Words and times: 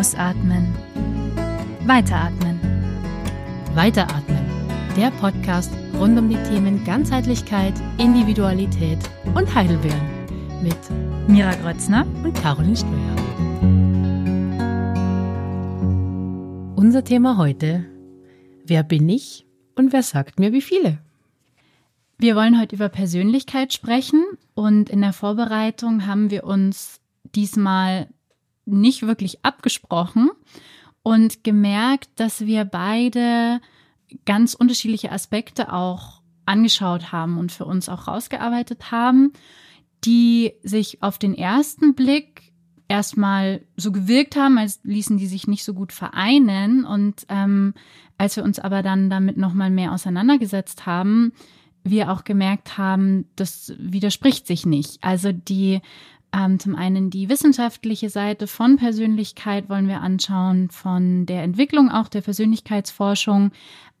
Ausatmen. 0.00 0.74
Weiteratmen. 1.84 2.58
Weiteratmen. 3.74 4.38
Der 4.96 5.10
Podcast 5.10 5.70
rund 5.98 6.18
um 6.18 6.30
die 6.30 6.42
Themen 6.44 6.82
Ganzheitlichkeit, 6.86 7.74
Individualität 7.98 8.98
und 9.34 9.54
Heidelbeeren 9.54 10.00
mit 10.62 10.78
Mira 11.28 11.54
Grötzner 11.56 12.06
und 12.24 12.32
Caroline 12.32 12.76
Ströer. 12.78 13.16
Unser 16.76 17.04
Thema 17.04 17.36
heute: 17.36 17.84
Wer 18.64 18.82
bin 18.82 19.06
ich 19.06 19.44
und 19.74 19.92
wer 19.92 20.02
sagt 20.02 20.40
mir 20.40 20.54
wie 20.54 20.62
viele? 20.62 20.96
Wir 22.16 22.36
wollen 22.36 22.58
heute 22.58 22.74
über 22.74 22.88
Persönlichkeit 22.88 23.74
sprechen 23.74 24.24
und 24.54 24.88
in 24.88 25.02
der 25.02 25.12
Vorbereitung 25.12 26.06
haben 26.06 26.30
wir 26.30 26.44
uns 26.44 27.02
diesmal 27.34 28.08
nicht 28.64 29.06
wirklich 29.06 29.44
abgesprochen 29.44 30.30
und 31.02 31.44
gemerkt, 31.44 32.08
dass 32.16 32.42
wir 32.42 32.64
beide 32.64 33.60
ganz 34.24 34.54
unterschiedliche 34.54 35.12
Aspekte 35.12 35.72
auch 35.72 36.20
angeschaut 36.46 37.12
haben 37.12 37.38
und 37.38 37.52
für 37.52 37.64
uns 37.64 37.88
auch 37.88 38.08
rausgearbeitet 38.08 38.90
haben, 38.90 39.32
die 40.04 40.52
sich 40.62 41.02
auf 41.02 41.18
den 41.18 41.34
ersten 41.34 41.94
Blick 41.94 42.52
erstmal 42.88 43.62
so 43.76 43.92
gewirkt 43.92 44.36
haben, 44.36 44.58
als 44.58 44.80
ließen 44.82 45.16
die 45.16 45.28
sich 45.28 45.46
nicht 45.46 45.64
so 45.64 45.74
gut 45.74 45.92
vereinen. 45.92 46.84
Und 46.84 47.24
ähm, 47.28 47.74
als 48.18 48.36
wir 48.36 48.42
uns 48.42 48.58
aber 48.58 48.82
dann 48.82 49.08
damit 49.10 49.36
nochmal 49.36 49.70
mehr 49.70 49.92
auseinandergesetzt 49.92 50.86
haben, 50.86 51.32
wir 51.84 52.10
auch 52.10 52.24
gemerkt 52.24 52.76
haben, 52.78 53.26
das 53.36 53.72
widerspricht 53.78 54.46
sich 54.46 54.66
nicht. 54.66 55.02
Also 55.02 55.32
die 55.32 55.80
ähm, 56.32 56.58
zum 56.58 56.76
einen 56.76 57.10
die 57.10 57.28
wissenschaftliche 57.28 58.10
Seite 58.10 58.46
von 58.46 58.76
Persönlichkeit 58.76 59.68
wollen 59.68 59.88
wir 59.88 60.00
anschauen, 60.00 60.70
von 60.70 61.26
der 61.26 61.42
Entwicklung 61.42 61.90
auch 61.90 62.08
der 62.08 62.20
Persönlichkeitsforschung, 62.20 63.52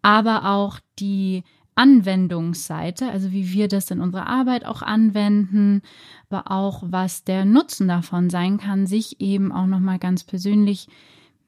aber 0.02 0.50
auch 0.50 0.78
die 0.98 1.42
Anwendungsseite, 1.74 3.08
also 3.10 3.32
wie 3.32 3.52
wir 3.52 3.68
das 3.68 3.90
in 3.90 4.00
unserer 4.00 4.26
Arbeit 4.26 4.66
auch 4.66 4.82
anwenden, 4.82 5.82
aber 6.28 6.50
auch 6.50 6.82
was 6.86 7.24
der 7.24 7.44
Nutzen 7.44 7.88
davon 7.88 8.28
sein 8.28 8.58
kann, 8.58 8.86
sich 8.86 9.20
eben 9.20 9.50
auch 9.50 9.66
noch 9.66 9.80
mal 9.80 9.98
ganz 9.98 10.24
persönlich 10.24 10.88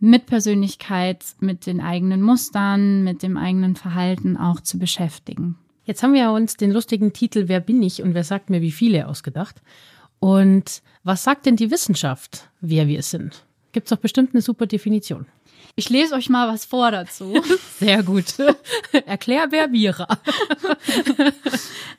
mit 0.01 0.27
Persönlichkeit, 0.27 1.25
mit 1.41 1.67
den 1.67 1.81
eigenen 1.81 2.23
Mustern, 2.23 3.05
mit 3.05 3.23
dem 3.23 3.37
eigenen 3.37 3.77
Verhalten 3.77 4.37
auch 4.37 4.61
zu 4.61 4.79
beschäftigen. 4.79 5.57
Jetzt 5.85 6.03
haben 6.03 6.15
wir 6.15 6.31
uns 6.31 6.57
den 6.57 6.71
lustigen 6.71 7.13
Titel 7.13 7.45
Wer 7.49 7.61
bin 7.61 7.83
ich 7.83 8.03
und 8.03 8.15
wer 8.15 8.25
sagt 8.25 8.51
mir 8.51 8.63
wie 8.63 8.71
viele 8.71 9.09
ausgedacht. 9.09 9.63
Und 10.23 10.83
was 11.03 11.25
sagt 11.25 11.47
denn 11.47 11.57
die 11.57 11.73
Wissenschaft, 11.73 12.49
wer 12.61 12.87
wir 12.87 13.03
sind? 13.03 13.45
Gibt 13.73 13.87
es 13.87 13.91
doch 13.91 13.99
bestimmt 13.99 14.33
eine 14.33 14.41
super 14.41 14.67
Definition. 14.67 15.27
Ich 15.75 15.91
lese 15.91 16.15
euch 16.15 16.29
mal 16.29 16.47
was 16.47 16.65
vor 16.65 16.93
dazu. 16.93 17.43
Sehr 17.81 18.05
gut. 18.05 18.37
Erklär 19.07 19.49
wer 19.51 19.67
Mira. 19.67 20.07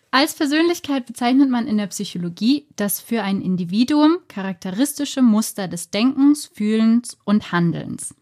Als 0.09 0.35
Persönlichkeit 0.35 1.05
bezeichnet 1.05 1.49
man 1.49 1.67
in 1.67 1.77
der 1.77 1.88
Psychologie 1.88 2.66
das 2.77 3.01
für 3.01 3.23
ein 3.23 3.41
Individuum 3.41 4.19
charakteristische 4.29 5.21
Muster 5.21 5.67
des 5.67 5.89
Denkens, 5.89 6.45
Fühlens 6.45 7.17
und 7.25 7.51
Handelns. 7.51 8.16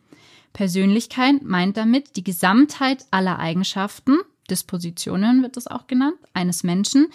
Persönlichkeit 0.52 1.44
meint 1.44 1.78
damit 1.78 2.16
die 2.16 2.24
Gesamtheit 2.24 3.06
aller 3.12 3.38
Eigenschaften, 3.38 4.18
Dispositionen 4.50 5.44
wird 5.44 5.58
es 5.58 5.68
auch 5.68 5.86
genannt, 5.86 6.18
eines 6.34 6.64
Menschen, 6.64 7.10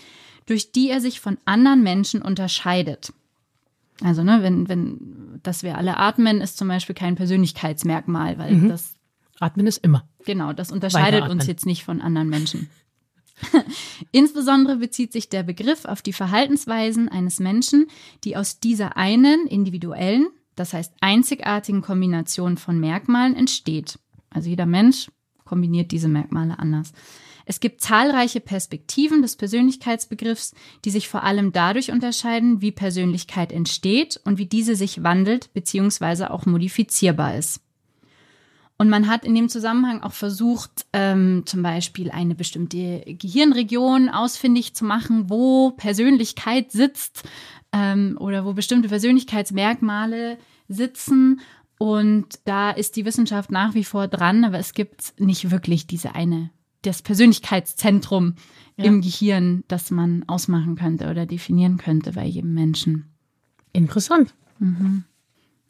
durch 0.46 0.72
die 0.72 0.90
er 0.90 1.00
sich 1.00 1.20
von 1.20 1.38
anderen 1.44 1.82
Menschen 1.82 2.22
unterscheidet. 2.22 3.12
Also, 4.02 4.22
ne, 4.22 4.42
wenn, 4.42 4.68
wenn, 4.68 5.40
dass 5.42 5.62
wir 5.62 5.78
alle 5.78 5.96
atmen, 5.96 6.40
ist 6.40 6.58
zum 6.58 6.68
Beispiel 6.68 6.94
kein 6.94 7.16
Persönlichkeitsmerkmal, 7.16 8.38
weil 8.38 8.54
mhm. 8.54 8.68
das. 8.68 8.96
Atmen 9.38 9.66
ist 9.66 9.78
immer. 9.78 10.08
Genau, 10.24 10.52
das 10.52 10.72
unterscheidet 10.72 11.28
uns 11.28 11.46
jetzt 11.46 11.66
nicht 11.66 11.84
von 11.84 12.00
anderen 12.00 12.30
Menschen. 12.30 12.70
Insbesondere 14.12 14.76
bezieht 14.76 15.12
sich 15.12 15.28
der 15.28 15.42
Begriff 15.42 15.84
auf 15.84 16.00
die 16.00 16.14
Verhaltensweisen 16.14 17.08
eines 17.08 17.38
Menschen, 17.38 17.86
die 18.24 18.36
aus 18.36 18.60
dieser 18.60 18.96
einen 18.96 19.46
individuellen, 19.46 20.28
das 20.54 20.72
heißt 20.72 20.94
einzigartigen 21.00 21.82
Kombination 21.82 22.56
von 22.56 22.80
Merkmalen 22.80 23.36
entsteht. 23.36 23.98
Also 24.30 24.48
jeder 24.48 24.66
Mensch 24.66 25.08
kombiniert 25.46 25.90
diese 25.92 26.08
Merkmale 26.08 26.58
anders. 26.58 26.92
Es 27.48 27.60
gibt 27.60 27.80
zahlreiche 27.80 28.40
Perspektiven 28.40 29.22
des 29.22 29.36
Persönlichkeitsbegriffs, 29.36 30.54
die 30.84 30.90
sich 30.90 31.08
vor 31.08 31.22
allem 31.22 31.52
dadurch 31.52 31.92
unterscheiden, 31.92 32.60
wie 32.60 32.72
Persönlichkeit 32.72 33.52
entsteht 33.52 34.20
und 34.24 34.36
wie 34.36 34.46
diese 34.46 34.74
sich 34.74 35.04
wandelt 35.04 35.54
bzw. 35.54 36.24
auch 36.24 36.44
modifizierbar 36.44 37.36
ist. 37.36 37.60
Und 38.78 38.90
man 38.90 39.06
hat 39.08 39.24
in 39.24 39.34
dem 39.34 39.48
Zusammenhang 39.48 40.02
auch 40.02 40.12
versucht, 40.12 40.84
ähm, 40.92 41.44
zum 41.46 41.62
Beispiel 41.62 42.10
eine 42.10 42.34
bestimmte 42.34 43.04
Gehirnregion 43.06 44.10
ausfindig 44.10 44.74
zu 44.74 44.84
machen, 44.84 45.30
wo 45.30 45.70
Persönlichkeit 45.70 46.72
sitzt 46.72 47.22
ähm, 47.72 48.18
oder 48.20 48.44
wo 48.44 48.52
bestimmte 48.52 48.88
Persönlichkeitsmerkmale 48.88 50.36
sitzen. 50.68 51.40
Und 51.78 52.26
da 52.44 52.70
ist 52.70 52.96
die 52.96 53.04
Wissenschaft 53.04 53.50
nach 53.50 53.74
wie 53.74 53.84
vor 53.84 54.08
dran, 54.08 54.44
aber 54.44 54.58
es 54.58 54.72
gibt 54.72 55.14
nicht 55.18 55.50
wirklich 55.50 55.86
diese 55.86 56.14
eine 56.14 56.50
das 56.86 57.02
Persönlichkeitszentrum 57.02 58.34
ja. 58.76 58.84
im 58.84 59.00
Gehirn, 59.00 59.64
das 59.68 59.90
man 59.90 60.24
ausmachen 60.26 60.76
könnte 60.76 61.10
oder 61.10 61.26
definieren 61.26 61.78
könnte 61.78 62.12
bei 62.12 62.24
jedem 62.24 62.54
Menschen. 62.54 63.06
Interessant. 63.72 64.34
Mhm. 64.58 65.04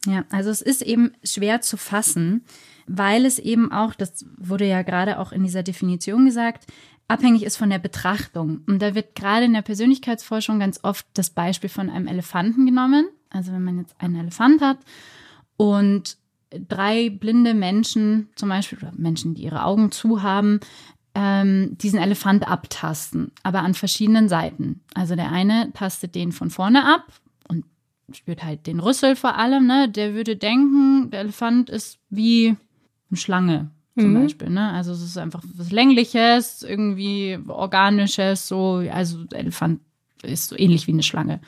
Ja, 0.06 0.24
also 0.30 0.50
es 0.50 0.62
ist 0.62 0.82
eben 0.82 1.12
schwer 1.24 1.60
zu 1.62 1.76
fassen, 1.76 2.42
weil 2.86 3.24
es 3.24 3.38
eben 3.38 3.72
auch, 3.72 3.94
das 3.94 4.24
wurde 4.36 4.66
ja 4.66 4.82
gerade 4.82 5.18
auch 5.18 5.32
in 5.32 5.42
dieser 5.42 5.64
Definition 5.64 6.26
gesagt, 6.26 6.66
abhängig 7.08 7.42
ist 7.42 7.56
von 7.56 7.70
der 7.70 7.80
Betrachtung. 7.80 8.60
Und 8.66 8.80
da 8.80 8.94
wird 8.94 9.16
gerade 9.16 9.46
in 9.46 9.54
der 9.54 9.62
Persönlichkeitsforschung 9.62 10.60
ganz 10.60 10.78
oft 10.84 11.06
das 11.14 11.30
Beispiel 11.30 11.70
von 11.70 11.90
einem 11.90 12.06
Elefanten 12.06 12.66
genommen. 12.66 13.08
Also 13.30 13.52
wenn 13.52 13.64
man 13.64 13.78
jetzt 13.78 13.96
einen 13.98 14.16
Elefant 14.16 14.60
hat 14.60 14.78
und 15.56 16.18
drei 16.50 17.10
blinde 17.10 17.54
Menschen, 17.54 18.28
zum 18.36 18.48
Beispiel 18.48 18.78
oder 18.78 18.92
Menschen, 18.96 19.34
die 19.34 19.42
ihre 19.42 19.64
Augen 19.64 19.90
zu 19.90 20.22
haben, 20.22 20.60
ähm, 21.14 21.76
diesen 21.78 21.98
Elefant 21.98 22.46
abtasten, 22.46 23.32
aber 23.42 23.60
an 23.60 23.74
verschiedenen 23.74 24.28
Seiten. 24.28 24.80
Also 24.94 25.16
der 25.16 25.32
eine 25.32 25.72
tastet 25.72 26.14
den 26.14 26.30
von 26.32 26.50
vorne 26.50 26.84
ab 26.84 27.06
und 27.48 27.64
spürt 28.12 28.44
halt 28.44 28.66
den 28.66 28.80
Rüssel 28.80 29.16
vor 29.16 29.36
allem. 29.36 29.66
Ne? 29.66 29.88
Der 29.88 30.14
würde 30.14 30.36
denken, 30.36 31.10
der 31.10 31.20
Elefant 31.20 31.70
ist 31.70 31.98
wie 32.10 32.56
eine 33.10 33.16
Schlange 33.16 33.70
zum 33.98 34.12
mhm. 34.12 34.22
Beispiel. 34.22 34.50
Ne? 34.50 34.72
Also 34.72 34.92
es 34.92 35.02
ist 35.02 35.16
einfach 35.16 35.42
was 35.54 35.72
Längliches, 35.72 36.62
irgendwie 36.62 37.38
Organisches, 37.48 38.46
so. 38.46 38.84
Also 38.90 39.24
der 39.24 39.40
Elefant 39.40 39.80
ist 40.22 40.48
so 40.48 40.58
ähnlich 40.58 40.86
wie 40.86 40.92
eine 40.92 41.02
Schlange. 41.02 41.40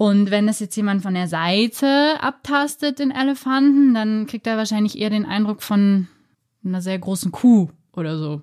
Und 0.00 0.30
wenn 0.30 0.48
es 0.48 0.60
jetzt 0.60 0.76
jemand 0.76 1.02
von 1.02 1.12
der 1.12 1.28
Seite 1.28 2.14
abtastet, 2.22 3.00
den 3.00 3.10
Elefanten, 3.10 3.92
dann 3.92 4.26
kriegt 4.26 4.46
er 4.46 4.56
wahrscheinlich 4.56 4.98
eher 4.98 5.10
den 5.10 5.26
Eindruck 5.26 5.62
von 5.62 6.08
einer 6.64 6.80
sehr 6.80 6.98
großen 6.98 7.30
Kuh 7.32 7.68
oder 7.92 8.16
so. 8.16 8.40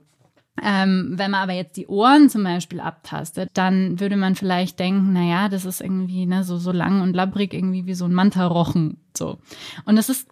Ähm, 0.61 1.13
wenn 1.15 1.31
man 1.31 1.41
aber 1.41 1.53
jetzt 1.53 1.75
die 1.75 1.87
Ohren 1.87 2.29
zum 2.29 2.43
Beispiel 2.43 2.79
abtastet, 2.79 3.49
dann 3.55 3.99
würde 3.99 4.17
man 4.17 4.35
vielleicht 4.35 4.77
denken, 4.77 5.13
na 5.13 5.23
ja, 5.23 5.49
das 5.49 5.65
ist 5.65 5.81
irgendwie 5.81 6.27
ne, 6.27 6.43
so, 6.43 6.59
so 6.59 6.71
lang 6.71 7.01
und 7.01 7.15
labbrig, 7.15 7.55
irgendwie 7.55 7.87
wie 7.87 7.95
so 7.95 8.05
ein 8.05 8.13
Mantarochen. 8.13 8.97
So. 9.17 9.39
Und 9.85 9.95
das 9.95 10.09
ist 10.09 10.29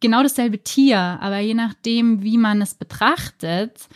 genau 0.00 0.22
dasselbe 0.22 0.62
Tier, 0.62 0.98
aber 0.98 1.38
je 1.38 1.54
nachdem, 1.54 2.22
wie 2.22 2.36
man 2.36 2.60
es 2.60 2.74
betrachtet, 2.74 3.88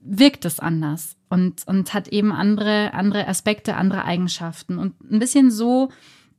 wirkt 0.00 0.46
es 0.46 0.58
anders 0.58 1.16
und, 1.28 1.66
und 1.66 1.92
hat 1.92 2.08
eben 2.08 2.32
andere, 2.32 2.94
andere 2.94 3.28
Aspekte, 3.28 3.76
andere 3.76 4.06
Eigenschaften. 4.06 4.78
Und 4.78 4.98
ein 5.02 5.18
bisschen 5.18 5.50
so 5.50 5.90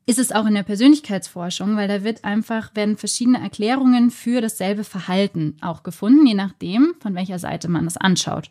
ist 0.06 0.20
es 0.20 0.32
auch 0.32 0.46
in 0.46 0.54
der 0.54 0.64
Persönlichkeitsforschung, 0.64 1.78
weil 1.78 1.88
da 1.88 2.04
wird 2.04 2.24
einfach, 2.24 2.76
werden 2.76 2.98
verschiedene 2.98 3.42
Erklärungen 3.42 4.12
für 4.12 4.40
dasselbe 4.40 4.84
Verhalten 4.84 5.58
auch 5.62 5.84
gefunden, 5.84 6.28
je 6.28 6.36
nachdem, 6.36 6.94
von 7.00 7.16
welcher 7.16 7.40
Seite 7.40 7.68
man 7.68 7.88
es 7.88 7.98
anschaut. 7.98 8.50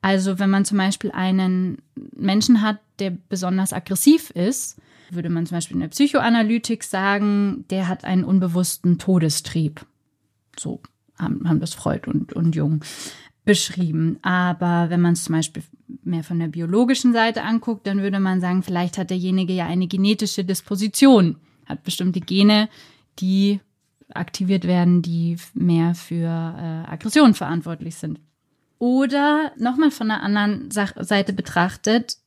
Also 0.00 0.38
wenn 0.38 0.50
man 0.50 0.64
zum 0.64 0.78
Beispiel 0.78 1.10
einen 1.10 1.82
Menschen 2.16 2.62
hat, 2.62 2.78
der 3.00 3.10
besonders 3.10 3.72
aggressiv 3.72 4.30
ist, 4.30 4.80
würde 5.10 5.30
man 5.30 5.46
zum 5.46 5.56
Beispiel 5.56 5.76
in 5.76 5.80
der 5.80 5.88
Psychoanalytik 5.88 6.84
sagen, 6.84 7.64
der 7.70 7.88
hat 7.88 8.04
einen 8.04 8.24
unbewussten 8.24 8.98
Todestrieb. 8.98 9.84
So 10.58 10.80
haben, 11.18 11.48
haben 11.48 11.60
das 11.60 11.74
Freud 11.74 12.08
und, 12.08 12.32
und 12.32 12.54
Jung 12.54 12.84
beschrieben. 13.48 14.18
Aber 14.20 14.90
wenn 14.90 15.00
man 15.00 15.14
es 15.14 15.24
zum 15.24 15.34
Beispiel 15.34 15.62
mehr 16.04 16.22
von 16.22 16.38
der 16.38 16.48
biologischen 16.48 17.14
Seite 17.14 17.44
anguckt, 17.44 17.86
dann 17.86 18.02
würde 18.02 18.20
man 18.20 18.42
sagen, 18.42 18.62
vielleicht 18.62 18.98
hat 18.98 19.08
derjenige 19.08 19.54
ja 19.54 19.64
eine 19.64 19.86
genetische 19.86 20.44
Disposition, 20.44 21.36
hat 21.64 21.82
bestimmte 21.82 22.20
Gene, 22.20 22.68
die 23.20 23.60
aktiviert 24.12 24.64
werden, 24.64 25.00
die 25.00 25.38
mehr 25.54 25.94
für 25.94 26.26
äh, 26.26 26.90
Aggression 26.92 27.32
verantwortlich 27.32 27.94
sind. 27.94 28.20
Oder 28.78 29.52
nochmal 29.56 29.92
von 29.92 30.08
der 30.08 30.22
anderen 30.22 30.70
Seite 30.70 31.32
betrachtet, 31.32 32.18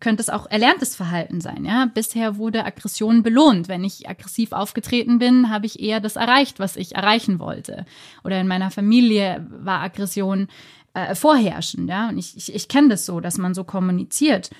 könnte 0.00 0.22
es 0.22 0.28
auch 0.28 0.46
erlerntes 0.50 0.94
Verhalten 0.94 1.40
sein. 1.40 1.64
Ja, 1.64 1.86
bisher 1.86 2.36
wurde 2.36 2.64
Aggression 2.64 3.22
belohnt. 3.22 3.68
Wenn 3.68 3.84
ich 3.84 4.08
aggressiv 4.08 4.52
aufgetreten 4.52 5.18
bin, 5.18 5.50
habe 5.50 5.66
ich 5.66 5.80
eher 5.80 6.00
das 6.00 6.16
erreicht, 6.16 6.58
was 6.58 6.76
ich 6.76 6.94
erreichen 6.94 7.38
wollte. 7.38 7.86
Oder 8.22 8.40
in 8.40 8.46
meiner 8.46 8.70
Familie 8.70 9.46
war 9.48 9.82
Aggression 9.82 10.48
äh, 10.92 11.14
vorherrschend. 11.14 11.88
Ja, 11.88 12.08
und 12.10 12.18
ich, 12.18 12.36
ich, 12.36 12.54
ich 12.54 12.68
kenne 12.68 12.88
das 12.88 13.06
so, 13.06 13.20
dass 13.20 13.38
man 13.38 13.54
so 13.54 13.64
kommuniziert. 13.64 14.50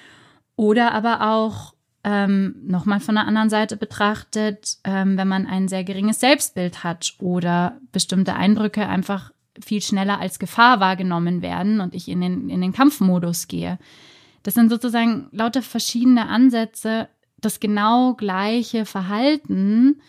Oder 0.56 0.92
aber 0.92 1.30
auch 1.30 1.74
ähm, 2.02 2.54
nochmal 2.62 3.00
von 3.00 3.16
der 3.16 3.26
anderen 3.26 3.50
Seite 3.50 3.76
betrachtet, 3.76 4.78
ähm, 4.84 5.18
wenn 5.18 5.28
man 5.28 5.46
ein 5.46 5.68
sehr 5.68 5.84
geringes 5.84 6.20
Selbstbild 6.20 6.82
hat 6.82 7.14
oder 7.18 7.78
bestimmte 7.92 8.34
Eindrücke 8.34 8.88
einfach 8.88 9.32
viel 9.62 9.82
schneller 9.82 10.20
als 10.20 10.38
Gefahr 10.38 10.80
wahrgenommen 10.80 11.42
werden 11.42 11.80
und 11.80 11.94
ich 11.94 12.08
in 12.08 12.20
den, 12.20 12.48
in 12.48 12.60
den 12.60 12.72
Kampfmodus 12.72 13.48
gehe. 13.48 13.78
Das 14.46 14.54
sind 14.54 14.70
sozusagen 14.70 15.26
lauter 15.32 15.60
verschiedene 15.60 16.28
Ansätze, 16.28 17.08
das 17.40 17.58
genau 17.58 18.14
gleiche 18.14 18.84
Verhalten, 18.84 20.00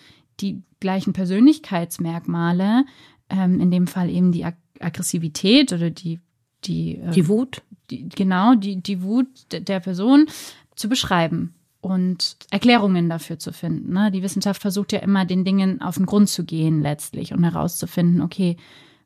die 0.42 0.62
gleichen 0.80 1.12
Persönlichkeitsmerkmale, 1.12 2.86
ähm, 3.32 3.60
in 3.60 3.72
dem 3.72 3.88
Fall 3.88 4.12
eben 4.12 4.32
die 4.32 4.46
Ag 4.46 4.54
Aggressivität 4.80 5.74
oder 5.74 5.90
die 5.90 6.20
die, 6.66 6.98
äh, 6.98 7.10
die 7.10 7.28
Wut, 7.28 7.64
die, 7.90 8.10
genau 8.10 8.54
die 8.54 8.80
die 8.80 9.02
Wut 9.02 9.28
der 9.50 9.80
Person 9.80 10.28
zu 10.76 10.88
beschreiben 10.88 11.56
und 11.82 12.38
Erklärungen 12.52 13.10
dafür 13.10 13.40
zu 13.40 13.52
finden. 13.52 13.92
Ne? 13.92 14.12
Die 14.12 14.22
Wissenschaft 14.22 14.62
versucht 14.62 14.92
ja 14.92 15.00
immer, 15.00 15.26
den 15.26 15.46
Dingen 15.46 15.82
auf 15.82 15.96
den 15.96 16.06
Grund 16.06 16.30
zu 16.30 16.46
gehen 16.46 16.84
letztlich 16.84 17.34
und 17.34 17.44
herauszufinden, 17.44 18.22
okay, 18.22 18.56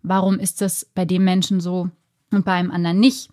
warum 0.04 0.40
ist 0.40 0.60
das 0.60 0.84
bei 0.94 1.06
dem 1.06 1.24
Menschen 1.24 1.62
so 1.62 1.90
und 2.32 2.44
bei 2.44 2.52
einem 2.52 2.72
anderen 2.72 3.00
nicht? 3.00 3.30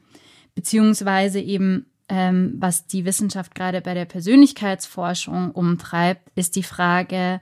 Beziehungsweise 0.59 1.39
eben, 1.39 1.87
ähm, 2.09 2.55
was 2.59 2.89
die 2.89 3.05
Wissenschaft 3.05 3.55
gerade 3.55 3.81
bei 3.81 3.95
der 3.95 4.07
Persönlichkeitsforschung 4.07 5.53
umtreibt, 5.53 6.33
ist 6.35 6.57
die 6.57 6.65
Frage, 6.65 7.39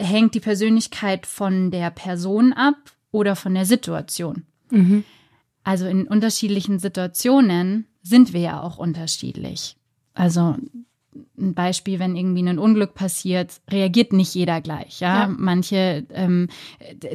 hängt 0.00 0.36
die 0.36 0.40
Persönlichkeit 0.40 1.26
von 1.26 1.72
der 1.72 1.90
Person 1.90 2.52
ab 2.52 2.76
oder 3.10 3.34
von 3.34 3.54
der 3.54 3.66
Situation? 3.66 4.44
Mhm. 4.70 5.02
Also 5.64 5.86
in 5.86 6.06
unterschiedlichen 6.06 6.78
Situationen 6.78 7.88
sind 8.02 8.32
wir 8.32 8.40
ja 8.40 8.62
auch 8.62 8.78
unterschiedlich. 8.78 9.74
Also 10.14 10.54
ein 11.38 11.54
Beispiel, 11.54 11.98
wenn 11.98 12.14
irgendwie 12.14 12.48
ein 12.48 12.58
Unglück 12.58 12.94
passiert, 12.94 13.60
reagiert 13.68 14.12
nicht 14.12 14.34
jeder 14.34 14.60
gleich. 14.60 15.00
Ja, 15.00 15.22
ja. 15.22 15.34
manche 15.36 16.06
ähm, 16.10 16.48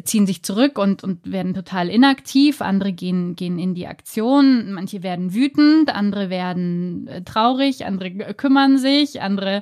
ziehen 0.04 0.28
sich 0.28 0.44
zurück 0.44 0.78
und, 0.78 1.04
und 1.04 1.32
werden 1.32 1.54
total 1.54 1.90
inaktiv, 1.90 2.62
andere 2.62 2.92
gehen, 2.92 3.36
gehen 3.36 3.58
in 3.58 3.74
die 3.74 3.88
Aktion, 3.88 4.74
manche 4.74 5.02
werden 5.02 5.34
wütend, 5.34 5.96
andere 5.96 6.30
werden 6.30 7.08
äh, 7.08 7.22
traurig, 7.24 7.86
andere 7.86 8.12
kümmern 8.34 8.78
sich, 8.78 9.22
andere 9.22 9.62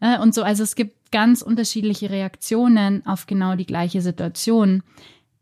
äh, 0.00 0.18
und 0.20 0.34
so. 0.34 0.42
Also 0.42 0.62
es 0.62 0.76
gibt 0.76 1.10
ganz 1.10 1.42
unterschiedliche 1.42 2.10
Reaktionen 2.10 3.04
auf 3.06 3.26
genau 3.26 3.56
die 3.56 3.66
gleiche 3.66 4.02
Situation. 4.02 4.82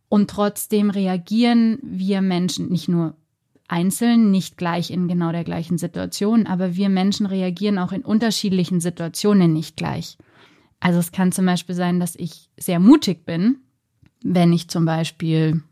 Und 0.09 0.29
trotzdem 0.29 0.91
reagieren 0.91 1.79
wir 1.83 2.21
Menschen 2.21 2.69
nicht 2.69 2.89
nur 2.89 3.15
einzeln, 3.73 4.31
nicht 4.31 4.59
gleich 4.59 4.91
in 4.91 5.09
genau 5.09 5.33
der 5.33 5.45
gleichen 5.45 5.79
Situation, 5.79 6.47
aber 6.47 6.77
wir 6.77 6.91
Menschen 6.91 7.25
reagieren 7.27 7.79
auch 7.79 7.93
in 7.93 8.03
unterschiedlichen 8.03 8.81
Situationen 8.81 9.53
nicht 9.53 9.77
gleich. 9.77 10.19
Also 10.79 10.99
es 10.99 11.11
kann 11.11 11.33
zum 11.33 11.47
Beispiel 11.47 11.75
sein, 11.75 11.99
dass 11.99 12.15
ich 12.15 12.51
sehr 12.59 12.79
mutig 12.79 13.25
bin, 13.25 13.57
wenn 14.23 14.53
ich 14.53 14.69
zum 14.69 14.85
Beispiel, 14.85 15.63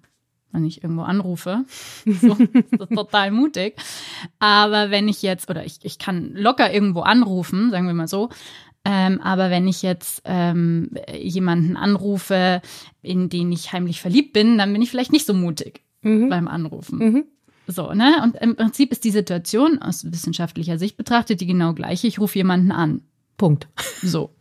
wenn 0.51 0.65
ich 0.65 0.83
irgendwo 0.83 1.03
anrufe, 1.03 1.65
so, 2.07 2.35
das 2.35 2.65
ist 2.81 2.95
total 2.95 3.31
mutig. 3.33 3.77
Aber 4.39 4.91
wenn 4.91 5.07
ich 5.07 5.21
jetzt, 5.21 5.51
oder 5.51 5.65
ich, 5.67 5.79
ich 5.83 5.99
kann 5.99 6.33
locker 6.35 6.73
irgendwo 6.73 7.01
anrufen, 7.01 7.71
sagen 7.71 7.87
wir 7.87 7.95
mal 7.95 8.09
so, 8.09 8.31
ähm, 8.83 9.21
aber 9.21 9.51
wenn 9.51 9.69
ich 9.69 9.83
jetzt 9.83 10.23
ähm, 10.25 10.91
jemanden 11.15 11.77
anrufe, 11.77 12.63
in 13.03 13.29
den 13.29 13.53
ich 13.53 13.75
heimlich 13.75 14.01
verliebt 14.01 14.33
bin, 14.33 14.57
dann 14.57 14.73
bin 14.73 14.81
ich 14.81 14.91
vielleicht 14.91 15.13
nicht 15.13 15.27
so 15.27 15.35
mutig 15.35 15.83
mhm. 16.01 16.31
beim 16.31 16.49
Anrufen. 16.49 16.99
Mhm. 16.99 17.25
So, 17.71 17.93
ne? 17.93 18.21
Und 18.23 18.37
im 18.37 18.57
Prinzip 18.57 18.91
ist 18.91 19.05
die 19.05 19.11
Situation 19.11 19.81
aus 19.81 20.11
wissenschaftlicher 20.11 20.79
Sicht 20.79 20.97
betrachtet 20.97 21.41
die 21.41 21.47
genau 21.47 21.73
gleiche. 21.73 22.07
Ich 22.07 22.19
rufe 22.19 22.39
jemanden 22.39 22.73
an. 22.73 23.03
Punkt. 23.37 23.69
So. 24.03 24.35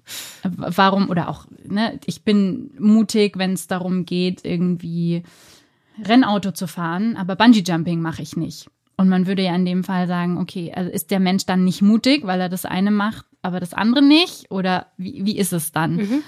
Warum 0.44 1.10
oder 1.10 1.30
auch, 1.30 1.46
ne, 1.64 2.00
ich 2.06 2.24
bin 2.24 2.72
mutig, 2.80 3.38
wenn 3.38 3.54
es 3.54 3.68
darum 3.68 4.06
geht, 4.06 4.44
irgendwie 4.44 5.24
Rennauto 6.04 6.52
zu 6.52 6.68
fahren, 6.68 7.16
aber 7.16 7.36
Bungee 7.36 7.64
Jumping 7.66 8.02
mache 8.02 8.22
ich 8.22 8.36
nicht. 8.36 8.70
Und 8.98 9.08
man 9.08 9.28
würde 9.28 9.44
ja 9.44 9.56
in 9.56 9.66
dem 9.66 9.86
Fall 9.86 10.08
sagen, 10.08 10.38
okay, 10.38 10.74
also 10.76 10.90
ist 10.90 11.12
der 11.12 11.22
Mensch 11.22 11.46
dann 11.46 11.64
nicht 11.64 11.81
mutig, 11.81 12.26
weil 12.26 12.42
er 12.42 12.50
das 12.50 12.66
eine 12.66 12.92
macht, 12.92 13.26
aber 13.42 13.62
das 13.62 13.74
andere 13.74 14.02
nicht? 14.02 14.52
Oder 14.52 14.88
wie, 14.98 15.26
wie 15.26 15.38
ist 15.38 15.54
es 15.54 15.72
dann? 15.72 15.96
Mhm. 15.96 16.24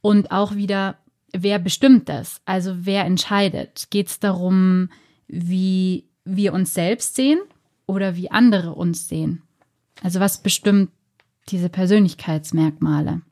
Und 0.00 0.30
auch 0.30 0.54
wieder, 0.54 0.98
wer 1.32 1.58
bestimmt 1.58 2.08
das? 2.08 2.40
Also 2.44 2.74
wer 2.86 3.04
entscheidet? 3.04 3.88
Geht 3.90 4.08
es 4.08 4.20
darum, 4.20 4.90
wie 5.26 6.04
wir 6.24 6.52
uns 6.52 6.74
selbst 6.74 7.14
sehen 7.14 7.40
oder 7.86 8.16
wie 8.16 8.30
andere 8.30 8.74
uns 8.74 9.08
sehen. 9.08 9.42
Also 10.02 10.20
was 10.20 10.42
bestimmt 10.42 10.90
diese 11.48 11.68
Persönlichkeitsmerkmale? 11.68 13.22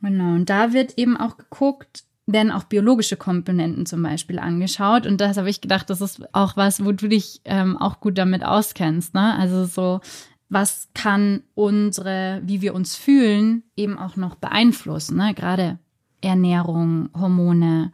Genau, 0.00 0.34
und 0.34 0.50
da 0.50 0.72
wird 0.72 0.98
eben 0.98 1.16
auch 1.16 1.36
geguckt, 1.36 2.04
werden 2.26 2.52
auch 2.52 2.64
biologische 2.64 3.16
Komponenten 3.16 3.86
zum 3.86 4.02
Beispiel 4.02 4.38
angeschaut. 4.38 5.06
Und 5.06 5.20
das 5.20 5.36
habe 5.36 5.50
ich 5.50 5.60
gedacht, 5.60 5.90
das 5.90 6.00
ist 6.00 6.22
auch 6.34 6.56
was, 6.56 6.84
wo 6.84 6.92
du 6.92 7.08
dich 7.08 7.40
ähm, 7.44 7.76
auch 7.76 8.00
gut 8.00 8.18
damit 8.18 8.44
auskennst. 8.44 9.14
Ne? 9.14 9.34
Also 9.38 9.64
so, 9.64 10.00
was 10.48 10.88
kann 10.94 11.42
unsere, 11.54 12.40
wie 12.44 12.62
wir 12.62 12.74
uns 12.74 12.96
fühlen, 12.96 13.62
eben 13.76 13.98
auch 13.98 14.16
noch 14.16 14.36
beeinflussen? 14.36 15.16
Ne? 15.18 15.34
Gerade 15.34 15.78
Ernährung, 16.22 17.10
Hormone, 17.14 17.92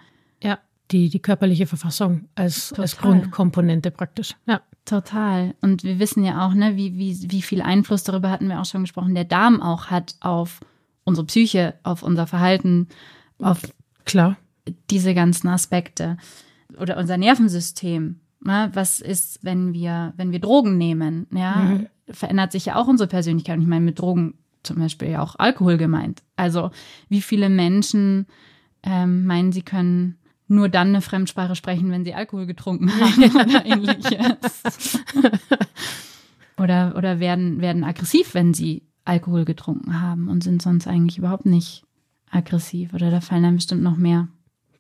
die, 0.91 1.09
die 1.09 1.21
körperliche 1.21 1.67
Verfassung 1.67 2.29
als, 2.35 2.73
als 2.73 2.97
Grundkomponente 2.97 3.91
praktisch. 3.91 4.37
Ja. 4.47 4.61
Total. 4.85 5.55
Und 5.61 5.85
wir 5.85 5.99
wissen 5.99 6.25
ja 6.25 6.45
auch, 6.45 6.55
ne, 6.55 6.77
wie, 6.77 6.97
wie, 6.97 7.31
wie 7.31 7.43
viel 7.43 7.63
Einfluss, 7.63 8.03
darüber 8.03 8.31
hatten 8.31 8.49
wir 8.49 8.61
auch 8.61 8.65
schon 8.65 8.83
gesprochen, 8.83 9.15
der 9.15 9.25
Darm 9.25 9.63
auch 9.63 9.87
hat 9.87 10.17
auf 10.21 10.61
unsere 11.05 11.27
Psyche, 11.27 11.75
auf 11.83 12.03
unser 12.03 12.27
Verhalten, 12.27 12.89
auf 13.39 13.61
Klar. 14.05 14.37
diese 14.91 15.15
ganzen 15.15 15.49
Aspekte. 15.49 16.17
Oder 16.79 16.97
unser 16.97 17.19
Nervensystem. 17.19 18.21
Ne? 18.41 18.71
Was 18.73 19.01
ist, 19.01 19.45
wenn 19.45 19.73
wir, 19.75 20.13
wenn 20.17 20.33
wir 20.33 20.41
Drogen 20.41 20.77
nehmen? 20.79 21.27
Ja, 21.33 21.57
mhm. 21.57 21.87
verändert 22.09 22.53
sich 22.53 22.67
ja 22.67 22.77
auch 22.77 22.89
unsere 22.89 23.09
Persönlichkeit. 23.09 23.57
Und 23.57 23.63
ich 23.63 23.69
meine, 23.69 23.85
mit 23.85 23.99
Drogen 23.99 24.39
zum 24.63 24.79
Beispiel 24.79 25.11
ja 25.11 25.23
auch 25.23 25.37
Alkohol 25.39 25.77
gemeint. 25.77 26.23
Also, 26.37 26.71
wie 27.09 27.23
viele 27.23 27.49
Menschen 27.49 28.27
ähm, 28.83 29.25
meinen, 29.25 29.53
sie 29.53 29.63
können 29.63 30.17
nur 30.51 30.69
dann 30.69 30.89
eine 30.89 31.01
Fremdsprache 31.01 31.55
sprechen, 31.55 31.91
wenn 31.91 32.05
sie 32.05 32.15
Alkohol 32.15 32.47
getrunken 32.47 32.91
haben 33.01 33.37
oder 33.37 33.65
ähnliches. 33.65 35.01
oder, 36.57 36.95
oder 36.97 37.21
werden, 37.21 37.61
werden 37.61 37.85
aggressiv, 37.85 38.35
wenn 38.35 38.53
sie 38.53 38.83
Alkohol 39.05 39.45
getrunken 39.45 40.01
haben 40.01 40.29
und 40.29 40.43
sind 40.43 40.61
sonst 40.61 40.87
eigentlich 40.87 41.19
überhaupt 41.19 41.47
nicht 41.47 41.85
aggressiv. 42.31 42.93
Oder 42.95 43.11
da 43.11 43.21
fallen 43.21 43.43
dann 43.43 43.57
bestimmt 43.57 43.83
noch 43.83 43.97
mehr 43.97 44.29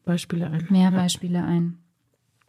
Beispiele 0.04 0.46
ein. 0.50 0.66
Mehr 0.70 0.90
Beispiele 0.90 1.42
ein. 1.42 1.78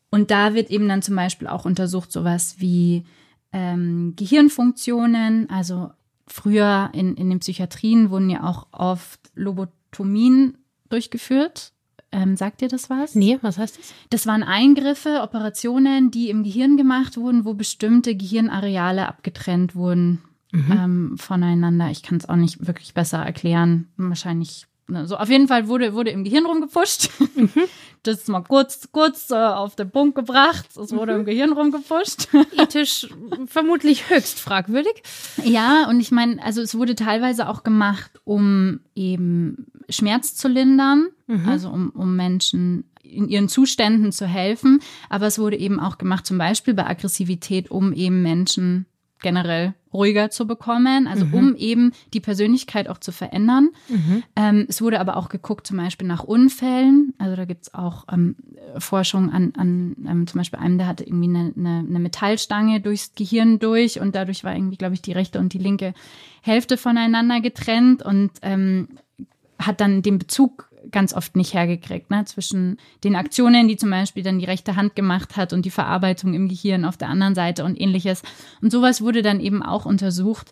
Und 0.10 0.32
da 0.32 0.54
wird 0.54 0.70
eben 0.70 0.90
dann 0.90 1.01
zum 1.01 1.16
Beispiel 1.16 1.48
auch 1.48 1.66
untersucht, 1.66 2.12
sowas 2.12 2.56
wie 2.58 3.06
ähm, 3.54 4.13
Gehirnfunktionen. 4.16 5.50
Also 5.50 5.92
früher 6.28 6.90
in, 6.94 7.16
in 7.16 7.30
den 7.30 7.40
Psychiatrien 7.40 8.10
wurden 8.10 8.30
ja 8.30 8.44
auch 8.44 8.68
oft 8.72 9.20
Lobotomien 9.36 10.58
durchgeführt. 10.90 11.74
Ähm, 12.12 12.36
sagt 12.36 12.62
dir 12.62 12.68
das 12.68 12.89
was? 12.89 13.15
Nee, 13.15 13.39
was 13.41 13.58
heißt 13.58 13.77
das? 13.80 13.94
Das 14.10 14.27
waren 14.27 14.44
Eingriffe, 14.44 15.22
Operationen, 15.22 16.12
die 16.12 16.30
im 16.30 16.44
Gehirn 16.44 16.75
gemacht 16.75 17.15
wurden, 17.18 17.46
wo 17.46 17.53
bestimmte 17.53 18.15
Gehirnareale 18.15 19.08
abgetrennt 19.08 19.75
wurden 19.75 20.22
mhm. 20.51 20.72
ähm, 20.72 21.18
voneinander. 21.18 21.89
Ich 21.89 22.03
kann 22.03 22.18
es 22.18 22.27
auch 22.27 22.36
nicht 22.36 22.65
wirklich 22.68 22.94
besser 22.94 23.20
erklären. 23.20 23.88
Wahrscheinlich 23.98 24.68
so, 25.06 25.16
auf 25.16 25.30
jeden 25.30 25.48
Fall 25.48 25.68
wurde, 25.68 25.94
wurde 25.94 26.12
im 26.12 26.24
Gehirn 26.24 26.46
rumgepusht. 26.46 27.10
Mhm. 27.36 27.50
Das 28.04 28.18
ist 28.18 28.30
mal 28.30 28.42
kurz, 28.42 28.90
kurz 28.92 29.30
äh, 29.30 29.36
auf 29.36 29.76
den 29.76 29.92
Punkt 29.92 30.16
gebracht. 30.16 30.66
Es 30.76 30.92
wurde 30.92 31.14
mhm. 31.14 31.20
im 31.20 31.26
Gehirn 31.26 31.54
rumgepusht. 31.54 32.30
Ethisch 32.58 33.08
vermutlich 33.46 34.10
höchst 34.10 34.40
fragwürdig. 34.40 35.04
Ja, 35.44 35.88
und 35.88 36.00
ich 36.00 36.10
meine, 36.10 36.42
also 36.44 36.64
es 36.64 36.74
wurde 36.74 36.96
teilweise 36.96 37.48
auch 37.48 37.62
gemacht, 37.62 38.10
um 38.24 38.80
eben 38.96 39.68
Schmerz 39.88 40.34
zu 40.34 40.48
lindern, 40.48 41.10
mhm. 41.28 41.48
also 41.48 41.70
um, 41.70 41.92
um 41.92 42.16
Menschen 42.16 42.86
in 43.04 43.30
ihren 43.30 43.50
Zuständen 43.50 44.12
zu 44.12 44.26
helfen. 44.26 44.80
Aber 45.10 45.28
es 45.28 45.38
wurde 45.38 45.58
eben 45.58 45.80
auch 45.80 46.00
gemacht, 46.00 46.26
zum 46.26 46.40
Beispiel 46.40 46.74
bei 46.74 46.88
Aggressivität, 46.88 47.70
um 47.70 47.94
eben 47.94 48.24
Menschen 48.24 48.88
generell 49.22 49.74
ruhiger 49.94 50.30
zu 50.30 50.48
bekommen, 50.48 51.08
also 51.08 51.25
mhm. 51.25 51.34
um 51.34 51.56
eben 51.56 51.92
die 52.13 52.20
Persönlichkeit 52.20 52.88
auch 52.88 52.98
zu 52.98 53.12
verändern. 53.12 53.70
Mhm. 53.90 54.24
Ähm, 54.36 54.66
es 54.70 54.82
wurde 54.82 55.00
aber 55.00 55.18
auch 55.18 55.30
geguckt 55.30 55.68
zum 55.68 55.78
Beispiel 55.78 56.08
nach 56.08 56.24
Unfällen. 56.24 57.13
Also 57.18 57.36
da 57.36 57.46
gibt's 57.46 57.74
auch 57.74 58.06
ähm, 58.12 58.36
Forschung 58.78 59.32
an, 59.32 59.54
an 59.58 59.96
ähm, 60.08 60.28
zum 60.28 60.40
Beispiel 60.40 60.60
einem, 60.60 60.78
der 60.78 60.88
hatte 60.88 61.04
irgendwie 61.04 61.30
eine, 61.30 61.54
eine, 61.56 61.86
eine 61.88 62.00
Metallstange 62.00 62.80
durchs 62.80 63.13
Gehirn 63.16 63.60
durch 63.60 64.00
und 64.00 64.16
dadurch 64.16 64.44
war 64.44 64.56
irgendwie, 64.56 64.78
glaube 64.78 64.94
ich, 64.94 65.01
die 65.01 65.12
rechte 65.12 65.40
und 65.40 65.54
die 65.54 65.60
linke 65.60 65.94
Hälfte 66.42 66.78
voneinander 66.78 67.42
getrennt 67.42 68.04
und 68.04 68.32
ähm, 68.42 68.90
hat 69.60 69.82
dann 69.82 70.01
den 70.01 70.18
Bezug 70.18 70.71
ganz 70.92 71.14
oft 71.14 71.36
nicht 71.36 71.54
hergekriegt, 71.54 72.10
ne? 72.12 72.26
zwischen 72.26 72.78
den 73.04 73.16
Aktionen, 73.16 73.68
die 73.68 73.78
zum 73.78 73.90
Beispiel 73.90 74.24
dann 74.24 74.40
die 74.40 74.46
rechte 74.46 74.76
Hand 74.76 74.96
gemacht 74.96 75.38
hat 75.38 75.54
und 75.54 75.66
die 75.66 75.72
Verarbeitung 75.72 76.34
im 76.34 76.48
Gehirn 76.48 76.86
auf 76.86 76.98
der 76.98 77.10
anderen 77.10 77.36
Seite 77.36 77.64
und 77.66 77.80
ähnliches. 77.80 78.24
Und 78.62 78.72
sowas 78.72 79.02
wurde 79.02 79.22
dann 79.22 79.40
eben 79.40 79.64
auch 79.64 79.86
untersucht. 79.86 80.52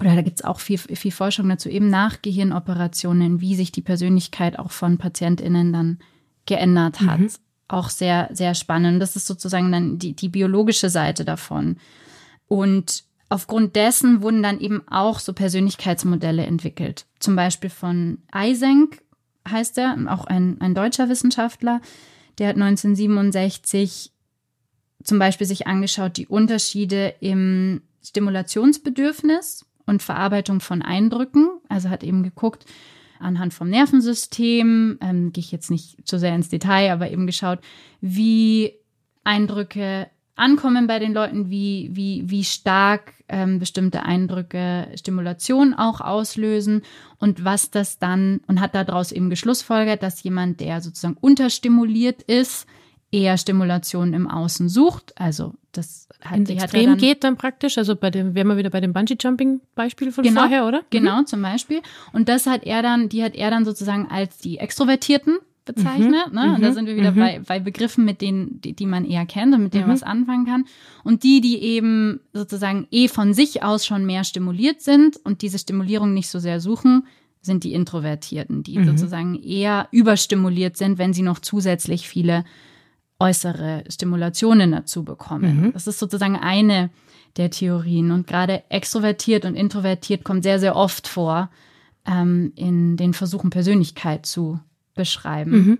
Oder 0.00 0.14
da 0.14 0.22
gibt's 0.22 0.44
auch 0.44 0.60
viel, 0.60 0.78
viel 0.78 1.10
Forschung 1.10 1.48
dazu, 1.48 1.68
eben 1.68 1.90
nach 1.90 2.22
Gehirnoperationen, 2.22 3.40
wie 3.40 3.56
sich 3.56 3.72
die 3.72 3.82
Persönlichkeit 3.82 4.58
auch 4.58 4.70
von 4.70 4.98
PatientInnen 4.98 5.72
dann 5.72 5.98
geändert 6.46 7.00
hat. 7.00 7.20
Mhm. 7.20 7.30
Auch 7.66 7.88
sehr, 7.90 8.28
sehr 8.32 8.54
spannend. 8.54 9.02
Das 9.02 9.16
ist 9.16 9.26
sozusagen 9.26 9.70
dann 9.72 9.98
die, 9.98 10.14
die 10.14 10.28
biologische 10.28 10.88
Seite 10.88 11.24
davon. 11.24 11.76
Und 12.46 13.04
aufgrund 13.28 13.76
dessen 13.76 14.22
wurden 14.22 14.42
dann 14.42 14.60
eben 14.60 14.82
auch 14.88 15.18
so 15.18 15.32
Persönlichkeitsmodelle 15.32 16.46
entwickelt. 16.46 17.06
Zum 17.18 17.36
Beispiel 17.36 17.70
von 17.70 18.18
Eysenck 18.32 19.02
heißt 19.50 19.78
er, 19.78 19.96
auch 20.08 20.24
ein, 20.24 20.60
ein 20.60 20.74
deutscher 20.74 21.08
Wissenschaftler, 21.08 21.80
der 22.38 22.48
hat 22.48 22.56
1967 22.56 24.12
zum 25.04 25.18
Beispiel 25.18 25.46
sich 25.46 25.66
angeschaut, 25.66 26.16
die 26.16 26.26
Unterschiede 26.26 27.14
im 27.20 27.82
Stimulationsbedürfnis 28.02 29.64
und 29.86 30.02
Verarbeitung 30.02 30.60
von 30.60 30.82
Eindrücken. 30.82 31.48
Also 31.68 31.88
hat 31.88 32.02
eben 32.02 32.22
geguckt, 32.22 32.64
anhand 33.20 33.54
vom 33.54 33.68
Nervensystem, 33.68 34.98
ähm, 35.00 35.32
gehe 35.32 35.42
ich 35.42 35.52
jetzt 35.52 35.70
nicht 35.70 36.06
zu 36.06 36.18
sehr 36.18 36.34
ins 36.34 36.48
Detail, 36.48 36.92
aber 36.92 37.10
eben 37.10 37.26
geschaut, 37.26 37.60
wie 38.00 38.74
Eindrücke 39.24 40.08
ankommen 40.38 40.86
bei 40.86 40.98
den 40.98 41.12
Leuten, 41.12 41.50
wie, 41.50 41.90
wie, 41.92 42.24
wie 42.26 42.44
stark 42.44 43.12
ähm, 43.28 43.58
bestimmte 43.58 44.04
Eindrücke 44.04 44.88
Stimulation 44.96 45.74
auch 45.74 46.00
auslösen 46.00 46.82
und 47.18 47.44
was 47.44 47.70
das 47.70 47.98
dann, 47.98 48.40
und 48.46 48.60
hat 48.60 48.74
daraus 48.74 49.12
eben 49.12 49.30
geschlussfolgert, 49.30 50.02
dass 50.02 50.22
jemand, 50.22 50.60
der 50.60 50.80
sozusagen 50.80 51.16
unterstimuliert 51.20 52.22
ist, 52.22 52.66
eher 53.10 53.38
Stimulation 53.38 54.12
im 54.12 54.28
Außen 54.28 54.68
sucht. 54.68 55.18
Also 55.18 55.54
das 55.72 56.08
hat, 56.20 56.36
ins 56.36 56.50
Extrem 56.50 56.90
dann, 56.90 56.98
geht 56.98 57.24
dann 57.24 57.36
praktisch, 57.36 57.78
also 57.78 57.96
bei 57.96 58.10
dem, 58.10 58.34
wären 58.34 58.48
wir 58.48 58.56
wieder 58.56 58.70
bei 58.70 58.80
dem 58.80 58.92
Bungee-Jumping-Beispiel 58.92 60.12
von 60.12 60.24
genau, 60.24 60.42
vorher, 60.42 60.66
oder? 60.66 60.82
Genau, 60.90 61.20
mhm. 61.20 61.26
zum 61.26 61.42
Beispiel. 61.42 61.80
Und 62.12 62.28
das 62.28 62.46
hat 62.46 62.64
er 62.64 62.82
dann, 62.82 63.08
die 63.08 63.22
hat 63.22 63.34
er 63.34 63.50
dann 63.50 63.64
sozusagen 63.64 64.08
als 64.10 64.38
die 64.38 64.58
Extrovertierten 64.58 65.38
bezeichnet. 65.68 66.28
Mhm, 66.28 66.34
ne? 66.34 66.54
Und 66.54 66.62
da 66.62 66.70
mhm, 66.70 66.74
sind 66.74 66.86
wir 66.86 66.96
wieder 66.96 67.12
mhm. 67.12 67.16
bei, 67.16 67.40
bei 67.46 67.60
Begriffen, 67.60 68.04
mit 68.04 68.20
denen, 68.20 68.60
die, 68.60 68.74
die 68.74 68.86
man 68.86 69.04
eher 69.04 69.26
kennt 69.26 69.54
und 69.54 69.62
mit 69.62 69.74
denen 69.74 69.86
man 69.86 69.94
was 69.94 70.02
anfangen 70.02 70.46
kann. 70.46 70.64
Und 71.04 71.22
die, 71.22 71.40
die 71.40 71.62
eben 71.62 72.20
sozusagen 72.32 72.86
eh 72.90 73.08
von 73.08 73.34
sich 73.34 73.62
aus 73.62 73.86
schon 73.86 74.04
mehr 74.04 74.24
stimuliert 74.24 74.80
sind 74.80 75.16
und 75.24 75.42
diese 75.42 75.58
Stimulierung 75.58 76.12
nicht 76.14 76.28
so 76.28 76.38
sehr 76.38 76.60
suchen, 76.60 77.06
sind 77.40 77.64
die 77.64 77.72
Introvertierten, 77.72 78.64
die 78.64 78.84
sozusagen 78.84 79.40
eher 79.40 79.88
überstimuliert 79.92 80.76
sind, 80.76 80.98
wenn 80.98 81.12
sie 81.12 81.22
noch 81.22 81.38
zusätzlich 81.38 82.08
viele 82.08 82.44
äußere 83.20 83.84
Stimulationen 83.88 84.72
dazu 84.72 85.04
bekommen. 85.04 85.70
Das 85.72 85.86
ist 85.86 85.98
sozusagen 85.98 86.36
eine 86.36 86.90
der 87.36 87.50
Theorien. 87.50 88.10
Und 88.10 88.26
gerade 88.26 88.64
extrovertiert 88.68 89.44
und 89.44 89.54
introvertiert 89.54 90.24
kommt 90.24 90.42
sehr, 90.42 90.58
sehr 90.58 90.76
oft 90.76 91.08
vor 91.08 91.50
ähm, 92.06 92.52
in 92.56 92.96
den 92.96 93.14
Versuchen, 93.14 93.50
Persönlichkeit 93.50 94.26
zu 94.26 94.60
beschreiben. 94.98 95.50
Mhm. 95.50 95.78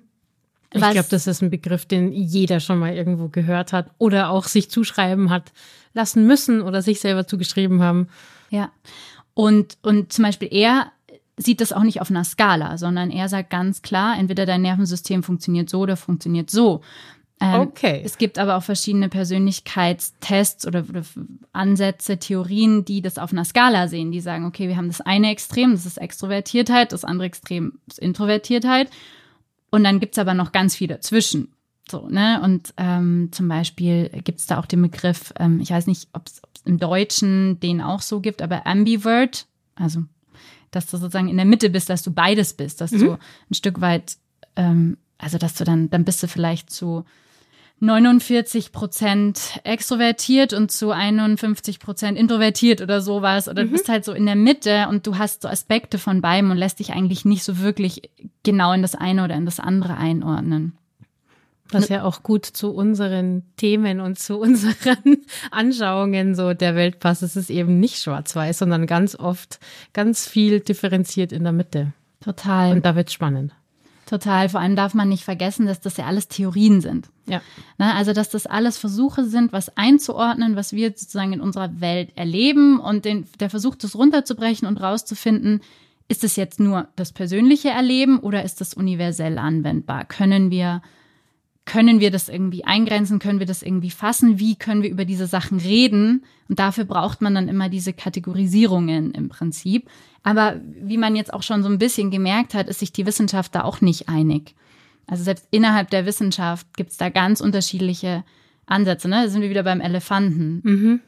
Ich 0.72 0.80
glaube, 0.80 1.08
das 1.10 1.26
ist 1.26 1.42
ein 1.42 1.50
Begriff, 1.50 1.86
den 1.86 2.12
jeder 2.12 2.60
schon 2.60 2.78
mal 2.78 2.94
irgendwo 2.94 3.28
gehört 3.28 3.72
hat 3.72 3.90
oder 3.98 4.30
auch 4.30 4.44
sich 4.44 4.70
zuschreiben 4.70 5.30
hat 5.30 5.52
lassen 5.94 6.26
müssen 6.26 6.60
oder 6.62 6.82
sich 6.82 7.00
selber 7.00 7.26
zugeschrieben 7.26 7.82
haben. 7.82 8.08
Ja. 8.50 8.70
Und, 9.34 9.78
und 9.82 10.12
zum 10.12 10.24
Beispiel 10.24 10.48
er 10.50 10.92
sieht 11.38 11.60
das 11.60 11.72
auch 11.72 11.84
nicht 11.84 12.00
auf 12.00 12.10
einer 12.10 12.24
Skala, 12.24 12.76
sondern 12.76 13.10
er 13.10 13.28
sagt 13.28 13.50
ganz 13.50 13.82
klar, 13.82 14.18
entweder 14.18 14.44
dein 14.44 14.62
Nervensystem 14.62 15.22
funktioniert 15.22 15.70
so 15.70 15.80
oder 15.80 15.96
funktioniert 15.96 16.50
so. 16.50 16.82
Ähm, 17.40 17.60
okay. 17.60 18.02
Es 18.04 18.18
gibt 18.18 18.38
aber 18.38 18.56
auch 18.56 18.62
verschiedene 18.62 19.08
Persönlichkeitstests 19.08 20.66
oder, 20.66 20.84
oder, 20.88 21.02
Ansätze, 21.52 22.18
Theorien, 22.18 22.84
die 22.84 23.00
das 23.00 23.18
auf 23.18 23.32
einer 23.32 23.44
Skala 23.44 23.88
sehen. 23.88 24.10
Die 24.10 24.20
sagen, 24.20 24.44
okay, 24.44 24.68
wir 24.68 24.76
haben 24.76 24.88
das 24.88 25.00
eine 25.00 25.30
Extrem, 25.30 25.72
das 25.72 25.86
ist 25.86 25.98
Extrovertiertheit, 25.98 26.92
das 26.92 27.04
andere 27.04 27.26
Extrem 27.26 27.78
ist 27.86 27.98
Introvertiertheit. 27.98 28.90
Und 29.70 29.84
dann 29.84 30.00
gibt's 30.00 30.18
aber 30.18 30.34
noch 30.34 30.52
ganz 30.52 30.74
viel 30.74 30.88
dazwischen. 30.88 31.52
So, 31.90 32.08
ne? 32.08 32.40
Und 32.42 32.74
ähm, 32.76 33.28
zum 33.32 33.48
Beispiel 33.48 34.10
gibt's 34.24 34.46
da 34.46 34.58
auch 34.58 34.66
den 34.66 34.82
Begriff, 34.82 35.32
ähm, 35.38 35.60
ich 35.60 35.70
weiß 35.70 35.86
nicht, 35.86 36.08
ob 36.12 36.26
es 36.26 36.42
im 36.64 36.78
Deutschen 36.78 37.60
den 37.60 37.80
auch 37.80 38.02
so 38.02 38.20
gibt, 38.20 38.42
aber 38.42 38.66
Ambivert, 38.66 39.46
also 39.74 40.02
dass 40.70 40.86
du 40.86 40.98
sozusagen 40.98 41.28
in 41.28 41.36
der 41.36 41.46
Mitte 41.46 41.70
bist, 41.70 41.88
dass 41.88 42.02
du 42.02 42.10
beides 42.10 42.52
bist, 42.52 42.80
dass 42.80 42.92
mhm. 42.92 42.98
du 42.98 43.12
ein 43.12 43.54
Stück 43.54 43.80
weit, 43.80 44.18
ähm, 44.56 44.98
also 45.16 45.38
dass 45.38 45.54
du 45.54 45.64
dann, 45.64 45.88
dann 45.88 46.04
bist 46.04 46.22
du 46.22 46.28
vielleicht 46.28 46.70
zu 46.70 47.04
49 47.80 48.72
Prozent 48.72 49.60
extrovertiert 49.64 50.52
und 50.52 50.72
zu 50.72 50.90
51 50.90 51.78
Prozent 51.78 52.18
introvertiert 52.18 52.80
oder 52.80 53.00
sowas. 53.00 53.48
Oder 53.48 53.62
mhm. 53.62 53.68
du 53.68 53.72
bist 53.72 53.88
halt 53.88 54.04
so 54.04 54.12
in 54.12 54.26
der 54.26 54.36
Mitte 54.36 54.88
und 54.88 55.06
du 55.06 55.18
hast 55.18 55.42
so 55.42 55.48
Aspekte 55.48 55.98
von 55.98 56.20
beidem 56.20 56.50
und 56.50 56.56
lässt 56.56 56.80
dich 56.80 56.92
eigentlich 56.92 57.24
nicht 57.24 57.44
so 57.44 57.60
wirklich 57.60 58.10
genau 58.42 58.72
in 58.72 58.82
das 58.82 58.94
eine 58.94 59.24
oder 59.24 59.36
in 59.36 59.44
das 59.44 59.60
andere 59.60 59.96
einordnen. 59.96 60.76
Was 61.70 61.88
ja 61.88 62.02
auch 62.02 62.22
gut 62.22 62.46
zu 62.46 62.70
unseren 62.70 63.42
Themen 63.56 64.00
und 64.00 64.18
zu 64.18 64.38
unseren 64.40 65.18
Anschauungen 65.50 66.34
so 66.34 66.54
der 66.54 66.74
Welt 66.74 66.98
passt. 66.98 67.22
Es 67.22 67.36
ist 67.36 67.50
eben 67.50 67.78
nicht 67.78 68.02
schwarz-weiß, 68.02 68.58
sondern 68.58 68.86
ganz 68.86 69.14
oft 69.14 69.60
ganz 69.92 70.26
viel 70.26 70.60
differenziert 70.60 71.30
in 71.32 71.44
der 71.44 71.52
Mitte. 71.52 71.92
Total. 72.20 72.72
Und 72.72 72.84
da 72.84 72.96
wird's 72.96 73.12
spannend. 73.12 73.52
Total. 74.08 74.48
Vor 74.48 74.60
allem 74.60 74.74
darf 74.74 74.94
man 74.94 75.10
nicht 75.10 75.24
vergessen, 75.24 75.66
dass 75.66 75.82
das 75.82 75.98
ja 75.98 76.06
alles 76.06 76.28
Theorien 76.28 76.80
sind. 76.80 77.10
Ja. 77.26 77.42
Na, 77.76 77.94
also, 77.94 78.14
dass 78.14 78.30
das 78.30 78.46
alles 78.46 78.78
Versuche 78.78 79.26
sind, 79.26 79.52
was 79.52 79.76
einzuordnen, 79.76 80.56
was 80.56 80.72
wir 80.72 80.88
sozusagen 80.88 81.34
in 81.34 81.42
unserer 81.42 81.78
Welt 81.82 82.12
erleben 82.14 82.80
und 82.80 83.04
den, 83.04 83.26
der 83.38 83.50
Versuch, 83.50 83.74
das 83.74 83.94
runterzubrechen 83.94 84.66
und 84.66 84.78
rauszufinden, 84.78 85.60
ist 86.08 86.24
es 86.24 86.36
jetzt 86.36 86.58
nur 86.58 86.88
das 86.96 87.12
persönliche 87.12 87.68
Erleben 87.68 88.18
oder 88.18 88.44
ist 88.44 88.62
das 88.62 88.72
universell 88.72 89.36
anwendbar? 89.36 90.06
Können 90.06 90.50
wir 90.50 90.80
können 91.66 92.00
wir 92.00 92.10
das 92.10 92.30
irgendwie 92.30 92.64
eingrenzen, 92.64 93.18
können 93.18 93.40
wir 93.40 93.46
das 93.46 93.62
irgendwie 93.62 93.90
fassen, 93.90 94.38
wie 94.38 94.56
können 94.56 94.82
wir 94.82 94.88
über 94.88 95.04
diese 95.04 95.26
Sachen 95.26 95.58
reden. 95.58 96.24
Und 96.48 96.58
dafür 96.58 96.86
braucht 96.86 97.20
man 97.20 97.34
dann 97.34 97.46
immer 97.46 97.68
diese 97.68 97.92
Kategorisierungen 97.92 99.12
im 99.12 99.28
Prinzip. 99.28 99.90
Aber 100.22 100.60
wie 100.64 100.98
man 100.98 101.16
jetzt 101.16 101.32
auch 101.32 101.42
schon 101.42 101.62
so 101.62 101.68
ein 101.68 101.78
bisschen 101.78 102.10
gemerkt 102.10 102.54
hat, 102.54 102.68
ist 102.68 102.80
sich 102.80 102.92
die 102.92 103.06
Wissenschaft 103.06 103.54
da 103.54 103.64
auch 103.64 103.80
nicht 103.80 104.08
einig. 104.08 104.54
Also 105.06 105.24
selbst 105.24 105.48
innerhalb 105.50 105.90
der 105.90 106.06
Wissenschaft 106.06 106.66
gibt 106.76 106.90
es 106.90 106.96
da 106.96 107.08
ganz 107.08 107.40
unterschiedliche 107.40 108.24
Ansätze. 108.66 109.08
Ne? 109.08 109.24
Da 109.24 109.28
sind 109.28 109.42
wir 109.42 109.50
wieder 109.50 109.62
beim 109.62 109.80
Elefanten, 109.80 110.60
mhm. 110.62 111.00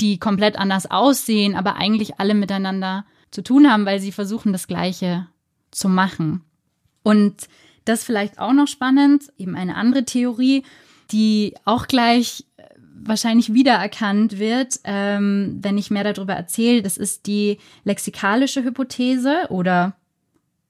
die 0.00 0.18
komplett 0.18 0.56
anders 0.56 0.90
aussehen, 0.90 1.56
aber 1.56 1.76
eigentlich 1.76 2.20
alle 2.20 2.34
miteinander 2.34 3.04
zu 3.30 3.42
tun 3.42 3.70
haben, 3.70 3.86
weil 3.86 4.00
sie 4.00 4.12
versuchen, 4.12 4.52
das 4.52 4.68
Gleiche 4.68 5.26
zu 5.70 5.88
machen. 5.88 6.42
Und 7.02 7.48
das 7.84 8.04
vielleicht 8.04 8.38
auch 8.38 8.52
noch 8.52 8.68
spannend, 8.68 9.24
eben 9.36 9.56
eine 9.56 9.74
andere 9.74 10.04
Theorie, 10.04 10.64
die 11.10 11.54
auch 11.64 11.88
gleich 11.88 12.44
wahrscheinlich 13.02 13.54
wiedererkannt 13.54 14.38
wird, 14.38 14.80
ähm, 14.84 15.58
wenn 15.60 15.78
ich 15.78 15.90
mehr 15.90 16.12
darüber 16.12 16.34
erzähle. 16.34 16.82
Das 16.82 16.96
ist 16.96 17.26
die 17.26 17.58
lexikalische 17.84 18.62
Hypothese 18.62 19.46
oder 19.48 19.96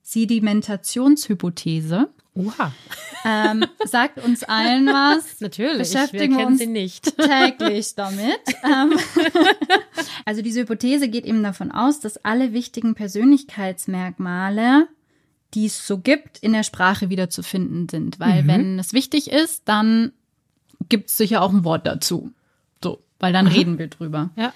Sedimentationshypothese. 0.02 2.08
Oha. 2.34 2.72
Ähm, 3.24 3.64
sagt 3.84 4.24
uns 4.24 4.44
allen 4.44 4.86
was. 4.86 5.40
Natürlich. 5.40 5.78
Beschäftigen 5.78 6.38
wir 6.38 6.46
uns 6.46 6.60
sie 6.60 6.66
nicht. 6.66 7.16
täglich 7.18 7.94
damit. 7.96 8.40
Ähm, 8.64 8.96
also 10.24 10.42
diese 10.42 10.60
Hypothese 10.60 11.08
geht 11.08 11.26
eben 11.26 11.42
davon 11.42 11.72
aus, 11.72 12.00
dass 12.00 12.24
alle 12.24 12.52
wichtigen 12.52 12.94
Persönlichkeitsmerkmale 12.94 14.88
die 15.54 15.66
es 15.66 15.86
so 15.86 15.98
gibt, 15.98 16.38
in 16.38 16.52
der 16.52 16.62
Sprache 16.62 17.10
wieder 17.10 17.30
zu 17.30 17.42
finden 17.42 17.88
sind. 17.88 18.20
Weil 18.20 18.44
mhm. 18.44 18.48
wenn 18.48 18.78
es 18.78 18.92
wichtig 18.92 19.30
ist, 19.30 19.62
dann 19.64 20.12
gibt 20.90 21.08
es 21.08 21.16
sicher 21.16 21.40
auch 21.40 21.52
ein 21.52 21.64
Wort 21.64 21.86
dazu. 21.86 22.30
So, 22.82 23.02
weil 23.18 23.32
dann 23.32 23.46
mhm. 23.46 23.52
reden 23.52 23.78
wir 23.78 23.88
drüber. 23.88 24.30
Ja. 24.36 24.52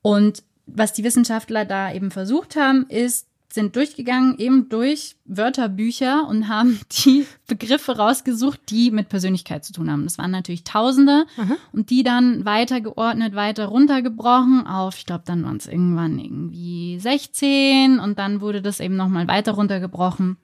Und 0.00 0.42
was 0.66 0.94
die 0.94 1.04
Wissenschaftler 1.04 1.66
da 1.66 1.92
eben 1.92 2.10
versucht 2.10 2.56
haben, 2.56 2.86
ist 2.88 3.26
sind 3.54 3.76
durchgegangen, 3.76 4.36
eben 4.38 4.68
durch 4.68 5.14
Wörterbücher 5.24 6.26
und 6.28 6.48
haben 6.48 6.80
die 7.04 7.24
Begriffe 7.46 7.96
rausgesucht, 7.96 8.60
die 8.68 8.90
mit 8.90 9.08
Persönlichkeit 9.08 9.64
zu 9.64 9.72
tun 9.72 9.90
haben. 9.90 10.04
Das 10.04 10.18
waren 10.18 10.32
natürlich 10.32 10.64
Tausende 10.64 11.24
Aha. 11.38 11.56
und 11.72 11.90
die 11.90 12.02
dann 12.02 12.44
weiter 12.44 12.80
geordnet, 12.80 13.34
weiter 13.34 13.66
runtergebrochen 13.66 14.66
auf, 14.66 14.96
ich 14.98 15.06
glaube, 15.06 15.22
dann 15.24 15.44
waren 15.44 15.56
es 15.56 15.66
irgendwann 15.66 16.18
irgendwie 16.18 16.98
16 16.98 18.00
und 18.00 18.18
dann 18.18 18.40
wurde 18.40 18.60
das 18.60 18.80
eben 18.80 18.96
nochmal 18.96 19.28
weiter 19.28 19.52
runtergebrochen 19.52 20.36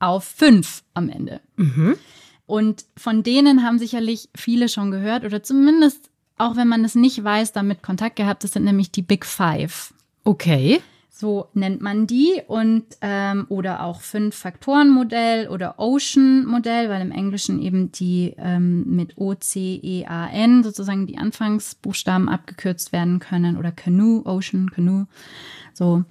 auf 0.00 0.24
fünf 0.24 0.82
am 0.94 1.08
Ende. 1.08 1.40
Mhm. 1.56 1.94
Und 2.46 2.84
von 2.96 3.22
denen 3.22 3.62
haben 3.62 3.78
sicherlich 3.78 4.28
viele 4.34 4.68
schon 4.68 4.90
gehört 4.90 5.24
oder 5.24 5.42
zumindest, 5.42 6.10
auch 6.38 6.56
wenn 6.56 6.68
man 6.68 6.84
es 6.84 6.94
nicht 6.94 7.22
weiß, 7.22 7.52
damit 7.52 7.82
Kontakt 7.82 8.16
gehabt. 8.16 8.44
Das 8.44 8.52
sind 8.52 8.64
nämlich 8.64 8.90
die 8.90 9.02
Big 9.02 9.24
Five. 9.24 9.94
Okay. 10.24 10.80
So 11.14 11.48
nennt 11.54 11.80
man 11.80 12.06
die 12.06 12.40
und 12.48 12.84
ähm, 13.00 13.46
oder 13.48 13.84
auch 13.84 14.00
Fünf-Faktoren-Modell 14.00 15.48
oder 15.48 15.78
Ocean-Modell, 15.78 16.88
weil 16.88 17.00
im 17.02 17.12
Englischen 17.12 17.62
eben 17.62 17.92
die 17.92 18.34
ähm, 18.38 18.84
mit 18.96 19.18
O-C-E-A-N 19.18 20.64
sozusagen 20.64 21.06
die 21.06 21.18
Anfangsbuchstaben 21.18 22.28
abgekürzt 22.28 22.92
werden 22.92 23.20
können 23.20 23.56
oder 23.56 23.70
Canoe, 23.70 24.22
Ocean, 24.24 24.70
Canoe. 24.70 25.06
So. 25.74 26.02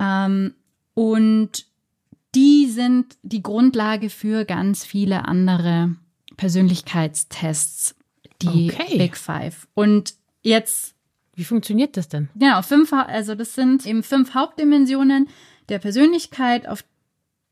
Ähm, 0.00 0.54
und 0.94 1.66
die 2.34 2.66
sind 2.66 3.16
die 3.22 3.42
Grundlage 3.42 4.10
für 4.10 4.44
ganz 4.44 4.84
viele 4.84 5.26
andere 5.26 5.94
Persönlichkeitstests, 6.36 7.94
die 8.40 8.72
Okay. 8.72 8.98
Big 8.98 9.16
Five. 9.16 9.68
Und 9.74 10.14
jetzt 10.42 10.94
Wie 11.34 11.44
funktioniert 11.44 11.96
das 11.96 12.08
denn? 12.08 12.28
Genau, 12.34 12.60
fünf, 12.62 12.92
also 12.92 13.34
das 13.34 13.54
sind 13.54 13.86
eben 13.86 14.02
fünf 14.02 14.34
Hauptdimensionen 14.34 15.28
der 15.68 15.78
Persönlichkeit, 15.78 16.68
auf 16.68 16.84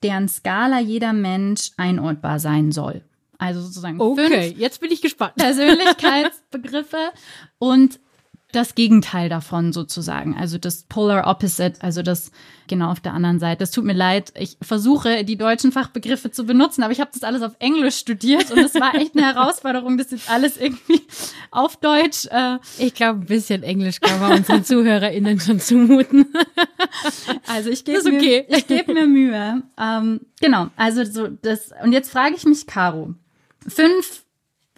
deren 0.02 0.28
Skala 0.28 0.80
jeder 0.80 1.12
Mensch 1.12 1.70
einordbar 1.76 2.38
sein 2.38 2.72
soll. 2.72 3.02
Also 3.38 3.62
sozusagen 3.62 3.98
fünf 3.98 4.58
jetzt 4.58 4.80
bin 4.80 4.90
ich 4.92 5.00
gespannt. 5.00 5.36
Persönlichkeitsbegriffe 5.36 7.10
und 7.58 8.00
das 8.52 8.74
Gegenteil 8.74 9.28
davon 9.28 9.72
sozusagen, 9.72 10.36
also 10.36 10.58
das 10.58 10.84
Polar 10.84 11.26
Opposite, 11.26 11.74
also 11.80 12.02
das 12.02 12.30
genau 12.70 12.90
auf 12.90 13.00
der 13.00 13.12
anderen 13.12 13.38
Seite. 13.38 13.64
Es 13.64 13.70
tut 13.72 13.84
mir 13.84 13.92
leid, 13.92 14.32
ich 14.38 14.56
versuche 14.62 15.24
die 15.24 15.36
deutschen 15.36 15.72
Fachbegriffe 15.72 16.30
zu 16.30 16.44
benutzen, 16.44 16.82
aber 16.82 16.92
ich 16.92 17.00
habe 17.00 17.10
das 17.12 17.22
alles 17.22 17.42
auf 17.42 17.52
Englisch 17.58 17.96
studiert 17.96 18.50
und 18.50 18.58
es 18.58 18.74
war 18.74 18.94
echt 18.94 19.16
eine 19.16 19.26
Herausforderung, 19.26 19.98
das 19.98 20.12
jetzt 20.12 20.30
alles 20.30 20.56
irgendwie 20.56 21.02
auf 21.50 21.76
Deutsch 21.76 22.26
äh, 22.30 22.58
Ich 22.78 22.94
glaube, 22.94 23.20
ein 23.20 23.26
bisschen 23.26 23.62
Englisch 23.62 24.00
kann 24.00 24.20
man 24.20 24.38
unseren 24.38 24.64
ZuhörerInnen 24.64 25.38
schon 25.40 25.60
zumuten. 25.60 26.26
Also 27.46 27.70
ich 27.70 27.84
gebe 27.84 28.00
okay. 28.00 28.46
mir, 28.48 28.56
ich 28.58 28.66
gebe 28.66 28.92
mir 28.92 29.06
Mühe. 29.06 29.62
Ähm, 29.78 30.20
genau, 30.40 30.68
also 30.76 31.04
so 31.04 31.28
das 31.28 31.70
und 31.82 31.92
jetzt 31.92 32.10
frage 32.10 32.34
ich 32.36 32.44
mich, 32.44 32.66
Caro, 32.66 33.14
fünf 33.66 34.24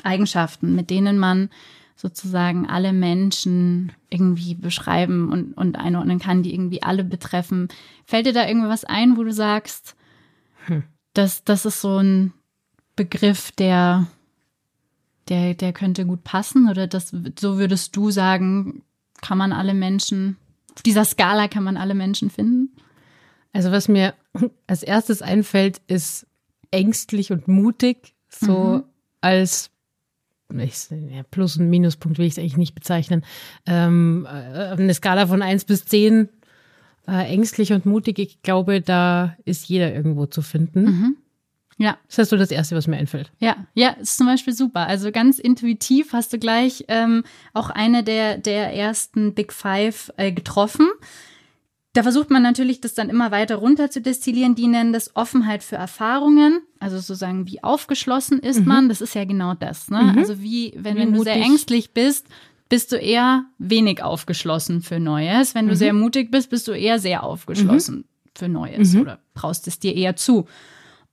Eigenschaften, 0.02 0.74
mit 0.74 0.90
denen 0.90 1.18
man 1.18 1.50
sozusagen 2.02 2.68
alle 2.68 2.92
Menschen 2.92 3.92
irgendwie 4.10 4.56
beschreiben 4.56 5.30
und, 5.30 5.56
und 5.56 5.76
einordnen 5.76 6.18
kann, 6.18 6.42
die 6.42 6.52
irgendwie 6.52 6.82
alle 6.82 7.04
betreffen. 7.04 7.68
Fällt 8.04 8.26
dir 8.26 8.32
da 8.32 8.48
irgendwas 8.48 8.84
ein, 8.84 9.16
wo 9.16 9.22
du 9.22 9.32
sagst, 9.32 9.94
das, 11.14 11.44
das 11.44 11.64
ist 11.64 11.80
so 11.80 11.98
ein 11.98 12.32
Begriff, 12.96 13.52
der, 13.52 14.08
der, 15.28 15.54
der 15.54 15.72
könnte 15.72 16.04
gut 16.04 16.24
passen? 16.24 16.68
Oder 16.68 16.88
das, 16.88 17.14
so 17.38 17.58
würdest 17.58 17.94
du 17.94 18.10
sagen, 18.10 18.82
kann 19.20 19.38
man 19.38 19.52
alle 19.52 19.72
Menschen, 19.72 20.36
auf 20.74 20.82
dieser 20.82 21.04
Skala 21.04 21.46
kann 21.46 21.62
man 21.62 21.76
alle 21.76 21.94
Menschen 21.94 22.30
finden? 22.30 22.74
Also 23.52 23.70
was 23.70 23.86
mir 23.86 24.14
als 24.66 24.82
erstes 24.82 25.22
einfällt, 25.22 25.80
ist 25.86 26.26
ängstlich 26.72 27.30
und 27.30 27.46
mutig, 27.46 28.16
so 28.28 28.82
als 29.20 29.71
ich, 30.60 30.74
ja, 30.90 31.22
Plus- 31.30 31.56
und 31.56 31.68
Minuspunkt 31.70 32.18
will 32.18 32.26
ich 32.26 32.32
es 32.32 32.38
eigentlich 32.38 32.56
nicht 32.56 32.74
bezeichnen. 32.74 33.24
Ähm, 33.66 34.26
äh, 34.30 34.68
eine 34.70 34.94
Skala 34.94 35.26
von 35.26 35.42
eins 35.42 35.64
bis 35.64 35.84
zehn 35.84 36.28
äh, 37.08 37.32
ängstlich 37.32 37.72
und 37.72 37.86
mutig, 37.86 38.18
ich 38.18 38.42
glaube, 38.42 38.80
da 38.80 39.36
ist 39.44 39.68
jeder 39.68 39.92
irgendwo 39.92 40.26
zu 40.26 40.40
finden. 40.42 41.16
Ja, 41.78 41.96
Das 42.06 42.18
ist 42.18 42.28
so 42.28 42.36
das 42.36 42.50
Erste, 42.50 42.76
was 42.76 42.86
mir 42.86 42.96
einfällt. 42.96 43.32
ja, 43.38 43.56
ja, 43.74 43.88
ist 44.00 44.16
zum 44.18 44.26
Beispiel 44.26 44.52
super. 44.52 44.86
Also 44.86 45.10
ganz 45.10 45.38
intuitiv 45.38 46.12
hast 46.12 46.32
du 46.32 46.38
gleich 46.38 46.84
ähm, 46.88 47.24
auch 47.54 47.70
eine 47.70 48.04
der, 48.04 48.38
der 48.38 48.72
ersten 48.74 49.34
Big 49.34 49.52
Five 49.52 50.12
äh, 50.16 50.30
getroffen. 50.32 50.86
Da 51.94 52.02
versucht 52.02 52.30
man 52.30 52.42
natürlich, 52.42 52.80
das 52.80 52.94
dann 52.94 53.10
immer 53.10 53.30
weiter 53.30 53.56
runter 53.56 53.90
zu 53.90 54.00
destillieren. 54.00 54.54
Die 54.54 54.66
nennen 54.66 54.94
das 54.94 55.14
Offenheit 55.14 55.62
für 55.62 55.76
Erfahrungen. 55.76 56.62
Also 56.78 56.96
sozusagen, 56.96 57.46
wie 57.46 57.62
aufgeschlossen 57.62 58.38
ist 58.38 58.64
man. 58.64 58.88
Das 58.88 59.02
ist 59.02 59.14
ja 59.14 59.24
genau 59.26 59.52
das. 59.54 59.90
Ne? 59.90 60.14
Also 60.16 60.40
wie, 60.40 60.72
wenn, 60.76 60.96
wenn 60.96 61.12
du 61.12 61.22
sehr 61.22 61.34
ängstlich 61.34 61.92
bist, 61.92 62.26
bist 62.70 62.92
du 62.92 62.96
eher 62.96 63.44
wenig 63.58 64.02
aufgeschlossen 64.02 64.80
für 64.80 64.98
Neues. 64.98 65.54
Wenn 65.54 65.68
du 65.68 65.76
sehr 65.76 65.92
mutig 65.92 66.30
bist, 66.30 66.48
bist 66.48 66.66
du 66.66 66.72
eher 66.72 66.98
sehr 66.98 67.22
aufgeschlossen 67.24 68.06
für 68.34 68.48
Neues 68.48 68.96
oder 68.96 69.18
traust 69.34 69.66
es 69.68 69.78
dir 69.78 69.94
eher 69.94 70.16
zu. 70.16 70.46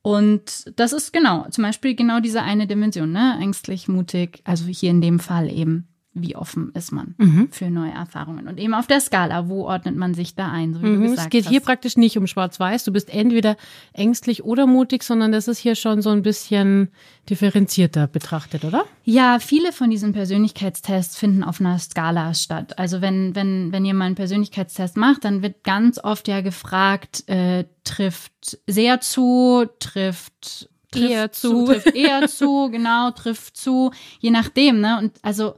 Und 0.02 0.72
das 0.80 0.94
ist 0.94 1.12
genau, 1.12 1.46
zum 1.50 1.66
Beispiel 1.66 1.96
genau 1.96 2.22
diese 2.22 2.42
eine 2.42 2.68
Dimension, 2.68 3.12
ne? 3.12 3.38
Ängstlich, 3.42 3.90
mutig, 3.90 4.42
also 4.46 4.66
hier 4.68 4.92
in 4.92 5.02
dem 5.02 5.20
Fall 5.20 5.52
eben, 5.52 5.90
wie 6.22 6.36
offen 6.36 6.72
ist 6.74 6.92
man 6.92 7.16
für 7.52 7.70
neue 7.70 7.92
Erfahrungen. 7.92 8.48
Und 8.48 8.58
eben 8.60 8.74
auf 8.74 8.88
der 8.88 9.00
Skala, 9.02 9.48
wo 9.48 9.66
ordnet 9.66 9.96
man 9.96 10.14
sich 10.14 10.36
da 10.36 10.52
ein, 10.52 10.74
so 10.74 10.80
Mhm, 10.80 11.04
es 11.14 11.30
geht 11.30 11.46
hast. 11.46 11.52
hier 11.52 11.60
praktisch 11.60 11.98
nicht 11.98 12.18
um 12.18 12.28
Schwarz-Weiß. 12.28 12.84
Du 12.84 12.92
bist 12.92 13.10
entweder 13.14 13.58
ängstlich 13.94 14.44
oder 14.44 14.68
mutig, 14.68 15.04
sondern 15.04 15.32
das 15.32 15.48
ist 15.48 15.60
hier 15.60 15.76
schon 15.76 16.02
so 16.02 16.10
ein 16.10 16.22
bisschen 16.22 16.90
differenzierter 17.30 18.08
betrachtet, 18.08 18.66
oder? 18.66 18.86
Ja, 19.04 19.40
viele 19.40 19.72
von 19.72 19.90
diesen 19.90 20.14
Persönlichkeitstests 20.14 21.18
finden 21.18 21.44
auf 21.44 21.60
einer 21.60 21.78
Skala 21.80 22.34
statt. 22.34 22.78
Also 22.80 23.02
wenn, 23.02 23.36
wenn, 23.36 23.72
wenn 23.72 23.86
ihr 23.86 23.94
mal 23.94 24.06
einen 24.06 24.16
Persönlichkeitstest 24.16 24.98
macht, 24.98 25.26
dann 25.26 25.42
wird 25.42 25.64
ganz 25.64 26.00
oft 26.04 26.28
ja 26.28 26.42
gefragt, 26.42 27.28
äh, 27.28 27.66
trifft 27.84 28.58
sehr 28.68 29.02
zu, 29.02 29.66
trifft, 29.80 30.70
trifft 30.92 31.12
Eher 31.12 31.32
zu. 31.32 31.66
trifft 31.66 31.96
eher 31.96 32.28
zu, 32.28 32.70
genau, 32.72 33.12
trifft 33.12 33.58
zu, 33.58 33.92
je 34.20 34.32
nachdem, 34.32 34.80
ne? 34.80 34.98
Und 35.00 35.12
also 35.22 35.56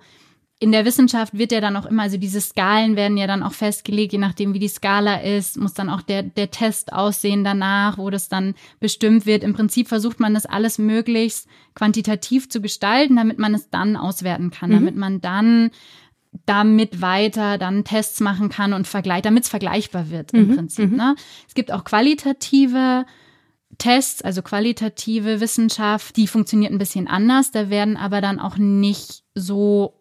in 0.62 0.71
der 0.71 0.86
Wissenschaft 0.86 1.36
wird 1.36 1.52
ja 1.52 1.60
dann 1.60 1.76
auch 1.76 1.88
immer, 1.88 2.04
also 2.04 2.17
diese 2.17 2.39
Skalen 2.39 2.95
werden 2.95 3.17
ja 3.17 3.26
dann 3.26 3.41
auch 3.41 3.52
festgelegt, 3.54 4.13
je 4.13 4.19
nachdem 4.19 4.54
wie 4.54 4.60
die 4.60 4.67
Skala 4.67 5.15
ist, 5.15 5.58
muss 5.58 5.74
dann 5.74 5.89
auch 5.89 6.04
der, 6.04 6.21
der 6.21 6.52
Test 6.52 6.93
aussehen 6.93 7.43
danach, 7.43 7.97
wo 7.97 8.12
das 8.12 8.30
dann 8.30 8.54
bestimmt 8.80 9.26
wird. 9.26 9.43
Im 9.43 9.56
Prinzip 9.56 9.88
versucht 9.88 10.19
man 10.19 10.36
das 10.36 10.45
alles 10.45 10.78
möglichst 10.78 11.47
quantitativ 11.74 12.47
zu 12.47 12.62
gestalten, 12.62 13.15
damit 13.15 13.39
man 13.39 13.56
es 13.56 13.71
dann 13.71 13.97
auswerten 13.97 14.52
kann, 14.52 14.69
damit 14.69 14.95
man 14.95 15.19
dann 15.19 15.71
damit 16.45 17.02
weiter 17.02 17.58
dann 17.58 17.84
Tests 17.84 18.19
machen 18.19 18.50
kann 18.50 18.74
und 18.74 18.88
vergleicht, 18.88 19.26
damit 19.26 19.45
es 19.45 19.50
vergleichbar 19.50 20.12
wird 20.12 20.32
im 20.34 20.56
Prinzip. 20.56 20.91
Ne? 20.91 21.15
Es 21.47 21.56
gibt 21.56 21.71
auch 21.71 21.84
qualitative 21.84 23.06
Tests, 23.80 24.21
also 24.21 24.43
qualitative 24.43 25.39
Wissenschaft, 25.39 26.15
die 26.17 26.28
funktioniert 26.28 26.71
ein 26.71 26.78
bisschen 26.78 27.08
anders. 27.08 27.52
Da 27.52 27.71
werden 27.71 27.97
aber 27.97 28.21
dann 28.21 28.39
auch 28.39 28.58
nicht 28.58 29.24
so 29.34 29.95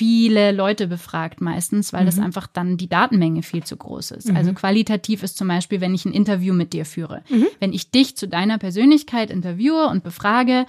viele 0.00 0.50
Leute 0.50 0.86
befragt 0.86 1.42
meistens, 1.42 1.92
weil 1.92 2.06
das 2.06 2.18
einfach 2.18 2.46
dann 2.46 2.78
die 2.78 2.88
Datenmenge 2.88 3.42
viel 3.42 3.64
zu 3.64 3.76
groß 3.76 4.12
ist. 4.12 4.30
Also 4.34 4.54
qualitativ 4.54 5.22
ist 5.22 5.36
zum 5.36 5.46
Beispiel, 5.46 5.82
wenn 5.82 5.94
ich 5.94 6.06
ein 6.06 6.14
Interview 6.14 6.54
mit 6.54 6.72
dir 6.72 6.86
führe. 6.86 7.22
Wenn 7.58 7.74
ich 7.74 7.90
dich 7.90 8.16
zu 8.16 8.26
deiner 8.26 8.56
Persönlichkeit 8.56 9.30
interviewe 9.30 9.88
und 9.88 10.02
befrage, 10.02 10.64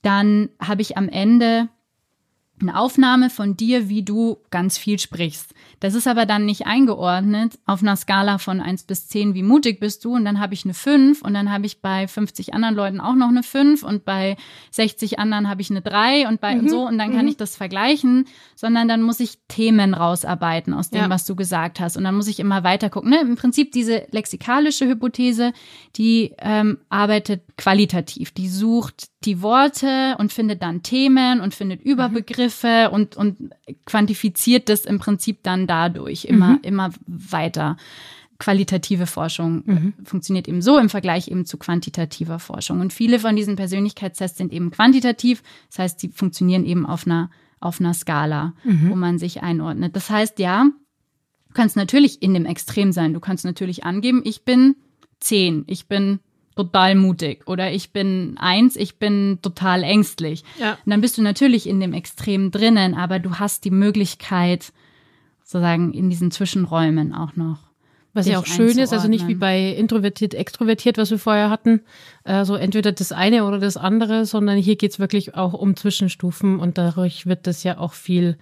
dann 0.00 0.48
habe 0.58 0.80
ich 0.80 0.96
am 0.96 1.10
Ende 1.10 1.68
eine 2.62 2.78
Aufnahme 2.78 3.30
von 3.30 3.56
dir, 3.56 3.88
wie 3.88 4.02
du 4.02 4.38
ganz 4.50 4.78
viel 4.78 4.98
sprichst. 4.98 5.54
Das 5.80 5.94
ist 5.94 6.06
aber 6.06 6.26
dann 6.26 6.44
nicht 6.44 6.66
eingeordnet 6.66 7.58
auf 7.64 7.82
einer 7.82 7.96
Skala 7.96 8.38
von 8.38 8.60
1 8.60 8.84
bis 8.84 9.08
10, 9.08 9.34
wie 9.34 9.42
mutig 9.42 9.80
bist 9.80 10.04
du. 10.04 10.14
Und 10.14 10.24
dann 10.24 10.40
habe 10.40 10.52
ich 10.54 10.64
eine 10.64 10.74
5 10.74 11.22
und 11.22 11.32
dann 11.34 11.50
habe 11.50 11.66
ich 11.66 11.80
bei 11.80 12.06
50 12.06 12.52
anderen 12.54 12.74
Leuten 12.74 13.00
auch 13.00 13.14
noch 13.14 13.28
eine 13.28 13.42
5 13.42 13.82
und 13.82 14.04
bei 14.04 14.36
60 14.72 15.18
anderen 15.18 15.48
habe 15.48 15.62
ich 15.62 15.70
eine 15.70 15.80
3 15.80 16.28
und 16.28 16.40
bei 16.40 16.58
und 16.58 16.68
so 16.68 16.86
und 16.86 16.98
dann 16.98 17.12
kann 17.14 17.26
ich 17.28 17.36
das 17.36 17.56
vergleichen, 17.56 18.26
sondern 18.54 18.88
dann 18.88 19.02
muss 19.02 19.20
ich 19.20 19.38
Themen 19.48 19.94
rausarbeiten 19.94 20.74
aus 20.74 20.90
dem, 20.90 21.02
Ja. 21.02 21.10
was 21.10 21.24
du 21.24 21.34
gesagt 21.34 21.80
hast. 21.80 21.96
Und 21.96 22.04
dann 22.04 22.14
muss 22.14 22.28
ich 22.28 22.40
immer 22.40 22.62
weiter 22.62 22.90
gucken. 22.90 23.10
Ne? 23.10 23.20
Im 23.22 23.36
Prinzip 23.36 23.72
diese 23.72 24.06
lexikalische 24.10 24.86
Hypothese, 24.86 25.52
die 25.96 26.34
ähm, 26.38 26.78
arbeitet 26.88 27.49
qualitativ. 27.60 28.30
Die 28.30 28.48
sucht 28.48 29.08
die 29.24 29.42
Worte 29.42 30.16
und 30.18 30.32
findet 30.32 30.62
dann 30.62 30.82
Themen 30.82 31.42
und 31.42 31.54
findet 31.54 31.82
Überbegriffe 31.82 32.90
und, 32.90 33.18
und 33.18 33.50
quantifiziert 33.84 34.70
das 34.70 34.86
im 34.86 34.98
Prinzip 34.98 35.42
dann 35.42 35.66
dadurch 35.66 36.24
immer, 36.24 36.58
immer 36.62 36.90
weiter. 37.06 37.76
Qualitative 38.38 39.06
Forschung 39.06 39.68
äh, 39.68 40.04
funktioniert 40.08 40.48
eben 40.48 40.62
so 40.62 40.78
im 40.78 40.88
Vergleich 40.88 41.28
eben 41.28 41.44
zu 41.44 41.58
quantitativer 41.58 42.38
Forschung. 42.38 42.80
Und 42.80 42.94
viele 42.94 43.18
von 43.18 43.36
diesen 43.36 43.56
Persönlichkeitstests 43.56 44.38
sind 44.38 44.54
eben 44.54 44.70
quantitativ. 44.70 45.42
Das 45.68 45.80
heißt, 45.80 46.02
die 46.02 46.08
funktionieren 46.08 46.64
eben 46.64 46.86
auf 46.86 47.06
einer, 47.06 47.30
auf 47.60 47.78
einer 47.78 47.92
Skala, 47.92 48.54
wo 48.64 48.96
man 48.96 49.18
sich 49.18 49.42
einordnet. 49.42 49.94
Das 49.94 50.08
heißt, 50.08 50.38
ja, 50.38 50.70
Du 51.50 51.54
kannst 51.54 51.74
natürlich 51.74 52.22
in 52.22 52.32
dem 52.32 52.46
Extrem 52.46 52.92
sein. 52.92 53.12
Du 53.12 53.18
kannst 53.18 53.44
natürlich 53.44 53.82
angeben, 53.82 54.22
ich 54.24 54.44
bin 54.44 54.76
zehn, 55.18 55.64
ich 55.66 55.88
bin 55.88 56.20
total 56.56 56.94
mutig 56.94 57.46
oder 57.46 57.72
ich 57.72 57.92
bin 57.92 58.36
eins, 58.38 58.76
ich 58.76 58.98
bin 58.98 59.38
total 59.42 59.82
ängstlich. 59.82 60.44
Ja. 60.58 60.72
Und 60.72 60.90
dann 60.90 61.00
bist 61.00 61.16
du 61.16 61.22
natürlich 61.22 61.68
in 61.68 61.80
dem 61.80 61.92
Extrem 61.92 62.50
drinnen, 62.50 62.94
aber 62.94 63.18
du 63.18 63.38
hast 63.38 63.64
die 63.64 63.70
Möglichkeit, 63.70 64.72
sozusagen 65.42 65.92
in 65.92 66.10
diesen 66.10 66.30
Zwischenräumen 66.30 67.14
auch 67.14 67.36
noch. 67.36 67.69
Was 68.12 68.26
ja 68.26 68.38
auch 68.38 68.46
schön 68.46 68.78
ist, 68.78 68.92
also 68.92 69.06
nicht 69.06 69.28
wie 69.28 69.36
bei 69.36 69.70
introvertiert, 69.70 70.34
extrovertiert, 70.34 70.98
was 70.98 71.10
wir 71.10 71.18
vorher 71.18 71.48
hatten, 71.48 71.82
äh, 72.24 72.44
so 72.44 72.56
entweder 72.56 72.90
das 72.90 73.12
eine 73.12 73.44
oder 73.44 73.58
das 73.58 73.76
andere, 73.76 74.26
sondern 74.26 74.58
hier 74.58 74.76
geht's 74.76 74.98
wirklich 74.98 75.36
auch 75.36 75.52
um 75.52 75.76
Zwischenstufen 75.76 76.58
und 76.58 76.76
dadurch 76.76 77.26
wird 77.26 77.46
das 77.46 77.62
ja 77.62 77.78
auch 77.78 77.92
viel 77.92 78.36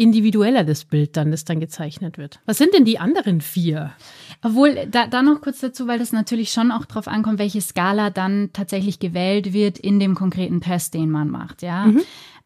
individueller, 0.00 0.64
das 0.64 0.86
Bild 0.86 1.16
dann, 1.18 1.30
das 1.30 1.44
dann 1.44 1.60
gezeichnet 1.60 2.16
wird. 2.16 2.40
Was 2.46 2.56
sind 2.56 2.72
denn 2.72 2.86
die 2.86 2.98
anderen 2.98 3.42
vier? 3.42 3.92
Obwohl, 4.42 4.86
da, 4.90 5.06
da 5.06 5.20
noch 5.20 5.42
kurz 5.42 5.60
dazu, 5.60 5.86
weil 5.86 5.98
das 5.98 6.12
natürlich 6.12 6.50
schon 6.50 6.72
auch 6.72 6.86
drauf 6.86 7.06
ankommt, 7.06 7.38
welche 7.38 7.60
Skala 7.60 8.08
dann 8.08 8.48
tatsächlich 8.54 8.98
gewählt 8.98 9.52
wird 9.52 9.78
in 9.78 10.00
dem 10.00 10.14
konkreten 10.14 10.62
Test, 10.62 10.94
den 10.94 11.10
man 11.10 11.28
macht, 11.28 11.60
ja. 11.60 11.86
Mhm. 11.86 12.00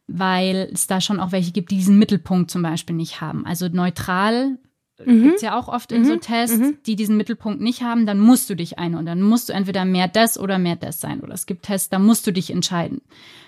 Weil 0.09 0.69
es 0.73 0.89
da 0.89 1.01
schon 1.01 1.21
auch 1.21 1.31
welche 1.31 1.53
gibt, 1.53 1.71
die 1.71 1.77
diesen 1.77 1.99
Mittelpunkt 1.99 2.51
zum 2.51 2.63
Beispiel 2.63 2.97
nicht 2.97 3.21
haben. 3.21 3.47
Also 3.47 3.69
neutral 3.69 4.59
mhm. 5.05 5.23
gibt's 5.23 5.43
ja 5.43 5.59
auch 5.59 5.69
oft 5.69 5.93
in 5.93 6.03
mhm. 6.03 6.07
so 6.07 6.17
Tests, 6.17 6.59
mhm. 6.59 6.79
die 6.87 6.97
diesen 6.97 7.17
Mittelpunkt 7.17 7.61
nicht 7.61 7.83
haben, 7.83 8.07
dann 8.07 8.19
musst 8.19 8.49
du 8.51 8.55
dich 8.55 8.79
ein 8.79 8.95
und 8.95 9.07
dann 9.07 9.23
musst 9.23 9.49
du 9.49 9.53
entweder 9.53 9.85
mehr 9.85 10.09
das 10.09 10.39
oder 10.39 10.59
mehr 10.59 10.77
das 10.77 11.01
sein. 11.01 11.21
Oder 11.21 11.35
es 11.35 11.47
gibt 11.47 11.65
Tests, 11.65 11.89
da 11.89 11.99
musst 11.99 12.27
du 12.27 12.33
dich 12.33 12.51
entscheiden 12.51 13.01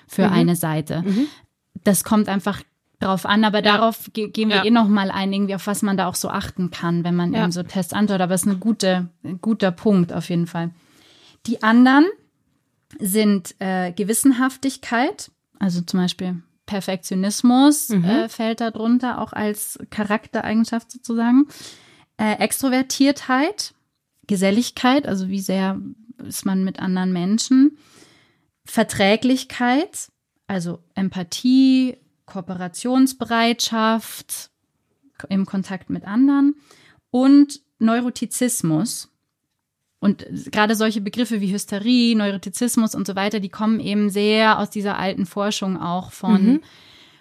für 0.07 0.27
mhm. 0.27 0.33
eine 0.33 0.57
Seite. 0.57 1.03
Mhm. 1.03 1.27
Das 1.85 2.05
kommt 2.05 2.29
einfach 2.29 2.63
drauf 2.99 3.27
an, 3.27 3.45
aber 3.45 3.63
ja. 3.63 3.77
darauf 3.77 4.11
ge 4.13 4.29
gehen 4.29 4.49
wir 4.49 4.57
ja. 4.57 4.65
eh 4.65 4.71
noch 4.71 4.89
mal 4.89 5.11
ein, 5.11 5.33
irgendwie 5.33 5.55
auf 5.55 5.67
was 5.67 5.83
man 5.83 5.97
da 5.97 6.09
auch 6.09 6.15
so 6.15 6.29
achten 6.29 6.71
kann, 6.71 7.05
wenn 7.05 7.15
man 7.15 7.33
ja. 7.33 7.43
eben 7.43 7.53
so 7.53 7.63
Tests 7.63 7.93
anschaut. 7.93 8.21
Aber 8.21 8.35
es 8.35 8.43
ist 8.43 8.49
eine 8.49 8.59
gute, 8.59 9.11
ein 9.23 9.41
guter 9.41 9.71
Punkt 9.71 10.13
auf 10.13 10.31
jeden 10.31 10.47
Fall. 10.47 10.71
Die 11.47 11.63
anderen 11.63 12.07
sind 12.99 13.55
äh, 13.59 13.93
Gewissenhaftigkeit, 13.93 15.31
also 15.59 15.81
zum 15.83 16.01
Beispiel 16.01 16.43
Perfektionismus 16.67 17.89
mhm. 17.89 18.05
äh, 18.05 18.29
fällt 18.29 18.61
darunter, 18.61 19.21
auch 19.21 19.33
als 19.33 19.79
Charaktereigenschaft 19.91 20.91
sozusagen. 20.91 21.47
Äh, 22.19 22.39
Extrovertiertheit, 22.39 23.75
Geselligkeit, 24.27 25.07
also 25.07 25.29
wie 25.29 25.41
sehr 25.41 25.81
ist 26.27 26.45
man 26.45 26.65
mit 26.65 26.81
anderen 26.81 27.13
Menschen. 27.13 27.79
Verträglichkeit, 28.65 30.11
also 30.47 30.81
Empathie, 30.95 31.97
Kooperationsbereitschaft 32.27 34.51
im 35.29 35.47
Kontakt 35.47 35.89
mit 35.91 36.05
anderen 36.05 36.55
und 37.11 37.61
Neurotizismus, 37.79 39.13
und 40.07 40.25
gerade 40.53 40.77
solche 40.77 41.01
Begriffe 41.01 41.41
wie 41.41 41.53
Hysterie, 41.53 42.15
Neurotizismus 42.15 42.95
und 42.95 43.09
so 43.09 43.17
weiter, 43.17 43.41
die 43.41 43.49
kommen 43.49 43.81
eben 43.81 44.09
sehr 44.09 44.61
aus 44.61 44.71
dieser 44.71 44.97
alten 44.99 45.27
Forschung 45.27 45.83
auch 45.83 46.13
von, 46.13 46.47
mhm. 46.47 46.61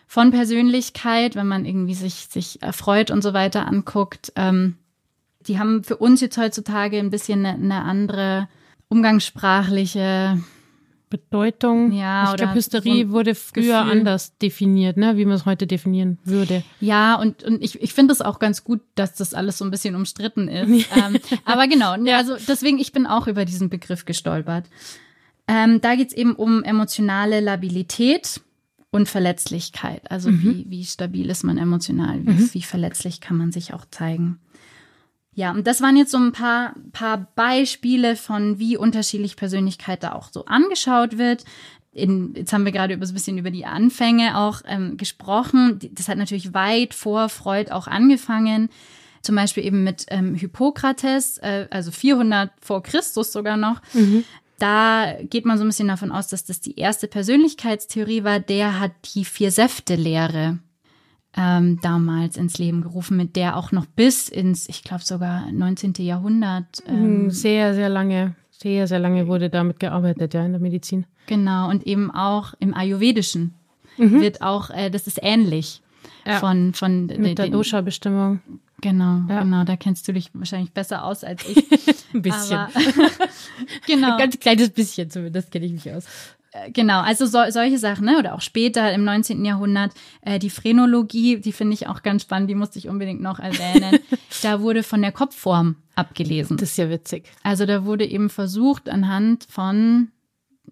von 0.05 0.29
Persönlichkeit, 0.29 1.35
wenn 1.35 1.47
man 1.47 1.65
irgendwie 1.65 1.95
sich, 1.95 2.27
sich 2.29 2.61
erfreut 2.61 3.09
und 3.09 3.23
so 3.23 3.33
weiter 3.33 3.65
anguckt. 3.65 4.31
Ähm, 4.35 4.77
die 5.47 5.57
haben 5.57 5.83
für 5.83 5.97
uns 5.97 6.21
jetzt 6.21 6.37
heutzutage 6.37 6.99
ein 6.99 7.09
bisschen 7.09 7.43
eine, 7.43 7.55
eine 7.55 7.81
andere 7.81 8.47
umgangssprachliche 8.87 10.37
Bedeutung. 11.17 11.91
Ja, 11.91 12.31
ich 12.31 12.37
glaube, 12.37 12.55
Hysterie 12.55 13.05
so 13.05 13.11
wurde 13.11 13.35
früher 13.35 13.83
Gefühl. 13.83 13.91
anders 13.91 14.37
definiert, 14.37 14.97
ne, 14.97 15.17
wie 15.17 15.25
man 15.25 15.35
es 15.35 15.45
heute 15.45 15.67
definieren 15.67 16.17
würde. 16.23 16.63
Ja, 16.79 17.15
und, 17.15 17.43
und 17.43 17.63
ich, 17.63 17.81
ich 17.81 17.93
finde 17.93 18.13
es 18.13 18.21
auch 18.21 18.39
ganz 18.39 18.63
gut, 18.63 18.81
dass 18.95 19.15
das 19.15 19.33
alles 19.33 19.57
so 19.57 19.65
ein 19.65 19.71
bisschen 19.71 19.95
umstritten 19.95 20.47
ist. 20.47 20.87
ähm, 20.95 21.17
aber 21.45 21.67
genau, 21.67 21.95
ja. 22.03 22.17
also 22.17 22.35
deswegen, 22.47 22.79
ich 22.79 22.91
bin 22.91 23.07
auch 23.07 23.27
über 23.27 23.45
diesen 23.45 23.69
Begriff 23.69 24.05
gestolpert. 24.05 24.65
Ähm, 25.47 25.81
da 25.81 25.95
geht's 25.95 26.13
eben 26.13 26.35
um 26.35 26.63
emotionale 26.63 27.39
Labilität 27.39 28.41
und 28.91 29.09
Verletzlichkeit. 29.09 30.09
Also 30.09 30.31
mhm. 30.31 30.43
wie, 30.43 30.65
wie 30.69 30.85
stabil 30.85 31.29
ist 31.29 31.43
man 31.43 31.57
emotional, 31.57 32.25
wie, 32.25 32.31
mhm. 32.31 32.49
wie 32.53 32.61
verletzlich 32.61 33.21
kann 33.21 33.37
man 33.37 33.51
sich 33.51 33.73
auch 33.73 33.85
zeigen. 33.91 34.39
Ja, 35.35 35.51
und 35.51 35.67
das 35.67 35.81
waren 35.81 35.97
jetzt 35.97 36.11
so 36.11 36.17
ein 36.17 36.31
paar, 36.31 36.73
paar 36.93 37.27
Beispiele 37.35 38.15
von, 38.15 38.57
wie 38.57 38.77
unterschiedlich 38.77 39.35
Persönlichkeit 39.35 40.01
da 40.01 40.13
auch 40.13 40.29
so 40.31 40.45
angeschaut 40.45 41.17
wird. 41.17 41.43
In, 41.91 42.33
jetzt 42.35 42.53
haben 42.53 42.63
wir 42.63 42.71
gerade 42.71 42.93
über 42.93 43.05
so 43.05 43.11
ein 43.11 43.15
bisschen 43.15 43.37
über 43.37 43.51
die 43.51 43.65
Anfänge 43.65 44.37
auch 44.37 44.61
ähm, 44.65 44.95
gesprochen. 44.95 45.79
Das 45.91 46.07
hat 46.07 46.17
natürlich 46.17 46.53
weit 46.53 46.93
vor 46.93 47.27
Freud 47.27 47.71
auch 47.71 47.87
angefangen. 47.87 48.69
Zum 49.21 49.35
Beispiel 49.35 49.65
eben 49.65 49.83
mit 49.83 50.05
ähm, 50.07 50.35
Hippokrates, 50.35 51.37
äh, 51.39 51.67
also 51.69 51.91
400 51.91 52.51
vor 52.61 52.81
Christus 52.81 53.33
sogar 53.33 53.57
noch. 53.57 53.81
Mhm. 53.93 54.23
Da 54.57 55.15
geht 55.21 55.45
man 55.45 55.57
so 55.57 55.65
ein 55.65 55.67
bisschen 55.67 55.89
davon 55.89 56.13
aus, 56.13 56.29
dass 56.29 56.45
das 56.45 56.61
die 56.61 56.79
erste 56.79 57.07
Persönlichkeitstheorie 57.07 58.23
war. 58.23 58.39
Der 58.39 58.79
hat 58.79 58.91
die 59.13 59.25
Vier-Säfte-Lehre 59.25 60.59
ähm, 61.37 61.79
damals 61.81 62.37
ins 62.37 62.57
Leben 62.57 62.81
gerufen, 62.81 63.17
mit 63.17 63.35
der 63.35 63.57
auch 63.57 63.71
noch 63.71 63.85
bis 63.85 64.29
ins, 64.29 64.69
ich 64.69 64.83
glaube 64.83 65.03
sogar 65.03 65.51
19. 65.51 65.93
Jahrhundert. 65.99 66.83
Ähm, 66.87 67.29
sehr, 67.29 67.73
sehr 67.73 67.89
lange, 67.89 68.35
sehr, 68.51 68.87
sehr 68.87 68.99
lange 68.99 69.27
wurde 69.27 69.49
damit 69.49 69.79
gearbeitet, 69.79 70.33
ja, 70.33 70.45
in 70.45 70.53
der 70.53 70.61
Medizin. 70.61 71.05
Genau, 71.27 71.69
und 71.69 71.85
eben 71.85 72.11
auch 72.11 72.53
im 72.59 72.73
Ayurvedischen 72.73 73.53
mhm. 73.97 74.21
wird 74.21 74.41
auch, 74.41 74.69
äh, 74.69 74.89
das 74.89 75.07
ist 75.07 75.19
ähnlich 75.21 75.81
ja. 76.25 76.39
von, 76.39 76.73
von 76.73 77.07
mit 77.07 77.37
der 77.37 77.49
Dosha-Bestimmung. 77.49 78.39
Genau, 78.81 79.21
ja. 79.27 79.41
genau, 79.41 79.63
da 79.63 79.75
kennst 79.75 80.07
du 80.07 80.13
dich 80.13 80.29
wahrscheinlich 80.33 80.71
besser 80.71 81.03
aus 81.03 81.23
als 81.23 81.47
ich. 81.47 81.57
Ein 82.13 82.21
bisschen. 82.21 82.57
Aber, 82.57 82.71
genau. 83.87 84.13
Ein 84.13 84.19
ganz 84.19 84.39
kleines 84.39 84.69
bisschen 84.69 85.09
zumindest 85.09 85.51
kenne 85.51 85.65
ich 85.65 85.71
mich 85.71 85.91
aus. 85.91 86.05
Äh, 86.55 86.71
genau, 86.71 87.01
also 87.01 87.25
so, 87.25 87.39
solche 87.49 87.77
Sachen, 87.77 88.05
ne? 88.05 88.17
Oder 88.17 88.35
auch 88.35 88.41
später 88.41 88.91
im 88.93 89.03
19. 89.03 89.43
Jahrhundert 89.43 89.93
äh, 90.21 90.39
die 90.39 90.49
Phrenologie, 90.49 91.39
die 91.39 91.51
finde 91.51 91.73
ich 91.73 91.87
auch 91.87 92.03
ganz 92.03 92.23
spannend, 92.23 92.49
die 92.49 92.55
musste 92.55 92.79
ich 92.79 92.87
unbedingt 92.87 93.21
noch 93.21 93.39
erwähnen. 93.39 93.99
da 94.41 94.61
wurde 94.61 94.83
von 94.83 95.01
der 95.01 95.11
Kopfform 95.11 95.75
abgelesen. 95.95 96.57
Das 96.57 96.71
ist 96.71 96.77
ja 96.77 96.89
witzig. 96.89 97.31
Also 97.43 97.65
da 97.65 97.85
wurde 97.85 98.05
eben 98.05 98.29
versucht, 98.29 98.89
anhand 98.89 99.45
von 99.49 100.09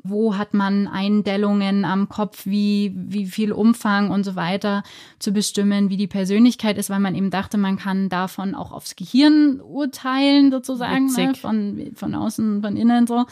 wo 0.06 0.36
hat 0.36 0.54
man 0.54 0.88
Eindellungen 0.88 1.86
am 1.86 2.10
Kopf, 2.10 2.46
wie, 2.46 2.94
wie 2.96 3.28
viel 3.28 3.52
Umfang 3.52 4.10
und 4.10 4.24
so 4.24 4.36
weiter 4.36 4.84
zu 5.20 5.32
bestimmen, 5.32 5.90
wie 5.90 5.98
die 5.98 6.08
Persönlichkeit 6.08 6.78
ist, 6.78 6.90
weil 6.90 7.00
man 7.00 7.16
eben 7.16 7.30
dachte, 7.30 7.58
man 7.58 7.78
kann 7.78 8.10
davon 8.10 8.56
auch 8.56 8.72
aufs 8.72 8.96
Gehirn 8.96 9.62
urteilen, 9.62 10.52
sozusagen, 10.52 11.06
ne? 11.14 11.36
von, 11.36 11.92
von 11.96 12.16
außen, 12.16 12.62
von 12.62 12.76
innen 12.76 13.08
so. 13.08 13.26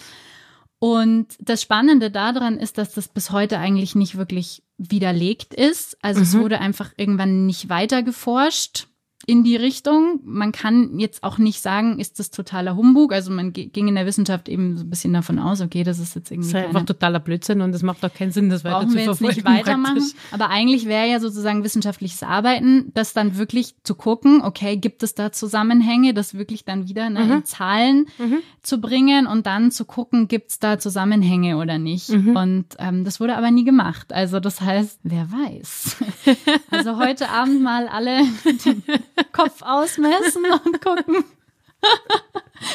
Und 0.83 1.27
das 1.39 1.61
Spannende 1.61 2.09
daran 2.09 2.57
ist, 2.57 2.79
dass 2.79 2.93
das 2.93 3.07
bis 3.07 3.29
heute 3.29 3.59
eigentlich 3.59 3.93
nicht 3.93 4.17
wirklich 4.17 4.63
widerlegt 4.79 5.53
ist. 5.53 5.95
Also 6.01 6.21
mhm. 6.21 6.23
es 6.23 6.37
wurde 6.39 6.59
einfach 6.59 6.91
irgendwann 6.97 7.45
nicht 7.45 7.69
weiter 7.69 8.01
geforscht 8.01 8.87
in 9.31 9.45
die 9.45 9.55
Richtung. 9.55 10.19
Man 10.25 10.51
kann 10.51 10.99
jetzt 10.99 11.23
auch 11.23 11.37
nicht 11.37 11.61
sagen, 11.61 11.99
ist 11.99 12.19
das 12.19 12.31
totaler 12.31 12.75
Humbug. 12.75 13.13
Also 13.13 13.31
man 13.31 13.53
ging 13.53 13.87
in 13.87 13.95
der 13.95 14.05
Wissenschaft 14.05 14.49
eben 14.49 14.75
so 14.75 14.83
ein 14.83 14.89
bisschen 14.89 15.13
davon 15.13 15.39
aus, 15.39 15.61
okay, 15.61 15.85
das 15.85 15.99
ist 15.99 16.15
jetzt 16.15 16.31
irgendwie. 16.31 16.51
Das 16.51 16.61
ist 16.61 16.67
einfach 16.67 16.83
totaler 16.83 17.21
Blödsinn 17.21 17.61
und 17.61 17.73
es 17.73 17.81
macht 17.81 18.03
auch 18.03 18.13
keinen 18.13 18.33
Sinn, 18.33 18.49
das 18.49 18.65
weiter 18.65 18.89
zu 18.89 18.97
verfolgen. 18.99 19.35
Nicht 19.35 19.45
weitermachen. 19.45 19.99
Praktisch. 19.99 20.19
Aber 20.31 20.49
eigentlich 20.49 20.85
wäre 20.85 21.07
ja 21.07 21.21
sozusagen 21.21 21.63
wissenschaftliches 21.63 22.23
Arbeiten, 22.23 22.91
das 22.93 23.13
dann 23.13 23.37
wirklich 23.37 23.75
zu 23.83 23.95
gucken, 23.95 24.41
okay, 24.43 24.75
gibt 24.75 25.01
es 25.01 25.15
da 25.15 25.31
Zusammenhänge, 25.31 26.13
das 26.13 26.33
wirklich 26.33 26.65
dann 26.65 26.89
wieder 26.89 27.09
ne, 27.09 27.23
mhm. 27.23 27.31
in 27.31 27.45
Zahlen 27.45 28.07
mhm. 28.17 28.39
zu 28.61 28.81
bringen 28.81 29.27
und 29.27 29.45
dann 29.45 29.71
zu 29.71 29.85
gucken, 29.85 30.27
gibt 30.27 30.51
es 30.51 30.59
da 30.59 30.77
Zusammenhänge 30.77 31.55
oder 31.55 31.77
nicht. 31.77 32.09
Mhm. 32.09 32.35
Und 32.35 32.65
ähm, 32.79 33.05
das 33.05 33.21
wurde 33.21 33.37
aber 33.37 33.49
nie 33.49 33.63
gemacht. 33.63 34.11
Also 34.11 34.41
das 34.41 34.59
heißt, 34.59 34.99
wer 35.03 35.31
weiß. 35.31 35.95
also 36.69 36.97
heute 36.97 37.29
Abend 37.29 37.61
mal 37.61 37.87
alle 37.87 38.23
Kopf 39.31 39.61
ausmessen 39.61 40.45
und 40.45 40.81
gucken. 40.81 41.23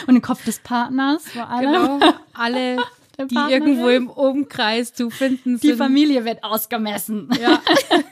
und 0.06 0.14
den 0.14 0.22
Kopf 0.22 0.44
des 0.44 0.58
Partners 0.58 1.28
vor 1.28 1.48
allem. 1.48 1.72
Genau, 1.72 2.12
alle, 2.34 2.76
die 3.18 3.34
irgendwo 3.34 3.88
im 3.88 4.08
Umkreis 4.08 4.92
zu 4.92 5.10
finden 5.10 5.58
sind. 5.58 5.62
Die 5.62 5.74
Familie 5.74 6.24
wird 6.24 6.42
ausgemessen. 6.42 7.28
Ja. 7.40 7.60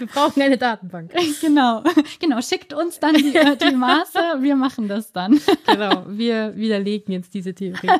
Wir 0.00 0.06
brauchen 0.06 0.40
eine 0.40 0.56
Datenbank. 0.56 1.12
Genau. 1.42 1.84
Genau. 2.18 2.40
Schickt 2.40 2.72
uns 2.72 2.98
dann 3.00 3.12
die, 3.12 3.36
äh, 3.36 3.54
die 3.54 3.76
Maße. 3.76 4.18
Wir 4.38 4.56
machen 4.56 4.88
das 4.88 5.12
dann. 5.12 5.38
Genau. 5.66 6.06
Wir 6.08 6.56
widerlegen 6.56 7.12
jetzt 7.12 7.34
diese 7.34 7.54
Theorie. 7.54 7.86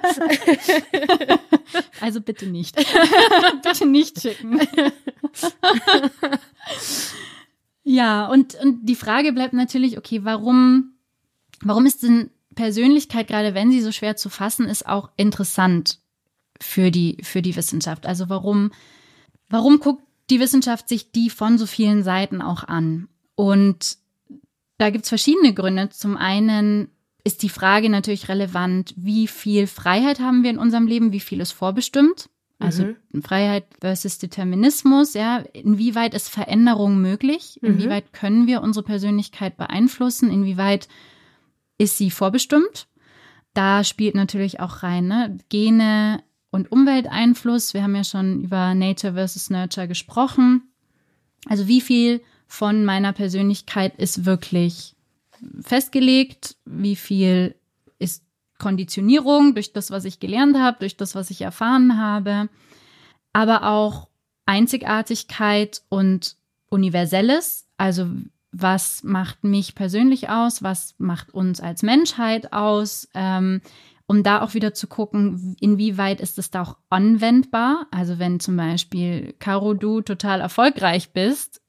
Also 2.00 2.20
bitte 2.20 2.46
nicht. 2.46 2.74
bitte 3.62 3.86
nicht 3.86 4.20
schicken. 4.20 4.58
Ja, 7.90 8.26
und, 8.26 8.54
und 8.54 8.86
die 8.86 8.94
Frage 8.94 9.32
bleibt 9.32 9.52
natürlich, 9.52 9.98
okay, 9.98 10.20
warum, 10.22 10.92
warum 11.60 11.86
ist 11.86 12.04
denn 12.04 12.30
Persönlichkeit, 12.54 13.26
gerade 13.26 13.52
wenn 13.52 13.72
sie 13.72 13.80
so 13.80 13.90
schwer 13.90 14.14
zu 14.14 14.28
fassen 14.28 14.66
ist, 14.66 14.86
auch 14.86 15.10
interessant 15.16 15.98
für 16.60 16.92
die, 16.92 17.18
für 17.24 17.42
die 17.42 17.56
Wissenschaft? 17.56 18.06
Also 18.06 18.28
warum, 18.28 18.70
warum 19.48 19.80
guckt 19.80 20.04
die 20.30 20.38
Wissenschaft 20.38 20.88
sich 20.88 21.10
die 21.10 21.30
von 21.30 21.58
so 21.58 21.66
vielen 21.66 22.04
Seiten 22.04 22.42
auch 22.42 22.62
an? 22.62 23.08
Und 23.34 23.96
da 24.78 24.90
gibt's 24.90 25.08
verschiedene 25.08 25.52
Gründe. 25.52 25.90
Zum 25.90 26.16
einen 26.16 26.90
ist 27.24 27.42
die 27.42 27.48
Frage 27.48 27.90
natürlich 27.90 28.28
relevant, 28.28 28.94
wie 28.96 29.26
viel 29.26 29.66
Freiheit 29.66 30.20
haben 30.20 30.44
wir 30.44 30.50
in 30.50 30.58
unserem 30.58 30.86
Leben, 30.86 31.10
wie 31.10 31.18
viel 31.18 31.40
ist 31.40 31.50
vorbestimmt? 31.50 32.29
Also 32.60 32.84
mhm. 32.84 33.22
Freiheit 33.22 33.64
versus 33.80 34.18
Determinismus, 34.18 35.14
ja, 35.14 35.38
inwieweit 35.38 36.12
ist 36.14 36.28
Veränderung 36.28 37.00
möglich? 37.00 37.58
Mhm. 37.62 37.70
Inwieweit 37.70 38.12
können 38.12 38.46
wir 38.46 38.60
unsere 38.60 38.84
Persönlichkeit 38.84 39.56
beeinflussen? 39.56 40.30
Inwieweit 40.30 40.86
ist 41.78 41.96
sie 41.96 42.10
vorbestimmt? 42.10 42.86
Da 43.54 43.82
spielt 43.82 44.14
natürlich 44.14 44.60
auch 44.60 44.82
rein, 44.82 45.08
ne? 45.08 45.38
Gene 45.48 46.22
und 46.50 46.70
Umwelteinfluss. 46.70 47.74
Wir 47.74 47.82
haben 47.82 47.96
ja 47.96 48.04
schon 48.04 48.42
über 48.42 48.74
Nature 48.74 49.14
versus 49.14 49.50
Nurture 49.50 49.88
gesprochen. 49.88 50.70
Also 51.46 51.66
wie 51.66 51.80
viel 51.80 52.20
von 52.46 52.84
meiner 52.84 53.12
Persönlichkeit 53.12 53.96
ist 53.96 54.26
wirklich 54.26 54.94
festgelegt? 55.62 56.56
Wie 56.66 56.96
viel 56.96 57.54
ist 57.98 58.22
Konditionierung 58.60 59.54
durch 59.54 59.72
das, 59.72 59.90
was 59.90 60.04
ich 60.04 60.20
gelernt 60.20 60.56
habe, 60.56 60.78
durch 60.78 60.96
das, 60.96 61.16
was 61.16 61.30
ich 61.30 61.40
erfahren 61.40 61.98
habe, 61.98 62.48
aber 63.32 63.64
auch 63.64 64.08
Einzigartigkeit 64.46 65.82
und 65.88 66.36
Universelles, 66.68 67.66
also 67.76 68.06
was 68.52 69.02
macht 69.02 69.44
mich 69.44 69.74
persönlich 69.74 70.28
aus, 70.28 70.62
was 70.62 70.94
macht 70.98 71.32
uns 71.32 71.60
als 71.60 71.82
Menschheit 71.82 72.52
aus, 72.52 73.08
ähm, 73.14 73.60
um 74.06 74.24
da 74.24 74.42
auch 74.42 74.54
wieder 74.54 74.74
zu 74.74 74.88
gucken, 74.88 75.56
inwieweit 75.60 76.20
ist 76.20 76.36
es 76.38 76.50
da 76.50 76.62
auch 76.62 76.76
anwendbar. 76.88 77.86
Also 77.92 78.18
wenn 78.18 78.40
zum 78.40 78.56
Beispiel, 78.56 79.34
Caro, 79.38 79.74
du 79.74 80.00
total 80.00 80.40
erfolgreich 80.40 81.12
bist, 81.12 81.60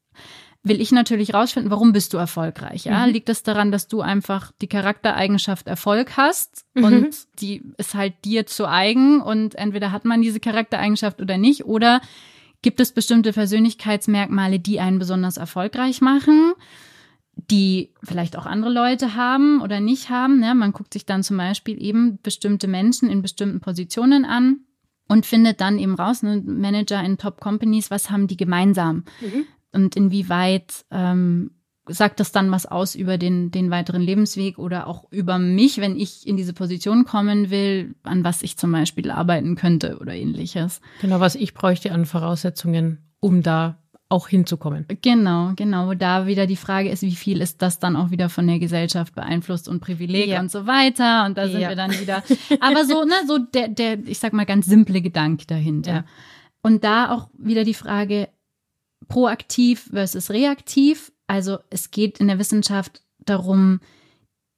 will 0.64 0.80
ich 0.80 0.92
natürlich 0.92 1.34
rausfinden, 1.34 1.72
warum 1.72 1.92
bist 1.92 2.14
du 2.14 2.18
erfolgreich? 2.18 2.86
Ja? 2.86 3.06
Mhm. 3.06 3.14
Liegt 3.14 3.30
es 3.30 3.42
das 3.42 3.54
daran, 3.54 3.72
dass 3.72 3.88
du 3.88 4.02
einfach 4.02 4.52
die 4.62 4.68
Charaktereigenschaft 4.68 5.68
Erfolg 5.68 6.18
hast 6.18 6.66
mhm. 6.76 6.84
und 6.84 7.16
die 7.40 7.64
ist 7.78 7.96
halt 7.96 8.14
dir 8.26 8.46
zu 8.46 8.68
eigen 8.68 9.22
und 9.22 9.56
entweder 9.56 9.92
hat 9.92 10.06
man 10.06 10.22
diese 10.22 10.40
Charaktereigenschaft 10.40 11.22
oder 11.22 11.38
nicht 11.38 11.66
oder 11.66 12.02
gibt 12.62 12.80
es 12.80 12.92
bestimmte 12.92 13.34
Persönlichkeitsmerkmale, 13.34 14.60
die 14.60 14.80
einen 14.80 15.00
besonders 15.00 15.38
erfolgreich 15.38 16.02
machen? 16.02 16.54
die 17.50 17.94
vielleicht 18.04 18.38
auch 18.38 18.46
andere 18.46 18.72
Leute 18.72 19.16
haben 19.16 19.62
oder 19.62 19.80
nicht 19.80 20.10
haben. 20.10 20.44
Ja, 20.44 20.54
man 20.54 20.74
guckt 20.74 20.94
sich 20.94 21.06
dann 21.06 21.24
zum 21.24 21.38
Beispiel 21.38 21.82
eben 21.82 22.20
bestimmte 22.22 22.68
Menschen 22.68 23.10
in 23.10 23.22
bestimmten 23.22 23.62
Positionen 23.62 24.26
an 24.26 24.60
und 25.08 25.26
findet 25.26 25.62
dann 25.62 25.80
eben 25.80 25.96
raus, 25.96 26.24
ne, 26.24 26.44
Manager 26.46 27.02
in 27.02 27.18
Top 27.18 27.40
Companies, 27.40 27.90
was 27.90 28.12
haben 28.12 28.28
die 28.28 28.38
gemeinsam? 28.38 29.06
Mhm 29.22 29.46
und 29.74 29.96
inwieweit 29.96 30.86
ähm, 30.92 31.52
sagt 31.88 32.20
das 32.20 32.32
dann 32.32 32.52
was 32.52 32.66
aus 32.66 32.96
über 32.96 33.18
den, 33.18 33.52
den 33.52 33.72
weiteren 33.72 34.02
Lebensweg 34.02 34.58
oder 34.58 34.88
auch 34.88 35.12
über 35.12 35.40
mich, 35.40 35.80
wenn 35.80 35.98
ich 35.98 36.28
in 36.28 36.38
diese 36.38 36.54
Position 36.54 37.06
kommen 37.06 37.50
will, 37.50 37.96
an 38.04 38.24
was 38.24 38.44
ich 38.44 38.58
zum 38.58 38.72
Beispiel 38.72 39.12
arbeiten 39.12 39.56
könnte 39.56 39.98
oder 40.00 40.14
ähnliches. 40.14 40.82
Genau, 41.02 41.20
was 41.20 41.36
ich 41.36 41.54
bräuchte 41.54 41.92
an 41.92 42.06
Voraussetzungen, 42.06 43.00
um 43.20 43.42
da 43.42 43.78
auch 44.10 44.28
hinzukommen. 44.28 44.86
Genau, 45.02 45.54
genau. 45.56 45.88
Wo 45.88 45.94
da 45.94 46.28
wieder 46.28 46.46
die 46.46 46.58
Frage 46.58 46.90
ist, 46.90 47.02
wie 47.02 47.16
viel 47.16 47.42
ist 47.42 47.62
das 47.62 47.80
dann 47.80 47.96
auch 47.96 48.12
wieder 48.12 48.30
von 48.30 48.46
der 48.46 48.60
Gesellschaft 48.60 49.16
beeinflusst 49.16 49.70
und 49.70 49.80
Privileg 49.80 50.28
ja. 50.28 50.42
und 50.42 50.52
so 50.52 50.68
weiter. 50.68 51.26
Und 51.26 51.38
da 51.38 51.48
sind 51.48 51.62
ja. 51.62 51.70
wir 51.70 51.78
dann 51.78 51.92
wieder. 51.92 52.22
Aber 52.60 52.86
so, 52.86 53.06
ne, 53.06 53.14
so 53.26 53.38
der, 53.38 53.70
der, 53.70 54.06
ich 54.06 54.20
sag 54.20 54.34
mal, 54.34 54.46
ganz 54.46 54.66
simple 54.66 55.02
Gedanke 55.02 55.48
dahinter. 55.48 55.92
Ja. 55.94 56.06
Und 56.62 56.84
da 56.84 57.12
auch 57.12 57.30
wieder 57.38 57.64
die 57.64 57.74
Frage, 57.74 58.28
proaktiv 59.12 59.90
versus 59.92 60.30
reaktiv. 60.30 61.12
Also 61.28 61.60
es 61.70 61.92
geht 61.92 62.20
in 62.20 62.28
der 62.28 62.40
Wissenschaft 62.40 63.02
darum, 63.20 63.82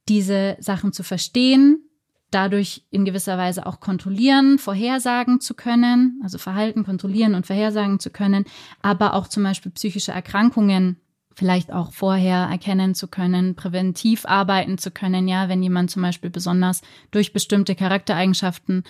diese 0.07 0.57
Sachen 0.59 0.93
zu 0.93 1.01
verstehen, 1.01 1.89
dadurch 2.29 2.85
in 2.91 3.03
gewisser 3.03 3.37
Weise 3.37 3.65
auch 3.65 3.79
kontrollieren, 3.79 4.59
vorhersagen 4.59 5.39
zu 5.39 5.55
können, 5.55 6.19
also 6.23 6.37
Verhalten 6.37 6.83
kontrollieren 6.83 7.33
und 7.33 7.47
vorhersagen 7.47 7.99
zu 7.99 8.11
können, 8.11 8.45
aber 8.81 9.15
auch 9.15 9.27
zum 9.27 9.43
Beispiel 9.43 9.71
psychische 9.71 10.11
Erkrankungen 10.11 10.97
vielleicht 11.35 11.73
auch 11.73 11.91
vorher 11.91 12.47
erkennen 12.51 12.93
zu 12.93 13.07
können, 13.07 13.55
präventiv 13.55 14.25
arbeiten 14.25 14.77
zu 14.77 14.91
können, 14.91 15.27
ja, 15.27 15.49
wenn 15.49 15.63
jemand 15.63 15.89
zum 15.89 16.03
Beispiel 16.03 16.29
besonders 16.29 16.81
durch 17.09 17.33
bestimmte 17.33 17.73
Charaktereigenschaften 17.73 18.83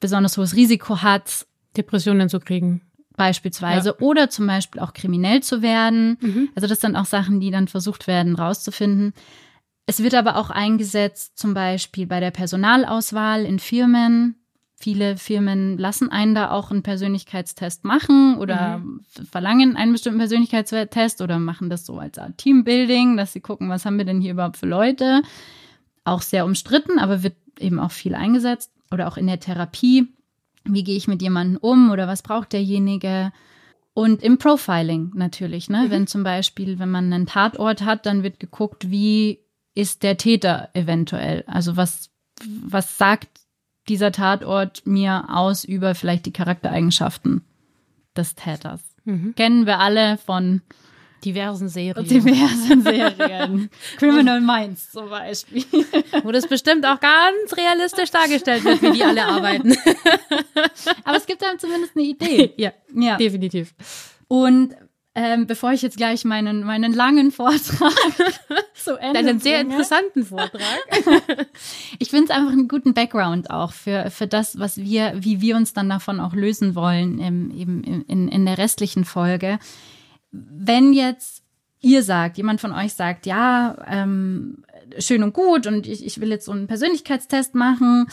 besonders 0.00 0.38
hohes 0.38 0.56
Risiko 0.56 1.02
hat, 1.02 1.46
Depressionen 1.76 2.30
zu 2.30 2.40
kriegen 2.40 2.80
beispielsweise 3.16 3.90
ja. 3.90 3.94
oder 4.00 4.30
zum 4.30 4.46
Beispiel 4.46 4.80
auch 4.80 4.92
kriminell 4.92 5.42
zu 5.42 5.62
werden. 5.62 6.18
Mhm. 6.20 6.48
Also 6.54 6.66
das 6.66 6.80
sind 6.80 6.96
auch 6.96 7.06
Sachen, 7.06 7.40
die 7.40 7.50
dann 7.50 7.68
versucht 7.68 8.06
werden 8.06 8.34
rauszufinden. 8.34 9.14
Es 9.86 10.02
wird 10.02 10.14
aber 10.14 10.36
auch 10.36 10.50
eingesetzt, 10.50 11.38
zum 11.38 11.54
Beispiel 11.54 12.06
bei 12.06 12.20
der 12.20 12.30
Personalauswahl 12.30 13.44
in 13.44 13.58
Firmen. 13.58 14.36
Viele 14.76 15.16
Firmen 15.16 15.78
lassen 15.78 16.10
einen 16.10 16.34
da 16.34 16.50
auch 16.50 16.70
einen 16.70 16.82
Persönlichkeitstest 16.82 17.84
machen 17.84 18.36
oder 18.38 18.78
mhm. 18.78 19.02
verlangen 19.30 19.76
einen 19.76 19.92
bestimmten 19.92 20.18
Persönlichkeitstest 20.18 21.22
oder 21.22 21.38
machen 21.38 21.70
das 21.70 21.86
so 21.86 21.98
als 21.98 22.18
Art 22.18 22.38
Teambuilding, 22.38 23.16
dass 23.16 23.32
sie 23.32 23.40
gucken, 23.40 23.68
was 23.68 23.84
haben 23.84 23.98
wir 23.98 24.04
denn 24.04 24.20
hier 24.20 24.32
überhaupt 24.32 24.56
für 24.56 24.66
Leute. 24.66 25.22
Auch 26.04 26.22
sehr 26.22 26.44
umstritten, 26.44 26.98
aber 26.98 27.22
wird 27.22 27.36
eben 27.58 27.78
auch 27.78 27.92
viel 27.92 28.14
eingesetzt 28.14 28.72
oder 28.90 29.06
auch 29.08 29.16
in 29.16 29.26
der 29.26 29.40
Therapie 29.40 30.08
wie 30.64 30.84
gehe 30.84 30.96
ich 30.96 31.08
mit 31.08 31.22
jemandem 31.22 31.58
um 31.58 31.90
oder 31.90 32.08
was 32.08 32.22
braucht 32.22 32.52
derjenige. 32.52 33.32
Und 33.92 34.22
im 34.22 34.38
Profiling 34.38 35.12
natürlich, 35.14 35.70
ne? 35.70 35.84
Mhm. 35.86 35.90
Wenn 35.90 36.06
zum 36.06 36.24
Beispiel, 36.24 36.78
wenn 36.78 36.90
man 36.90 37.12
einen 37.12 37.26
Tatort 37.26 37.82
hat, 37.82 38.06
dann 38.06 38.22
wird 38.22 38.40
geguckt, 38.40 38.90
wie 38.90 39.40
ist 39.74 40.02
der 40.02 40.16
Täter 40.16 40.70
eventuell? 40.74 41.44
Also 41.46 41.76
was, 41.76 42.10
was 42.66 42.98
sagt 42.98 43.28
dieser 43.88 44.12
Tatort 44.12 44.86
mir 44.86 45.26
aus 45.28 45.64
über 45.64 45.94
vielleicht 45.94 46.26
die 46.26 46.32
Charaktereigenschaften 46.32 47.42
des 48.16 48.34
Täters? 48.34 48.80
Mhm. 49.04 49.34
Kennen 49.36 49.66
wir 49.66 49.78
alle 49.78 50.18
von 50.18 50.62
diversen 51.24 51.68
Serien. 51.68 52.06
Diversen 52.06 52.82
Serien. 52.82 53.70
Criminal 53.98 54.40
Minds 54.40 54.90
zum 54.90 55.08
Beispiel. 55.08 55.64
Wo 56.22 56.32
das 56.32 56.46
bestimmt 56.46 56.84
auch 56.86 57.00
ganz 57.00 57.56
realistisch 57.56 58.10
dargestellt 58.10 58.64
wird, 58.64 58.82
wie 58.82 58.92
die 58.92 59.04
alle 59.04 59.24
arbeiten. 59.24 59.76
Aber 61.04 61.16
es 61.16 61.26
gibt 61.26 61.44
einem 61.44 61.58
zumindest 61.58 61.96
eine 61.96 62.04
Idee. 62.04 62.52
Ja, 62.56 62.72
ja. 62.94 63.16
definitiv. 63.16 63.74
Und 64.28 64.74
ähm, 65.14 65.46
bevor 65.46 65.72
ich 65.72 65.82
jetzt 65.82 65.96
gleich 65.96 66.24
meinen, 66.24 66.64
meinen 66.64 66.92
langen 66.92 67.30
Vortrag 67.30 67.92
zu 68.74 68.96
Ende 68.96 69.22
Deinen 69.22 69.40
sehr 69.40 69.60
interessanten 69.60 70.24
Vortrag. 70.24 70.60
ich 71.98 72.10
finde 72.10 72.24
es 72.24 72.30
einfach 72.30 72.52
einen 72.52 72.68
guten 72.68 72.94
Background 72.94 73.50
auch 73.50 73.72
für, 73.72 74.10
für 74.10 74.26
das, 74.26 74.58
was 74.58 74.76
wir, 74.76 75.12
wie 75.16 75.40
wir 75.40 75.56
uns 75.56 75.72
dann 75.72 75.88
davon 75.88 76.20
auch 76.20 76.34
lösen 76.34 76.74
wollen, 76.74 77.18
im, 77.18 77.50
eben 77.50 77.82
in, 77.82 78.28
in 78.28 78.46
der 78.46 78.58
restlichen 78.58 79.04
Folge 79.04 79.58
wenn 80.34 80.92
jetzt 80.92 81.44
ihr 81.80 82.02
sagt, 82.02 82.38
jemand 82.38 82.60
von 82.60 82.72
euch 82.72 82.94
sagt, 82.94 83.26
ja, 83.26 83.76
ähm, 83.86 84.64
schön 84.98 85.22
und 85.22 85.34
gut 85.34 85.66
und 85.66 85.86
ich, 85.86 86.04
ich 86.04 86.20
will 86.20 86.30
jetzt 86.30 86.46
so 86.46 86.52
einen 86.52 86.66
Persönlichkeitstest 86.66 87.54
machen. 87.54 88.06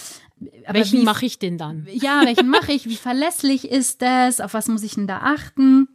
Aber 0.66 0.80
welchen 0.80 1.04
mache 1.04 1.26
ich 1.26 1.40
denn 1.40 1.58
dann? 1.58 1.88
Ja, 1.92 2.22
welchen 2.26 2.50
mache 2.50 2.74
ich? 2.74 2.88
Wie 2.88 2.96
verlässlich 2.96 3.70
ist 3.70 4.02
das? 4.02 4.42
Auf 4.42 4.54
was 4.54 4.68
muss 4.68 4.84
ich 4.84 4.96
denn 4.96 5.08
da 5.08 5.20
achten? 5.20 5.88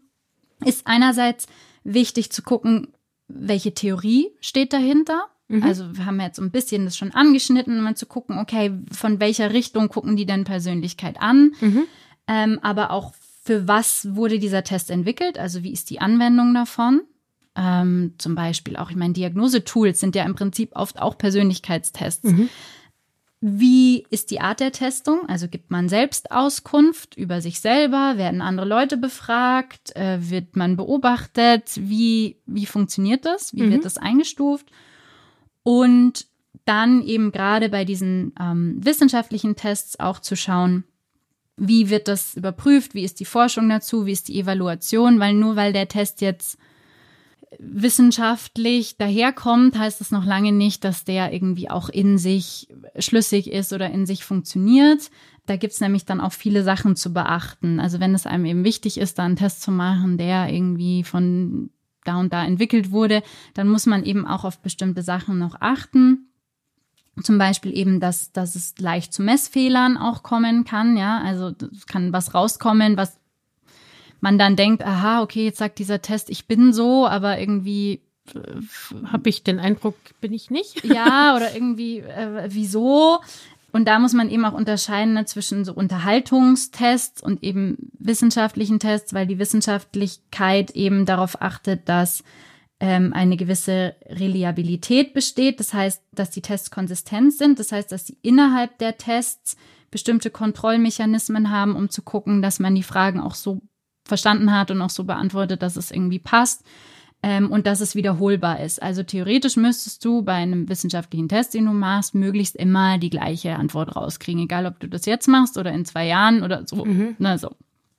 Ist 0.65 0.87
einerseits 0.87 1.47
wichtig 1.85 2.33
zu 2.33 2.43
gucken, 2.43 2.95
welche 3.29 3.75
Theorie 3.75 4.31
steht 4.41 4.73
dahinter. 4.73 5.27
Mhm. 5.49 5.63
Also 5.63 5.97
wir 5.97 6.07
haben 6.07 6.21
jetzt 6.21 6.37
so 6.37 6.43
ein 6.43 6.51
bisschen 6.51 6.85
das 6.85 6.97
schon 6.97 7.13
angeschnitten, 7.13 7.81
mal 7.81 7.97
zu 7.97 8.07
gucken, 8.07 8.39
okay, 8.39 8.73
von 8.91 9.21
welcher 9.21 9.53
Richtung 9.53 9.89
gucken 9.89 10.17
die 10.17 10.27
denn 10.27 10.45
Persönlichkeit 10.45 11.21
an? 11.21 11.53
Mhm. 11.61 11.85
Ähm, 12.27 12.59
aber 12.63 12.91
auch 12.91 13.13
für 13.47 13.69
was 13.69 14.17
wurde 14.17 14.41
dieser 14.41 14.65
Test 14.65 14.91
entwickelt? 14.91 15.39
Also 15.39 15.63
wie 15.63 15.73
ist 15.73 15.91
die 15.91 16.01
Anwendung 16.01 16.53
davon? 16.53 17.03
Ähm, 17.55 18.15
zum 18.19 18.35
Beispiel 18.35 18.77
auch, 18.77 18.91
ich 18.91 18.97
meine, 18.97 19.15
Diagnosetools 19.15 20.01
sind 20.01 20.17
ja 20.17 20.25
im 20.25 20.35
Prinzip 20.35 20.75
oft 20.75 21.01
auch 21.01 21.17
Persönlichkeitstests. 21.17 22.33
Mhm. 22.33 22.49
Wie 23.41 24.05
ist 24.11 24.33
die 24.33 24.41
Art 24.41 24.59
der 24.59 24.73
Testung? 24.73 25.29
Also 25.29 25.47
gibt 25.47 25.71
man 25.71 25.89
selbst 25.89 26.33
Auskunft 26.33 27.17
über 27.17 27.41
sich 27.41 27.61
selber? 27.61 28.15
Werden 28.17 28.43
andere 28.43 28.67
Leute 28.67 28.97
befragt? 28.97 29.95
Äh, 29.95 30.29
wird 30.29 30.57
man 30.57 30.77
beobachtet? 30.77 31.71
Wie, 31.77 32.41
wie 32.47 32.67
funktioniert 32.67 33.25
das? 33.25 33.55
Wie 33.55 33.63
mhm. 33.63 33.71
wird 33.71 33.85
das 33.85 33.97
eingestuft? 33.97 34.67
Und 35.63 36.27
dann 36.65 37.01
eben 37.03 37.31
gerade 37.31 37.69
bei 37.69 37.85
diesen 37.85 38.35
ähm, 38.41 38.85
wissenschaftlichen 38.85 39.55
Tests 39.55 40.01
auch 40.01 40.19
zu 40.19 40.35
schauen, 40.35 40.83
wie 41.57 41.89
wird 41.89 42.09
das 42.09 42.37
überprüft, 42.37 42.95
wie 42.95 43.05
ist 43.05 43.21
die 43.21 43.25
Forschung 43.25 43.69
dazu, 43.69 44.07
wie 44.07 44.13
ist 44.13 44.29
die 44.29 44.39
Evaluation, 44.39 45.21
weil 45.21 45.35
nur 45.35 45.57
weil 45.57 45.73
der 45.73 45.89
Test 45.89 46.21
jetzt 46.21 46.59
wissenschaftlich 47.59 48.99
daherkommt, 48.99 49.79
heißt 49.79 50.01
das 50.01 50.11
noch 50.11 50.25
lange 50.25 50.53
nicht, 50.53 50.85
dass 50.85 51.05
der 51.05 51.33
irgendwie 51.33 51.71
auch 51.71 51.89
in 51.89 52.19
sich 52.19 52.69
schlüssig 52.99 53.51
ist 53.51 53.73
oder 53.73 53.91
in 53.91 54.05
sich 54.05 54.25
funktioniert. 54.25 55.11
Da 55.47 55.57
gibt's 55.57 55.81
nämlich 55.81 56.05
dann 56.05 56.21
auch 56.21 56.33
viele 56.33 56.65
Sachen 56.65 56.97
zu 56.97 57.13
beachten. 57.13 57.81
Also 57.81 58.01
wenn 58.01 58.15
es 58.15 58.27
einem 58.27 58.45
eben 58.45 58.65
wichtig 58.65 58.99
ist, 58.99 59.19
da 59.19 59.25
einen 59.25 59.37
Test 59.37 59.63
zu 59.63 59.71
machen, 59.71 60.19
der 60.19 60.53
irgendwie 60.53 61.05
von 61.05 61.71
da 62.05 62.19
und 62.19 62.33
da 62.33 62.45
entwickelt 62.45 62.91
wurde, 62.91 63.23
dann 63.55 63.69
muss 63.69 63.87
man 63.87 64.05
eben 64.05 64.27
auch 64.27 64.45
auf 64.45 64.61
bestimmte 64.61 65.03
Sachen 65.03 65.39
noch 65.39 65.57
achten. 65.61 66.26
Zum 67.23 67.39
Beispiel 67.39 67.77
eben, 67.77 67.99
dass, 67.99 68.33
dass 68.33 68.55
es 68.55 68.75
leicht 68.79 69.13
zu 69.15 69.23
Messfehlern 69.23 69.97
auch 69.97 70.23
kommen 70.23 70.65
kann, 70.65 70.97
ja. 70.97 71.21
Also 71.23 71.53
es 71.73 71.87
kann 71.87 72.13
was 72.13 72.35
rauskommen, 72.35 72.97
was 72.97 73.19
man 74.21 74.39
dann 74.39 74.57
denkt, 74.57 74.85
aha, 74.85 75.23
okay, 75.23 75.45
jetzt 75.45 75.59
sagt 75.59 75.79
dieser 75.79 76.03
Test, 76.03 76.31
ich 76.31 76.47
bin 76.47 76.73
so, 76.73 77.07
aber 77.07 77.39
irgendwie 77.39 78.01
äh, 78.35 79.07
habe 79.07 79.29
ich 79.29 79.45
den 79.45 79.59
Eindruck, 79.59 79.97
bin 80.21 80.33
ich 80.33 80.51
nicht. 80.51 80.85
Ja, 80.97 81.37
oder 81.37 81.55
irgendwie, 81.55 81.99
äh, 82.01 82.49
wieso? 82.49 83.21
Und 83.73 83.87
da 83.87 83.99
muss 83.99 84.15
man 84.15 84.31
eben 84.31 84.45
auch 84.45 84.55
unterscheiden 84.55 85.15
ne, 85.15 85.27
zwischen 85.27 85.65
so 85.65 85.75
Unterhaltungstests 85.75 87.23
und 87.23 87.43
eben 87.43 87.91
wissenschaftlichen 87.99 88.79
Tests, 88.79 89.13
weil 89.13 89.27
die 89.27 89.39
Wissenschaftlichkeit 89.39 90.71
eben 90.71 91.05
darauf 91.05 91.43
achtet, 91.43 91.89
dass 91.89 92.25
ähm, 92.81 93.13
eine 93.13 93.37
gewisse 93.37 93.95
Reliabilität 94.07 95.15
besteht. 95.15 95.61
Das 95.61 95.73
heißt, 95.73 96.03
dass 96.13 96.31
die 96.31 96.43
Tests 96.43 96.71
konsistent 96.71 97.33
sind. 97.33 97.59
Das 97.59 97.73
heißt, 97.73 97.91
dass 97.91 98.07
sie 98.07 98.19
innerhalb 98.23 98.79
der 98.79 98.99
Tests 98.99 99.57
bestimmte 99.91 100.31
Kontrollmechanismen 100.31 101.51
haben, 101.51 101.75
um 101.75 101.89
zu 101.89 102.03
gucken, 102.03 102.43
dass 102.43 102.59
man 102.59 102.75
die 102.75 102.83
Fragen 102.83 103.21
auch 103.21 103.35
so 103.35 103.63
verstanden 104.05 104.53
hat 104.53 104.71
und 104.71 104.81
auch 104.83 104.91
so 104.91 105.05
beantwortet, 105.05 105.63
dass 105.63 105.77
es 105.77 105.91
irgendwie 105.91 106.19
passt 106.19 106.65
ähm, 107.23 107.51
und 107.51 107.67
dass 107.67 107.81
es 107.81 107.95
wiederholbar 107.95 108.61
ist. 108.61 108.83
Also 108.83 109.03
theoretisch 109.03 109.57
müsstest 109.57 110.05
du 110.05 110.23
bei 110.23 110.35
einem 110.35 110.69
wissenschaftlichen 110.69 111.29
Test, 111.29 111.55
den 111.55 111.65
du 111.65 111.73
machst, 111.73 112.15
möglichst 112.15 112.57
immer 112.57 112.99
die 112.99 113.11
gleiche 113.11 113.57
Antwort 113.57 113.97
rauskriegen, 113.97 114.43
egal 114.43 114.67
ob 114.67 114.81
du 114.81 114.89
das 114.89 115.07
jetzt 115.07 115.29
machst 115.29 115.57
oder 115.57 115.73
in 115.73 115.85
zwei 115.85 116.07
Jahren 116.07 116.43
oder 116.43 116.67
so. 116.67 116.85
Mhm. 116.85 117.17
Na, 117.19 117.39
so. 117.39 117.51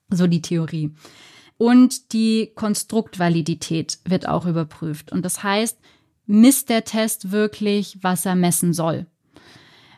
so 0.10 0.28
die 0.28 0.42
Theorie. 0.42 0.92
Und 1.58 2.14
die 2.14 2.52
Konstruktvalidität 2.54 4.00
wird 4.06 4.28
auch 4.28 4.46
überprüft. 4.46 5.12
Und 5.12 5.24
das 5.24 5.42
heißt, 5.44 5.80
misst 6.28 6.70
der 6.70 6.84
Test 6.84 7.32
wirklich, 7.32 7.98
was 8.02 8.26
er 8.26 8.36
messen 8.36 8.74
soll? 8.74 9.08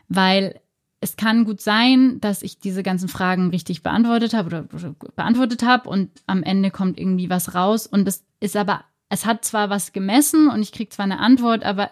Weil 0.08 0.60
es 1.00 1.16
kann 1.16 1.44
gut 1.44 1.60
sein, 1.60 2.20
dass 2.20 2.42
ich 2.42 2.58
diese 2.58 2.82
ganzen 2.82 3.08
Fragen 3.08 3.50
richtig 3.50 3.82
beantwortet 3.82 4.34
habe 4.34 4.48
oder, 4.48 4.94
beantwortet 5.16 5.62
habe 5.62 5.88
und 5.88 6.10
am 6.26 6.42
Ende 6.42 6.70
kommt 6.70 6.98
irgendwie 6.98 7.30
was 7.30 7.54
raus 7.54 7.86
und 7.86 8.06
es 8.06 8.24
ist 8.38 8.56
aber, 8.56 8.84
es 9.08 9.24
hat 9.24 9.44
zwar 9.44 9.70
was 9.70 9.92
gemessen 9.92 10.48
und 10.48 10.62
ich 10.62 10.72
kriege 10.72 10.90
zwar 10.90 11.04
eine 11.04 11.18
Antwort, 11.18 11.64
aber 11.64 11.90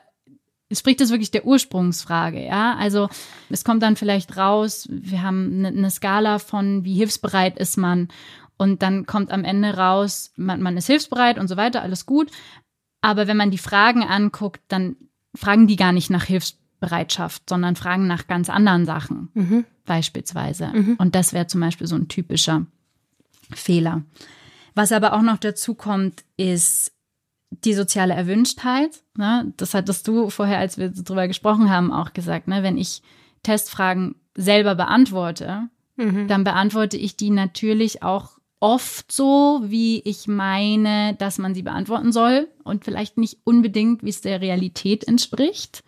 es 0.69 0.81
spricht 0.81 1.01
das 1.01 1.11
wirklich 1.11 1.31
der 1.31 1.47
Ursprungsfrage, 1.47 2.45
ja? 2.45 2.77
Also 2.77 3.09
es 3.49 3.65
kommt 3.65 3.83
dann 3.83 3.97
vielleicht 3.97 4.37
raus, 4.37 4.87
wir 4.91 5.23
haben 5.23 5.55
eine, 5.55 5.69
eine 5.69 5.91
Skala 5.91 6.39
von 6.39 6.85
wie 6.85 6.95
hilfsbereit 6.95 7.59
ist 7.59 7.79
man 7.79 8.09
und 8.59 8.83
dann 8.83 9.07
kommt 9.07 9.31
am 9.31 9.45
Ende 9.45 9.77
raus, 9.77 10.33
man, 10.37 10.61
man 10.61 10.77
ist 10.77 10.87
hilfsbereit 10.87 11.39
und 11.39 11.49
so 11.49 11.57
weiter, 11.57 11.83
alles 11.83 12.05
gut. 12.05 12.31
Aber 13.01 13.27
wenn 13.27 13.37
man 13.37 13.51
die 13.51 13.59
Fragen 13.59 14.03
anguckt, 14.03 14.61
dann 14.69 14.97
fragen 15.35 15.67
die 15.67 15.77
gar 15.77 15.93
nicht 15.93 16.11
nach 16.11 16.25
Hilfsbereitschaft 16.25 16.69
Bereitschaft, 16.81 17.49
sondern 17.49 17.77
fragen 17.77 18.07
nach 18.07 18.27
ganz 18.27 18.49
anderen 18.49 18.87
Sachen, 18.87 19.31
mhm. 19.35 19.65
beispielsweise. 19.85 20.69
Mhm. 20.69 20.95
Und 20.99 21.15
das 21.15 21.33
wäre 21.33 21.47
zum 21.47 21.61
Beispiel 21.61 21.87
so 21.87 21.97
ein 21.97 22.09
typischer 22.09 22.67
Fehler. 23.53 24.03
Was 24.75 24.93
aber 24.93 25.13
auch 25.15 25.23
noch 25.23 25.39
dazu 25.39 25.75
kommt, 25.75 26.25
ist 26.37 26.93
die 27.51 27.75
soziale 27.75 28.15
Erwünschtheit. 28.15 29.03
Ne? 29.17 29.53
Das 29.57 29.75
hattest 29.75 30.07
du 30.07 30.31
vorher, 30.31 30.59
als 30.59 30.79
wir 30.79 30.91
darüber 30.91 31.27
gesprochen 31.27 31.71
haben, 31.71 31.93
auch 31.93 32.13
gesagt. 32.13 32.47
Ne? 32.47 32.63
Wenn 32.63 32.79
ich 32.79 33.03
Testfragen 33.43 34.17
selber 34.37 34.75
beantworte, 34.75 35.69
mhm. 35.97 36.29
dann 36.29 36.45
beantworte 36.45 36.97
ich 36.97 37.17
die 37.17 37.31
natürlich 37.31 38.03
auch 38.03 38.38
oft 38.61 39.13
so, 39.13 39.63
wie 39.65 40.01
ich 40.01 40.27
meine, 40.27 41.15
dass 41.19 41.39
man 41.39 41.55
sie 41.55 41.63
beantworten 41.63 42.13
soll 42.13 42.49
und 42.65 42.85
vielleicht 42.85 43.19
nicht 43.19 43.39
unbedingt, 43.45 44.03
wie 44.03 44.11
es 44.11 44.21
der 44.21 44.41
Realität 44.41 45.07
entspricht. 45.07 45.85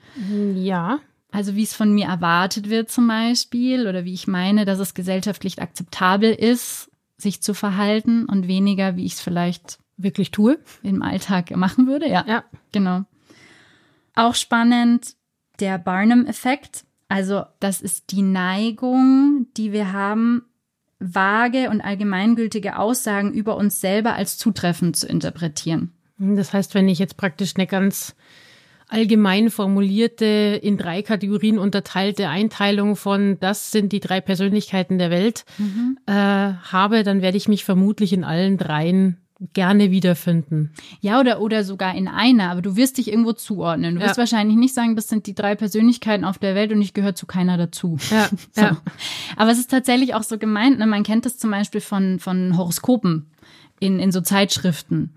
Ja. 0.55 1.01
Also 1.33 1.55
wie 1.55 1.63
es 1.63 1.75
von 1.75 1.93
mir 1.93 2.07
erwartet 2.07 2.71
wird 2.71 2.91
zum 2.91 3.07
Beispiel 3.07 3.87
oder 3.87 4.05
wie 4.05 4.15
ich 4.15 4.27
meine, 4.27 4.65
dass 4.65 4.79
es 4.79 4.95
gesellschaftlich 4.95 5.61
akzeptabel 5.61 6.33
ist, 6.33 6.91
sich 7.17 7.43
zu 7.43 7.55
verhalten 7.55 8.27
und 8.27 8.49
weniger, 8.49 8.97
wie 8.97 9.05
ich 9.05 9.15
es 9.15 9.21
vielleicht 9.21 9.79
wirklich 9.97 10.31
tue, 10.31 10.59
im 10.83 11.03
Alltag 11.03 11.55
machen 11.57 11.87
würde. 11.87 12.09
Ja, 12.09 12.25
ja. 12.27 12.45
genau. 12.73 13.05
Auch 14.15 14.35
spannend 14.35 15.15
der 15.61 15.79
Barnum-Effekt. 15.79 16.85
Also 17.09 17.45
das 17.61 17.81
ist 17.81 18.13
die 18.13 18.23
Neigung, 18.23 19.47
die 19.57 19.73
wir 19.73 19.93
haben, 19.93 20.43
vage 21.01 21.71
und 21.71 21.81
allgemeingültige 21.81 22.79
Aussagen 22.79 23.33
über 23.33 23.57
uns 23.57 23.81
selber 23.81 24.15
als 24.15 24.37
zutreffend 24.39 24.97
zu 24.97 25.09
interpretieren. 25.09 25.93
Das 26.19 26.53
heißt, 26.53 26.75
wenn 26.75 26.89
ich 26.89 26.99
jetzt 26.99 27.17
praktisch 27.17 27.55
eine 27.57 27.67
ganz 27.67 28.15
allgemein 28.89 29.51
formulierte, 29.51 30.61
in 30.63 30.77
drei 30.77 31.03
Kategorien 31.03 31.59
unterteilte 31.59 32.29
Einteilung 32.29 32.97
von, 32.97 33.39
das 33.41 33.71
sind 33.71 33.93
die 33.93 34.01
drei 34.01 34.21
Persönlichkeiten 34.21 34.99
der 34.99 35.11
Welt, 35.11 35.45
mhm. 35.59 35.99
äh, 36.07 36.13
habe, 36.13 37.03
dann 37.03 37.23
werde 37.23 37.37
ich 37.37 37.49
mich 37.49 37.65
vermutlich 37.65 38.13
in 38.13 38.25
allen 38.25 38.59
dreien 38.59 39.17
gerne 39.55 39.91
wiederfinden. 39.91 40.71
Ja, 41.01 41.19
oder, 41.19 41.41
oder 41.41 41.65
sogar 41.65 41.95
in 41.95 42.09
einer, 42.09 42.51
aber 42.51 42.63
du 42.63 42.77
wirst 42.77 42.99
dich 42.99 43.09
irgendwo 43.09 43.33
zuordnen. 43.33 43.95
Du 43.95 44.01
wirst 44.03 44.19
wahrscheinlich 44.19 44.57
nicht 44.57 44.75
sagen, 44.75 44.97
das 44.97 45.09
sind 45.09 45.27
die 45.27 45.35
drei 45.35 45.55
Persönlichkeiten 45.55 46.25
auf 46.25 46.39
der 46.39 46.55
Welt 46.55 46.73
und 46.73 46.83
ich 46.83 46.93
gehöre 46.93 47.15
zu 47.15 47.27
keiner 47.27 47.57
dazu. 47.57 47.97
Ja, 48.11 48.29
so. 48.53 48.61
ja. 48.61 48.77
Aber 49.37 49.51
es 49.51 49.59
ist 49.59 49.71
tatsächlich 49.71 50.15
auch 50.15 50.23
so 50.23 50.37
gemeint, 50.37 50.79
ne? 50.79 50.87
man 50.87 51.03
kennt 51.03 51.25
das 51.25 51.39
zum 51.39 51.51
Beispiel 51.51 51.81
von, 51.81 52.19
von 52.21 52.57
Horoskopen 52.57 53.27
in, 53.79 53.99
in 53.99 54.13
so 54.13 54.21
Zeitschriften. 54.21 55.15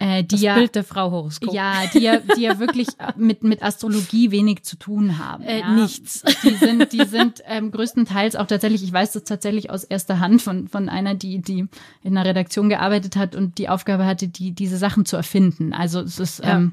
Äh, 0.00 0.22
die 0.22 0.28
das 0.28 0.40
ja, 0.42 0.54
Bild 0.54 0.76
der 0.76 0.84
Frau 0.84 1.10
Horoskop. 1.10 1.52
Ja, 1.52 1.82
die 1.92 1.98
ja, 1.98 2.18
die 2.18 2.42
ja 2.42 2.60
wirklich 2.60 2.86
mit, 3.16 3.42
mit 3.42 3.64
Astrologie 3.64 4.30
wenig 4.30 4.62
zu 4.62 4.76
tun 4.76 5.18
haben. 5.18 5.42
Äh, 5.42 5.60
ja. 5.60 5.72
Nichts. 5.72 6.22
Die 6.44 6.54
sind, 6.54 6.92
die 6.92 7.04
sind 7.04 7.42
ähm, 7.46 7.72
größtenteils 7.72 8.36
auch 8.36 8.46
tatsächlich, 8.46 8.84
ich 8.84 8.92
weiß 8.92 9.12
das 9.12 9.24
tatsächlich 9.24 9.70
aus 9.70 9.82
erster 9.82 10.20
Hand 10.20 10.40
von, 10.40 10.68
von 10.68 10.88
einer, 10.88 11.16
die, 11.16 11.40
die 11.40 11.66
in 12.04 12.16
einer 12.16 12.24
Redaktion 12.24 12.68
gearbeitet 12.68 13.16
hat 13.16 13.34
und 13.34 13.58
die 13.58 13.68
Aufgabe 13.68 14.06
hatte, 14.06 14.28
die, 14.28 14.52
diese 14.52 14.76
Sachen 14.76 15.04
zu 15.04 15.16
erfinden. 15.16 15.72
Also 15.72 16.00
es 16.00 16.20
ist, 16.20 16.44
ja. 16.44 16.58
ähm, 16.58 16.72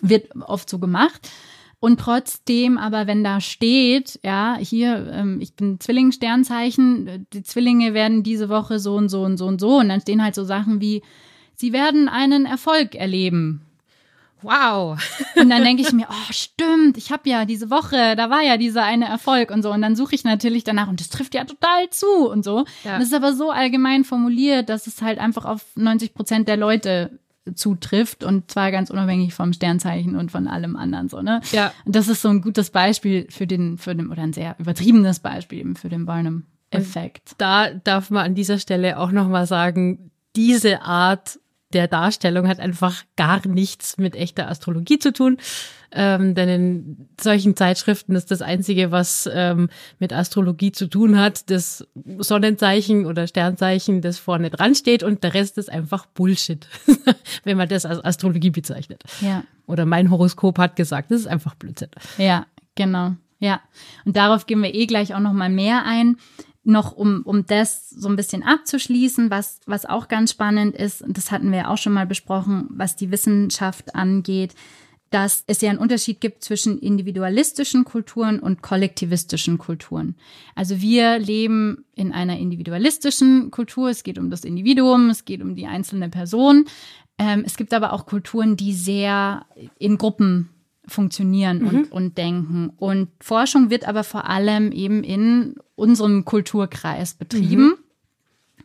wird 0.00 0.30
oft 0.36 0.70
so 0.70 0.78
gemacht. 0.78 1.28
Und 1.80 1.98
trotzdem, 1.98 2.78
aber 2.78 3.08
wenn 3.08 3.24
da 3.24 3.40
steht, 3.40 4.20
ja, 4.24 4.56
hier, 4.60 5.10
ähm, 5.12 5.40
ich 5.40 5.54
bin 5.54 5.80
Zwilling-Sternzeichen, 5.80 7.26
die 7.32 7.42
Zwillinge 7.42 7.94
werden 7.94 8.22
diese 8.22 8.48
Woche 8.48 8.78
so 8.78 8.94
und 8.94 9.08
so 9.08 9.22
und 9.22 9.38
so 9.38 9.46
und 9.46 9.60
so, 9.60 9.78
und 9.78 9.88
dann 9.88 10.00
stehen 10.00 10.22
halt 10.22 10.36
so 10.36 10.44
Sachen 10.44 10.80
wie, 10.80 11.02
Sie 11.60 11.72
werden 11.72 12.08
einen 12.08 12.46
Erfolg 12.46 12.94
erleben. 12.94 13.62
Wow. 14.42 14.96
Und 15.34 15.50
dann 15.50 15.64
denke 15.64 15.82
ich 15.82 15.92
mir, 15.92 16.06
oh, 16.08 16.30
stimmt, 16.32 16.96
ich 16.96 17.10
habe 17.10 17.28
ja 17.28 17.44
diese 17.44 17.68
Woche, 17.68 18.14
da 18.14 18.30
war 18.30 18.42
ja 18.42 18.56
dieser 18.56 18.84
eine 18.84 19.06
Erfolg 19.06 19.50
und 19.50 19.62
so. 19.62 19.72
Und 19.72 19.82
dann 19.82 19.96
suche 19.96 20.14
ich 20.14 20.22
natürlich 20.22 20.62
danach 20.62 20.86
und 20.86 21.00
das 21.00 21.08
trifft 21.08 21.34
ja 21.34 21.42
total 21.42 21.90
zu 21.90 22.28
und 22.30 22.44
so. 22.44 22.64
Ja. 22.84 22.98
Das 22.98 23.08
ist 23.08 23.14
aber 23.14 23.32
so 23.32 23.50
allgemein 23.50 24.04
formuliert, 24.04 24.68
dass 24.68 24.86
es 24.86 25.02
halt 25.02 25.18
einfach 25.18 25.44
auf 25.44 25.64
90 25.74 26.14
Prozent 26.14 26.46
der 26.46 26.56
Leute 26.56 27.18
zutrifft 27.56 28.22
und 28.22 28.52
zwar 28.52 28.70
ganz 28.70 28.90
unabhängig 28.90 29.34
vom 29.34 29.52
Sternzeichen 29.52 30.14
und 30.14 30.30
von 30.30 30.46
allem 30.46 30.76
anderen 30.76 31.08
so, 31.08 31.22
ne? 31.22 31.40
Ja. 31.50 31.72
Und 31.84 31.96
das 31.96 32.06
ist 32.06 32.22
so 32.22 32.28
ein 32.28 32.40
gutes 32.40 32.70
Beispiel 32.70 33.26
für 33.30 33.48
den, 33.48 33.78
für 33.78 33.96
den, 33.96 34.12
oder 34.12 34.22
ein 34.22 34.32
sehr 34.32 34.54
übertriebenes 34.60 35.18
Beispiel 35.18 35.58
eben 35.58 35.74
für 35.74 35.88
den 35.88 36.06
Barnum-Effekt. 36.06 37.32
Da 37.38 37.70
darf 37.70 38.10
man 38.10 38.26
an 38.26 38.34
dieser 38.36 38.58
Stelle 38.58 38.98
auch 38.98 39.10
nochmal 39.10 39.46
sagen, 39.46 40.12
diese 40.36 40.82
Art 40.82 41.40
der 41.72 41.88
Darstellung 41.88 42.48
hat 42.48 42.60
einfach 42.60 43.04
gar 43.16 43.46
nichts 43.46 43.98
mit 43.98 44.16
echter 44.16 44.48
Astrologie 44.48 44.98
zu 44.98 45.12
tun. 45.12 45.38
Ähm, 45.90 46.34
denn 46.34 46.48
in 46.48 47.08
solchen 47.18 47.56
Zeitschriften 47.56 48.14
ist 48.14 48.30
das 48.30 48.42
Einzige, 48.42 48.90
was 48.90 49.28
ähm, 49.32 49.70
mit 49.98 50.12
Astrologie 50.12 50.70
zu 50.70 50.86
tun 50.86 51.18
hat, 51.18 51.50
das 51.50 51.86
Sonnenzeichen 52.18 53.06
oder 53.06 53.26
Sternzeichen, 53.26 54.02
das 54.02 54.18
vorne 54.18 54.50
dran 54.50 54.74
steht 54.74 55.02
und 55.02 55.24
der 55.24 55.32
Rest 55.32 55.56
ist 55.56 55.70
einfach 55.70 56.04
Bullshit, 56.06 56.66
wenn 57.44 57.56
man 57.56 57.68
das 57.68 57.86
als 57.86 58.04
Astrologie 58.04 58.50
bezeichnet. 58.50 59.02
Ja. 59.22 59.44
Oder 59.66 59.86
mein 59.86 60.10
Horoskop 60.10 60.58
hat 60.58 60.76
gesagt, 60.76 61.10
das 61.10 61.20
ist 61.20 61.26
einfach 61.26 61.54
Blödsinn. 61.54 61.90
Ja, 62.18 62.46
genau. 62.74 63.16
Ja, 63.40 63.60
und 64.04 64.16
darauf 64.16 64.46
gehen 64.46 64.62
wir 64.62 64.74
eh 64.74 64.86
gleich 64.86 65.14
auch 65.14 65.20
noch 65.20 65.32
mal 65.32 65.48
mehr 65.48 65.84
ein 65.86 66.16
noch 66.68 66.92
um, 66.92 67.22
um 67.24 67.46
das 67.46 67.90
so 67.90 68.08
ein 68.08 68.16
bisschen 68.16 68.42
abzuschließen, 68.42 69.30
was, 69.30 69.60
was 69.66 69.86
auch 69.86 70.08
ganz 70.08 70.30
spannend 70.30 70.76
ist, 70.76 71.02
und 71.02 71.16
das 71.16 71.30
hatten 71.30 71.50
wir 71.50 71.70
auch 71.70 71.78
schon 71.78 71.92
mal 71.92 72.06
besprochen, 72.06 72.66
was 72.70 72.96
die 72.96 73.10
Wissenschaft 73.10 73.94
angeht, 73.94 74.54
dass 75.10 75.44
es 75.46 75.62
ja 75.62 75.70
einen 75.70 75.78
Unterschied 75.78 76.20
gibt 76.20 76.44
zwischen 76.44 76.78
individualistischen 76.78 77.84
Kulturen 77.84 78.40
und 78.40 78.62
kollektivistischen 78.62 79.56
Kulturen. 79.56 80.16
Also 80.54 80.82
wir 80.82 81.18
leben 81.18 81.86
in 81.94 82.12
einer 82.12 82.38
individualistischen 82.38 83.50
Kultur. 83.50 83.88
Es 83.88 84.02
geht 84.02 84.18
um 84.18 84.30
das 84.30 84.44
Individuum, 84.44 85.08
es 85.08 85.24
geht 85.24 85.40
um 85.40 85.54
die 85.54 85.66
einzelne 85.66 86.10
Person. 86.10 86.66
Ähm, 87.16 87.42
es 87.46 87.56
gibt 87.56 87.72
aber 87.72 87.94
auch 87.94 88.04
Kulturen, 88.04 88.56
die 88.56 88.74
sehr 88.74 89.46
in 89.78 89.96
Gruppen 89.96 90.50
funktionieren 90.88 91.60
mhm. 91.60 91.68
und, 91.68 91.92
und 91.92 92.18
denken. 92.18 92.70
Und 92.76 93.08
Forschung 93.20 93.70
wird 93.70 93.86
aber 93.86 94.04
vor 94.04 94.28
allem 94.28 94.72
eben 94.72 95.04
in 95.04 95.56
unserem 95.74 96.24
Kulturkreis 96.24 97.14
betrieben. 97.14 97.66
Mhm. 97.66 97.74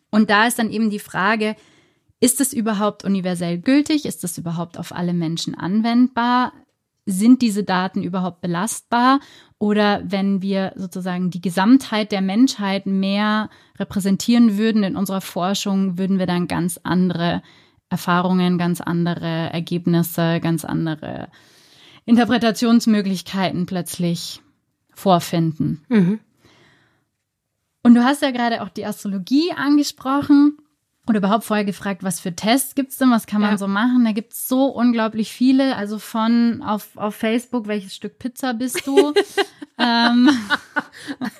Und 0.10 0.30
da 0.30 0.48
ist 0.48 0.60
dann 0.60 0.72
eben 0.72 0.90
die 0.90 1.00
Frage, 1.00 1.56
ist 2.20 2.40
es 2.40 2.54
überhaupt 2.54 3.04
universell 3.04 3.60
gültig? 3.60 4.06
Ist 4.06 4.24
es 4.24 4.38
überhaupt 4.38 4.78
auf 4.78 4.94
alle 4.94 5.14
Menschen 5.14 5.56
anwendbar? 5.56 6.54
sind 7.06 7.42
diese 7.42 7.64
Daten 7.64 8.02
überhaupt 8.02 8.42
belastbar 8.42 9.20
oder 9.60 10.02
wenn 10.06 10.42
wir 10.42 10.74
sozusagen 10.76 11.30
die 11.30 11.42
Gesamtheit 11.42 12.12
der 12.12 12.22
Menschheit 12.22 12.86
mehr 12.86 13.50
repräsentieren 13.78 14.58
würden 14.58 14.84
in 14.84 14.96
unserer 14.96 15.22
Forschung, 15.22 15.98
würden 15.98 16.20
wir 16.20 16.28
dann 16.28 16.48
ganz 16.48 16.80
andere 16.84 17.42
Erfahrungen, 17.90 18.58
ganz 18.58 18.82
andere 18.82 19.52
Ergebnisse, 19.52 20.40
ganz 20.42 20.66
andere 20.66 21.28
Interpretationsmöglichkeiten 22.06 23.66
plötzlich 23.66 24.42
vorfinden. 24.94 25.84
Mhm. 25.90 26.20
Und 27.82 27.96
du 27.96 28.04
hast 28.04 28.22
ja 28.22 28.32
gerade 28.32 28.62
auch 28.62 28.70
die 28.70 28.86
Astrologie 28.86 29.52
angesprochen 29.52 30.58
oder 31.06 31.18
überhaupt 31.18 31.44
vorher 31.44 31.66
gefragt, 31.66 32.02
was 32.04 32.22
für 32.22 32.34
Tests 32.34 32.76
gibt's 32.76 32.98
denn, 32.98 33.12
was 33.12 33.28
kann 33.28 33.42
man 33.42 33.52
ja. 33.52 33.58
so 33.58 33.68
machen? 33.68 34.06
Da 34.06 34.14
gibt's 34.14 34.48
so 34.48 34.68
unglaublich 34.68 35.34
viele, 35.34 35.76
also 35.76 36.00
von 36.00 36.62
auf, 36.62 36.96
auf 36.96 37.16
Facebook, 37.16 37.68
welches 37.68 37.94
Stück 37.94 38.20
Pizza 38.20 38.54
bist 38.54 38.88
du, 38.88 39.14
ähm, 39.78 40.30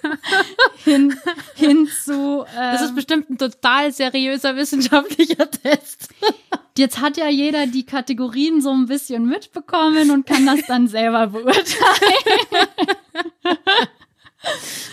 hin, 0.84 1.16
hin 1.56 1.88
zu. 1.88 2.46
Ähm, 2.46 2.72
das 2.74 2.82
ist 2.82 2.90
ähm, 2.90 2.96
bestimmt 2.96 3.30
ein 3.30 3.38
total 3.38 3.94
seriöser 3.94 4.58
wissenschaftlicher 4.58 5.50
Test. 5.50 6.10
Jetzt 6.78 7.00
hat 7.02 7.18
ja 7.18 7.30
jeder 7.30 7.68
die 7.68 7.86
Kategorien 7.86 8.62
so 8.62 8.72
ein 8.72 8.88
bisschen 8.88 9.28
mitbekommen 9.28 10.10
und 10.10 10.26
kann 10.26 10.46
das 10.46 10.66
dann 10.68 10.88
selber 10.88 11.28
beurteilen. 11.28 11.64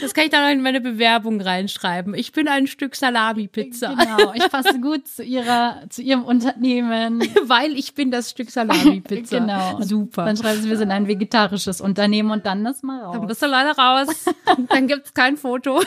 Das 0.00 0.14
kann 0.14 0.24
ich 0.24 0.30
dann 0.30 0.50
in 0.52 0.62
meine 0.62 0.80
Bewerbung 0.80 1.40
reinschreiben. 1.40 2.14
Ich 2.14 2.32
bin 2.32 2.46
ein 2.46 2.66
Stück 2.68 2.94
Salami-Pizza. 2.94 3.94
Genau, 3.94 4.32
ich 4.32 4.48
passe 4.48 4.80
gut 4.80 5.08
zu 5.08 5.24
ihrer, 5.24 5.82
zu 5.90 6.02
ihrem 6.02 6.24
Unternehmen. 6.24 7.20
Weil 7.42 7.72
ich 7.72 7.94
bin 7.94 8.10
das 8.12 8.30
Stück 8.30 8.50
Salami-Pizza. 8.50 9.40
genau. 9.40 9.82
Super. 9.82 10.24
Dann 10.24 10.36
schreiben 10.36 10.62
sie, 10.62 10.70
wir 10.70 10.76
sind 10.76 10.92
ein 10.92 11.08
vegetarisches 11.08 11.80
Unternehmen 11.80 12.30
und 12.30 12.46
dann 12.46 12.64
das 12.64 12.82
mal 12.82 13.02
raus. 13.02 13.16
Dann 13.16 13.26
bist 13.26 13.42
du 13.42 13.46
leider 13.46 13.72
raus. 13.72 14.24
dann 14.68 14.86
gibt's 14.86 15.14
kein 15.14 15.36
Foto. 15.36 15.82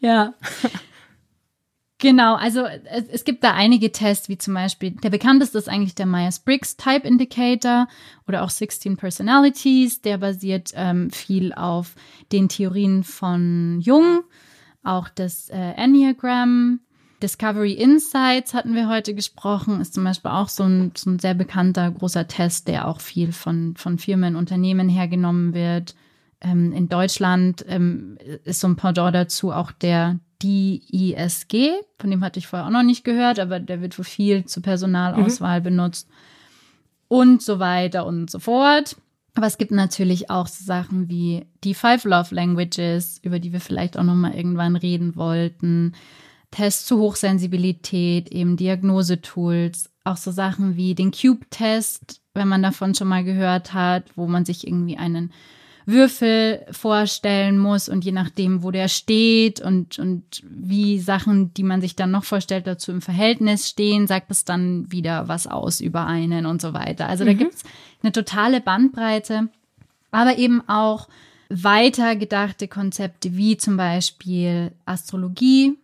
ja. 0.00 0.32
Genau, 1.98 2.34
also 2.34 2.66
es, 2.66 3.08
es, 3.08 3.24
gibt 3.24 3.42
da 3.42 3.54
einige 3.54 3.90
Tests, 3.90 4.28
wie 4.28 4.36
zum 4.36 4.52
Beispiel, 4.52 4.90
der 4.90 5.08
bekannteste 5.08 5.56
ist 5.56 5.68
eigentlich 5.68 5.94
der 5.94 6.04
Myers-Briggs 6.04 6.76
Type 6.76 7.08
Indicator 7.08 7.88
oder 8.28 8.42
auch 8.42 8.50
16 8.50 8.98
Personalities. 8.98 10.02
Der 10.02 10.18
basiert 10.18 10.72
ähm, 10.74 11.10
viel 11.10 11.54
auf 11.54 11.94
den 12.32 12.50
Theorien 12.50 13.02
von 13.02 13.80
Jung, 13.80 14.24
auch 14.82 15.08
das 15.08 15.48
äh, 15.48 15.56
Enneagram. 15.56 16.80
Discovery 17.22 17.72
Insights 17.72 18.52
hatten 18.52 18.74
wir 18.74 18.90
heute 18.90 19.14
gesprochen, 19.14 19.80
ist 19.80 19.94
zum 19.94 20.04
Beispiel 20.04 20.30
auch 20.30 20.50
so 20.50 20.64
ein, 20.64 20.92
so 20.94 21.08
ein 21.08 21.18
sehr 21.18 21.32
bekannter 21.32 21.90
großer 21.90 22.28
Test, 22.28 22.68
der 22.68 22.88
auch 22.88 23.00
viel 23.00 23.32
von, 23.32 23.74
von 23.74 23.98
Firmen, 23.98 24.36
Unternehmen 24.36 24.90
hergenommen 24.90 25.54
wird. 25.54 25.94
Ähm, 26.42 26.72
in 26.72 26.90
Deutschland 26.90 27.64
ähm, 27.66 28.18
ist 28.44 28.60
so 28.60 28.68
ein 28.68 28.76
Pendant 28.76 29.14
dazu 29.14 29.50
auch 29.50 29.72
der 29.72 30.20
DISG, 30.42 31.72
von 31.98 32.10
dem 32.10 32.22
hatte 32.24 32.38
ich 32.38 32.46
vorher 32.46 32.66
auch 32.66 32.72
noch 32.72 32.82
nicht 32.82 33.04
gehört, 33.04 33.38
aber 33.38 33.60
der 33.60 33.80
wird 33.80 33.94
für 33.94 34.04
viel 34.04 34.44
zur 34.44 34.62
Personalauswahl 34.62 35.60
mhm. 35.60 35.64
benutzt 35.64 36.08
und 37.08 37.42
so 37.42 37.58
weiter 37.58 38.06
und 38.06 38.30
so 38.30 38.38
fort. 38.38 38.96
Aber 39.34 39.46
es 39.46 39.58
gibt 39.58 39.70
natürlich 39.70 40.30
auch 40.30 40.46
so 40.46 40.64
Sachen 40.64 41.08
wie 41.08 41.46
die 41.62 41.74
Five 41.74 42.04
Love 42.04 42.34
Languages, 42.34 43.20
über 43.22 43.38
die 43.38 43.52
wir 43.52 43.60
vielleicht 43.60 43.98
auch 43.98 44.02
noch 44.02 44.14
mal 44.14 44.34
irgendwann 44.34 44.76
reden 44.76 45.14
wollten. 45.14 45.92
Tests 46.50 46.86
zu 46.86 46.98
Hochsensibilität, 46.98 48.30
eben 48.32 48.56
Diagnosetools, 48.56 49.90
auch 50.04 50.16
so 50.16 50.30
Sachen 50.30 50.76
wie 50.76 50.94
den 50.94 51.10
Cube-Test, 51.10 52.22
wenn 52.32 52.48
man 52.48 52.62
davon 52.62 52.94
schon 52.94 53.08
mal 53.08 53.24
gehört 53.24 53.74
hat, 53.74 54.04
wo 54.16 54.26
man 54.26 54.46
sich 54.46 54.66
irgendwie 54.66 54.96
einen 54.96 55.32
Würfel 55.86 56.66
vorstellen 56.72 57.58
muss 57.58 57.88
und 57.88 58.04
je 58.04 58.10
nachdem, 58.10 58.64
wo 58.64 58.72
der 58.72 58.88
steht 58.88 59.60
und, 59.60 60.00
und 60.00 60.42
wie 60.44 60.98
Sachen, 60.98 61.54
die 61.54 61.62
man 61.62 61.80
sich 61.80 61.94
dann 61.94 62.10
noch 62.10 62.24
vorstellt, 62.24 62.66
dazu 62.66 62.90
im 62.90 63.00
Verhältnis 63.00 63.68
stehen, 63.68 64.08
sagt 64.08 64.32
es 64.32 64.44
dann 64.44 64.90
wieder 64.90 65.28
was 65.28 65.46
aus 65.46 65.80
über 65.80 66.04
einen 66.04 66.44
und 66.44 66.60
so 66.60 66.74
weiter. 66.74 67.08
Also 67.08 67.22
mhm. 67.22 67.28
da 67.28 67.32
gibt's 67.34 67.62
eine 68.02 68.10
totale 68.10 68.60
Bandbreite, 68.60 69.48
aber 70.10 70.38
eben 70.38 70.68
auch 70.68 71.08
weiter 71.48 72.16
gedachte 72.16 72.66
Konzepte 72.66 73.36
wie 73.36 73.56
zum 73.56 73.76
Beispiel 73.76 74.72
Astrologie, 74.86 75.78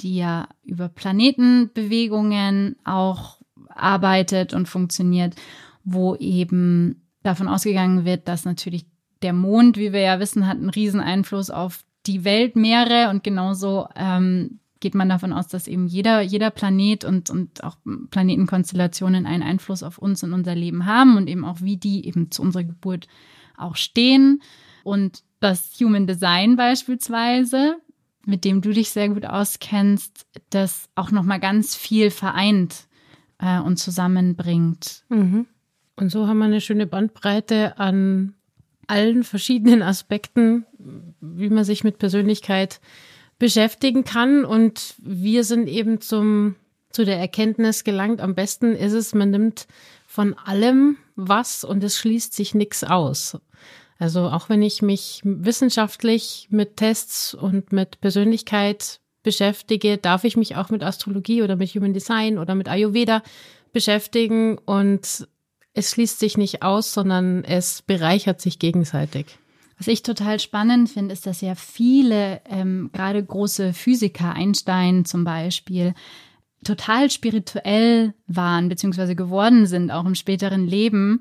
die 0.00 0.16
ja 0.16 0.48
über 0.64 0.88
Planetenbewegungen 0.88 2.74
auch 2.82 3.38
arbeitet 3.68 4.52
und 4.52 4.68
funktioniert, 4.68 5.36
wo 5.84 6.16
eben 6.16 7.02
davon 7.22 7.46
ausgegangen 7.46 8.04
wird, 8.04 8.26
dass 8.26 8.44
natürlich 8.44 8.86
der 9.24 9.32
Mond, 9.32 9.76
wie 9.76 9.92
wir 9.92 10.00
ja 10.00 10.20
wissen, 10.20 10.46
hat 10.46 10.58
einen 10.58 10.70
riesen 10.70 11.00
Einfluss 11.00 11.50
auf 11.50 11.80
die 12.06 12.24
Weltmeere 12.24 13.08
und 13.10 13.24
genauso 13.24 13.88
ähm, 13.96 14.60
geht 14.80 14.94
man 14.94 15.08
davon 15.08 15.32
aus, 15.32 15.48
dass 15.48 15.66
eben 15.66 15.86
jeder, 15.86 16.20
jeder 16.20 16.50
Planet 16.50 17.04
und, 17.04 17.30
und 17.30 17.64
auch 17.64 17.78
Planetenkonstellationen 18.10 19.24
einen 19.24 19.42
Einfluss 19.42 19.82
auf 19.82 19.96
uns 19.96 20.22
und 20.22 20.34
unser 20.34 20.54
Leben 20.54 20.84
haben 20.84 21.16
und 21.16 21.26
eben 21.26 21.44
auch 21.46 21.62
wie 21.62 21.78
die 21.78 22.06
eben 22.06 22.30
zu 22.30 22.42
unserer 22.42 22.64
Geburt 22.64 23.08
auch 23.56 23.76
stehen. 23.76 24.42
Und 24.82 25.22
das 25.40 25.72
Human 25.80 26.06
Design 26.06 26.56
beispielsweise, 26.56 27.76
mit 28.26 28.44
dem 28.44 28.60
du 28.60 28.72
dich 28.72 28.90
sehr 28.90 29.08
gut 29.08 29.24
auskennst, 29.24 30.26
das 30.50 30.90
auch 30.94 31.10
nochmal 31.10 31.40
ganz 31.40 31.74
viel 31.74 32.10
vereint 32.10 32.86
äh, 33.38 33.60
und 33.60 33.78
zusammenbringt. 33.78 35.04
Mhm. 35.08 35.46
Und 35.96 36.10
so 36.10 36.26
haben 36.26 36.38
wir 36.38 36.44
eine 36.44 36.60
schöne 36.60 36.86
Bandbreite 36.86 37.78
an 37.78 38.34
allen 38.86 39.24
verschiedenen 39.24 39.82
Aspekten, 39.82 40.66
wie 41.20 41.48
man 41.48 41.64
sich 41.64 41.84
mit 41.84 41.98
Persönlichkeit 41.98 42.80
beschäftigen 43.38 44.04
kann. 44.04 44.44
Und 44.44 44.94
wir 44.98 45.44
sind 45.44 45.68
eben 45.68 46.00
zum, 46.00 46.56
zu 46.90 47.04
der 47.04 47.18
Erkenntnis 47.18 47.84
gelangt, 47.84 48.20
am 48.20 48.34
besten 48.34 48.74
ist 48.74 48.92
es, 48.92 49.14
man 49.14 49.30
nimmt 49.30 49.66
von 50.06 50.34
allem 50.34 50.96
was 51.16 51.64
und 51.64 51.82
es 51.82 51.96
schließt 51.96 52.32
sich 52.34 52.54
nichts 52.54 52.84
aus. 52.84 53.38
Also 53.98 54.22
auch 54.22 54.48
wenn 54.48 54.62
ich 54.62 54.82
mich 54.82 55.20
wissenschaftlich 55.24 56.48
mit 56.50 56.76
Tests 56.76 57.34
und 57.34 57.72
mit 57.72 58.00
Persönlichkeit 58.00 59.00
beschäftige, 59.22 59.98
darf 59.98 60.24
ich 60.24 60.36
mich 60.36 60.56
auch 60.56 60.70
mit 60.70 60.82
Astrologie 60.82 61.42
oder 61.42 61.56
mit 61.56 61.70
Human 61.70 61.94
Design 61.94 62.38
oder 62.38 62.54
mit 62.54 62.68
Ayurveda 62.68 63.22
beschäftigen 63.72 64.58
und 64.58 65.26
es 65.74 65.90
schließt 65.90 66.20
sich 66.20 66.38
nicht 66.38 66.62
aus, 66.62 66.94
sondern 66.94 67.44
es 67.44 67.82
bereichert 67.82 68.40
sich 68.40 68.58
gegenseitig. 68.58 69.26
Was 69.76 69.88
ich 69.88 70.04
total 70.04 70.38
spannend 70.38 70.88
finde, 70.88 71.12
ist, 71.12 71.26
dass 71.26 71.40
ja 71.40 71.56
viele, 71.56 72.40
ähm, 72.48 72.90
gerade 72.92 73.22
große 73.22 73.72
Physiker, 73.72 74.32
Einstein 74.32 75.04
zum 75.04 75.24
Beispiel, 75.24 75.94
total 76.62 77.10
spirituell 77.10 78.14
waren 78.28 78.68
bzw. 78.68 79.16
geworden 79.16 79.66
sind, 79.66 79.90
auch 79.90 80.06
im 80.06 80.14
späteren 80.14 80.66
Leben. 80.66 81.18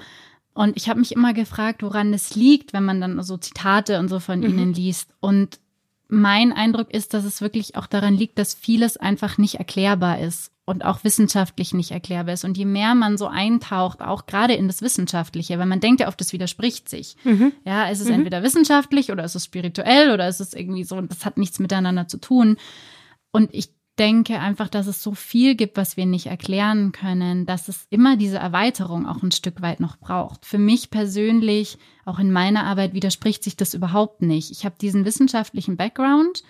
Und 0.53 0.77
ich 0.77 0.87
habe 0.87 0.99
mich 0.99 1.13
immer 1.13 1.33
gefragt, 1.33 1.81
woran 1.81 2.13
es 2.13 2.35
liegt, 2.35 2.73
wenn 2.73 2.85
man 2.85 3.01
dann 3.01 3.21
so 3.23 3.37
Zitate 3.37 3.97
und 3.99 4.07
so 4.07 4.19
von 4.19 4.39
mhm. 4.39 4.45
ihnen 4.45 4.73
liest. 4.73 5.09
Und 5.19 5.59
mein 6.07 6.53
Eindruck 6.53 6.93
ist, 6.93 7.15
dass 7.15 7.25
es 7.25 7.41
wirklich 7.41 7.75
auch 7.75 7.87
daran 7.87 8.13
liegt, 8.13 8.37
dass 8.37 8.53
vieles 8.53 8.97
einfach 8.97 9.39
nicht 9.39 9.55
erklärbar 9.55 10.19
ist 10.19 10.52
und 10.65 10.85
auch 10.85 11.03
wissenschaftlich 11.03 11.73
nicht 11.73 11.91
erklärbar 11.91 12.33
ist. 12.33 12.45
Und 12.45 12.57
je 12.57 12.65
mehr 12.65 12.95
man 12.95 13.17
so 13.17 13.27
eintaucht, 13.27 14.01
auch 14.01 14.25
gerade 14.25 14.53
in 14.53 14.67
das 14.67 14.81
Wissenschaftliche, 14.81 15.59
weil 15.59 15.65
man 15.65 15.81
denkt 15.81 15.99
ja 15.99 16.07
oft, 16.07 16.19
das 16.19 16.31
widerspricht 16.31 16.87
sich. 16.87 17.17
Mhm. 17.23 17.51
Ja, 17.65 17.89
ist 17.89 17.99
es 17.99 18.07
mhm. 18.07 18.15
entweder 18.15 18.43
wissenschaftlich 18.43 19.11
oder 19.11 19.25
ist 19.25 19.35
es 19.35 19.45
spirituell 19.45 20.11
oder 20.11 20.27
ist 20.27 20.39
es 20.39 20.53
irgendwie 20.53 20.85
so, 20.85 21.01
das 21.01 21.25
hat 21.25 21.37
nichts 21.37 21.59
miteinander 21.59 22.07
zu 22.07 22.17
tun. 22.17 22.57
Und 23.31 23.53
ich 23.53 23.69
denke 23.99 24.39
einfach, 24.39 24.69
dass 24.69 24.87
es 24.87 25.03
so 25.03 25.13
viel 25.13 25.55
gibt, 25.55 25.77
was 25.77 25.97
wir 25.97 26.05
nicht 26.05 26.27
erklären 26.27 26.93
können, 26.93 27.45
dass 27.45 27.67
es 27.67 27.85
immer 27.89 28.17
diese 28.17 28.37
Erweiterung 28.37 29.05
auch 29.05 29.21
ein 29.21 29.31
Stück 29.31 29.61
weit 29.61 29.79
noch 29.79 29.97
braucht. 29.97 30.45
Für 30.45 30.57
mich 30.57 30.89
persönlich, 30.89 31.77
auch 32.05 32.19
in 32.19 32.31
meiner 32.31 32.63
Arbeit, 32.63 32.93
widerspricht 32.93 33.43
sich 33.43 33.55
das 33.55 33.73
überhaupt 33.73 34.21
nicht. 34.21 34.49
Ich 34.49 34.65
habe 34.65 34.75
diesen 34.79 35.05
wissenschaftlichen 35.05 35.77
Background, 35.77 36.43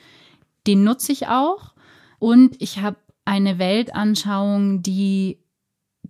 den 0.67 0.83
nutze 0.83 1.11
ich 1.11 1.27
auch. 1.27 1.73
Und 2.19 2.55
ich 2.61 2.79
habe 2.79 2.95
eine 3.25 3.59
Weltanschauung, 3.59 4.81
die 4.83 5.39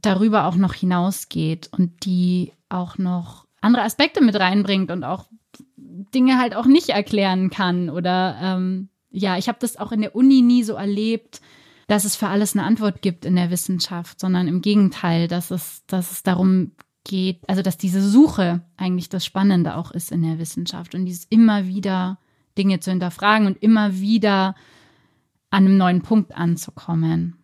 darüber 0.02 0.46
auch 0.46 0.56
noch 0.56 0.74
hinausgeht 0.74 1.70
und 1.72 2.06
die 2.06 2.52
auch 2.70 2.98
noch 2.98 3.46
andere 3.62 3.84
Aspekte 3.84 4.24
mit 4.24 4.36
reinbringt 4.36 4.92
und 4.92 5.04
auch 5.04 5.28
Dinge 5.78 6.38
halt 6.38 6.56
auch 6.56 6.66
nicht 6.66 6.90
erklären 6.90 7.50
kann. 7.50 7.90
Oder 7.90 8.38
ähm, 8.42 8.90
ja, 9.10 9.38
ich 9.38 9.48
habe 9.48 9.60
das 9.62 9.78
auch 9.78 9.92
in 9.92 10.02
der 10.02 10.16
Uni 10.16 10.42
nie 10.42 10.64
so 10.64 10.74
erlebt, 10.74 11.42
dass 11.88 12.06
es 12.06 12.16
für 12.16 12.28
alles 12.28 12.56
eine 12.56 12.66
Antwort 12.66 13.02
gibt 13.02 13.26
in 13.26 13.36
der 13.36 13.52
Wissenschaft, 13.52 14.20
sondern 14.20 14.48
im 14.48 14.62
Gegenteil, 14.62 15.28
dass 15.28 15.52
es, 15.52 15.84
dass 15.88 16.12
es 16.12 16.24
darum 16.24 16.72
geht, 17.04 17.42
also 17.48 17.62
dass 17.62 17.78
diese 17.78 18.02
Suche 18.02 18.62
eigentlich 18.78 19.10
das 19.10 19.26
Spannende 19.26 19.76
auch 19.76 19.92
ist 19.92 20.12
in 20.12 20.24
der 20.24 20.40
Wissenschaft 20.40 20.96
und 20.96 21.06
dieses 21.06 21.26
immer 21.26 21.68
wieder 21.68 22.18
Dinge 22.58 22.80
zu 22.80 22.92
hinterfragen 22.92 23.48
und 23.48 23.62
immer 23.62 24.00
wieder 24.00 24.56
an 25.54 25.68
einem 25.68 25.78
neuen 25.78 26.02
Punkt 26.02 26.36
anzukommen. 26.36 27.38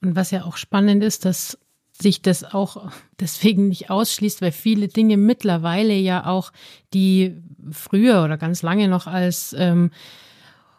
Und 0.00 0.16
was 0.16 0.30
ja 0.30 0.44
auch 0.44 0.56
spannend 0.56 1.04
ist, 1.04 1.26
dass 1.26 1.58
sich 1.92 2.22
das 2.22 2.42
auch 2.42 2.90
deswegen 3.20 3.68
nicht 3.68 3.90
ausschließt, 3.90 4.40
weil 4.40 4.50
viele 4.50 4.88
Dinge 4.88 5.18
mittlerweile 5.18 5.92
ja 5.92 6.26
auch, 6.26 6.52
die 6.94 7.42
früher 7.70 8.24
oder 8.24 8.38
ganz 8.38 8.62
lange 8.62 8.88
noch 8.88 9.06
als 9.06 9.54
ähm, 9.58 9.90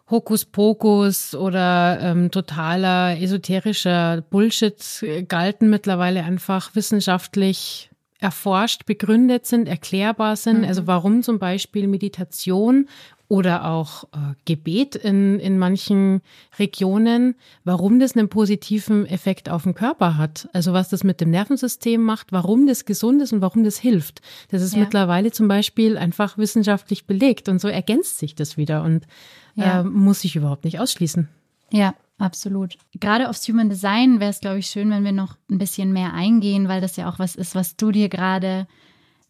Hokuspokus 0.09 1.35
oder 1.35 1.99
ähm, 2.01 2.31
totaler 2.31 3.19
esoterischer 3.19 4.21
Bullshit 4.21 5.05
galten, 5.27 5.69
mittlerweile 5.69 6.23
einfach 6.23 6.75
wissenschaftlich 6.75 7.91
erforscht, 8.19 8.85
begründet 8.85 9.45
sind, 9.45 9.67
erklärbar 9.67 10.35
sind. 10.35 10.59
Mhm. 10.59 10.67
Also 10.67 10.87
warum 10.87 11.21
zum 11.21 11.37
Beispiel 11.37 11.87
Meditation 11.87 12.87
oder 13.27 13.65
auch 13.65 14.03
äh, 14.05 14.35
Gebet 14.45 14.95
in, 14.95 15.39
in 15.39 15.57
manchen 15.57 16.21
Regionen, 16.59 17.35
warum 17.63 17.99
das 17.99 18.15
einen 18.15 18.29
positiven 18.29 19.05
Effekt 19.05 19.49
auf 19.49 19.63
den 19.63 19.73
Körper 19.73 20.17
hat. 20.17 20.47
Also 20.53 20.73
was 20.73 20.89
das 20.89 21.03
mit 21.03 21.21
dem 21.21 21.31
Nervensystem 21.31 22.01
macht, 22.01 22.31
warum 22.31 22.67
das 22.67 22.85
gesund 22.85 23.21
ist 23.21 23.33
und 23.33 23.41
warum 23.41 23.63
das 23.63 23.77
hilft. 23.77 24.21
Das 24.51 24.61
ist 24.61 24.73
ja. 24.73 24.81
mittlerweile 24.81 25.31
zum 25.31 25.47
Beispiel 25.47 25.97
einfach 25.97 26.37
wissenschaftlich 26.37 27.07
belegt 27.07 27.49
und 27.49 27.59
so 27.59 27.67
ergänzt 27.67 28.19
sich 28.19 28.35
das 28.35 28.57
wieder 28.57 28.83
und 28.83 29.07
ja. 29.55 29.81
äh, 29.81 29.83
muss 29.83 30.21
sich 30.21 30.35
überhaupt 30.35 30.63
nicht 30.63 30.79
ausschließen. 30.79 31.27
Ja, 31.71 31.95
absolut. 32.19 32.77
Gerade 32.99 33.29
aufs 33.29 33.47
Human 33.47 33.69
Design 33.69 34.19
wäre 34.19 34.29
es, 34.29 34.39
glaube 34.39 34.59
ich, 34.59 34.67
schön, 34.67 34.91
wenn 34.91 35.03
wir 35.03 35.11
noch 35.11 35.35
ein 35.49 35.57
bisschen 35.57 35.93
mehr 35.93 36.13
eingehen, 36.13 36.67
weil 36.67 36.81
das 36.81 36.95
ja 36.95 37.09
auch 37.09 37.17
was 37.17 37.35
ist, 37.35 37.55
was 37.55 37.75
du 37.75 37.91
dir 37.91 38.09
gerade 38.09 38.67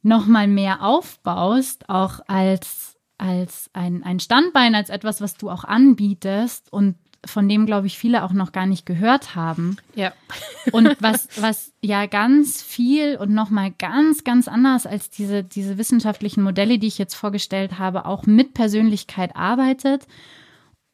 noch 0.01 0.27
mal 0.27 0.47
mehr 0.47 0.83
aufbaust, 0.83 1.89
auch 1.89 2.19
als 2.27 2.94
als 3.17 3.69
ein, 3.73 4.03
ein 4.03 4.19
Standbein, 4.19 4.75
als 4.75 4.89
etwas, 4.89 5.21
was 5.21 5.35
du 5.35 5.49
auch 5.49 5.63
anbietest 5.63 6.71
und 6.71 6.95
von 7.25 7.49
dem, 7.49 7.65
glaube 7.65 7.87
ich, 7.87 7.97
viele 7.97 8.23
auch 8.23 8.33
noch 8.33 8.51
gar 8.51 8.65
nicht 8.65 8.85
gehört 8.85 9.35
haben. 9.35 9.77
Ja. 9.95 10.13
Und 10.71 10.95
was, 11.01 11.27
was 11.41 11.73
ja 11.81 12.05
ganz 12.05 12.61
viel 12.61 13.17
und 13.17 13.33
nochmal 13.33 13.71
ganz, 13.71 14.23
ganz 14.23 14.47
anders 14.47 14.85
als 14.85 15.09
diese, 15.09 15.43
diese 15.43 15.77
wissenschaftlichen 15.77 16.43
Modelle, 16.43 16.77
die 16.77 16.87
ich 16.87 16.97
jetzt 16.97 17.15
vorgestellt 17.15 17.79
habe, 17.79 18.05
auch 18.05 18.25
mit 18.25 18.53
Persönlichkeit 18.53 19.35
arbeitet 19.35 20.07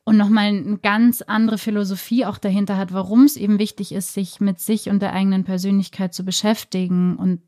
und 0.03 0.17
nochmal 0.17 0.47
eine 0.47 0.77
ganz 0.77 1.21
andere 1.21 1.57
Philosophie 1.57 2.25
auch 2.25 2.37
dahinter 2.37 2.77
hat, 2.77 2.93
warum 2.93 3.23
es 3.25 3.37
eben 3.37 3.59
wichtig 3.59 3.91
ist, 3.91 4.13
sich 4.13 4.39
mit 4.39 4.59
sich 4.59 4.89
und 4.89 5.01
der 5.01 5.13
eigenen 5.13 5.43
Persönlichkeit 5.43 6.13
zu 6.13 6.23
beschäftigen 6.23 7.17
und 7.17 7.41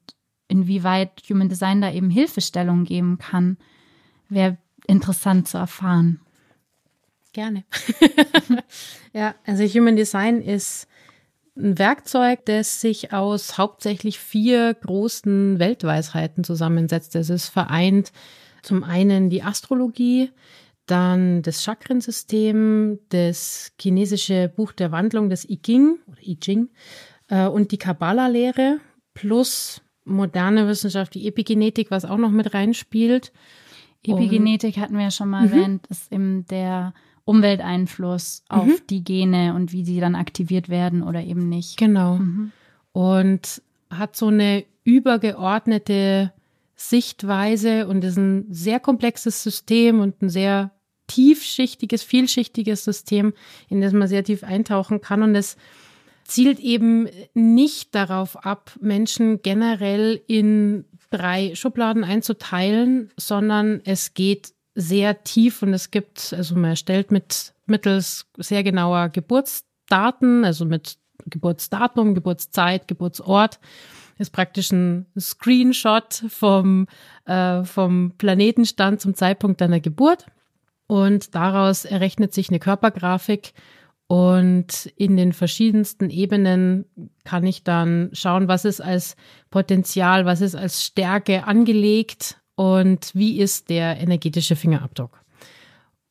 inwieweit 0.47 1.23
Human 1.29 1.49
Design 1.49 1.81
da 1.81 1.91
eben 1.91 2.09
Hilfestellung 2.09 2.83
geben 2.83 3.17
kann. 3.17 3.57
Wäre 4.29 4.57
interessant 4.87 5.47
zu 5.47 5.57
erfahren. 5.57 6.19
Gerne. 7.33 7.63
ja, 9.13 9.35
also 9.45 9.63
Human 9.63 9.95
Design 9.95 10.41
ist 10.41 10.87
ein 11.55 11.77
Werkzeug, 11.77 12.45
das 12.45 12.81
sich 12.81 13.13
aus 13.13 13.57
hauptsächlich 13.57 14.19
vier 14.19 14.73
großen 14.73 15.59
Weltweisheiten 15.59 16.43
zusammensetzt. 16.43 17.15
Es 17.15 17.29
ist 17.29 17.49
vereint 17.49 18.11
zum 18.61 18.83
einen 18.83 19.29
die 19.29 19.43
Astrologie, 19.43 20.31
dann 20.85 21.41
das 21.41 21.63
Chakrensystem, 21.63 22.99
das 23.09 23.71
chinesische 23.79 24.49
Buch 24.49 24.71
der 24.71 24.91
Wandlung, 24.91 25.29
das 25.29 25.47
I 25.47 25.61
Ching 25.61 25.99
oder 26.07 26.21
I 26.21 26.37
Ching 26.39 26.69
äh, 27.29 27.47
und 27.47 27.71
die 27.71 27.77
Kabbala-Lehre 27.77 28.79
plus 29.13 29.81
moderne 30.05 30.67
Wissenschaft, 30.67 31.13
die 31.13 31.27
Epigenetik, 31.27 31.89
was 31.91 32.05
auch 32.05 32.17
noch 32.17 32.31
mit 32.31 32.53
reinspielt. 32.53 33.31
Epigenetik 34.05 34.77
hatten 34.77 34.95
wir 34.95 35.03
ja 35.03 35.11
schon 35.11 35.29
mal 35.29 35.47
mhm. 35.47 35.53
erwähnt, 35.53 35.87
ist 35.87 36.11
eben 36.11 36.45
der 36.47 36.93
Umwelteinfluss 37.25 38.43
auf 38.49 38.65
mhm. 38.65 38.77
die 38.89 39.03
Gene 39.03 39.53
und 39.55 39.71
wie 39.71 39.85
sie 39.85 39.99
dann 39.99 40.15
aktiviert 40.15 40.69
werden 40.69 41.03
oder 41.03 41.23
eben 41.23 41.47
nicht. 41.47 41.77
Genau. 41.77 42.17
Mhm. 42.17 42.51
Und 42.91 43.61
hat 43.89 44.15
so 44.15 44.27
eine 44.27 44.65
übergeordnete 44.83 46.33
Sichtweise 46.75 47.87
und 47.87 48.03
ist 48.03 48.17
ein 48.17 48.45
sehr 48.49 48.79
komplexes 48.79 49.41
System 49.41 50.01
und 50.01 50.21
ein 50.21 50.29
sehr 50.29 50.71
tiefschichtiges, 51.07 52.03
vielschichtiges 52.03 52.83
System, 52.83 53.33
in 53.69 53.81
das 53.81 53.93
man 53.93 54.07
sehr 54.07 54.23
tief 54.23 54.43
eintauchen 54.43 54.99
kann. 54.99 55.23
Und 55.23 55.35
es 55.35 55.57
zielt 56.25 56.59
eben 56.59 57.07
nicht 57.33 57.93
darauf 57.95 58.45
ab, 58.45 58.71
Menschen 58.81 59.41
generell 59.41 60.21
in 60.27 60.85
drei 61.13 61.53
Schubladen 61.53 62.03
einzuteilen, 62.03 63.11
sondern 63.17 63.81
es 63.85 64.13
geht 64.15 64.53
sehr 64.75 65.23
tief 65.23 65.61
und 65.61 65.73
es 65.73 65.91
gibt, 65.91 66.33
also 66.35 66.55
man 66.55 66.71
erstellt 66.71 67.11
mit 67.11 67.53
mittels 67.67 68.25
sehr 68.37 68.63
genauer 68.63 69.09
Geburtsdaten, 69.09 70.43
also 70.43 70.65
mit 70.65 70.97
Geburtsdatum, 71.27 72.15
Geburtszeit, 72.15 72.87
Geburtsort, 72.87 73.59
ist 74.17 74.31
praktisch 74.31 74.71
ein 74.71 75.05
Screenshot 75.19 76.23
vom, 76.27 76.87
äh, 77.25 77.63
vom 77.63 78.13
Planetenstand 78.17 78.99
zum 78.99 79.13
Zeitpunkt 79.13 79.61
deiner 79.61 79.79
Geburt. 79.79 80.25
Und 80.87 81.35
daraus 81.35 81.85
errechnet 81.85 82.33
sich 82.33 82.49
eine 82.49 82.59
Körpergrafik 82.59 83.53
und 84.13 84.93
in 84.95 85.17
den 85.17 85.33
verschiedensten 85.33 86.11
Ebenen 86.11 86.85
kann 87.23 87.47
ich 87.47 87.63
dann 87.63 88.11
schauen, 88.13 88.47
was 88.47 88.63
ist 88.63 88.79
als 88.79 89.15
Potenzial, 89.49 90.23
was 90.23 90.39
ist 90.39 90.53
als 90.53 90.85
Stärke 90.85 91.45
angelegt 91.45 92.39
und 92.53 93.09
wie 93.15 93.39
ist 93.39 93.71
der 93.71 93.99
energetische 93.99 94.55
Fingerabdruck. 94.55 95.19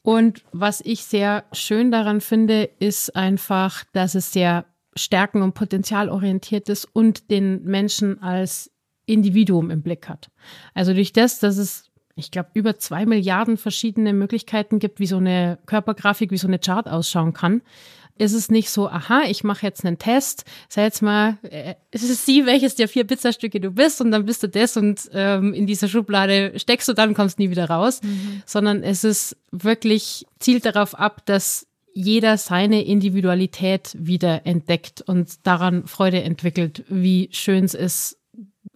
Und 0.03 0.43
was 0.51 0.81
ich 0.81 1.05
sehr 1.05 1.45
schön 1.53 1.93
daran 1.93 2.21
finde, 2.21 2.69
ist 2.81 3.15
einfach, 3.15 3.85
dass 3.93 4.17
es 4.17 4.33
sehr 4.33 4.65
stärken- 4.97 5.43
und 5.43 5.55
potenzialorientiert 5.55 6.69
ist 6.71 6.87
und 6.93 7.31
den 7.31 7.63
Menschen 7.63 8.21
als 8.21 8.73
Individuum 9.07 9.71
im 9.71 9.83
Blick 9.83 10.09
hat. 10.09 10.29
Also 10.75 10.93
durch 10.93 11.13
das, 11.13 11.39
dass 11.39 11.57
es 11.57 11.92
ich 12.15 12.31
glaube, 12.31 12.51
über 12.55 12.79
zwei 12.79 13.07
Milliarden 13.07 13.57
verschiedene 13.57 14.13
Möglichkeiten 14.13 14.79
gibt, 14.79 15.01
wie 15.01 15.07
so 15.07 15.17
eine 15.17 15.59
Körpergrafik, 15.67 16.31
wie 16.31 16.39
so 16.39 16.47
eine 16.47 16.59
Chart 16.59 16.89
ausschauen 16.89 17.33
kann, 17.33 17.63
ist 18.19 18.35
es 18.35 18.51
nicht 18.51 18.71
so, 18.71 18.89
aha, 18.89 19.23
ich 19.29 19.43
mache 19.43 19.67
jetzt 19.67 19.85
einen 19.85 19.99
Test, 19.99 20.45
sag 20.69 20.85
jetzt 20.85 21.03
mal, 21.03 21.39
äh, 21.43 21.75
es 21.91 22.03
ist 22.03 22.27
sie, 22.27 22.47
welches 22.47 22.75
der 22.75 22.89
vier 22.89 23.05
Pizzastücke 23.05 23.61
du 23.61 23.71
bist 23.71 24.01
und 24.01 24.11
dann 24.11 24.27
bist 24.27 24.43
du 24.43 24.49
das 24.49 24.77
und 24.77 25.11
ähm, 25.13 25.55
in 25.55 25.67
dieser 25.67 25.89
Schublade 25.89 26.53
steckst 26.57 26.89
du 26.89 26.93
dann, 26.93 27.15
kommst 27.15 27.39
nie 27.39 27.51
wieder 27.51 27.69
raus, 27.69 28.01
mhm. 28.03 28.43
sondern 28.45 28.83
es 28.83 29.05
ist 29.05 29.37
wirklich, 29.51 30.27
zielt 30.39 30.67
darauf 30.67 30.99
ab, 30.99 31.25
dass 31.27 31.67
jeder 31.95 32.39
seine 32.39 32.85
Individualität 32.85 33.95
wieder 33.99 34.47
entdeckt 34.47 35.03
und 35.03 35.47
daran 35.47 35.87
Freude 35.87 36.23
entwickelt, 36.23 36.85
wie 36.89 37.29
schön 37.33 37.65
es 37.65 37.75
ist, 37.75 38.19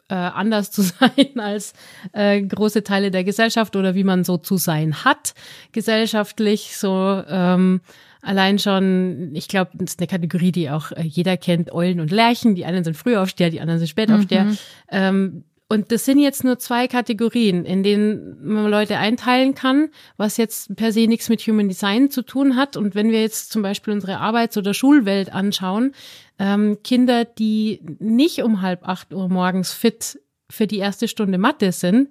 äh, 0.09 0.15
anders 0.15 0.71
zu 0.73 0.83
sein 0.83 1.39
als 1.39 1.73
äh, 2.13 2.41
große 2.43 2.85
Teile 2.85 3.11
der 3.11 3.25
Gesellschaft 3.25 3.77
oder 3.77 3.95
wie 3.95 4.05
man 4.05 4.25
so 4.25 4.37
zu 4.37 4.57
sein 4.57 5.05
hat 5.05 5.35
gesellschaftlich. 5.73 6.77
So 6.77 7.23
ähm, 7.29 7.81
allein 8.23 8.59
schon, 8.59 9.31
ich 9.35 9.49
glaube, 9.49 9.73
das 9.75 9.93
ist 9.93 10.01
eine 10.01 10.09
Kategorie, 10.09 10.53
die 10.53 10.71
auch 10.71 10.93
äh, 10.93 11.03
jeder 11.03 11.37
kennt, 11.37 11.73
Eulen 11.73 12.01
und 12.01 12.11
Lerchen. 12.11 12.55
Die 12.55 12.65
einen 12.65 12.85
sind 12.85 12.97
Frühaufsteher, 12.97 13.51
die 13.51 13.61
anderen 13.61 13.79
sind 13.79 13.89
Spätaufsteher. 13.89 14.45
Mhm. 14.45 14.59
Ähm, 14.91 15.45
und 15.69 15.91
das 15.91 16.05
sind 16.05 16.21
jetzt 16.21 16.45
nur 16.45 16.61
zwei 16.61 16.87
Kategorien, 16.87 17.65
in 17.65 17.83
denen 17.83 18.37
man 18.41 18.71
Leute 18.71 18.99
einteilen 18.99 19.57
kann, 19.57 19.89
was 20.17 20.37
jetzt 20.37 20.77
per 20.77 20.93
se 20.93 21.09
nichts 21.09 21.29
mit 21.29 21.41
Human 21.41 21.69
Design 21.69 22.09
zu 22.09 22.23
tun 22.23 22.55
hat. 22.55 22.77
Und 22.77 22.95
wenn 22.95 23.11
wir 23.11 23.21
jetzt 23.21 23.51
zum 23.51 23.63
Beispiel 23.63 23.93
unsere 23.93 24.19
Arbeits- 24.19 24.57
oder 24.57 24.75
Schulwelt 24.75 25.33
anschauen, 25.33 25.93
ähm, 26.39 26.78
Kinder, 26.82 27.24
die 27.24 27.80
nicht 27.99 28.43
um 28.43 28.62
halb 28.62 28.87
acht 28.87 29.12
Uhr 29.12 29.28
morgens 29.28 29.72
fit 29.72 30.20
für 30.51 30.66
die 30.66 30.78
erste 30.78 31.09
Stunde 31.09 31.39
Mathe 31.39 31.72
sind, 31.72 32.09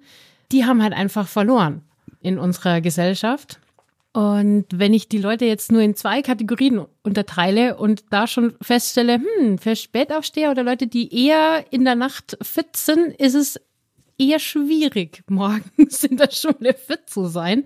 die 0.52 0.64
haben 0.64 0.82
halt 0.82 0.92
einfach 0.92 1.28
verloren 1.28 1.82
in 2.20 2.38
unserer 2.38 2.80
Gesellschaft. 2.80 3.60
Und 4.12 4.64
wenn 4.72 4.94
ich 4.94 5.08
die 5.08 5.18
Leute 5.18 5.44
jetzt 5.44 5.70
nur 5.70 5.82
in 5.82 5.94
zwei 5.94 6.22
Kategorien 6.22 6.86
unterteile 7.02 7.76
und 7.76 8.04
da 8.10 8.26
schon 8.26 8.54
feststelle, 8.62 9.20
hm, 9.20 9.58
für 9.58 9.76
Spätaufsteher 9.76 10.50
oder 10.50 10.62
Leute, 10.62 10.86
die 10.86 11.26
eher 11.26 11.66
in 11.70 11.84
der 11.84 11.96
Nacht 11.96 12.38
fit 12.40 12.76
sind, 12.76 13.14
ist 13.20 13.34
es 13.34 13.60
eher 14.18 14.38
schwierig, 14.38 15.22
morgens 15.28 16.04
in 16.04 16.16
der 16.16 16.30
Schule 16.30 16.74
fit 16.74 17.10
zu 17.10 17.26
sein. 17.26 17.64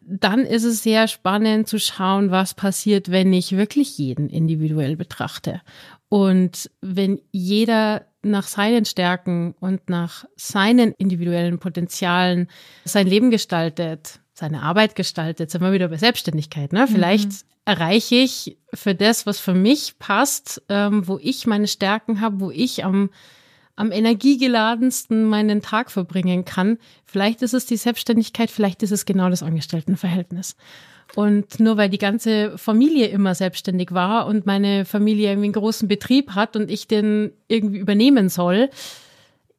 Dann 0.00 0.40
ist 0.40 0.64
es 0.64 0.82
sehr 0.82 1.06
spannend 1.06 1.68
zu 1.68 1.78
schauen, 1.78 2.32
was 2.32 2.54
passiert, 2.54 3.12
wenn 3.12 3.32
ich 3.32 3.56
wirklich 3.56 3.96
jeden 3.96 4.28
individuell 4.28 4.96
betrachte. 4.96 5.62
Und 6.12 6.70
wenn 6.82 7.22
jeder 7.30 8.04
nach 8.20 8.46
seinen 8.46 8.84
Stärken 8.84 9.54
und 9.60 9.88
nach 9.88 10.26
seinen 10.36 10.92
individuellen 10.92 11.58
Potenzialen 11.58 12.48
sein 12.84 13.06
Leben 13.06 13.30
gestaltet, 13.30 14.20
seine 14.34 14.60
Arbeit 14.60 14.94
gestaltet, 14.94 15.50
sind 15.50 15.62
wir 15.62 15.72
wieder 15.72 15.88
bei 15.88 15.96
Selbstständigkeit. 15.96 16.74
Ne? 16.74 16.86
Vielleicht 16.86 17.30
mhm. 17.30 17.38
erreiche 17.64 18.16
ich 18.16 18.58
für 18.74 18.94
das, 18.94 19.24
was 19.24 19.40
für 19.40 19.54
mich 19.54 19.98
passt, 19.98 20.60
ähm, 20.68 21.08
wo 21.08 21.18
ich 21.18 21.46
meine 21.46 21.66
Stärken 21.66 22.20
habe, 22.20 22.40
wo 22.40 22.50
ich 22.50 22.84
am, 22.84 23.08
am 23.74 23.90
energiegeladensten 23.90 25.24
meinen 25.24 25.62
Tag 25.62 25.90
verbringen 25.90 26.44
kann. 26.44 26.76
Vielleicht 27.06 27.40
ist 27.40 27.54
es 27.54 27.64
die 27.64 27.78
Selbstständigkeit, 27.78 28.50
vielleicht 28.50 28.82
ist 28.82 28.92
es 28.92 29.06
genau 29.06 29.30
das 29.30 29.42
Angestelltenverhältnis. 29.42 30.56
Und 31.14 31.60
nur 31.60 31.76
weil 31.76 31.90
die 31.90 31.98
ganze 31.98 32.56
Familie 32.56 33.08
immer 33.08 33.34
selbstständig 33.34 33.92
war 33.92 34.26
und 34.26 34.46
meine 34.46 34.84
Familie 34.84 35.30
irgendwie 35.30 35.46
einen 35.46 35.52
großen 35.52 35.86
Betrieb 35.86 36.30
hat 36.30 36.56
und 36.56 36.70
ich 36.70 36.88
den 36.88 37.32
irgendwie 37.48 37.78
übernehmen 37.78 38.30
soll, 38.30 38.70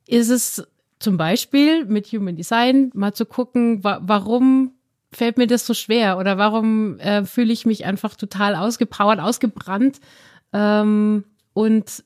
ist 0.08 0.30
es 0.30 0.68
zum 1.00 1.18
Beispiel 1.18 1.86
mit 1.86 2.08
Human 2.08 2.36
Design 2.36 2.92
mal 2.96 3.14
zu 3.14 3.26
gucken, 3.26 3.84
wa 3.84 4.00
warum 4.02 4.72
fällt 5.12 5.38
mir 5.38 5.48
das 5.48 5.66
so 5.66 5.76
schwer 5.76 6.18
oder 6.18 6.38
warum 6.40 6.98
äh, 7.00 7.24
fühle 7.24 7.54
ich 7.54 7.66
mich 7.68 7.86
einfach 7.86 8.16
total 8.16 8.56
ausgepowert, 8.56 9.20
ausgebrannt 9.20 10.00
ähm, 10.54 11.24
und 11.54 12.04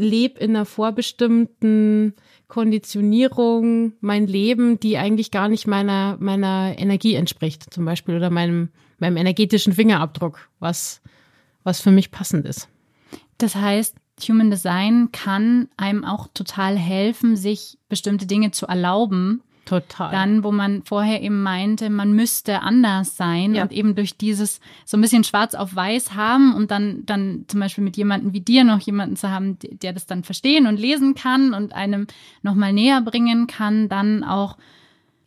lebe 0.00 0.40
in 0.40 0.50
einer 0.50 0.64
vorbestimmten 0.64 2.14
Konditionierung 2.48 3.92
mein 4.00 4.26
Leben, 4.26 4.80
die 4.80 4.98
eigentlich 4.98 5.30
gar 5.30 5.48
nicht 5.48 5.66
meiner, 5.66 6.16
meiner 6.20 6.74
Energie 6.78 7.14
entspricht, 7.14 7.72
zum 7.72 7.84
Beispiel, 7.84 8.16
oder 8.16 8.30
meinem, 8.30 8.70
meinem 8.98 9.16
energetischen 9.16 9.72
Fingerabdruck, 9.72 10.48
was, 10.58 11.00
was 11.62 11.80
für 11.80 11.90
mich 11.90 12.10
passend 12.10 12.46
ist. 12.46 12.68
Das 13.38 13.54
heißt, 13.54 13.96
Human 14.28 14.50
Design 14.50 15.10
kann 15.12 15.68
einem 15.76 16.04
auch 16.04 16.28
total 16.34 16.76
helfen, 16.76 17.36
sich 17.36 17.78
bestimmte 17.88 18.26
Dinge 18.26 18.50
zu 18.50 18.66
erlauben, 18.66 19.42
Total. 19.70 20.10
Dann, 20.10 20.42
wo 20.42 20.50
man 20.50 20.82
vorher 20.82 21.22
eben 21.22 21.44
meinte, 21.44 21.90
man 21.90 22.12
müsste 22.12 22.60
anders 22.62 23.16
sein 23.16 23.54
ja. 23.54 23.62
und 23.62 23.70
eben 23.70 23.94
durch 23.94 24.16
dieses 24.16 24.58
so 24.84 24.96
ein 24.96 25.00
bisschen 25.00 25.22
schwarz 25.22 25.54
auf 25.54 25.76
weiß 25.76 26.16
haben 26.16 26.54
und 26.56 26.72
dann, 26.72 27.06
dann 27.06 27.44
zum 27.46 27.60
Beispiel 27.60 27.84
mit 27.84 27.96
jemandem 27.96 28.32
wie 28.32 28.40
dir 28.40 28.64
noch 28.64 28.80
jemanden 28.80 29.14
zu 29.14 29.30
haben, 29.30 29.58
der 29.60 29.92
das 29.92 30.06
dann 30.06 30.24
verstehen 30.24 30.66
und 30.66 30.80
lesen 30.80 31.14
kann 31.14 31.54
und 31.54 31.72
einem 31.72 32.08
nochmal 32.42 32.72
näher 32.72 33.00
bringen 33.00 33.46
kann, 33.46 33.88
dann 33.88 34.24
auch 34.24 34.56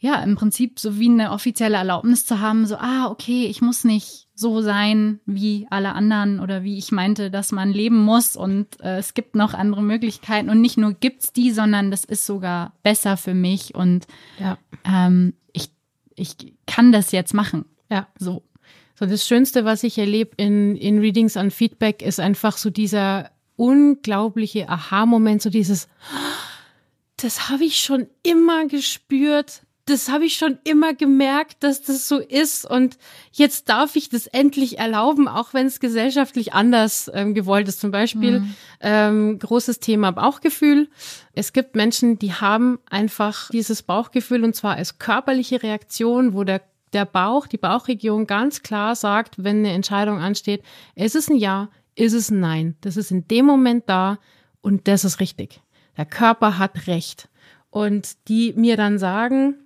ja, 0.04 0.22
im 0.22 0.36
Prinzip 0.36 0.82
so 0.82 0.99
wie 0.99 1.10
eine 1.10 1.32
offizielle 1.32 1.78
Erlaubnis 1.78 2.26
zu 2.26 2.41
haben, 2.41 2.66
so, 2.66 2.76
ah, 2.76 3.08
okay, 3.08 3.45
ich 3.45 3.62
muss 3.62 3.86
nicht 3.86 4.28
so 4.36 4.60
sein 4.60 5.22
wie 5.26 5.66
alle 5.70 5.93
anderen 5.93 6.41
oder 6.41 6.62
wie 6.64 6.78
ich 6.78 6.91
meinte, 6.91 7.32
dass 7.32 7.54
man 7.54 7.72
leben 7.72 7.99
muss 7.99 8.36
und 8.36 8.82
äh, 8.82 8.97
es 8.97 9.14
gibt 9.14 9.34
noch 9.34 9.54
andere 9.54 9.82
Möglichkeiten 9.82 10.49
und 10.49 10.60
nicht 10.60 10.78
nur 10.78 10.91
gibt's 10.91 11.32
die, 11.32 11.51
sondern 11.51 11.89
das 11.89 12.04
ist 12.04 12.26
sogar 12.26 12.74
besser 12.84 13.16
für 13.16 13.34
mich 13.34 13.76
und 13.76 14.06
ja. 14.39 14.58
ähm, 14.84 15.36
ich, 15.54 15.70
ich 16.16 16.36
kann 16.68 16.91
das 16.91 17.14
jetzt 17.14 17.34
machen. 17.34 17.64
Ja. 17.89 18.08
So. 18.20 18.43
So, 18.99 19.06
das 19.06 19.26
Schönste, 19.26 19.64
was 19.64 19.84
ich 19.84 19.97
erlebe 19.97 20.32
in, 20.36 20.76
in 20.76 20.99
Readings 20.99 21.38
an 21.38 21.49
Feedback, 21.49 22.01
ist 22.01 22.20
einfach 22.20 22.58
so 22.58 22.70
dieser 22.70 23.32
unglaubliche 23.56 24.68
Aha-Moment, 24.68 25.41
so 25.41 25.49
dieses, 25.49 25.88
das 27.16 27.47
habe 27.49 27.64
ich 27.64 27.78
schon 27.78 28.08
immer 28.22 28.68
gespürt, 28.68 29.64
das 29.86 30.09
habe 30.09 30.25
ich 30.25 30.36
schon 30.36 30.57
immer 30.63 30.93
gemerkt, 30.93 31.63
dass 31.63 31.81
das 31.81 32.07
so 32.07 32.19
ist 32.19 32.69
und 32.69 32.97
jetzt 33.34 33.67
darf 33.67 33.95
ich 33.97 34.07
das 34.07 34.27
endlich 34.27 34.79
erlauben, 34.79 35.27
auch 35.27 35.53
wenn 35.53 35.67
es 35.67 35.81
gesellschaftlich 35.81 36.53
anders 36.53 37.11
ähm, 37.13 37.34
gewollt 37.34 37.67
ist. 37.67 37.81
Zum 37.81 37.91
Beispiel 37.91 38.39
mhm. 38.39 38.55
ähm, 38.79 39.39
großes 39.39 39.79
Thema 39.79 40.11
Bauchgefühl. 40.11 40.89
Es 41.34 41.51
gibt 41.51 41.75
Menschen, 41.75 42.17
die 42.17 42.34
haben 42.34 42.79
einfach 42.89 43.49
dieses 43.49 43.84
Bauchgefühl 43.84 44.43
und 44.45 44.55
zwar 44.55 44.75
als 44.75 44.99
körperliche 44.99 45.61
Reaktion, 45.61 46.34
wo 46.34 46.43
der 46.43 46.61
der 46.93 47.05
Bauch, 47.05 47.47
die 47.47 47.57
Bauchregion 47.57 48.27
ganz 48.27 48.61
klar 48.61 48.95
sagt, 48.95 49.43
wenn 49.43 49.57
eine 49.57 49.71
Entscheidung 49.71 50.19
ansteht, 50.19 50.63
ist 50.95 51.15
es 51.15 51.27
ein 51.27 51.36
Ja, 51.36 51.69
ist 51.95 52.13
es 52.13 52.29
ein 52.29 52.39
Nein. 52.39 52.75
Das 52.81 52.97
ist 52.97 53.11
in 53.11 53.27
dem 53.27 53.45
Moment 53.45 53.86
da 53.88 54.19
und 54.61 54.88
das 54.88 55.03
ist 55.03 55.19
richtig. 55.19 55.59
Der 55.97 56.05
Körper 56.05 56.57
hat 56.57 56.88
Recht. 56.88 57.29
Und 57.69 58.27
die 58.27 58.53
mir 58.53 58.77
dann 58.77 58.99
sagen, 58.99 59.62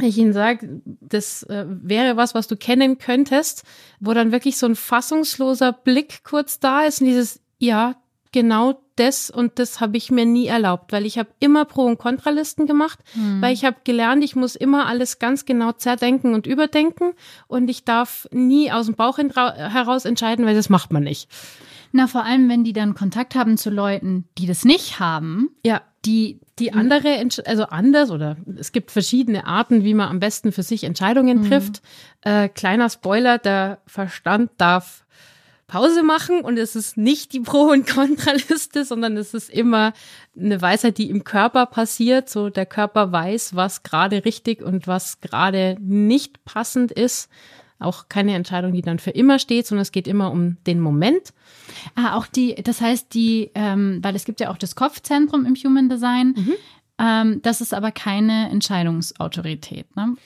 ich 0.00 0.18
Ihnen 0.18 0.32
sage, 0.32 0.82
das 0.84 1.42
äh, 1.44 1.64
wäre 1.68 2.16
was, 2.16 2.34
was 2.34 2.48
du 2.48 2.56
kennen 2.56 2.98
könntest, 2.98 3.62
wo 4.00 4.12
dann 4.12 4.32
wirklich 4.32 4.58
so 4.58 4.66
ein 4.66 4.76
fassungsloser 4.76 5.72
Blick 5.72 6.24
kurz 6.24 6.58
da 6.60 6.82
ist 6.82 7.00
und 7.00 7.06
dieses, 7.06 7.40
ja, 7.58 7.96
genau 8.32 8.80
das 8.96 9.30
und 9.30 9.58
das 9.58 9.80
habe 9.80 9.96
ich 9.96 10.10
mir 10.10 10.26
nie 10.26 10.46
erlaubt, 10.46 10.92
weil 10.92 11.06
ich 11.06 11.18
habe 11.18 11.28
immer 11.38 11.64
Pro- 11.64 11.86
und 11.86 11.98
Kontralisten 11.98 12.66
gemacht, 12.66 12.98
hm. 13.12 13.40
weil 13.40 13.52
ich 13.52 13.64
habe 13.64 13.76
gelernt, 13.84 14.24
ich 14.24 14.36
muss 14.36 14.56
immer 14.56 14.86
alles 14.86 15.18
ganz 15.18 15.44
genau 15.44 15.72
zerdenken 15.72 16.34
und 16.34 16.46
überdenken 16.46 17.12
und 17.46 17.68
ich 17.68 17.84
darf 17.84 18.26
nie 18.32 18.72
aus 18.72 18.86
dem 18.86 18.94
Bauch 18.94 19.18
heraus 19.18 20.04
entscheiden, 20.04 20.46
weil 20.46 20.54
das 20.54 20.68
macht 20.68 20.92
man 20.92 21.04
nicht. 21.04 21.30
Na, 21.92 22.06
vor 22.06 22.24
allem, 22.24 22.48
wenn 22.48 22.64
die 22.64 22.72
dann 22.72 22.94
Kontakt 22.94 23.34
haben 23.34 23.56
zu 23.56 23.70
Leuten, 23.70 24.28
die 24.38 24.46
das 24.46 24.64
nicht 24.64 24.98
haben. 24.98 25.50
Ja. 25.64 25.82
Die, 26.06 26.40
die 26.58 26.72
andere, 26.72 27.26
also 27.44 27.64
anders 27.64 28.10
oder 28.10 28.36
es 28.56 28.72
gibt 28.72 28.92
verschiedene 28.92 29.46
Arten, 29.46 29.84
wie 29.84 29.92
man 29.92 30.08
am 30.08 30.20
besten 30.20 30.52
für 30.52 30.62
sich 30.62 30.84
Entscheidungen 30.84 31.42
mhm. 31.42 31.48
trifft. 31.48 31.82
Äh, 32.22 32.48
kleiner 32.48 32.88
Spoiler, 32.88 33.38
der 33.38 33.78
Verstand 33.86 34.50
darf 34.56 35.04
Pause 35.66 36.04
machen 36.04 36.42
und 36.42 36.58
es 36.58 36.76
ist 36.76 36.96
nicht 36.96 37.32
die 37.32 37.40
Pro- 37.40 37.72
und 37.72 37.86
Kontraliste, 37.88 38.84
sondern 38.84 39.16
es 39.16 39.34
ist 39.34 39.50
immer 39.50 39.92
eine 40.38 40.62
Weisheit, 40.62 40.98
die 40.98 41.10
im 41.10 41.24
Körper 41.24 41.66
passiert. 41.66 42.30
So 42.30 42.50
der 42.50 42.66
Körper 42.66 43.10
weiß, 43.10 43.56
was 43.56 43.82
gerade 43.82 44.24
richtig 44.24 44.62
und 44.62 44.86
was 44.86 45.20
gerade 45.20 45.76
nicht 45.80 46.44
passend 46.44 46.92
ist. 46.92 47.28
Auch 47.78 48.08
keine 48.08 48.34
Entscheidung, 48.34 48.72
die 48.72 48.82
dann 48.82 48.98
für 48.98 49.10
immer 49.10 49.38
steht, 49.38 49.66
sondern 49.66 49.82
es 49.82 49.92
geht 49.92 50.08
immer 50.08 50.30
um 50.30 50.56
den 50.66 50.80
Moment. 50.80 51.34
Ah, 51.94 52.16
auch 52.16 52.26
die, 52.26 52.54
das 52.54 52.80
heißt, 52.80 53.12
die, 53.12 53.50
ähm, 53.54 53.98
weil 54.02 54.16
es 54.16 54.24
gibt 54.24 54.40
ja 54.40 54.50
auch 54.50 54.56
das 54.56 54.76
Kopfzentrum 54.76 55.44
im 55.44 55.54
Human 55.54 55.88
Design, 55.88 56.34
mhm. 56.36 56.52
ähm, 56.98 57.42
das 57.42 57.60
ist 57.60 57.74
aber 57.74 57.92
keine 57.92 58.48
Entscheidungsautorität. 58.50 59.94
Ne? 59.94 60.16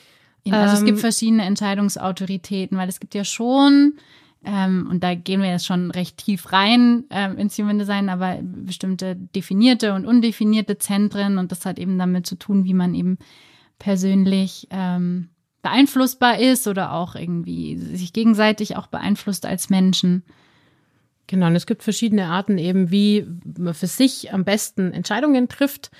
Also 0.49 0.77
es 0.77 0.85
gibt 0.85 0.99
ähm, 0.99 1.03
verschiedene 1.03 1.45
Entscheidungsautoritäten, 1.45 2.79
weil 2.79 2.89
es 2.89 3.01
gibt 3.01 3.15
ja 3.15 3.25
schon, 3.25 3.95
ähm, 4.45 4.89
und 4.91 5.03
da 5.03 5.15
gehen 5.15 5.43
wir 5.43 5.51
jetzt 5.51 5.67
schon 5.67 5.91
recht 5.91 6.19
tief 6.19 6.53
rein 6.53 7.05
ähm, 7.11 7.37
ins 7.37 7.59
Human 7.59 7.79
Design, 7.79 8.09
aber 8.09 8.39
bestimmte 8.43 9.17
definierte 9.17 9.93
und 9.93 10.07
undefinierte 10.07 10.79
Zentren 10.79 11.39
und 11.39 11.53
das 11.53 11.67
hat 11.67 11.79
eben 11.79 11.99
damit 11.99 12.27
zu 12.27 12.37
tun, 12.37 12.65
wie 12.65 12.75
man 12.75 12.95
eben 12.95 13.19
persönlich 13.79 14.67
ähm, 14.71 15.29
beeinflussbar 15.63 16.39
ist 16.39 16.67
oder 16.69 16.93
auch 16.93 17.15
irgendwie 17.15 17.77
sich 17.77 18.13
gegenseitig 18.13 18.77
auch 18.77 18.87
beeinflusst 18.87 19.47
als 19.47 19.71
Menschen. 19.71 20.23
Genau, 21.27 21.47
und 21.47 21.57
es 21.57 21.67
gibt 21.67 21.83
verschiedene 21.83 22.27
Arten 22.27 22.59
eben, 22.59 22.91
wie 22.91 23.27
man 23.57 23.75
für 23.75 23.87
sich 23.87 24.33
am 24.33 24.45
besten 24.45 24.93
Entscheidungen 24.93 25.49
trifft. 25.49 25.91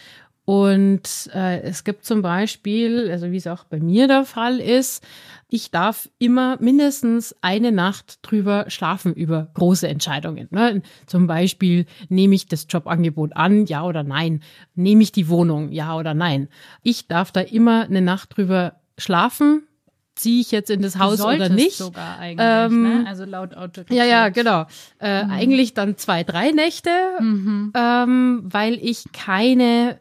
Und 0.45 1.31
äh, 1.33 1.61
es 1.61 1.85
gibt 1.85 2.05
zum 2.05 2.23
Beispiel, 2.23 3.09
also 3.13 3.31
wie 3.31 3.37
es 3.37 3.47
auch 3.47 3.63
bei 3.63 3.79
mir 3.79 4.09
der 4.09 4.25
Fall 4.25 4.59
ist, 4.59 5.07
ich 5.49 5.71
darf 5.71 6.09
immer 6.19 6.57
mindestens 6.61 7.37
eine 7.41 7.71
Nacht 7.71 8.19
drüber 8.23 8.65
schlafen 8.67 9.15
über 9.15 9.51
große 9.55 9.87
Entscheidungen. 9.87 10.49
Ne? 10.51 10.83
Zum 11.07 11.29
Beispiel, 11.29 11.87
nehme 12.09 12.35
ich 12.35 12.47
das 12.47 12.67
Jobangebot 12.69 13.37
an, 13.37 13.67
ja 13.67 13.85
oder 13.85 14.03
nein? 14.03 14.43
Nehme 14.75 15.05
ich 15.05 15.13
die 15.13 15.29
Wohnung, 15.29 15.71
ja 15.71 15.97
oder 15.97 16.15
nein? 16.15 16.49
Ich 16.83 17.07
darf 17.07 17.31
da 17.31 17.41
immer 17.43 17.85
eine 17.85 18.03
Nacht 18.03 18.37
drüber 18.37 18.80
schlafen, 19.01 19.67
ziehe 20.15 20.41
ich 20.41 20.51
jetzt 20.51 20.71
in 20.71 20.83
das 20.83 20.99
Haus 20.99 21.21
oder 21.21 21.49
nicht. 21.49 21.77
sogar 21.77 22.19
eigentlich, 22.19 22.37
ne? 22.37 22.67
ähm, 22.67 23.03
ne? 23.03 23.09
Also 23.09 23.25
laut 23.25 23.55
Autorität. 23.55 23.97
Ja, 23.97 24.05
ja, 24.05 24.29
genau. 24.29 24.67
Äh, 25.01 25.25
mhm. 25.25 25.31
Eigentlich 25.31 25.75
dann 25.75 25.97
zwei, 25.97 26.25
drei 26.25 26.51
Nächte, 26.53 26.91
mhm. 27.21 27.73
ähm, 27.75 28.43
weil 28.45 28.75
ich 28.75 29.05
keine 29.13 30.01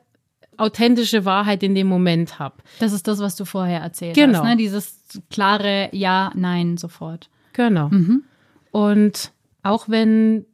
authentische 0.58 1.24
Wahrheit 1.24 1.64
in 1.64 1.74
dem 1.74 1.88
Moment 1.88 2.38
habe. 2.38 2.56
Das 2.80 2.92
ist 2.92 3.08
das, 3.08 3.20
was 3.20 3.36
du 3.38 3.46
vorher 3.46 3.80
erzählt 3.80 4.16
genau. 4.16 4.40
hast, 4.40 4.44
ne? 4.44 4.58
Dieses 4.58 5.00
klare 5.30 5.90
Ja, 5.94 6.32
Nein 6.36 6.78
sofort. 6.78 7.30
Genau. 7.54 7.88
Mhm. 7.90 8.24
Und 8.72 9.32
auch 9.64 9.88
wenn 9.88 10.46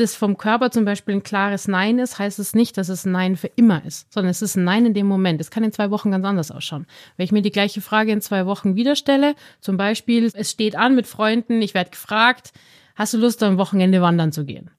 das 0.00 0.14
vom 0.14 0.36
Körper 0.36 0.70
zum 0.70 0.84
Beispiel 0.84 1.14
ein 1.14 1.22
klares 1.22 1.68
Nein 1.68 1.98
ist, 1.98 2.18
heißt 2.18 2.38
es 2.38 2.54
nicht, 2.54 2.76
dass 2.76 2.88
es 2.88 3.04
ein 3.04 3.12
Nein 3.12 3.36
für 3.36 3.50
immer 3.56 3.84
ist, 3.84 4.12
sondern 4.12 4.30
es 4.30 4.42
ist 4.42 4.56
ein 4.56 4.64
Nein 4.64 4.86
in 4.86 4.94
dem 4.94 5.06
Moment. 5.06 5.40
Es 5.40 5.50
kann 5.50 5.62
in 5.62 5.72
zwei 5.72 5.90
Wochen 5.90 6.10
ganz 6.10 6.24
anders 6.24 6.50
ausschauen. 6.50 6.86
Wenn 7.16 7.24
ich 7.24 7.32
mir 7.32 7.42
die 7.42 7.52
gleiche 7.52 7.80
Frage 7.80 8.12
in 8.12 8.20
zwei 8.20 8.46
Wochen 8.46 8.74
wieder 8.74 8.96
stelle, 8.96 9.34
zum 9.60 9.76
Beispiel, 9.76 10.30
es 10.34 10.50
steht 10.50 10.76
an 10.76 10.94
mit 10.94 11.06
Freunden, 11.06 11.62
ich 11.62 11.74
werde 11.74 11.90
gefragt, 11.90 12.52
hast 12.96 13.14
du 13.14 13.18
Lust, 13.18 13.42
am 13.42 13.58
Wochenende 13.58 14.00
wandern 14.02 14.32
zu 14.32 14.44
gehen? 14.44 14.70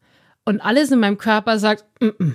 Und 0.43 0.59
alles 0.59 0.91
in 0.91 0.99
meinem 0.99 1.17
Körper 1.17 1.59
sagt, 1.59 1.86
mm 2.01 2.07
-mm. 2.07 2.34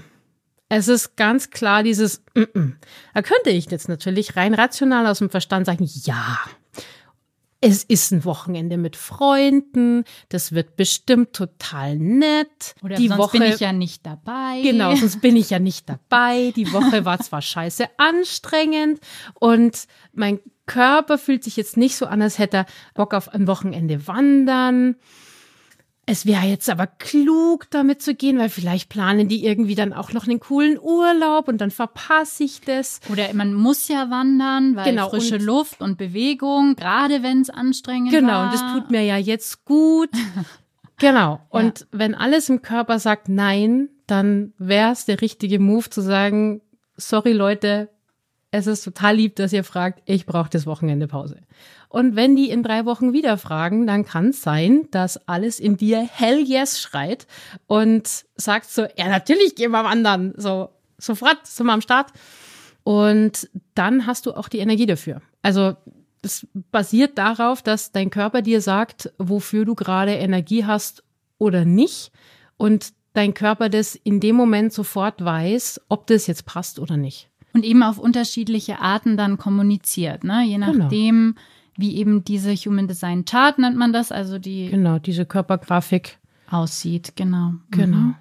Es 0.68 0.88
ist 0.88 1.16
ganz 1.16 1.50
klar 1.50 1.84
dieses, 1.84 2.24
mm 2.34 2.40
-mm. 2.40 2.72
da 3.14 3.22
könnte 3.22 3.50
ich 3.50 3.70
jetzt 3.70 3.88
natürlich 3.88 4.36
rein 4.36 4.52
rational 4.52 5.06
aus 5.06 5.18
dem 5.18 5.30
Verstand 5.30 5.66
sagen, 5.66 5.88
ja, 6.02 6.38
es 7.60 7.84
ist 7.84 8.12
ein 8.12 8.24
Wochenende 8.24 8.76
mit 8.76 8.96
Freunden, 8.96 10.04
das 10.28 10.52
wird 10.52 10.76
bestimmt 10.76 11.32
total 11.32 11.96
nett. 11.96 12.74
Oder 12.82 12.96
die 12.96 13.08
sonst 13.08 13.18
Woche, 13.18 13.38
bin 13.38 13.52
ich 13.52 13.60
ja 13.60 13.72
nicht 13.72 14.04
dabei. 14.04 14.60
Genau, 14.62 14.94
sonst 14.94 15.20
bin 15.20 15.36
ich 15.36 15.50
ja 15.50 15.58
nicht 15.58 15.88
dabei. 15.88 16.52
Die 16.54 16.72
Woche 16.72 17.04
war 17.04 17.18
zwar 17.20 17.42
scheiße 17.42 17.86
anstrengend 17.96 19.00
und 19.34 19.86
mein 20.12 20.40
Körper 20.66 21.16
fühlt 21.16 21.44
sich 21.44 21.56
jetzt 21.56 21.76
nicht 21.76 21.96
so 21.96 22.06
an, 22.06 22.20
als 22.20 22.38
hätte 22.38 22.58
er 22.58 22.66
Bock 22.94 23.14
auf 23.14 23.28
ein 23.32 23.46
Wochenende 23.46 24.06
wandern. 24.06 24.96
Es 26.08 26.24
wäre 26.24 26.44
jetzt 26.44 26.70
aber 26.70 26.86
klug, 26.86 27.68
damit 27.70 28.00
zu 28.00 28.14
gehen, 28.14 28.38
weil 28.38 28.48
vielleicht 28.48 28.88
planen 28.88 29.26
die 29.26 29.44
irgendwie 29.44 29.74
dann 29.74 29.92
auch 29.92 30.12
noch 30.12 30.28
einen 30.28 30.38
coolen 30.38 30.78
Urlaub 30.80 31.48
und 31.48 31.60
dann 31.60 31.72
verpasse 31.72 32.44
ich 32.44 32.60
das. 32.60 33.00
Oder 33.10 33.34
man 33.34 33.52
muss 33.52 33.88
ja 33.88 34.08
wandern, 34.08 34.76
weil 34.76 34.84
genau, 34.84 35.10
frische 35.10 35.34
und 35.34 35.42
Luft 35.42 35.80
und 35.80 35.98
Bewegung, 35.98 36.76
gerade 36.76 37.24
wenn 37.24 37.40
es 37.40 37.50
anstrengend 37.50 38.12
genau, 38.12 38.28
war. 38.28 38.34
Genau, 38.34 38.44
und 38.44 38.54
das 38.54 38.72
tut 38.72 38.90
mir 38.92 39.02
ja 39.02 39.16
jetzt 39.16 39.64
gut. 39.64 40.10
genau. 40.98 41.40
Und 41.50 41.80
ja. 41.80 41.86
wenn 41.90 42.14
alles 42.14 42.48
im 42.48 42.62
Körper 42.62 43.00
sagt 43.00 43.28
nein, 43.28 43.88
dann 44.06 44.52
wäre 44.58 44.92
es 44.92 45.06
der 45.06 45.20
richtige 45.20 45.58
Move 45.58 45.90
zu 45.90 46.02
sagen, 46.02 46.62
sorry 46.96 47.32
Leute, 47.32 47.90
es 48.50 48.66
ist 48.66 48.84
total 48.84 49.16
lieb, 49.16 49.36
dass 49.36 49.52
ihr 49.52 49.64
fragt, 49.64 50.02
ich 50.06 50.26
brauche 50.26 50.50
das 50.50 50.66
Wochenende 50.66 51.08
Pause. 51.08 51.40
Und 51.88 52.16
wenn 52.16 52.36
die 52.36 52.50
in 52.50 52.62
drei 52.62 52.84
Wochen 52.84 53.12
wieder 53.12 53.38
fragen, 53.38 53.86
dann 53.86 54.04
kann 54.04 54.28
es 54.28 54.42
sein, 54.42 54.88
dass 54.90 55.28
alles 55.28 55.60
in 55.60 55.76
dir 55.76 56.00
hell 56.00 56.40
yes 56.40 56.80
schreit 56.80 57.26
und 57.66 58.24
sagt 58.36 58.70
so, 58.70 58.86
ja, 58.96 59.08
natürlich 59.08 59.54
gehen 59.56 59.72
wir 59.72 59.84
wandern. 59.84 60.34
So, 60.36 60.70
sofort 60.98 61.46
sind 61.46 61.66
wir 61.66 61.72
am 61.72 61.80
Start. 61.80 62.12
Und 62.82 63.48
dann 63.74 64.06
hast 64.06 64.26
du 64.26 64.32
auch 64.32 64.48
die 64.48 64.58
Energie 64.58 64.86
dafür. 64.86 65.20
Also, 65.42 65.74
es 66.22 66.46
basiert 66.70 67.18
darauf, 67.18 67.62
dass 67.62 67.92
dein 67.92 68.10
Körper 68.10 68.42
dir 68.42 68.60
sagt, 68.60 69.12
wofür 69.18 69.64
du 69.64 69.74
gerade 69.74 70.12
Energie 70.12 70.64
hast 70.64 71.04
oder 71.38 71.64
nicht. 71.64 72.10
Und 72.56 72.92
dein 73.12 73.34
Körper 73.34 73.68
das 73.68 73.94
in 73.94 74.20
dem 74.20 74.36
Moment 74.36 74.72
sofort 74.72 75.24
weiß, 75.24 75.80
ob 75.88 76.06
das 76.06 76.26
jetzt 76.26 76.46
passt 76.46 76.78
oder 76.78 76.96
nicht. 76.96 77.28
Und 77.56 77.64
eben 77.64 77.82
auf 77.82 77.98
unterschiedliche 77.98 78.80
Arten 78.80 79.16
dann 79.16 79.38
kommuniziert, 79.38 80.24
ne? 80.24 80.44
Je 80.44 80.54
genau. 80.54 80.72
nachdem, 80.72 81.34
genau 81.34 81.40
wie 81.76 81.96
eben 81.96 82.24
diese 82.24 82.54
Human 82.54 82.88
Design 82.88 83.24
Chart 83.24 83.58
nennt 83.58 83.76
man 83.76 83.92
das, 83.92 84.12
also 84.12 84.38
die. 84.38 84.68
Genau, 84.70 84.98
diese 84.98 85.26
Körpergrafik. 85.26 86.18
Aussieht, 86.50 87.14
genau. 87.16 87.54
Genau. 87.70 87.96
Mhm. 87.96 88.14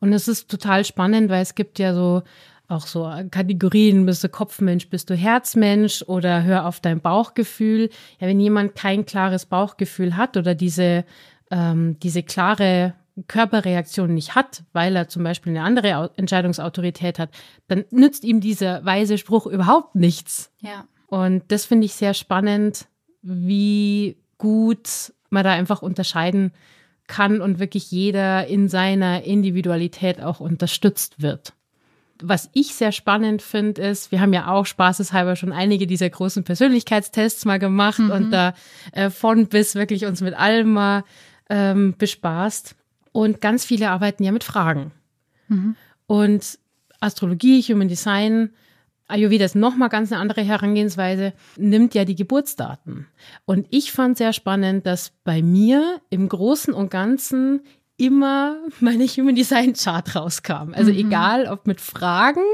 Und 0.00 0.12
es 0.12 0.28
ist 0.28 0.50
total 0.50 0.84
spannend, 0.84 1.30
weil 1.30 1.42
es 1.42 1.54
gibt 1.54 1.78
ja 1.78 1.94
so 1.94 2.22
auch 2.68 2.86
so 2.86 3.10
Kategorien, 3.30 4.06
bist 4.06 4.24
du 4.24 4.28
Kopfmensch, 4.28 4.90
bist 4.90 5.08
du 5.08 5.14
Herzmensch 5.14 6.02
oder 6.02 6.42
hör 6.42 6.66
auf 6.66 6.80
dein 6.80 7.00
Bauchgefühl. 7.00 7.90
Ja, 8.18 8.26
wenn 8.26 8.40
jemand 8.40 8.74
kein 8.74 9.06
klares 9.06 9.46
Bauchgefühl 9.46 10.16
hat 10.16 10.36
oder 10.36 10.54
diese, 10.54 11.04
ähm, 11.50 11.98
diese 12.00 12.24
klare 12.24 12.94
Körperreaktion 13.28 14.12
nicht 14.14 14.34
hat, 14.34 14.64
weil 14.72 14.94
er 14.94 15.08
zum 15.08 15.24
Beispiel 15.24 15.56
eine 15.56 15.62
andere 15.62 16.10
Entscheidungsautorität 16.16 17.18
hat, 17.18 17.30
dann 17.68 17.84
nützt 17.90 18.24
ihm 18.24 18.40
dieser 18.40 18.84
weise 18.84 19.18
Spruch 19.18 19.46
überhaupt 19.46 19.94
nichts. 19.94 20.52
Ja. 20.60 20.86
Und 21.06 21.44
das 21.48 21.64
finde 21.64 21.86
ich 21.86 21.94
sehr 21.94 22.14
spannend, 22.14 22.86
wie 23.22 24.18
gut 24.38 25.12
man 25.30 25.44
da 25.44 25.52
einfach 25.52 25.82
unterscheiden 25.82 26.52
kann 27.06 27.40
und 27.40 27.58
wirklich 27.58 27.90
jeder 27.90 28.46
in 28.46 28.68
seiner 28.68 29.22
Individualität 29.22 30.20
auch 30.20 30.40
unterstützt 30.40 31.22
wird. 31.22 31.52
Was 32.22 32.50
ich 32.54 32.74
sehr 32.74 32.92
spannend 32.92 33.42
finde, 33.42 33.82
ist, 33.82 34.10
wir 34.10 34.20
haben 34.20 34.32
ja 34.32 34.48
auch 34.48 34.66
spaßeshalber 34.66 35.36
schon 35.36 35.52
einige 35.52 35.86
dieser 35.86 36.08
großen 36.08 36.44
Persönlichkeitstests 36.44 37.44
mal 37.44 37.58
gemacht 37.58 37.98
mhm. 37.98 38.10
und 38.10 38.30
da 38.30 38.54
äh, 38.92 39.10
von 39.10 39.46
bis 39.48 39.74
wirklich 39.74 40.06
uns 40.06 40.22
mit 40.22 40.34
allem 40.34 40.72
mal 40.72 41.04
ähm, 41.50 41.94
bespaßt. 41.96 42.74
Und 43.16 43.40
ganz 43.40 43.64
viele 43.64 43.88
arbeiten 43.88 44.24
ja 44.24 44.30
mit 44.30 44.44
Fragen. 44.44 44.92
Mhm. 45.48 45.74
Und 46.06 46.58
Astrologie, 47.00 47.62
Human 47.62 47.88
Design 47.88 48.50
Ayurveda 49.08 49.46
ist 49.46 49.54
nochmal 49.54 49.88
ganz 49.88 50.12
eine 50.12 50.20
andere 50.20 50.42
Herangehensweise, 50.42 51.32
nimmt 51.56 51.94
ja 51.94 52.04
die 52.04 52.14
Geburtsdaten. 52.14 53.06
Und 53.46 53.68
ich 53.70 53.90
fand 53.90 54.18
sehr 54.18 54.34
spannend, 54.34 54.84
dass 54.84 55.12
bei 55.24 55.40
mir 55.40 56.02
im 56.10 56.28
Großen 56.28 56.74
und 56.74 56.90
Ganzen 56.90 57.62
immer 57.96 58.58
meine 58.80 59.06
Human 59.06 59.34
Design 59.34 59.72
Chart 59.72 60.14
rauskam. 60.14 60.74
Also 60.74 60.92
mhm. 60.92 60.98
egal, 60.98 61.46
ob 61.46 61.66
mit 61.66 61.80
Fragen 61.80 62.44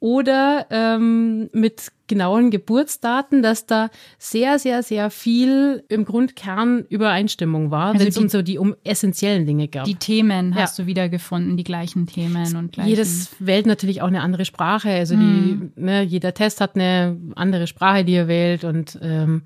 oder 0.00 0.66
ähm, 0.70 1.50
mit 1.52 1.92
genauen 2.06 2.50
Geburtsdaten, 2.50 3.42
dass 3.42 3.66
da 3.66 3.90
sehr, 4.18 4.58
sehr, 4.58 4.82
sehr 4.82 5.10
viel 5.10 5.84
im 5.88 6.04
Grundkern 6.04 6.86
Übereinstimmung 6.88 7.70
war, 7.70 7.88
also 7.88 8.00
wenn 8.00 8.08
es 8.08 8.16
um 8.16 8.28
so 8.28 8.42
die 8.42 8.58
um 8.58 8.74
essentiellen 8.84 9.44
Dinge 9.44 9.68
gab. 9.68 9.84
Die 9.84 9.96
Themen 9.96 10.52
ja. 10.52 10.62
hast 10.62 10.78
du 10.78 10.86
wiedergefunden, 10.86 11.56
die 11.56 11.64
gleichen 11.64 12.06
Themen 12.06 12.56
und 12.56 12.72
gleichen. 12.72 12.88
Jedes 12.88 13.30
wählt 13.40 13.66
natürlich 13.66 14.00
auch 14.00 14.08
eine 14.08 14.22
andere 14.22 14.44
Sprache. 14.44 14.90
Also 14.90 15.16
mhm. 15.16 15.72
die, 15.76 15.82
ne, 15.82 16.02
jeder 16.02 16.32
Test 16.32 16.60
hat 16.60 16.76
eine 16.76 17.18
andere 17.34 17.66
Sprache, 17.66 18.04
die 18.04 18.14
er 18.14 18.28
wählt 18.28 18.64
und 18.64 18.98
ähm, 19.02 19.42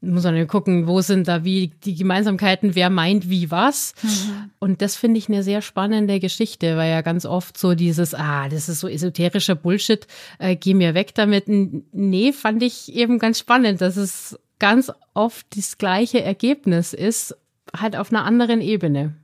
muss 0.00 0.24
man 0.24 0.46
gucken, 0.46 0.86
wo 0.86 1.00
sind 1.00 1.26
da 1.26 1.44
wie 1.44 1.72
die 1.84 1.94
Gemeinsamkeiten, 1.94 2.74
wer 2.74 2.88
meint 2.88 3.28
wie 3.28 3.50
was. 3.50 3.94
Mhm. 4.02 4.50
Und 4.58 4.82
das 4.82 4.96
finde 4.96 5.18
ich 5.18 5.28
eine 5.28 5.42
sehr 5.42 5.60
spannende 5.60 6.20
Geschichte, 6.20 6.76
weil 6.76 6.90
ja 6.90 7.00
ganz 7.00 7.26
oft 7.26 7.58
so 7.58 7.74
dieses, 7.74 8.14
ah, 8.14 8.48
das 8.48 8.68
ist 8.68 8.80
so 8.80 8.88
esoterischer 8.88 9.56
Bullshit, 9.56 10.06
äh, 10.38 10.54
geh 10.54 10.74
mir 10.74 10.94
weg 10.94 11.14
damit. 11.14 11.46
Nee, 11.48 12.32
fand 12.32 12.62
ich 12.62 12.94
eben 12.94 13.18
ganz 13.18 13.40
spannend, 13.40 13.80
dass 13.80 13.96
es 13.96 14.38
ganz 14.58 14.92
oft 15.14 15.46
das 15.56 15.78
gleiche 15.78 16.22
Ergebnis 16.22 16.92
ist, 16.92 17.36
halt 17.76 17.96
auf 17.96 18.12
einer 18.12 18.24
anderen 18.24 18.60
Ebene. 18.60 19.14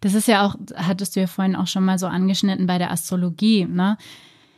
Das 0.00 0.14
ist 0.14 0.28
ja 0.28 0.46
auch, 0.46 0.56
hattest 0.74 1.16
du 1.16 1.20
ja 1.20 1.26
vorhin 1.26 1.56
auch 1.56 1.66
schon 1.66 1.84
mal 1.84 1.98
so 1.98 2.06
angeschnitten 2.06 2.66
bei 2.66 2.78
der 2.78 2.90
Astrologie, 2.90 3.64
ne? 3.64 3.96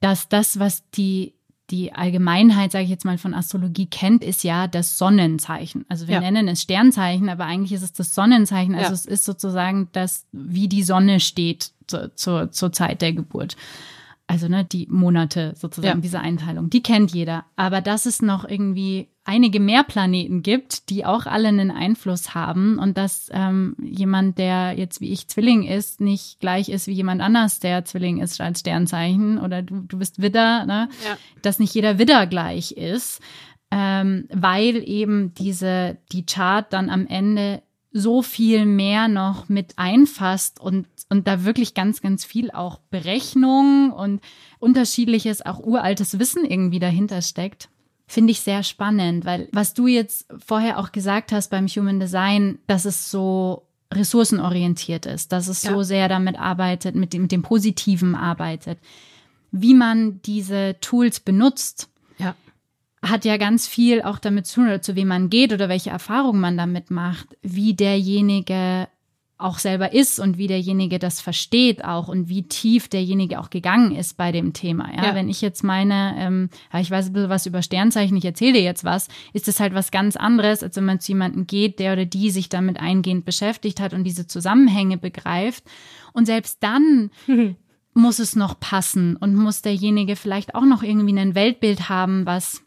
Dass 0.00 0.28
das, 0.28 0.58
was 0.58 0.82
die 0.90 1.36
die 1.70 1.92
Allgemeinheit, 1.92 2.72
sage 2.72 2.84
ich 2.84 2.90
jetzt 2.90 3.04
mal, 3.04 3.18
von 3.18 3.34
Astrologie 3.34 3.86
kennt, 3.86 4.22
ist 4.22 4.44
ja 4.44 4.68
das 4.68 4.98
Sonnenzeichen. 4.98 5.84
Also 5.88 6.06
wir 6.06 6.14
ja. 6.14 6.20
nennen 6.20 6.48
es 6.48 6.62
Sternzeichen, 6.62 7.28
aber 7.28 7.44
eigentlich 7.44 7.72
ist 7.72 7.82
es 7.82 7.92
das 7.92 8.14
Sonnenzeichen. 8.14 8.74
Also 8.74 8.88
ja. 8.88 8.94
es 8.94 9.06
ist 9.06 9.24
sozusagen 9.24 9.88
das, 9.92 10.26
wie 10.32 10.68
die 10.68 10.82
Sonne 10.82 11.18
steht 11.20 11.70
zu, 11.86 12.14
zu, 12.14 12.50
zur 12.50 12.72
Zeit 12.72 13.02
der 13.02 13.12
Geburt 13.12 13.56
also 14.26 14.48
ne, 14.48 14.64
die 14.64 14.86
Monate 14.90 15.54
sozusagen, 15.56 15.98
ja. 15.98 16.02
diese 16.02 16.20
Einteilung, 16.20 16.68
die 16.68 16.82
kennt 16.82 17.12
jeder. 17.12 17.44
Aber 17.54 17.80
dass 17.80 18.06
es 18.06 18.22
noch 18.22 18.48
irgendwie 18.48 19.08
einige 19.24 19.60
mehr 19.60 19.84
Planeten 19.84 20.42
gibt, 20.42 20.88
die 20.88 21.04
auch 21.04 21.26
alle 21.26 21.48
einen 21.48 21.70
Einfluss 21.70 22.34
haben 22.34 22.78
und 22.78 22.96
dass 22.96 23.28
ähm, 23.32 23.76
jemand, 23.82 24.38
der 24.38 24.74
jetzt 24.76 25.00
wie 25.00 25.12
ich 25.12 25.28
Zwilling 25.28 25.64
ist, 25.64 26.00
nicht 26.00 26.40
gleich 26.40 26.68
ist 26.68 26.86
wie 26.86 26.92
jemand 26.92 27.20
anders, 27.20 27.60
der 27.60 27.84
Zwilling 27.84 28.20
ist 28.20 28.40
als 28.40 28.60
Sternzeichen 28.60 29.38
oder 29.38 29.62
du, 29.62 29.80
du 29.80 29.98
bist 29.98 30.20
Widder, 30.20 30.64
ne? 30.64 30.88
Ja. 31.04 31.16
dass 31.42 31.58
nicht 31.58 31.74
jeder 31.74 31.98
Widder 31.98 32.26
gleich 32.26 32.72
ist, 32.72 33.20
ähm, 33.70 34.28
weil 34.32 34.76
eben 34.88 35.34
diese, 35.34 35.98
die 36.12 36.24
Chart 36.24 36.72
dann 36.72 36.88
am 36.88 37.06
Ende 37.06 37.62
so 37.97 38.22
viel 38.22 38.66
mehr 38.66 39.09
noch 39.09 39.49
mit 39.49 39.74
einfasst 39.76 40.61
und, 40.61 40.86
und 41.09 41.26
da 41.26 41.44
wirklich 41.44 41.74
ganz, 41.74 42.03
ganz 42.03 42.24
viel 42.24 42.51
auch 42.51 42.78
Berechnung 42.90 43.90
und 43.90 44.20
unterschiedliches, 44.59 45.44
auch 45.44 45.61
uraltes 45.61 46.18
Wissen 46.18 46.44
irgendwie 46.44 46.78
dahinter 46.78 47.22
steckt. 47.22 47.68
Finde 48.07 48.32
ich 48.32 48.40
sehr 48.40 48.62
spannend, 48.62 49.24
weil 49.24 49.49
was 49.53 49.74
du 49.74 49.86
jetzt 49.86 50.26
vorher 50.44 50.78
auch 50.78 50.92
gesagt 50.92 51.32
hast 51.32 51.51
beim 51.51 51.66
Human 51.66 51.99
Design, 51.99 52.59
dass 52.66 52.84
es 52.84 53.11
so 53.11 53.62
ressourcenorientiert 53.92 55.07
ist, 55.07 55.32
dass 55.32 55.49
es 55.49 55.62
ja. 55.62 55.72
so 55.72 55.82
sehr 55.82 56.09
damit 56.09 56.38
arbeitet, 56.38 56.94
mit 56.94 57.12
dem, 57.12 57.22
mit 57.22 57.32
dem 57.32 57.42
Positiven 57.42 58.14
arbeitet, 58.14 58.78
wie 59.53 59.74
man 59.74 60.20
diese 60.22 60.76
Tools 60.80 61.20
benutzt. 61.20 61.88
Hat 63.09 63.24
ja 63.24 63.36
ganz 63.36 63.66
viel 63.66 64.02
auch 64.02 64.18
damit 64.18 64.46
zu 64.46 64.62
tun, 64.62 64.82
zu 64.82 64.96
wem 64.96 65.09
man 65.09 65.30
geht 65.30 65.52
oder 65.52 65.68
welche 65.68 65.90
Erfahrungen 65.90 66.40
man 66.40 66.57
damit 66.57 66.90
macht, 66.90 67.36
wie 67.42 67.74
derjenige 67.74 68.88
auch 69.38 69.59
selber 69.59 69.92
ist 69.92 70.18
und 70.18 70.38
wie 70.38 70.46
derjenige 70.46 70.98
das 70.98 71.20
versteht 71.20 71.84
auch 71.84 72.09
und 72.09 72.28
wie 72.30 72.44
tief 72.44 72.88
derjenige 72.88 73.38
auch 73.38 73.50
gegangen 73.50 73.94
ist 73.94 74.16
bei 74.16 74.32
dem 74.32 74.54
Thema. 74.54 74.90
Ja, 74.96 75.09
ja. 75.09 75.14
wenn 75.14 75.28
ich 75.28 75.42
jetzt 75.42 75.62
meine, 75.62 76.14
ähm, 76.18 76.48
ja, 76.72 76.80
ich 76.80 76.90
weiß 76.90 77.09
ein 77.09 77.12
bisschen 77.12 77.28
was 77.28 77.44
über 77.44 77.61
Sternzeichen, 77.61 78.16
ich 78.16 78.24
erzähle 78.24 78.54
dir 78.54 78.62
jetzt 78.62 78.84
was, 78.84 79.09
ist 79.34 79.46
das 79.46 79.61
halt 79.61 79.74
was 79.74 79.90
ganz 79.90 80.16
anderes, 80.16 80.62
als 80.62 80.76
wenn 80.76 80.86
man 80.86 81.00
zu 81.00 81.12
jemandem 81.12 81.46
geht, 81.46 81.80
der 81.80 81.92
oder 81.92 82.07
die 82.07 82.30
sich 82.30 82.48
damit 82.48 82.80
eingehend 82.80 83.26
beschäftigt 83.26 83.78
hat 83.78 83.92
und 83.92 84.04
diese 84.04 84.26
Zusammenhänge 84.26 84.96
begreift. 84.96 85.64
Und 86.14 86.24
selbst 86.24 86.62
dann 86.62 87.11
muss 87.92 88.18
es 88.18 88.36
noch 88.36 88.59
passen 88.59 89.16
und 89.16 89.34
muss 89.34 89.61
derjenige 89.61 90.16
vielleicht 90.16 90.54
auch 90.54 90.64
noch 90.64 90.82
irgendwie 90.82 91.18
ein 91.18 91.34
Weltbild 91.34 91.90
haben, 91.90 92.24
was 92.24 92.62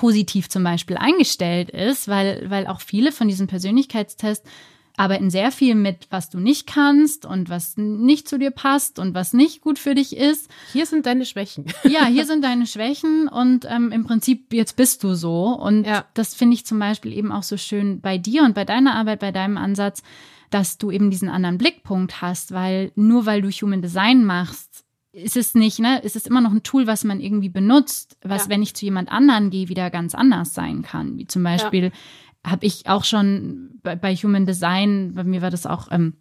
positiv 0.00 0.48
zum 0.48 0.64
Beispiel 0.64 0.96
eingestellt 0.96 1.68
ist, 1.68 2.08
weil, 2.08 2.48
weil 2.48 2.66
auch 2.66 2.80
viele 2.80 3.12
von 3.12 3.28
diesen 3.28 3.48
Persönlichkeitstests 3.48 4.48
arbeiten 4.96 5.28
sehr 5.28 5.52
viel 5.52 5.74
mit, 5.74 6.06
was 6.08 6.30
du 6.30 6.38
nicht 6.38 6.66
kannst 6.66 7.26
und 7.26 7.50
was 7.50 7.76
nicht 7.76 8.26
zu 8.26 8.38
dir 8.38 8.50
passt 8.50 8.98
und 8.98 9.14
was 9.14 9.34
nicht 9.34 9.60
gut 9.60 9.78
für 9.78 9.94
dich 9.94 10.16
ist. 10.16 10.50
Hier 10.72 10.86
sind 10.86 11.04
deine 11.04 11.26
Schwächen. 11.26 11.66
Ja, 11.84 12.06
hier 12.06 12.24
sind 12.24 12.42
deine 12.44 12.66
Schwächen 12.66 13.28
und 13.28 13.66
ähm, 13.68 13.92
im 13.92 14.06
Prinzip 14.06 14.54
jetzt 14.54 14.76
bist 14.76 15.04
du 15.04 15.12
so. 15.12 15.48
Und 15.48 15.84
ja. 15.84 16.06
das 16.14 16.34
finde 16.34 16.54
ich 16.54 16.64
zum 16.64 16.78
Beispiel 16.78 17.12
eben 17.12 17.30
auch 17.30 17.42
so 17.42 17.58
schön 17.58 18.00
bei 18.00 18.16
dir 18.16 18.44
und 18.44 18.54
bei 18.54 18.64
deiner 18.64 18.94
Arbeit, 18.94 19.20
bei 19.20 19.32
deinem 19.32 19.58
Ansatz, 19.58 20.02
dass 20.48 20.78
du 20.78 20.90
eben 20.90 21.10
diesen 21.10 21.28
anderen 21.28 21.58
Blickpunkt 21.58 22.22
hast, 22.22 22.52
weil 22.52 22.90
nur 22.94 23.26
weil 23.26 23.42
du 23.42 23.50
Human 23.50 23.82
Design 23.82 24.24
machst, 24.24 24.86
ist 25.12 25.36
es 25.36 25.54
nicht, 25.54 25.78
ne? 25.78 26.00
Ist 26.00 26.16
es 26.16 26.26
immer 26.26 26.40
noch 26.40 26.52
ein 26.52 26.62
Tool, 26.62 26.86
was 26.86 27.04
man 27.04 27.20
irgendwie 27.20 27.48
benutzt, 27.48 28.16
was, 28.22 28.44
ja. 28.44 28.50
wenn 28.50 28.62
ich 28.62 28.74
zu 28.74 28.84
jemand 28.84 29.10
anderen 29.10 29.50
gehe, 29.50 29.68
wieder 29.68 29.90
ganz 29.90 30.14
anders 30.14 30.54
sein 30.54 30.82
kann. 30.82 31.18
Wie 31.18 31.26
zum 31.26 31.42
Beispiel 31.42 31.84
ja. 31.84 32.50
habe 32.50 32.66
ich 32.66 32.88
auch 32.88 33.04
schon 33.04 33.80
bei, 33.82 33.96
bei, 33.96 34.14
Human 34.14 34.46
Design, 34.46 35.14
bei 35.14 35.24
mir 35.24 35.42
war 35.42 35.50
das 35.50 35.66
auch 35.66 35.88
ähm, 35.90 36.14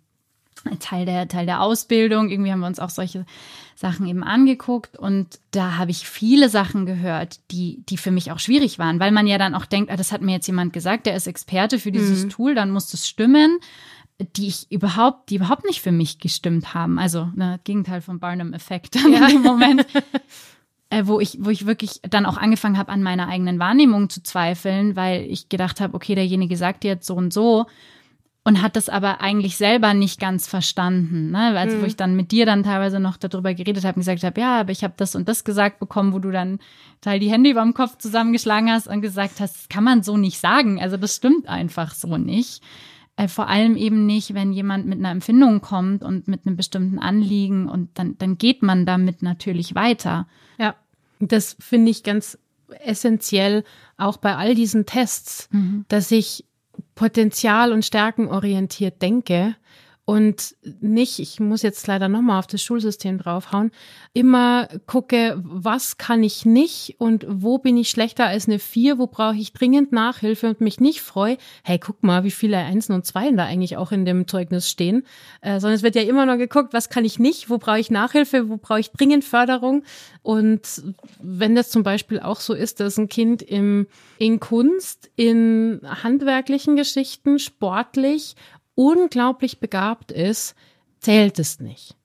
Teil 0.80 1.06
der, 1.06 1.28
Teil 1.28 1.46
der 1.46 1.62
Ausbildung. 1.62 2.30
Irgendwie 2.30 2.52
haben 2.52 2.62
wir 2.62 2.68
uns 2.68 2.80
auch 2.80 2.90
solche 2.90 3.26
Sachen 3.76 4.08
eben 4.08 4.24
angeguckt 4.24 4.98
und 4.98 5.40
da 5.52 5.78
habe 5.78 5.92
ich 5.92 6.10
viele 6.10 6.50
Sachen 6.50 6.86
gehört, 6.86 7.40
die, 7.52 7.84
die 7.88 7.98
für 7.98 8.12
mich 8.12 8.32
auch 8.32 8.40
schwierig 8.40 8.78
waren, 8.80 9.00
weil 9.00 9.12
man 9.12 9.28
ja 9.28 9.38
dann 9.38 9.56
auch 9.56 9.66
denkt, 9.66 9.92
ah, 9.92 9.96
das 9.96 10.12
hat 10.12 10.22
mir 10.22 10.34
jetzt 10.34 10.48
jemand 10.48 10.74
gesagt, 10.74 11.06
der 11.06 11.16
ist 11.16 11.28
Experte 11.28 11.80
für 11.80 11.92
dieses 11.92 12.26
mhm. 12.26 12.30
Tool, 12.30 12.56
dann 12.56 12.72
muss 12.72 12.92
das 12.92 13.08
stimmen 13.08 13.60
die 14.20 14.48
ich 14.48 14.72
überhaupt, 14.72 15.30
die 15.30 15.36
überhaupt 15.36 15.66
nicht 15.66 15.82
für 15.82 15.92
mich 15.92 16.20
gestimmt 16.20 16.74
haben. 16.74 17.00
Also 17.00 17.30
ne, 17.36 17.60
Gegenteil 17.64 18.02
vom 18.02 18.20
Barnum-Effekt 18.20 18.96
ja. 18.96 19.28
in 19.28 19.36
dem 19.36 19.42
Moment, 19.42 19.86
äh, 20.90 21.04
wo 21.06 21.20
ich, 21.20 21.38
wo 21.40 21.50
ich 21.50 21.66
wirklich 21.66 22.02
dann 22.02 22.26
auch 22.26 22.38
angefangen 22.38 22.78
habe, 22.78 22.92
an 22.92 23.02
meiner 23.02 23.28
eigenen 23.28 23.60
Wahrnehmung 23.60 24.10
zu 24.10 24.22
zweifeln, 24.22 24.96
weil 24.96 25.22
ich 25.24 25.50
gedacht 25.50 25.80
habe, 25.80 25.94
okay, 25.94 26.16
derjenige 26.16 26.58
sagt 26.58 26.84
jetzt 26.84 27.08
so 27.08 27.16
und 27.16 27.32
so 27.32 27.66
und 28.44 28.62
hat 28.62 28.76
das 28.76 28.90
aber 28.90 29.22
eigentlich 29.22 29.58
selber 29.58 29.94
nicht 29.94 30.20
ganz 30.20 30.48
verstanden. 30.48 31.32
Ne? 31.32 31.58
Also 31.58 31.78
mhm. 31.78 31.82
wo 31.82 31.86
ich 31.86 31.96
dann 31.96 32.16
mit 32.16 32.32
dir 32.32 32.46
dann 32.46 32.64
teilweise 32.64 33.00
noch 33.00 33.18
darüber 33.18 33.54
geredet 33.54 33.84
habe 33.84 33.96
und 33.96 34.02
gesagt 34.02 34.24
habe, 34.24 34.42
ja, 34.42 34.60
aber 34.62 34.72
ich 34.72 34.84
habe 34.84 34.94
das 34.98 35.16
und 35.16 35.30
das 35.30 35.44
gesagt 35.44 35.80
bekommen, 35.80 36.14
wo 36.14 36.20
du 36.20 36.32
dann 36.32 36.60
Teil 37.02 37.20
die 37.20 37.30
Hände 37.30 37.50
über 37.52 37.62
dem 37.62 37.74
Kopf 37.74 37.98
zusammengeschlagen 37.98 38.72
hast 38.72 38.88
und 38.88 39.02
gesagt 39.02 39.40
hast, 39.40 39.56
das 39.56 39.70
kann 39.70 39.84
man 39.84 40.04
so 40.04 40.18
nicht 40.18 40.40
sagen. 40.40 40.82
Also 40.82 40.98
das 40.98 41.16
stimmt 41.16 41.48
einfach 41.48 41.94
so 41.94 42.18
nicht. 42.18 42.62
Äh, 43.20 43.28
vor 43.28 43.50
allem 43.50 43.76
eben 43.76 44.06
nicht, 44.06 44.34
wenn 44.34 44.54
jemand 44.54 44.86
mit 44.86 44.98
einer 44.98 45.12
Empfindung 45.12 45.60
kommt 45.60 46.04
und 46.04 46.30
mit 46.30 46.48
einem 46.48 46.56
bestimmten 46.56 47.00
Anliegen 47.00 47.68
und 47.68 47.90
dann, 48.00 48.18
dann 48.18 48.38
geht 48.38 48.64
man 48.64 48.86
damit 48.86 49.22
natürlich 49.22 49.76
weiter. 49.76 50.26
Ja, 50.58 50.76
das 51.20 51.58
finde 51.60 51.92
ich 51.92 52.04
ganz 52.04 52.38
essentiell 52.80 53.66
auch 53.98 54.16
bei 54.16 54.38
all 54.38 54.56
diesen 54.56 54.86
Tests, 54.86 55.50
mhm. 55.52 55.84
dass 55.90 56.12
ich 56.12 56.46
potenzial- 56.96 57.74
und 57.74 57.84
stärkenorientiert 57.84 59.02
denke 59.02 59.54
und 60.10 60.56
nicht, 60.82 61.20
ich 61.20 61.40
muss 61.40 61.62
jetzt 61.62 61.86
leider 61.86 62.10
nochmal 62.10 62.40
auf 62.40 62.48
das 62.48 62.64
Schulsystem 62.64 63.20
draufhauen, 63.20 63.70
immer 64.14 64.68
gucke, 64.88 65.40
was 65.44 66.00
kann 66.00 66.24
ich 66.24 66.48
nicht 66.48 66.96
und 66.98 67.28
wo 67.30 67.60
bin 67.60 67.78
ich 67.78 67.92
schlechter 67.92 68.26
als 68.26 68.48
eine 68.48 68.58
vier, 68.58 68.98
wo 68.98 69.06
brauche 69.06 69.36
ich 69.36 69.54
dringend 69.54 69.92
Nachhilfe 69.92 70.48
und 70.48 70.62
mich 70.62 70.80
nicht 70.80 71.02
freue, 71.02 71.38
hey, 71.64 71.78
guck 71.78 72.02
mal, 72.02 72.24
wie 72.24 72.32
viele 72.32 72.58
Einsen 72.58 72.94
und 72.94 73.06
Zweien 73.06 73.38
da 73.38 73.46
eigentlich 73.46 73.78
auch 73.78 73.92
in 73.92 74.04
dem 74.04 74.28
Zeugnis 74.28 74.68
stehen, 74.68 75.06
äh, 75.42 75.60
sondern 75.60 75.76
es 75.76 75.84
wird 75.84 75.94
ja 75.94 76.02
immer 76.02 76.26
noch 76.26 76.38
geguckt, 76.38 76.74
was 76.74 76.90
kann 76.90 77.06
ich 77.06 77.20
nicht, 77.20 77.52
wo 77.52 77.60
brauche 77.60 77.80
ich 77.80 77.92
Nachhilfe, 77.92 78.50
wo 78.50 78.58
brauche 78.58 78.80
ich 78.80 78.90
dringend 78.90 79.24
Förderung. 79.24 79.84
Und 80.24 80.82
wenn 81.22 81.54
das 81.54 81.70
zum 81.70 81.84
Beispiel 81.84 82.20
auch 82.20 82.40
so 82.40 82.56
ist, 82.56 82.80
dass 82.80 82.98
ein 82.98 83.10
Kind 83.10 83.44
im, 83.44 83.86
in 84.18 84.40
Kunst, 84.40 85.12
in 85.16 85.82
handwerklichen 85.84 86.76
Geschichten, 86.76 87.38
sportlich 87.38 88.36
unglaublich 88.80 89.60
begabt 89.60 90.10
ist, 90.10 90.56
zählt 91.02 91.38
es 91.38 91.60
nicht. 91.60 91.98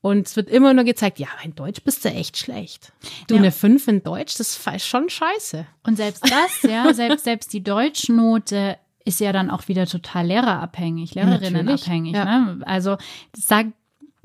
Und 0.00 0.26
es 0.26 0.34
wird 0.34 0.48
immer 0.48 0.72
nur 0.72 0.84
gezeigt, 0.84 1.18
ja, 1.18 1.28
in 1.44 1.54
Deutsch 1.54 1.82
bist 1.82 2.04
du 2.04 2.08
echt 2.08 2.38
schlecht. 2.38 2.92
Du, 3.28 3.34
ja. 3.34 3.40
eine 3.40 3.52
5 3.52 3.86
in 3.86 4.02
Deutsch, 4.02 4.38
das 4.38 4.58
ist 4.58 4.86
schon 4.86 5.10
scheiße. 5.10 5.66
Und 5.86 5.96
selbst 5.96 6.24
das, 6.24 6.62
ja, 6.62 6.92
selbst, 6.94 7.24
selbst 7.24 7.52
die 7.52 7.62
Deutschnote 7.62 8.78
ist 9.04 9.20
ja 9.20 9.32
dann 9.32 9.50
auch 9.50 9.68
wieder 9.68 9.86
total 9.86 10.26
lehrerabhängig, 10.26 11.14
lehrerinnenabhängig. 11.14 12.14
Ja. 12.14 12.24
Ne? 12.24 12.66
Also 12.66 12.96
sag, 13.36 13.66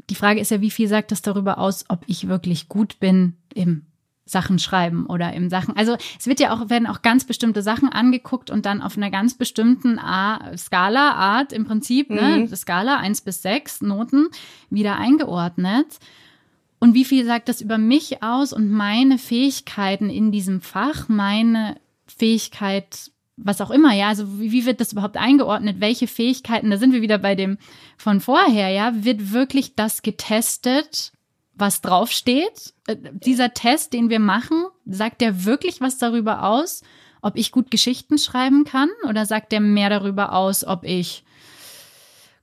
die 0.09 0.15
Frage 0.15 0.39
ist 0.39 0.49
ja, 0.49 0.61
wie 0.61 0.71
viel 0.71 0.87
sagt 0.87 1.11
das 1.11 1.21
darüber 1.21 1.57
aus, 1.57 1.85
ob 1.89 2.05
ich 2.07 2.29
wirklich 2.29 2.69
gut 2.69 3.01
bin 3.01 3.35
im 3.53 3.85
Sachen 4.27 4.59
schreiben 4.59 5.05
oder 5.05 5.33
im 5.33 5.49
Sachen. 5.49 5.75
Also 5.75 5.97
es 6.19 6.27
wird 6.27 6.39
ja 6.39 6.53
auch, 6.53 6.69
werden 6.69 6.87
auch 6.87 7.01
ganz 7.01 7.25
bestimmte 7.25 7.61
Sachen 7.61 7.89
angeguckt 7.89 8.49
und 8.49 8.65
dann 8.65 8.81
auf 8.81 8.97
einer 8.97 9.09
ganz 9.09 9.33
bestimmten 9.33 9.99
A 9.99 10.55
Skala, 10.57 11.13
Art 11.13 11.53
im 11.53 11.65
Prinzip, 11.65 12.09
ne, 12.09 12.21
mhm. 12.21 12.49
ne, 12.49 12.55
Skala 12.55 12.97
eins 12.97 13.21
bis 13.21 13.41
sechs 13.41 13.81
Noten 13.81 14.27
wieder 14.69 14.97
eingeordnet. 14.97 15.99
Und 16.79 16.93
wie 16.93 17.05
viel 17.05 17.25
sagt 17.25 17.49
das 17.49 17.61
über 17.61 17.77
mich 17.77 18.21
aus 18.21 18.53
und 18.53 18.69
meine 18.69 19.17
Fähigkeiten 19.17 20.09
in 20.09 20.31
diesem 20.31 20.61
Fach, 20.61 21.09
meine 21.09 21.77
Fähigkeit, 22.05 23.11
was 23.35 23.61
auch 23.61 23.71
immer, 23.71 23.93
ja, 23.93 24.09
also 24.09 24.39
wie, 24.39 24.51
wie 24.51 24.65
wird 24.65 24.79
das 24.79 24.91
überhaupt 24.91 25.17
eingeordnet? 25.17 25.77
Welche 25.79 26.07
Fähigkeiten, 26.07 26.69
da 26.69 26.77
sind 26.77 26.93
wir 26.93 27.01
wieder 27.01 27.17
bei 27.17 27.35
dem 27.35 27.57
von 27.97 28.19
vorher, 28.19 28.69
ja, 28.69 29.03
wird 29.03 29.31
wirklich 29.31 29.75
das 29.75 30.01
getestet, 30.01 31.13
was 31.57 31.81
draufsteht. 31.81 32.73
Äh, 32.87 32.97
dieser 33.13 33.53
Test, 33.53 33.93
den 33.93 34.09
wir 34.09 34.19
machen, 34.19 34.65
sagt 34.85 35.21
der 35.21 35.45
wirklich 35.45 35.81
was 35.81 35.97
darüber 35.97 36.43
aus, 36.43 36.83
ob 37.21 37.35
ich 37.35 37.51
gut 37.51 37.71
Geschichten 37.71 38.17
schreiben 38.17 38.63
kann 38.63 38.89
oder 39.07 39.25
sagt 39.25 39.51
der 39.51 39.59
mehr 39.59 39.89
darüber 39.89 40.33
aus, 40.33 40.63
ob 40.63 40.83
ich 40.83 41.23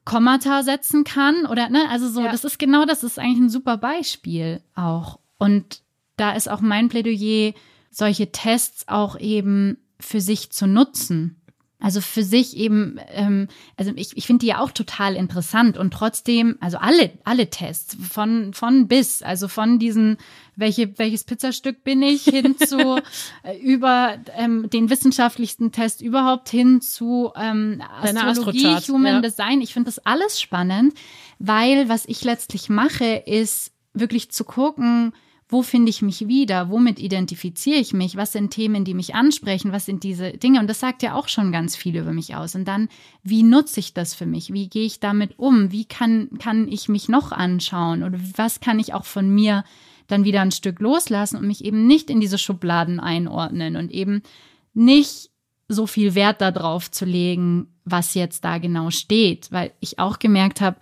Kommata 0.04 0.62
setzen 0.62 1.04
kann 1.04 1.46
oder 1.46 1.70
ne, 1.70 1.88
also 1.90 2.08
so, 2.08 2.20
ja. 2.20 2.30
das 2.30 2.44
ist 2.44 2.58
genau 2.58 2.84
das, 2.84 3.02
ist 3.02 3.18
eigentlich 3.18 3.44
ein 3.44 3.50
super 3.50 3.78
Beispiel 3.78 4.60
auch. 4.74 5.18
Und 5.38 5.82
da 6.16 6.32
ist 6.32 6.48
auch 6.48 6.60
mein 6.60 6.88
Plädoyer, 6.88 7.54
solche 7.90 8.30
Tests 8.32 8.86
auch 8.88 9.18
eben 9.18 9.78
für 9.98 10.20
sich 10.20 10.50
zu 10.50 10.66
nutzen. 10.66 11.40
Also 11.80 12.00
für 12.00 12.22
sich 12.22 12.56
eben, 12.56 12.98
ähm, 13.08 13.48
also 13.76 13.92
ich, 13.96 14.16
ich 14.16 14.26
finde 14.26 14.40
die 14.40 14.46
ja 14.46 14.60
auch 14.60 14.70
total 14.70 15.16
interessant 15.16 15.76
und 15.76 15.92
trotzdem, 15.92 16.56
also 16.60 16.78
alle, 16.78 17.10
alle 17.24 17.50
Tests 17.50 17.96
von, 18.10 18.54
von 18.54 18.88
bis, 18.88 19.22
also 19.22 19.48
von 19.48 19.78
diesen, 19.78 20.16
welche, 20.56 20.98
welches 20.98 21.24
Pizzastück 21.24 21.84
bin 21.84 22.00
ich, 22.02 22.24
hin 22.24 22.56
zu 22.56 23.02
äh, 23.42 23.58
über 23.58 24.16
ähm, 24.36 24.70
den 24.70 24.88
wissenschaftlichsten 24.88 25.72
Test 25.72 26.00
überhaupt 26.00 26.48
hin 26.48 26.80
zu 26.80 27.32
ähm, 27.36 27.82
Astrologie, 28.00 28.76
Human 28.88 29.16
ja. 29.16 29.20
Design. 29.20 29.60
Ich 29.60 29.74
finde 29.74 29.88
das 29.88 29.98
alles 29.98 30.40
spannend, 30.40 30.94
weil 31.38 31.88
was 31.88 32.06
ich 32.06 32.24
letztlich 32.24 32.70
mache, 32.70 33.24
ist 33.26 33.72
wirklich 33.92 34.30
zu 34.30 34.44
gucken, 34.44 35.12
wo 35.54 35.62
finde 35.62 35.88
ich 35.88 36.02
mich 36.02 36.26
wieder, 36.26 36.68
womit 36.68 36.98
identifiziere 36.98 37.78
ich 37.78 37.92
mich, 37.92 38.16
was 38.16 38.32
sind 38.32 38.50
Themen, 38.50 38.84
die 38.84 38.92
mich 38.92 39.14
ansprechen, 39.14 39.70
was 39.70 39.86
sind 39.86 40.02
diese 40.02 40.32
Dinge. 40.32 40.58
Und 40.58 40.68
das 40.68 40.80
sagt 40.80 41.00
ja 41.04 41.14
auch 41.14 41.28
schon 41.28 41.52
ganz 41.52 41.76
viel 41.76 41.96
über 41.96 42.12
mich 42.12 42.34
aus. 42.34 42.56
Und 42.56 42.66
dann, 42.66 42.88
wie 43.22 43.44
nutze 43.44 43.78
ich 43.78 43.94
das 43.94 44.14
für 44.14 44.26
mich? 44.26 44.52
Wie 44.52 44.68
gehe 44.68 44.84
ich 44.84 44.98
damit 44.98 45.38
um? 45.38 45.70
Wie 45.70 45.84
kann, 45.84 46.28
kann 46.40 46.66
ich 46.66 46.88
mich 46.88 47.08
noch 47.08 47.30
anschauen? 47.30 48.02
Oder 48.02 48.18
was 48.36 48.58
kann 48.58 48.80
ich 48.80 48.94
auch 48.94 49.04
von 49.04 49.32
mir 49.32 49.62
dann 50.08 50.24
wieder 50.24 50.40
ein 50.40 50.50
Stück 50.50 50.80
loslassen 50.80 51.36
und 51.36 51.46
mich 51.46 51.64
eben 51.64 51.86
nicht 51.86 52.10
in 52.10 52.20
diese 52.20 52.36
Schubladen 52.36 52.98
einordnen 52.98 53.76
und 53.76 53.92
eben 53.92 54.24
nicht 54.72 55.30
so 55.68 55.86
viel 55.86 56.16
Wert 56.16 56.40
darauf 56.40 56.90
zu 56.90 57.04
legen, 57.04 57.68
was 57.84 58.14
jetzt 58.14 58.44
da 58.44 58.58
genau 58.58 58.90
steht, 58.90 59.52
weil 59.52 59.72
ich 59.78 60.00
auch 60.00 60.18
gemerkt 60.18 60.60
habe, 60.60 60.78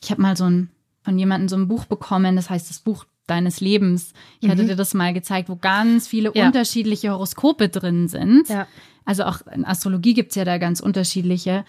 ich 0.00 0.12
habe 0.12 0.22
mal 0.22 0.36
so 0.36 0.44
ein 0.44 0.70
von 1.02 1.18
jemandem 1.18 1.48
so 1.48 1.56
ein 1.56 1.66
Buch 1.66 1.86
bekommen, 1.86 2.36
das 2.36 2.50
heißt 2.50 2.70
das 2.70 2.78
Buch 2.78 3.04
deines 3.26 3.60
Lebens. 3.60 4.12
Ich 4.40 4.48
mhm. 4.48 4.52
hatte 4.52 4.64
dir 4.66 4.76
das 4.76 4.94
mal 4.94 5.12
gezeigt, 5.12 5.48
wo 5.48 5.56
ganz 5.56 6.06
viele 6.08 6.32
ja. 6.34 6.46
unterschiedliche 6.46 7.10
Horoskope 7.10 7.68
drin 7.68 8.08
sind. 8.08 8.48
Ja. 8.48 8.66
Also 9.04 9.24
auch 9.24 9.40
in 9.52 9.64
Astrologie 9.64 10.14
gibt's 10.14 10.34
ja 10.34 10.44
da 10.44 10.58
ganz 10.58 10.80
unterschiedliche 10.80 11.64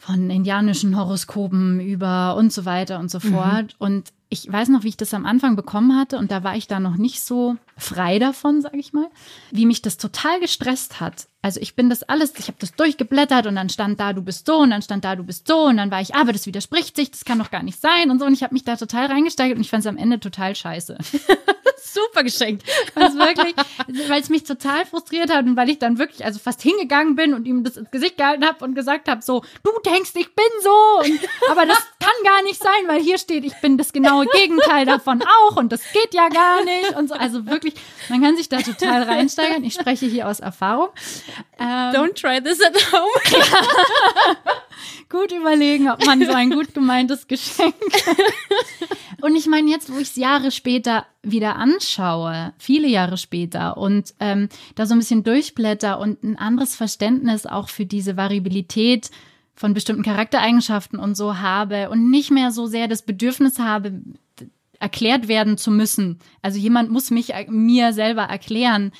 von 0.00 0.30
indianischen 0.30 0.96
Horoskopen 0.96 1.78
über 1.78 2.34
und 2.36 2.52
so 2.52 2.64
weiter 2.64 2.98
und 2.98 3.10
so 3.10 3.18
mhm. 3.22 3.34
fort. 3.34 3.76
Und 3.78 4.12
ich 4.30 4.50
weiß 4.50 4.68
noch, 4.68 4.84
wie 4.84 4.88
ich 4.88 4.96
das 4.96 5.12
am 5.12 5.26
Anfang 5.26 5.56
bekommen 5.56 5.98
hatte 5.98 6.16
und 6.16 6.30
da 6.30 6.42
war 6.44 6.56
ich 6.56 6.68
da 6.68 6.80
noch 6.80 6.96
nicht 6.96 7.20
so 7.22 7.56
frei 7.76 8.18
davon, 8.18 8.62
sage 8.62 8.78
ich 8.78 8.92
mal, 8.92 9.08
wie 9.50 9.66
mich 9.66 9.82
das 9.82 9.98
total 9.98 10.40
gestresst 10.40 11.00
hat. 11.00 11.26
Also 11.42 11.60
ich 11.60 11.74
bin 11.74 11.90
das 11.90 12.04
alles, 12.04 12.32
ich 12.38 12.46
habe 12.46 12.56
das 12.60 12.72
durchgeblättert 12.74 13.46
und 13.46 13.56
dann 13.56 13.68
stand 13.68 13.98
da, 13.98 14.12
du 14.12 14.22
bist 14.22 14.46
so 14.46 14.58
und 14.58 14.70
dann 14.70 14.82
stand 14.82 15.04
da, 15.04 15.16
du 15.16 15.24
bist 15.24 15.48
so 15.48 15.66
und 15.66 15.78
dann 15.78 15.90
war 15.90 16.00
ich, 16.00 16.14
aber 16.14 16.32
das 16.32 16.46
widerspricht 16.46 16.96
sich, 16.96 17.10
das 17.10 17.24
kann 17.24 17.40
doch 17.40 17.50
gar 17.50 17.62
nicht 17.62 17.80
sein 17.80 18.10
und 18.10 18.20
so 18.20 18.24
und 18.24 18.32
ich 18.32 18.42
habe 18.42 18.54
mich 18.54 18.64
da 18.64 18.76
total 18.76 19.06
reingesteigert 19.06 19.56
und 19.56 19.62
ich 19.62 19.70
fand 19.70 19.82
es 19.84 19.88
am 19.88 19.96
Ende 19.96 20.20
total 20.20 20.54
scheiße. 20.54 20.96
Super 21.92 22.22
geschenkt. 22.22 22.64
Also 22.94 23.18
wirklich, 23.18 23.54
weil 24.08 24.20
es 24.20 24.28
mich 24.28 24.44
total 24.44 24.84
frustriert 24.84 25.32
hat 25.32 25.46
und 25.46 25.56
weil 25.56 25.70
ich 25.70 25.78
dann 25.78 25.98
wirklich 25.98 26.24
also 26.24 26.38
fast 26.38 26.60
hingegangen 26.60 27.14
bin 27.14 27.34
und 27.34 27.46
ihm 27.46 27.64
das 27.64 27.76
ins 27.76 27.90
Gesicht 27.90 28.18
gehalten 28.18 28.44
habe 28.44 28.62
und 28.64 28.74
gesagt 28.74 29.08
habe 29.08 29.22
so, 29.22 29.42
du 29.62 29.70
denkst, 29.84 30.10
ich 30.16 30.34
bin 30.34 30.44
so 30.62 30.98
und, 31.00 31.20
aber 31.50 31.64
das 31.66 31.78
kann 31.98 32.10
gar 32.24 32.42
nicht 32.42 32.62
sein, 32.62 32.88
weil 32.88 33.00
hier 33.00 33.16
steht, 33.16 33.44
ich 33.44 33.54
bin 33.60 33.78
das 33.78 33.92
genaue 33.92 34.26
Gegenteil 34.26 34.84
davon 34.86 35.22
auch 35.22 35.56
und 35.56 35.72
das 35.72 35.80
geht 35.92 36.12
ja 36.12 36.28
gar 36.28 36.64
nicht 36.64 36.96
und 36.96 37.08
so. 37.08 37.14
Also 37.14 37.46
wirklich, 37.46 37.74
man 38.08 38.20
kann 38.22 38.36
sich 38.36 38.48
da 38.48 38.58
total 38.58 39.04
reinsteigern. 39.04 39.64
Ich 39.64 39.74
spreche 39.74 40.06
hier 40.06 40.28
aus 40.28 40.40
Erfahrung. 40.40 40.88
Ähm, 41.58 41.66
Don't 41.66 42.20
try 42.20 42.42
this 42.42 42.60
at 42.62 42.74
home. 42.92 43.10
gut 45.08 45.32
überlegen, 45.32 45.90
ob 45.90 46.04
man 46.06 46.24
so 46.24 46.32
ein 46.32 46.50
gut 46.50 46.74
gemeintes 46.74 47.26
Geschenk. 47.26 47.74
und 49.22 49.36
ich 49.36 49.46
meine, 49.46 49.70
jetzt, 49.70 49.92
wo 49.92 49.98
ich 49.98 50.10
es 50.10 50.16
Jahre 50.16 50.50
später 50.50 51.06
wieder 51.22 51.56
anschaue, 51.56 52.52
viele 52.58 52.88
Jahre 52.88 53.16
später, 53.16 53.76
und 53.76 54.14
ähm, 54.20 54.48
da 54.74 54.86
so 54.86 54.94
ein 54.94 54.98
bisschen 54.98 55.22
durchblätter 55.22 55.98
und 55.98 56.22
ein 56.22 56.36
anderes 56.36 56.76
Verständnis 56.76 57.46
auch 57.46 57.68
für 57.68 57.86
diese 57.86 58.16
Variabilität 58.16 59.10
von 59.54 59.74
bestimmten 59.74 60.02
Charaktereigenschaften 60.02 60.98
und 60.98 61.16
so 61.16 61.38
habe 61.38 61.90
und 61.90 62.10
nicht 62.10 62.30
mehr 62.30 62.50
so 62.50 62.66
sehr 62.66 62.88
das 62.88 63.02
Bedürfnis 63.02 63.58
habe, 63.58 64.00
erklärt 64.78 65.28
werden 65.28 65.58
zu 65.58 65.70
müssen. 65.70 66.18
Also 66.40 66.58
jemand 66.58 66.90
muss 66.90 67.10
mich 67.10 67.34
mir 67.48 67.92
selber 67.92 68.22
erklären, 68.22 68.92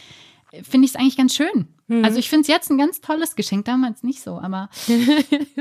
finde 0.63 0.85
ich 0.85 0.93
es 0.93 0.97
eigentlich 0.97 1.17
ganz 1.17 1.35
schön 1.35 1.69
Mhm. 1.91 2.05
Also 2.05 2.19
ich 2.21 2.31
finde 2.31 2.43
es 2.43 2.47
jetzt 2.47 2.71
ein 2.71 2.79
ganz 2.79 3.01
tolles 3.01 3.35
Geschenk, 3.35 3.65
damals 3.65 4.05
nicht 4.05 4.23
so, 4.23 4.39
aber 4.39 4.71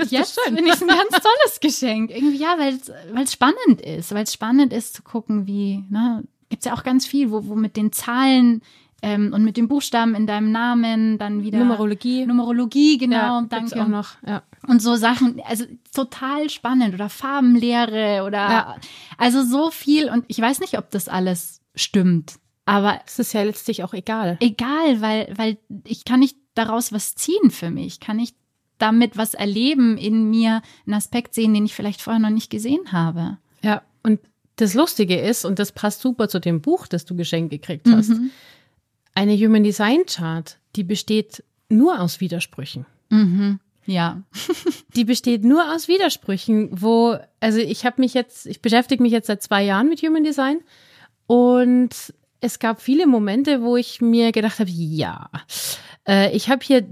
jetzt 0.09 0.39
finde 0.41 0.63
ich 0.63 0.71
es 0.71 0.81
ein 0.83 0.87
ganz 0.87 1.09
tolles 1.09 1.59
Geschenk. 1.59 2.11
Irgendwie 2.11 2.37
ja, 2.37 2.55
weil 2.59 2.79
es 3.23 3.33
spannend 3.33 3.81
ist, 3.81 4.13
weil 4.13 4.23
es 4.23 4.33
spannend 4.33 4.71
ist 4.71 4.93
zu 4.93 5.01
gucken, 5.01 5.47
wie, 5.47 5.83
ne, 5.89 6.23
gibt 6.49 6.61
es 6.61 6.65
ja 6.65 6.75
auch 6.75 6.83
ganz 6.83 7.07
viel, 7.07 7.31
wo, 7.31 7.47
wo 7.47 7.55
mit 7.55 7.75
den 7.75 7.91
Zahlen 7.91 8.61
ähm, 9.01 9.33
und 9.33 9.43
mit 9.43 9.57
den 9.57 9.67
Buchstaben 9.67 10.13
in 10.13 10.27
deinem 10.27 10.51
Namen 10.51 11.17
dann 11.17 11.41
wieder. 11.41 11.57
Numerologie. 11.57 12.27
Numerologie, 12.27 12.99
genau, 12.99 13.41
ja, 13.41 13.45
danke. 13.49 13.81
Auch 13.81 13.87
noch, 13.87 14.09
ja. 14.23 14.43
Und 14.67 14.83
so 14.83 14.97
Sachen, 14.97 15.41
also 15.47 15.65
total 15.95 16.51
spannend 16.51 16.93
oder 16.93 17.09
Farbenlehre 17.09 18.23
oder 18.23 18.37
ja. 18.37 18.75
also 19.17 19.43
so 19.43 19.71
viel 19.71 20.09
und 20.09 20.25
ich 20.27 20.39
weiß 20.39 20.59
nicht, 20.59 20.77
ob 20.77 20.91
das 20.91 21.07
alles 21.07 21.61
stimmt. 21.73 22.35
Aber 22.69 23.01
es 23.07 23.17
ist 23.17 23.33
ja 23.33 23.41
letztlich 23.41 23.83
auch 23.83 23.93
egal. 23.93 24.37
Egal, 24.41 25.01
weil, 25.01 25.33
weil 25.35 25.57
ich 25.85 26.05
kann 26.05 26.19
nicht 26.19 26.37
daraus 26.53 26.91
was 26.91 27.15
ziehen 27.15 27.49
für 27.49 27.71
mich. 27.71 27.99
Kann 27.99 28.19
ich 28.19 28.35
damit 28.77 29.17
was 29.17 29.33
erleben, 29.33 29.97
in 29.97 30.29
mir 30.29 30.61
einen 30.85 30.93
Aspekt 30.93 31.33
sehen, 31.33 31.53
den 31.55 31.65
ich 31.65 31.73
vielleicht 31.73 31.99
vorher 31.99 32.19
noch 32.19 32.29
nicht 32.29 32.51
gesehen 32.51 32.91
habe. 32.91 33.39
Ja, 33.63 33.81
und 34.03 34.19
das 34.57 34.75
Lustige 34.75 35.19
ist, 35.19 35.45
und 35.45 35.57
das 35.57 35.71
passt 35.71 36.01
super 36.01 36.29
zu 36.29 36.39
dem 36.39 36.61
Buch, 36.61 36.85
das 36.85 37.05
du 37.05 37.15
geschenkt 37.15 37.49
gekriegt 37.49 37.87
hast, 37.89 38.09
mhm. 38.09 38.29
eine 39.15 39.35
Human 39.35 39.63
Design 39.63 40.05
Chart, 40.05 40.59
die 40.75 40.83
besteht 40.83 41.43
nur 41.69 41.99
aus 41.99 42.19
Widersprüchen. 42.19 42.85
Mhm. 43.09 43.59
Ja. 43.87 44.21
die 44.95 45.05
besteht 45.05 45.43
nur 45.43 45.73
aus 45.73 45.87
Widersprüchen, 45.87 46.69
wo, 46.71 47.17
also 47.39 47.57
ich 47.57 47.83
habe 47.83 47.99
mich 47.99 48.13
jetzt, 48.13 48.45
ich 48.45 48.61
beschäftige 48.61 49.01
mich 49.01 49.11
jetzt 49.11 49.27
seit 49.27 49.41
zwei 49.41 49.63
Jahren 49.63 49.89
mit 49.89 50.03
Human 50.03 50.23
Design 50.23 50.59
und 51.25 52.13
es 52.41 52.59
gab 52.59 52.81
viele 52.81 53.07
Momente, 53.07 53.61
wo 53.61 53.77
ich 53.77 54.01
mir 54.01 54.31
gedacht 54.31 54.59
habe, 54.59 54.69
ja, 54.69 55.29
äh, 56.07 56.35
ich 56.35 56.49
habe 56.49 56.63
hier 56.63 56.87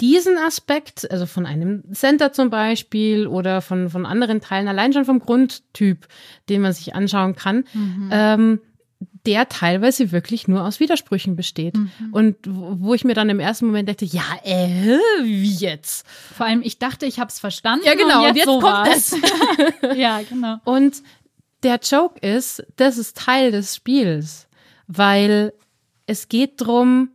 diesen 0.00 0.38
Aspekt, 0.38 1.10
also 1.10 1.26
von 1.26 1.46
einem 1.46 1.82
Center 1.92 2.32
zum 2.32 2.50
Beispiel 2.50 3.26
oder 3.26 3.60
von, 3.60 3.90
von 3.90 4.06
anderen 4.06 4.40
Teilen, 4.40 4.68
allein 4.68 4.92
schon 4.92 5.04
vom 5.04 5.20
Grundtyp, 5.20 6.08
den 6.48 6.62
man 6.62 6.72
sich 6.72 6.94
anschauen 6.94 7.36
kann, 7.36 7.64
mhm. 7.74 8.08
ähm, 8.10 8.60
der 9.26 9.48
teilweise 9.48 10.12
wirklich 10.12 10.48
nur 10.48 10.64
aus 10.64 10.80
Widersprüchen 10.80 11.36
besteht. 11.36 11.76
Mhm. 11.76 11.90
Und 12.12 12.36
wo 12.46 12.94
ich 12.94 13.04
mir 13.04 13.14
dann 13.14 13.28
im 13.28 13.40
ersten 13.40 13.66
Moment 13.66 13.88
dachte, 13.88 14.06
ja, 14.06 14.22
äh, 14.44 14.98
wie 15.22 15.54
jetzt? 15.54 16.06
Vor 16.06 16.46
allem, 16.46 16.62
ich 16.62 16.78
dachte, 16.78 17.06
ich 17.06 17.18
habe 17.18 17.28
es 17.28 17.38
verstanden. 17.38 17.84
Ja, 17.84 17.94
genau. 17.94 18.20
Und 18.20 18.26
jetzt, 18.28 18.36
jetzt 18.36 18.46
so 18.46 18.60
kommt 18.60 18.88
es. 18.88 19.16
ja, 19.96 20.20
genau. 20.28 20.56
Und 20.64 21.02
der 21.62 21.78
Joke 21.82 22.18
ist, 22.26 22.62
das 22.76 22.96
ist 22.96 23.18
Teil 23.18 23.50
des 23.52 23.76
Spiels 23.76 24.48
weil 24.92 25.52
es 26.06 26.28
geht 26.28 26.60
drum, 26.60 27.10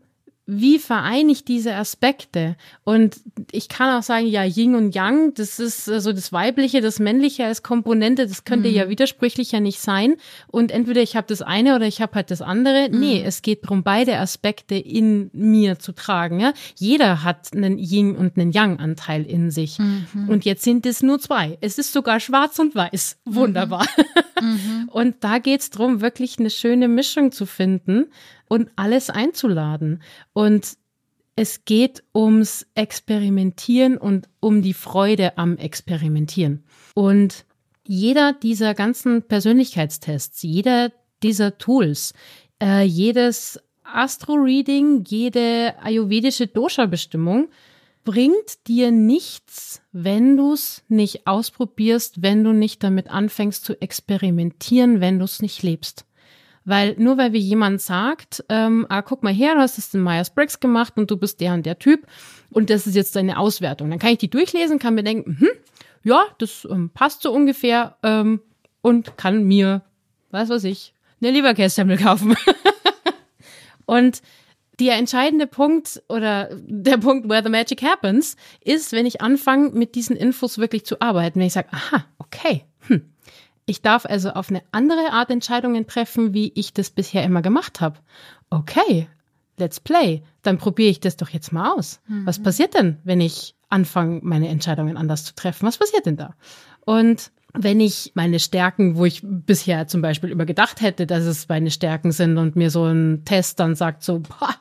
wie 0.48 0.78
vereine 0.78 1.32
ich 1.32 1.44
diese 1.44 1.74
Aspekte? 1.74 2.56
Und 2.84 3.20
ich 3.52 3.68
kann 3.68 3.98
auch 3.98 4.04
sagen, 4.04 4.28
ja, 4.28 4.44
Yin 4.44 4.76
und 4.76 4.94
Yang, 4.94 5.34
das 5.34 5.60
ist 5.60 5.86
so 5.86 5.94
also 5.94 6.14
das 6.14 6.32
Weibliche, 6.32 6.82
das 6.82 7.00
Männliche 7.00 7.46
als 7.46 7.64
Komponente, 7.64 8.28
das 8.28 8.44
könnte 8.44 8.70
mhm. 8.70 8.76
ja 8.76 8.90
widersprüchlicher 8.90 9.60
nicht 9.60 9.80
sein. 9.80 10.16
Und 10.48 10.72
entweder 10.72 11.02
ich 11.02 11.16
habe 11.16 11.26
das 11.28 11.42
eine 11.42 11.76
oder 11.76 11.88
ich 11.88 12.00
habe 12.00 12.14
halt 12.14 12.30
das 12.30 12.44
andere. 12.44 12.90
Mhm. 12.92 13.00
Nee, 13.00 13.24
es 13.26 13.42
geht 13.42 13.64
darum, 13.64 13.82
beide 13.82 14.20
Aspekte 14.20 14.76
in 14.76 15.32
mir 15.34 15.80
zu 15.80 15.94
tragen. 15.94 16.40
Ja? 16.40 16.54
Jeder 16.76 17.24
hat 17.24 17.52
einen 17.56 17.80
Yin 17.80 18.16
und 18.16 18.38
einen 18.38 18.52
Yang-Anteil 18.52 19.26
in 19.26 19.50
sich. 19.50 19.80
Mhm. 19.80 20.30
Und 20.30 20.46
jetzt 20.46 20.64
sind 20.64 20.86
es 20.86 21.02
nur 21.02 21.20
zwei. 21.20 21.58
Es 21.62 21.80
ist 21.80 21.92
sogar 21.92 22.20
schwarz 22.20 22.60
und 22.60 22.76
weiß. 22.76 23.18
Mhm. 23.26 23.36
Wunderbar. 23.36 23.88
Mhm. 24.40 24.90
Und 24.92 25.16
da 25.22 25.40
geht's 25.40 25.70
drum, 25.70 26.02
wirklich 26.02 26.40
eine 26.40 26.50
schöne 26.50 26.88
Mischung 26.88 27.32
zu 27.32 27.46
finden 27.46 28.08
und 28.48 28.70
alles 28.76 29.10
einzuladen. 29.10 30.02
Und 30.34 30.78
es 31.36 31.66
geht 31.66 32.04
ums 32.14 32.66
Experimentieren 32.76 33.98
und 33.98 34.30
um 34.40 34.62
die 34.62 34.74
Freude 34.74 35.38
am 35.38 35.58
Experimentieren. 35.58 36.64
Und 36.94 37.46
jeder 37.86 38.34
dieser 38.34 38.74
ganzen 38.74 39.24
Persönlichkeitstests, 39.24 40.42
jeder 40.44 40.92
dieser 41.24 41.58
Tools, 41.58 42.14
äh, 42.62 42.84
jedes 42.84 43.60
Astro-Reading, 43.84 45.04
jede 45.08 45.76
ayurvedische 45.82 46.48
Dosha-Bestimmung 46.48 47.50
bringt 48.04 48.68
dir 48.68 48.92
nichts, 48.92 49.82
wenn 49.92 50.38
du 50.38 50.54
es 50.54 50.84
nicht 50.88 51.28
ausprobierst, 51.28 52.22
wenn 52.22 52.44
du 52.44 52.54
nicht 52.54 52.84
damit 52.84 53.10
anfängst 53.10 53.66
zu 53.66 53.80
experimentieren, 53.82 55.02
wenn 55.02 55.20
du 55.20 55.26
es 55.26 55.42
nicht 55.42 55.64
lebst. 55.64 56.06
Weil 56.66 56.96
nur 56.98 57.18
weil 57.18 57.30
mir 57.30 57.40
jemand 57.40 57.80
sagt, 57.80 58.44
ähm, 58.50 58.88
ah, 58.90 59.04
guck 59.04 59.22
mal 59.22 59.34
her, 59.34 59.54
du 59.54 59.62
hast 59.62 59.78
es 59.78 59.94
in 59.94 60.02
Myers-Briggs 60.02 60.60
gemacht 60.60 60.94
und 60.98 61.12
du 61.12 61.18
bist 61.18 61.40
der 61.40 61.54
und 61.54 61.66
der 61.66 61.78
Typ 61.78 62.08
und 62.50 62.70
das 62.70 62.88
ist 62.88 62.96
jetzt 62.96 63.16
deine 63.16 63.38
Auswertung. 63.38 63.90
Dann 63.92 64.00
kann 64.00 64.12
ich 64.12 64.18
die 64.18 64.30
durchlesen, 64.30 64.80
kann 64.80 64.96
mir 64.96 65.04
denken, 65.04 65.38
hm, 65.40 65.50
ja, 66.04 66.24
das 66.40 66.68
ähm, 66.70 66.90
passt 66.90 67.22
so 67.22 67.32
ungefähr 67.32 67.98
ähm, 68.02 68.42
und 68.82 69.18
kann 69.18 69.44
mir, 69.44 69.84
was 70.32 70.50
weiß 70.50 70.64
ich, 70.66 70.94
eine 71.22 71.32
Leberkässemmel 71.32 71.98
kaufen. 71.98 72.36
und 73.86 74.22
der 74.80 74.96
entscheidende 74.96 75.48
Punkt 75.48 76.04
oder 76.10 76.50
der 76.54 76.98
Punkt, 76.98 77.30
where 77.30 77.44
the 77.44 77.50
magic 77.50 77.82
happens, 77.82 78.36
ist, 78.62 78.92
wenn 78.92 79.06
ich 79.06 79.22
anfange, 79.22 79.70
mit 79.70 79.96
diesen 79.96 80.16
Infos 80.16 80.58
wirklich 80.58 80.86
zu 80.86 81.02
arbeiten. 81.02 81.40
Wenn 81.40 81.48
ich 81.48 81.54
sage, 81.54 81.70
aha, 81.72 82.06
okay, 82.18 82.66
hm, 82.88 83.14
ich 83.66 83.82
darf 83.82 84.06
also 84.06 84.32
auf 84.32 84.50
eine 84.50 84.62
andere 84.72 85.12
Art 85.12 85.30
Entscheidungen 85.32 85.88
treffen, 85.88 86.34
wie 86.34 86.52
ich 86.56 86.74
das 86.74 86.90
bisher 86.90 87.24
immer 87.24 87.42
gemacht 87.42 87.82
habe. 87.82 88.00
Okay, 88.50 89.08
let's 89.58 89.80
play. 89.80 90.24
Dann 90.44 90.58
probiere 90.58 90.90
ich 90.90 91.00
das 91.00 91.18
doch 91.18 91.30
jetzt 91.30 91.52
mal 91.52 91.72
aus. 91.74 92.00
Mhm. 92.08 92.26
Was 92.26 92.42
passiert 92.42 92.76
denn, 92.76 93.00
wenn 93.04 93.22
ich 93.22 93.56
anfange, 93.70 94.20
meine 94.24 94.50
Entscheidungen 94.50 94.98
anders 94.98 95.26
zu 95.26 95.34
treffen? 95.36 95.68
Was 95.68 95.78
passiert 95.78 96.06
denn 96.06 96.18
da? 96.18 96.36
Und 96.86 97.32
wenn 97.54 97.80
ich 97.80 98.12
meine 98.16 98.40
Stärken, 98.40 98.98
wo 98.98 99.06
ich 99.06 99.22
bisher 99.24 99.88
zum 99.88 100.02
Beispiel 100.02 100.30
übergedacht 100.30 100.82
hätte, 100.82 101.08
dass 101.08 101.24
es 101.24 101.48
meine 101.48 101.72
Stärken 101.72 102.12
sind 102.12 102.38
und 102.38 102.56
mir 102.56 102.70
so 102.70 102.86
ein 102.86 103.24
Test 103.26 103.60
dann 103.60 103.76
sagt 103.76 104.04
so, 104.04 104.20
boah, 104.20 104.54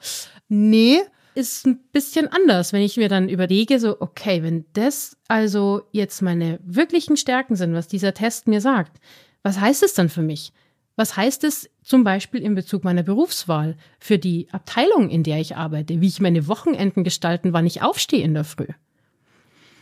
nee, 0.48 1.00
ist 1.34 1.66
ein 1.66 1.78
bisschen 1.92 2.28
anders, 2.28 2.72
wenn 2.72 2.82
ich 2.82 2.96
mir 2.96 3.08
dann 3.08 3.28
überlege, 3.28 3.78
so, 3.80 4.00
okay, 4.00 4.42
wenn 4.42 4.64
das 4.72 5.16
also 5.28 5.82
jetzt 5.92 6.22
meine 6.22 6.60
wirklichen 6.64 7.16
Stärken 7.16 7.56
sind, 7.56 7.74
was 7.74 7.88
dieser 7.88 8.14
Test 8.14 8.48
mir 8.48 8.60
sagt, 8.60 9.00
was 9.42 9.60
heißt 9.60 9.82
es 9.82 9.94
dann 9.94 10.08
für 10.08 10.22
mich? 10.22 10.52
Was 10.96 11.16
heißt 11.16 11.42
es 11.44 11.70
zum 11.82 12.04
Beispiel 12.04 12.40
in 12.40 12.54
Bezug 12.54 12.84
meiner 12.84 13.02
Berufswahl 13.02 13.76
für 13.98 14.18
die 14.18 14.48
Abteilung, 14.52 15.10
in 15.10 15.24
der 15.24 15.40
ich 15.40 15.56
arbeite, 15.56 16.00
wie 16.00 16.06
ich 16.06 16.20
meine 16.20 16.46
Wochenenden 16.46 17.02
gestalten, 17.02 17.52
wann 17.52 17.66
ich 17.66 17.82
aufstehe 17.82 18.22
in 18.22 18.34
der 18.34 18.44
Früh? 18.44 18.68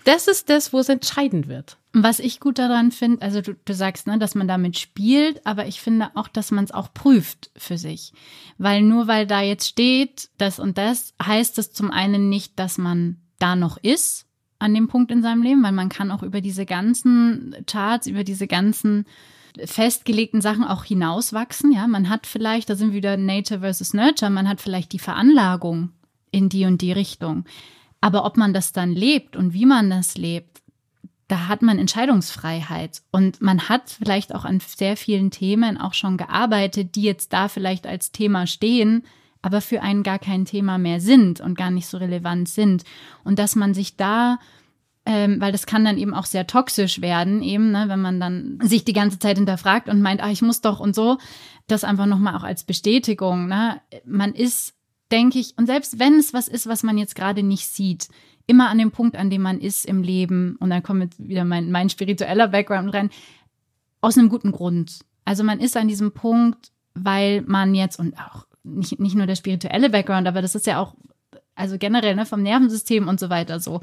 Das 0.04 0.26
ist 0.28 0.50
das, 0.50 0.72
wo 0.72 0.78
es 0.78 0.88
entscheidend 0.88 1.48
wird. 1.48 1.78
Was 1.92 2.18
ich 2.18 2.40
gut 2.40 2.58
daran 2.58 2.90
finde, 2.90 3.22
also 3.22 3.40
du, 3.40 3.54
du 3.54 3.74
sagst, 3.74 4.06
ne, 4.06 4.18
dass 4.18 4.34
man 4.34 4.48
damit 4.48 4.78
spielt, 4.78 5.46
aber 5.46 5.66
ich 5.66 5.80
finde 5.80 6.10
auch, 6.14 6.28
dass 6.28 6.50
man 6.50 6.64
es 6.64 6.70
auch 6.70 6.92
prüft 6.94 7.50
für 7.56 7.76
sich. 7.76 8.12
Weil 8.56 8.82
nur 8.82 9.06
weil 9.06 9.26
da 9.26 9.42
jetzt 9.42 9.68
steht, 9.68 10.30
das 10.38 10.58
und 10.58 10.78
das, 10.78 11.14
heißt 11.22 11.58
es 11.58 11.72
zum 11.72 11.90
einen 11.90 12.28
nicht, 12.28 12.58
dass 12.58 12.78
man 12.78 13.18
da 13.38 13.56
noch 13.56 13.76
ist 13.76 14.26
an 14.58 14.74
dem 14.74 14.88
Punkt 14.88 15.10
in 15.10 15.22
seinem 15.22 15.42
Leben, 15.42 15.62
weil 15.62 15.72
man 15.72 15.88
kann 15.88 16.10
auch 16.10 16.22
über 16.22 16.40
diese 16.40 16.64
ganzen 16.64 17.54
Charts, 17.66 18.06
über 18.06 18.24
diese 18.24 18.46
ganzen 18.46 19.06
festgelegten 19.64 20.40
Sachen 20.40 20.64
auch 20.64 20.84
hinauswachsen. 20.84 21.72
Ja, 21.72 21.86
man 21.88 22.08
hat 22.08 22.26
vielleicht, 22.26 22.70
da 22.70 22.76
sind 22.76 22.88
wir 22.88 22.96
wieder 22.96 23.16
Nature 23.16 23.60
versus 23.60 23.92
Nurture, 23.92 24.30
man 24.30 24.48
hat 24.48 24.60
vielleicht 24.60 24.92
die 24.92 24.98
Veranlagung 24.98 25.90
in 26.30 26.48
die 26.48 26.64
und 26.64 26.80
die 26.80 26.92
Richtung. 26.92 27.44
Aber 28.02 28.26
ob 28.26 28.36
man 28.36 28.52
das 28.52 28.72
dann 28.72 28.92
lebt 28.92 29.36
und 29.36 29.54
wie 29.54 29.64
man 29.64 29.88
das 29.88 30.18
lebt, 30.18 30.60
da 31.28 31.48
hat 31.48 31.62
man 31.62 31.78
Entscheidungsfreiheit. 31.78 33.00
Und 33.10 33.40
man 33.40 33.70
hat 33.70 33.96
vielleicht 34.04 34.34
auch 34.34 34.44
an 34.44 34.60
sehr 34.60 34.98
vielen 34.98 35.30
Themen 35.30 35.78
auch 35.78 35.94
schon 35.94 36.18
gearbeitet, 36.18 36.94
die 36.96 37.02
jetzt 37.02 37.32
da 37.32 37.48
vielleicht 37.48 37.86
als 37.86 38.12
Thema 38.12 38.46
stehen, 38.46 39.04
aber 39.40 39.62
für 39.62 39.80
einen 39.80 40.02
gar 40.02 40.18
kein 40.18 40.44
Thema 40.44 40.76
mehr 40.76 41.00
sind 41.00 41.40
und 41.40 41.56
gar 41.56 41.70
nicht 41.70 41.86
so 41.86 41.96
relevant 41.96 42.48
sind. 42.48 42.84
Und 43.24 43.38
dass 43.38 43.56
man 43.56 43.72
sich 43.72 43.96
da 43.96 44.38
ähm, 45.04 45.40
weil 45.40 45.50
das 45.50 45.66
kann 45.66 45.84
dann 45.84 45.98
eben 45.98 46.14
auch 46.14 46.26
sehr 46.26 46.46
toxisch 46.46 47.00
werden, 47.00 47.42
eben, 47.42 47.72
ne, 47.72 47.86
wenn 47.88 48.00
man 48.00 48.20
dann 48.20 48.58
sich 48.62 48.84
die 48.84 48.92
ganze 48.92 49.18
Zeit 49.18 49.36
hinterfragt 49.36 49.88
und 49.88 50.00
meint, 50.00 50.22
ah, 50.22 50.30
ich 50.30 50.42
muss 50.42 50.60
doch 50.60 50.78
und 50.78 50.94
so, 50.94 51.18
das 51.66 51.82
einfach 51.82 52.06
nochmal 52.06 52.36
auch 52.36 52.44
als 52.44 52.62
Bestätigung, 52.62 53.48
ne, 53.48 53.80
man 54.04 54.32
ist 54.32 54.74
denke 55.12 55.38
ich, 55.38 55.54
und 55.56 55.66
selbst 55.66 55.98
wenn 55.98 56.14
es 56.14 56.32
was 56.32 56.48
ist, 56.48 56.66
was 56.66 56.82
man 56.82 56.98
jetzt 56.98 57.14
gerade 57.14 57.42
nicht 57.42 57.68
sieht, 57.68 58.08
immer 58.46 58.68
an 58.68 58.78
dem 58.78 58.90
Punkt, 58.90 59.16
an 59.16 59.30
dem 59.30 59.42
man 59.42 59.60
ist 59.60 59.86
im 59.86 60.02
Leben, 60.02 60.56
und 60.58 60.70
dann 60.70 60.82
kommt 60.82 61.02
jetzt 61.02 61.28
wieder 61.28 61.44
mein, 61.44 61.70
mein 61.70 61.90
spiritueller 61.90 62.48
Background 62.48 62.92
rein, 62.92 63.10
aus 64.00 64.18
einem 64.18 64.28
guten 64.28 64.50
Grund. 64.50 65.00
Also 65.24 65.44
man 65.44 65.60
ist 65.60 65.76
an 65.76 65.88
diesem 65.88 66.12
Punkt, 66.12 66.72
weil 66.94 67.42
man 67.42 67.74
jetzt, 67.74 67.98
und 67.98 68.18
auch 68.18 68.46
nicht, 68.64 68.98
nicht 68.98 69.14
nur 69.14 69.26
der 69.26 69.36
spirituelle 69.36 69.90
Background, 69.90 70.26
aber 70.26 70.42
das 70.42 70.54
ist 70.54 70.66
ja 70.66 70.78
auch, 70.78 70.94
also 71.54 71.78
generell 71.78 72.16
ne, 72.16 72.26
vom 72.26 72.42
Nervensystem 72.42 73.08
und 73.08 73.20
so 73.20 73.30
weiter 73.30 73.60
so. 73.60 73.80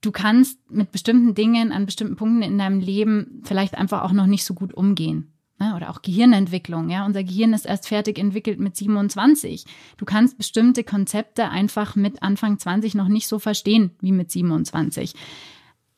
Du 0.00 0.10
kannst 0.10 0.58
mit 0.70 0.90
bestimmten 0.90 1.34
Dingen 1.34 1.72
an 1.72 1.86
bestimmten 1.86 2.16
Punkten 2.16 2.42
in 2.42 2.58
deinem 2.58 2.80
Leben 2.80 3.40
vielleicht 3.44 3.76
einfach 3.76 4.02
auch 4.02 4.12
noch 4.12 4.26
nicht 4.26 4.44
so 4.44 4.52
gut 4.52 4.74
umgehen. 4.74 5.31
Ne? 5.62 5.76
Oder 5.76 5.90
auch 5.90 6.02
Gehirnentwicklung. 6.02 6.90
Ja, 6.90 7.06
unser 7.06 7.22
Gehirn 7.22 7.52
ist 7.52 7.66
erst 7.66 7.86
fertig 7.86 8.18
entwickelt 8.18 8.58
mit 8.58 8.76
27. 8.76 9.64
Du 9.96 10.04
kannst 10.04 10.36
bestimmte 10.36 10.82
Konzepte 10.82 11.50
einfach 11.50 11.94
mit 11.94 12.22
Anfang 12.22 12.58
20 12.58 12.96
noch 12.96 13.06
nicht 13.06 13.28
so 13.28 13.38
verstehen 13.38 13.92
wie 14.00 14.10
mit 14.10 14.30
27. 14.32 15.14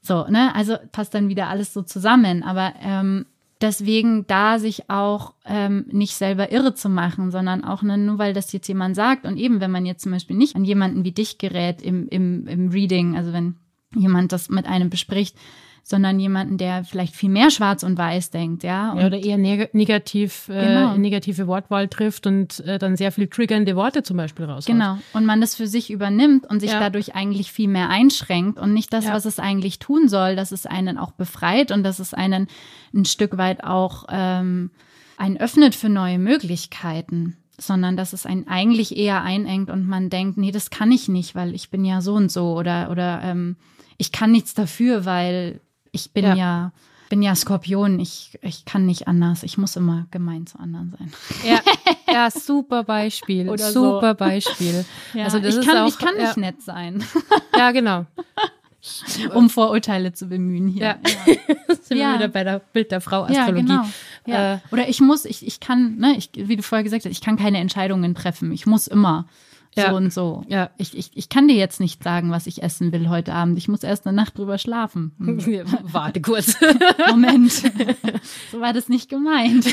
So, 0.02 0.26
ne, 0.28 0.54
also 0.54 0.76
passt 0.92 1.14
dann 1.14 1.30
wieder 1.30 1.48
alles 1.48 1.72
so 1.72 1.80
zusammen. 1.80 2.42
Aber 2.42 2.74
ähm, 2.82 3.24
deswegen 3.62 4.26
da 4.26 4.58
sich 4.58 4.90
auch 4.90 5.32
ähm, 5.46 5.86
nicht 5.90 6.14
selber 6.14 6.52
irre 6.52 6.74
zu 6.74 6.90
machen, 6.90 7.30
sondern 7.30 7.64
auch 7.64 7.82
ne, 7.82 7.96
nur 7.96 8.18
weil 8.18 8.34
das 8.34 8.52
jetzt 8.52 8.68
jemand 8.68 8.96
sagt 8.96 9.24
und 9.24 9.38
eben, 9.38 9.60
wenn 9.60 9.70
man 9.70 9.86
jetzt 9.86 10.02
zum 10.02 10.12
Beispiel 10.12 10.36
nicht 10.36 10.56
an 10.56 10.66
jemanden 10.66 11.04
wie 11.04 11.12
dich 11.12 11.38
gerät 11.38 11.80
im, 11.80 12.06
im, 12.08 12.46
im 12.46 12.68
Reading, 12.68 13.16
also 13.16 13.32
wenn 13.32 13.54
jemand 13.96 14.32
das 14.32 14.50
mit 14.50 14.66
einem 14.66 14.90
bespricht, 14.90 15.36
sondern 15.86 16.18
jemanden, 16.18 16.56
der 16.56 16.82
vielleicht 16.82 17.14
viel 17.14 17.28
mehr 17.28 17.50
schwarz 17.50 17.82
und 17.82 17.98
weiß 17.98 18.30
denkt, 18.30 18.64
ja. 18.64 18.96
ja 18.96 19.06
oder 19.06 19.22
eher 19.22 19.36
neg 19.36 19.74
negativ, 19.74 20.48
äh, 20.48 20.66
genau. 20.66 20.94
äh, 20.94 20.98
negative 20.98 21.46
Wortwahl 21.46 21.88
trifft 21.88 22.26
und 22.26 22.60
äh, 22.60 22.78
dann 22.78 22.96
sehr 22.96 23.12
viel 23.12 23.28
triggernde 23.28 23.76
Worte 23.76 24.02
zum 24.02 24.16
Beispiel 24.16 24.46
raushaut. 24.46 24.66
Genau. 24.66 24.96
Und 25.12 25.26
man 25.26 25.42
das 25.42 25.54
für 25.54 25.66
sich 25.66 25.90
übernimmt 25.90 26.46
und 26.48 26.60
sich 26.60 26.70
ja. 26.70 26.80
dadurch 26.80 27.14
eigentlich 27.14 27.52
viel 27.52 27.68
mehr 27.68 27.90
einschränkt 27.90 28.58
und 28.58 28.72
nicht 28.72 28.94
das, 28.94 29.04
ja. 29.04 29.12
was 29.12 29.26
es 29.26 29.38
eigentlich 29.38 29.78
tun 29.78 30.08
soll, 30.08 30.36
dass 30.36 30.52
es 30.52 30.64
einen 30.64 30.96
auch 30.96 31.12
befreit 31.12 31.70
und 31.70 31.84
dass 31.84 31.98
es 31.98 32.14
einen 32.14 32.48
ein 32.94 33.04
Stück 33.04 33.36
weit 33.36 33.62
auch 33.62 34.06
ähm, 34.08 34.70
einen 35.18 35.36
öffnet 35.36 35.74
für 35.74 35.90
neue 35.90 36.18
Möglichkeiten 36.18 37.36
sondern 37.56 37.96
dass 37.96 38.12
es 38.12 38.26
einen 38.26 38.48
eigentlich 38.48 38.96
eher 38.96 39.22
einengt 39.22 39.70
und 39.70 39.86
man 39.86 40.10
denkt, 40.10 40.36
nee, 40.38 40.50
das 40.50 40.70
kann 40.70 40.90
ich 40.90 41.08
nicht, 41.08 41.36
weil 41.36 41.54
ich 41.54 41.70
bin 41.70 41.84
ja 41.84 42.00
so 42.00 42.14
und 42.14 42.32
so 42.32 42.58
oder 42.58 42.90
oder 42.90 43.20
ähm, 43.22 43.54
ich 43.96 44.10
kann 44.10 44.32
nichts 44.32 44.54
dafür, 44.54 45.04
weil 45.04 45.60
ich 45.94 46.10
bin 46.12 46.24
ja, 46.24 46.34
ja 46.34 46.72
bin 47.08 47.22
ja 47.22 47.34
Skorpion, 47.34 48.00
ich, 48.00 48.38
ich 48.42 48.64
kann 48.64 48.86
nicht 48.86 49.06
anders. 49.06 49.42
Ich 49.42 49.58
muss 49.58 49.76
immer 49.76 50.06
gemein 50.10 50.46
zu 50.46 50.58
anderen 50.58 50.94
sein. 50.98 51.12
Ja, 51.44 51.60
ja 52.12 52.30
super 52.30 52.82
Beispiel. 52.82 53.48
Oder 53.48 53.70
super 53.70 54.10
so. 54.10 54.14
Beispiel. 54.16 54.84
Ja, 55.12 55.24
also 55.24 55.38
das 55.38 55.56
ich, 55.56 55.66
kann, 55.66 55.78
auch, 55.78 55.88
ich 55.88 55.98
kann 55.98 56.16
nicht 56.16 56.36
nett 56.36 56.62
sein. 56.62 57.04
Ja, 57.56 57.70
genau. 57.70 58.04
um 59.34 59.48
Vorurteile 59.48 60.12
zu 60.12 60.26
bemühen 60.26 60.66
hier. 60.66 60.82
Ja, 60.82 60.96
ja. 61.26 61.74
sind 61.80 61.98
wir 61.98 62.14
wieder 62.14 62.26
bei 62.26 62.42
der 62.42 62.58
Bild 62.58 62.90
der 62.90 63.00
Frau 63.00 63.22
Astrologie. 63.22 63.36
Ja, 63.36 63.82
genau. 63.82 63.84
Ja. 64.26 64.54
Äh, 64.54 64.58
Oder 64.72 64.88
ich 64.88 65.00
muss, 65.00 65.24
ich, 65.24 65.46
ich 65.46 65.60
kann, 65.60 65.96
ne, 65.98 66.16
ich, 66.16 66.30
wie 66.34 66.56
du 66.56 66.64
vorher 66.64 66.82
gesagt 66.82 67.04
hast, 67.04 67.12
ich 67.12 67.20
kann 67.20 67.36
keine 67.36 67.58
Entscheidungen 67.58 68.16
treffen. 68.16 68.50
Ich 68.50 68.66
muss 68.66 68.88
immer 68.88 69.26
ja. 69.76 69.90
so 69.90 69.96
und 69.96 70.12
so. 70.12 70.44
Ja. 70.48 70.70
Ich, 70.76 70.96
ich, 70.96 71.10
ich 71.14 71.28
kann 71.28 71.48
dir 71.48 71.56
jetzt 71.56 71.80
nicht 71.80 72.02
sagen, 72.02 72.30
was 72.30 72.46
ich 72.46 72.62
essen 72.62 72.92
will 72.92 73.08
heute 73.08 73.32
Abend. 73.32 73.58
Ich 73.58 73.68
muss 73.68 73.82
erst 73.82 74.06
eine 74.06 74.16
Nacht 74.16 74.38
drüber 74.38 74.58
schlafen. 74.58 75.12
Hm. 75.44 75.64
Warte 75.82 76.20
kurz. 76.20 76.56
Moment. 77.10 77.52
so 77.52 78.60
war 78.60 78.72
das 78.72 78.88
nicht 78.88 79.08
gemeint. 79.08 79.66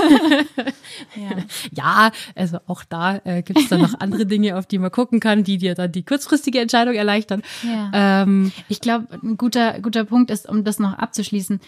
ja. 1.16 1.38
ja, 1.72 2.12
also 2.36 2.58
auch 2.68 2.84
da 2.84 3.22
äh, 3.24 3.44
gibt 3.44 3.60
es 3.60 3.70
dann 3.70 3.82
noch 3.82 4.00
andere 4.00 4.26
Dinge, 4.26 4.58
auf 4.58 4.66
die 4.66 4.80
man 4.80 4.92
gucken 4.92 5.20
kann, 5.20 5.44
die 5.44 5.58
dir 5.58 5.76
dann 5.76 5.92
die 5.92 6.04
kurzfristige 6.04 6.60
Entscheidung 6.60 6.96
erleichtern. 6.96 7.44
Ja. 7.64 8.24
Ähm, 8.24 8.52
ich 8.70 8.82
glaube, 8.82 9.08
ein 9.24 9.38
guter, 9.38 9.80
guter 9.82 10.04
Punkt 10.04 10.32
ist, 10.32 10.50
um 10.50 10.64
das 10.64 10.80
noch 10.80 10.98
abzuschließen, 10.98 11.60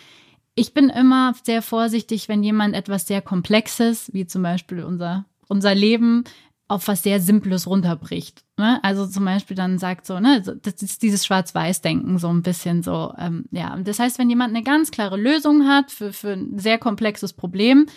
ich 0.55 0.73
bin 0.73 0.89
immer 0.89 1.33
sehr 1.43 1.61
vorsichtig, 1.61 2.29
wenn 2.29 2.43
jemand 2.43 2.75
etwas 2.75 3.07
sehr 3.07 3.21
Komplexes, 3.21 4.13
wie 4.13 4.27
zum 4.27 4.43
Beispiel 4.43 4.83
unser, 4.83 5.25
unser 5.47 5.73
Leben, 5.73 6.25
auf 6.67 6.87
was 6.87 7.03
sehr 7.03 7.19
Simples 7.19 7.67
runterbricht. 7.67 8.43
Ne? 8.57 8.79
Also 8.83 9.05
zum 9.05 9.25
Beispiel 9.25 9.55
dann 9.55 9.77
sagt 9.77 10.05
so, 10.05 10.19
ne, 10.19 10.41
das 10.41 10.81
ist 10.81 11.01
dieses 11.01 11.25
Schwarz-Weiß-Denken 11.25 12.17
so 12.17 12.29
ein 12.29 12.41
bisschen 12.41 12.83
so, 12.83 13.13
ähm, 13.17 13.45
ja. 13.51 13.77
Das 13.77 13.99
heißt, 13.99 14.17
wenn 14.17 14.29
jemand 14.29 14.55
eine 14.55 14.63
ganz 14.63 14.91
klare 14.91 15.17
Lösung 15.17 15.67
hat 15.67 15.91
für, 15.91 16.13
für 16.13 16.33
ein 16.33 16.57
sehr 16.57 16.77
komplexes 16.77 17.33
Problem, 17.33 17.87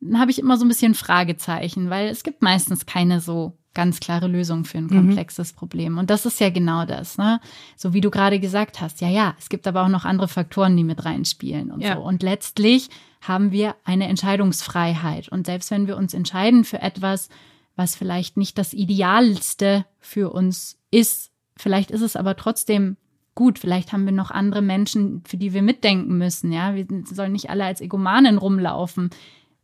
dann 0.00 0.20
habe 0.20 0.30
ich 0.30 0.38
immer 0.38 0.56
so 0.56 0.64
ein 0.64 0.68
bisschen 0.68 0.94
Fragezeichen, 0.94 1.90
weil 1.90 2.08
es 2.08 2.22
gibt 2.22 2.42
meistens 2.42 2.86
keine 2.86 3.20
so 3.20 3.58
ganz 3.74 3.98
klare 3.98 4.28
Lösung 4.28 4.64
für 4.64 4.78
ein 4.78 4.84
mhm. 4.84 4.96
komplexes 4.96 5.52
mhm. 5.52 5.56
Problem. 5.56 5.98
Und 5.98 6.10
das 6.10 6.26
ist 6.26 6.40
ja 6.40 6.50
genau 6.50 6.84
das, 6.84 7.18
ne? 7.18 7.40
So 7.76 7.92
wie 7.92 8.00
du 8.00 8.10
gerade 8.10 8.38
gesagt 8.38 8.80
hast, 8.80 9.00
ja, 9.00 9.08
ja, 9.08 9.34
es 9.38 9.48
gibt 9.48 9.66
aber 9.66 9.82
auch 9.82 9.88
noch 9.88 10.04
andere 10.04 10.28
Faktoren, 10.28 10.76
die 10.76 10.84
mit 10.84 11.04
reinspielen 11.04 11.72
und 11.72 11.80
ja. 11.80 11.96
so. 11.96 12.02
Und 12.02 12.22
letztlich 12.22 12.88
haben 13.20 13.50
wir 13.50 13.74
eine 13.84 14.06
Entscheidungsfreiheit. 14.06 15.28
Und 15.28 15.46
selbst 15.46 15.70
wenn 15.70 15.86
wir 15.86 15.96
uns 15.96 16.14
entscheiden 16.14 16.64
für 16.64 16.80
etwas, 16.80 17.28
was 17.76 17.96
vielleicht 17.96 18.36
nicht 18.36 18.58
das 18.58 18.72
Idealste 18.72 19.84
für 19.98 20.32
uns 20.32 20.78
ist. 20.90 21.32
Vielleicht 21.56 21.90
ist 21.90 22.02
es 22.02 22.16
aber 22.16 22.36
trotzdem 22.36 22.96
gut. 23.34 23.58
Vielleicht 23.58 23.92
haben 23.92 24.04
wir 24.04 24.12
noch 24.12 24.30
andere 24.30 24.62
Menschen, 24.62 25.22
für 25.26 25.36
die 25.36 25.52
wir 25.52 25.62
mitdenken 25.62 26.18
müssen. 26.18 26.52
Ja, 26.52 26.74
wir 26.74 26.86
sollen 27.04 27.32
nicht 27.32 27.50
alle 27.50 27.64
als 27.64 27.80
Egomanen 27.80 28.38
rumlaufen. 28.38 29.10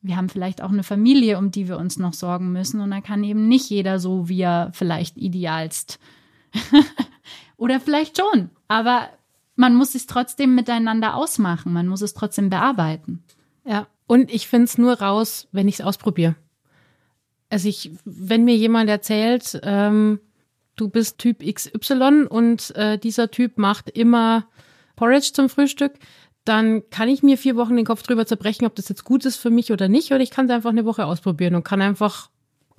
Wir 0.03 0.17
haben 0.17 0.29
vielleicht 0.29 0.63
auch 0.63 0.71
eine 0.71 0.83
Familie, 0.83 1.39
um 1.39 1.51
die 1.51 1.69
wir 1.69 1.77
uns 1.77 1.99
noch 1.99 2.15
sorgen 2.15 2.53
müssen. 2.53 2.81
Und 2.81 2.91
da 2.91 3.01
kann 3.01 3.23
eben 3.23 3.49
nicht 3.49 3.69
jeder 3.71 3.99
so, 3.99 4.29
wie 4.29 4.41
er 4.41 4.71
vielleicht 4.73 5.17
idealst. 5.17 5.99
Oder 7.57 7.81
vielleicht 7.81 8.17
schon. 8.19 8.51
Aber 8.67 9.09
man 9.57 9.75
muss 9.75 9.95
es 9.95 10.07
trotzdem 10.07 10.55
miteinander 10.55 11.15
ausmachen. 11.15 11.73
Man 11.73 11.87
muss 11.87 12.01
es 12.01 12.15
trotzdem 12.15 12.49
bearbeiten. 12.49 13.23
Ja. 13.65 13.87
Und 14.07 14.33
ich 14.33 14.49
finde 14.49 14.65
es 14.65 14.79
nur 14.79 15.01
raus, 15.01 15.49
wenn 15.53 15.69
ich 15.69 15.75
es 15.75 15.81
ausprobiere. 15.83 16.35
Also 17.51 17.69
ich, 17.69 17.91
wenn 18.05 18.45
mir 18.45 18.57
jemand 18.57 18.89
erzählt, 18.89 19.61
ähm, 19.63 20.21
du 20.77 20.89
bist 20.89 21.19
Typ 21.19 21.45
XY 21.45 22.27
und 22.29 22.75
äh, 22.77 22.99
dieser 22.99 23.31
Typ 23.31 23.59
macht 23.59 23.91
immer 23.91 24.47
Porridge 24.97 25.33
zum 25.33 25.49
Frühstück, 25.49 25.93
dann 26.45 26.89
kann 26.91 27.09
ich 27.09 27.23
mir 27.23 27.37
vier 27.37 27.57
Wochen 27.57 27.77
den 27.77 27.85
Kopf 27.85 28.03
drüber 28.03 28.25
zerbrechen, 28.25 28.67
ob 28.67 28.75
das 28.75 28.89
jetzt 28.89 29.05
gut 29.05 29.25
ist 29.25 29.37
für 29.37 29.51
mich 29.51 29.73
oder 29.73 29.89
nicht. 29.89 30.11
Oder 30.13 30.23
ich 30.23 30.31
kann 30.31 30.47
es 30.47 30.53
einfach 30.53 30.71
eine 30.71 30.87
Woche 30.87 31.05
ausprobieren 31.05 31.55
und 31.55 31.65
kann 31.65 31.83
einfach 31.83 32.31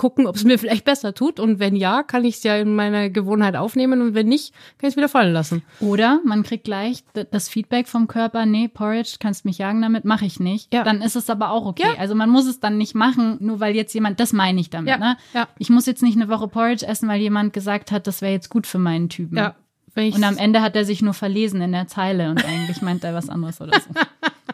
gucken, 0.01 0.25
ob 0.25 0.35
es 0.35 0.43
mir 0.43 0.57
vielleicht 0.57 0.83
besser 0.83 1.13
tut. 1.13 1.39
Und 1.39 1.59
wenn 1.59 1.75
ja, 1.75 2.01
kann 2.01 2.25
ich 2.25 2.37
es 2.37 2.43
ja 2.43 2.57
in 2.57 2.75
meine 2.75 3.11
Gewohnheit 3.11 3.55
aufnehmen. 3.55 4.01
Und 4.01 4.15
wenn 4.15 4.27
nicht, 4.27 4.51
kann 4.79 4.87
ich 4.87 4.93
es 4.93 4.97
wieder 4.97 5.07
fallen 5.07 5.31
lassen. 5.31 5.61
Oder 5.79 6.19
man 6.25 6.41
kriegt 6.41 6.63
gleich 6.63 7.03
das 7.13 7.47
Feedback 7.47 7.87
vom 7.87 8.07
Körper, 8.07 8.47
nee, 8.47 8.67
Porridge, 8.67 9.17
kannst 9.19 9.45
mich 9.45 9.59
jagen 9.59 9.79
damit, 9.79 10.03
mache 10.03 10.25
ich 10.25 10.39
nicht. 10.39 10.73
Ja. 10.73 10.83
Dann 10.83 11.03
ist 11.03 11.15
es 11.15 11.29
aber 11.29 11.51
auch 11.51 11.67
okay. 11.67 11.83
Ja. 11.83 11.99
Also 11.99 12.15
man 12.15 12.31
muss 12.31 12.47
es 12.47 12.59
dann 12.59 12.79
nicht 12.79 12.95
machen, 12.95 13.37
nur 13.41 13.59
weil 13.59 13.75
jetzt 13.75 13.93
jemand, 13.93 14.19
das 14.19 14.33
meine 14.33 14.59
ich 14.59 14.71
damit. 14.71 14.89
Ja. 14.89 14.97
Ne? 14.97 15.17
Ich 15.59 15.69
muss 15.69 15.85
jetzt 15.85 16.01
nicht 16.01 16.15
eine 16.15 16.29
Woche 16.29 16.47
Porridge 16.47 16.87
essen, 16.87 17.07
weil 17.07 17.21
jemand 17.21 17.53
gesagt 17.53 17.91
hat, 17.91 18.07
das 18.07 18.23
wäre 18.23 18.33
jetzt 18.33 18.49
gut 18.49 18.65
für 18.65 18.79
meinen 18.79 19.07
Typen. 19.07 19.37
Ja. 19.37 19.55
Und 19.95 20.23
am 20.23 20.37
Ende 20.37 20.61
hat 20.61 20.75
er 20.75 20.85
sich 20.85 21.03
nur 21.03 21.13
verlesen 21.13 21.61
in 21.61 21.73
der 21.73 21.85
Zeile 21.85 22.31
und 22.31 22.43
eigentlich 22.43 22.81
meint 22.81 23.03
er 23.03 23.13
was 23.13 23.29
anderes 23.29 23.61
oder 23.61 23.79
so. 23.79 23.89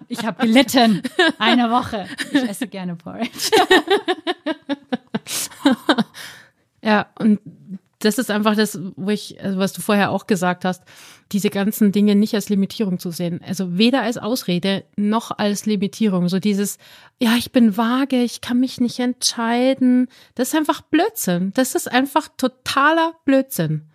Ich 0.09 0.25
habe 0.25 0.45
gelitten. 0.45 1.01
Eine 1.37 1.69
Woche. 1.69 2.05
Ich 2.31 2.41
esse 2.41 2.67
gerne 2.67 2.95
Porridge. 2.95 3.51
ja, 6.82 7.07
und 7.20 7.39
das 7.99 8.20
ist 8.20 8.30
einfach 8.30 8.55
das, 8.55 8.80
wo 8.95 9.09
ich, 9.09 9.41
also 9.43 9.57
was 9.57 9.74
du 9.74 9.82
vorher 9.82 10.11
auch 10.11 10.28
gesagt 10.28 10.65
hast, 10.65 10.84
diese 11.32 11.49
ganzen 11.49 11.91
Dinge 11.91 12.15
nicht 12.15 12.36
als 12.36 12.49
Limitierung 12.49 12.99
zu 12.99 13.11
sehen. 13.11 13.41
Also 13.45 13.78
weder 13.78 14.03
als 14.03 14.18
Ausrede 14.18 14.84
noch 14.95 15.32
als 15.32 15.65
Limitierung. 15.65 16.30
So 16.30 16.39
dieses, 16.39 16.78
ja, 17.20 17.36
ich 17.38 17.51
bin 17.51 17.76
vage, 17.76 18.22
ich 18.22 18.41
kann 18.41 18.59
mich 18.59 18.80
nicht 18.80 18.99
entscheiden. 18.99 20.09
Das 20.36 20.49
ist 20.49 20.55
einfach 20.55 20.82
Blödsinn. 20.82 21.51
Das 21.55 21.74
ist 21.74 21.91
einfach 21.91 22.30
totaler 22.38 23.13
Blödsinn 23.26 23.89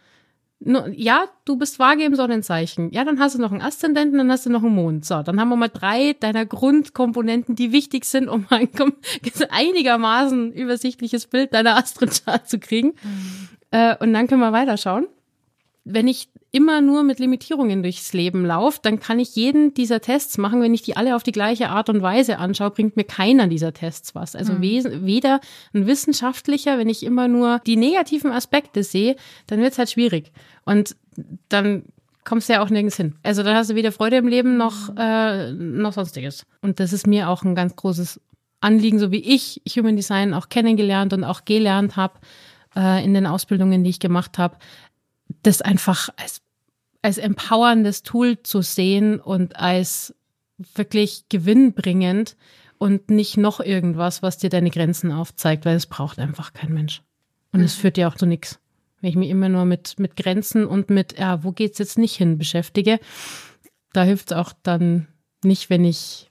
ja, 0.94 1.24
du 1.44 1.56
bist 1.56 1.78
vage 1.78 2.04
im 2.04 2.14
Sonnenzeichen. 2.14 2.90
Ja, 2.92 3.04
dann 3.04 3.18
hast 3.18 3.34
du 3.34 3.40
noch 3.40 3.52
einen 3.52 3.62
Aszendenten, 3.62 4.18
dann 4.18 4.30
hast 4.30 4.46
du 4.46 4.50
noch 4.50 4.62
einen 4.62 4.74
Mond. 4.74 5.04
So, 5.04 5.22
dann 5.22 5.40
haben 5.40 5.48
wir 5.48 5.56
mal 5.56 5.68
drei 5.68 6.14
deiner 6.18 6.46
Grundkomponenten, 6.46 7.54
die 7.54 7.72
wichtig 7.72 8.04
sind, 8.04 8.28
um 8.28 8.46
ein 8.50 8.68
einigermaßen 9.50 10.52
übersichtliches 10.52 11.26
Bild 11.26 11.54
deiner 11.54 11.76
Astrochart 11.76 12.48
zu 12.48 12.58
kriegen. 12.58 12.94
Mhm. 13.02 13.48
Äh, 13.70 13.96
und 13.98 14.12
dann 14.12 14.26
können 14.26 14.40
wir 14.40 14.52
weiterschauen 14.52 15.06
wenn 15.85 16.07
ich 16.07 16.28
immer 16.53 16.80
nur 16.80 17.03
mit 17.03 17.18
Limitierungen 17.18 17.83
durchs 17.83 18.12
Leben 18.12 18.45
laufe, 18.45 18.78
dann 18.83 19.01
kann 19.01 19.18
ich 19.18 19.35
jeden 19.35 19.74
dieser 19.74 20.01
Tests 20.01 20.39
machen. 20.39 20.61
Wenn 20.61 20.74
ich 20.74 20.83
die 20.83 20.97
alle 20.97 21.16
auf 21.16 21.22
die 21.22 21.33
gleiche 21.33 21.70
Art 21.70 21.89
und 21.89 22.03
Weise 22.03 22.39
anschaue, 22.39 22.70
bringt 22.70 22.97
mir 22.97 23.05
keiner 23.05 23.49
dieser 23.49 23.72
Tests 23.72 24.14
was. 24.14 24.37
Also 24.37 24.53
mhm. 24.53 24.61
weder 24.61 25.41
ein 25.72 25.87
wissenschaftlicher, 25.87 26.78
wenn 26.78 26.89
ich 26.89 27.03
immer 27.05 27.26
nur 27.26 27.61
die 27.66 27.76
negativen 27.76 28.30
Aspekte 28.30 28.85
sehe, 28.85 29.16
dann 29.47 29.61
wird 29.61 29.73
es 29.73 29.78
halt 29.78 29.90
schwierig. 29.90 30.31
Und 30.65 30.94
dann 31.48 31.85
kommst 32.24 32.48
du 32.48 32.52
ja 32.52 32.62
auch 32.62 32.70
nirgends 32.70 32.97
hin. 32.97 33.16
Also 33.23 33.43
dann 33.43 33.56
hast 33.56 33.70
du 33.70 33.74
weder 33.74 33.90
Freude 33.90 34.16
im 34.16 34.28
Leben 34.28 34.56
noch, 34.56 34.94
äh, 34.97 35.52
noch 35.52 35.94
sonstiges. 35.94 36.47
Und 36.61 36.78
das 36.78 36.93
ist 36.93 37.06
mir 37.06 37.28
auch 37.28 37.43
ein 37.43 37.55
ganz 37.55 37.74
großes 37.74 38.20
Anliegen, 38.61 38.98
so 38.98 39.11
wie 39.11 39.23
ich 39.23 39.61
Human 39.77 39.97
Design 39.97 40.35
auch 40.35 40.48
kennengelernt 40.48 41.12
und 41.12 41.24
auch 41.24 41.44
gelernt 41.44 41.97
habe 41.97 42.15
äh, 42.77 43.05
in 43.05 43.15
den 43.15 43.27
Ausbildungen, 43.27 43.82
die 43.82 43.90
ich 43.90 44.01
gemacht 44.01 44.39
habe, 44.39 44.56
das 45.43 45.62
einfach 45.62 46.09
als, 46.16 46.40
als 47.02 47.19
empowerndes 47.19 48.02
Tool 48.02 48.43
zu 48.43 48.62
sehen 48.62 49.20
und 49.20 49.56
als 49.56 50.14
wirklich 50.74 51.24
gewinnbringend 51.28 52.36
und 52.78 53.10
nicht 53.10 53.36
noch 53.36 53.60
irgendwas, 53.60 54.23
was 54.23 54.39
dir 54.39 54.51
deine 54.51 54.70
Grenzen 54.70 55.12
aufzeigt, 55.12 55.64
weil 55.64 55.77
es 55.77 55.86
braucht 55.86 56.19
einfach 56.19 56.52
kein 56.52 56.73
Mensch. 56.73 57.02
Und 57.52 57.60
es 57.60 57.77
mhm. 57.77 57.81
führt 57.81 57.98
ja 57.98 58.09
auch 58.09 58.16
zu 58.16 58.27
nichts. 58.27 58.59
Wenn 59.01 59.10
ich 59.10 59.16
mich 59.16 59.31
immer 59.31 59.48
nur 59.48 59.64
mit, 59.64 59.98
mit 59.98 60.16
Grenzen 60.16 60.66
und 60.66 60.90
mit, 60.90 61.19
ja, 61.19 61.43
wo 61.44 61.52
geht's 61.52 61.78
jetzt 61.78 61.98
nicht 61.98 62.16
hin 62.16 62.39
beschäftige, 62.39 63.01
da 63.93 64.05
hilft 64.05 64.31
es 64.31 64.36
auch 64.36 64.52
dann 64.62 65.09
nicht, 65.44 65.70
wenn 65.70 65.85
ich 65.85 66.31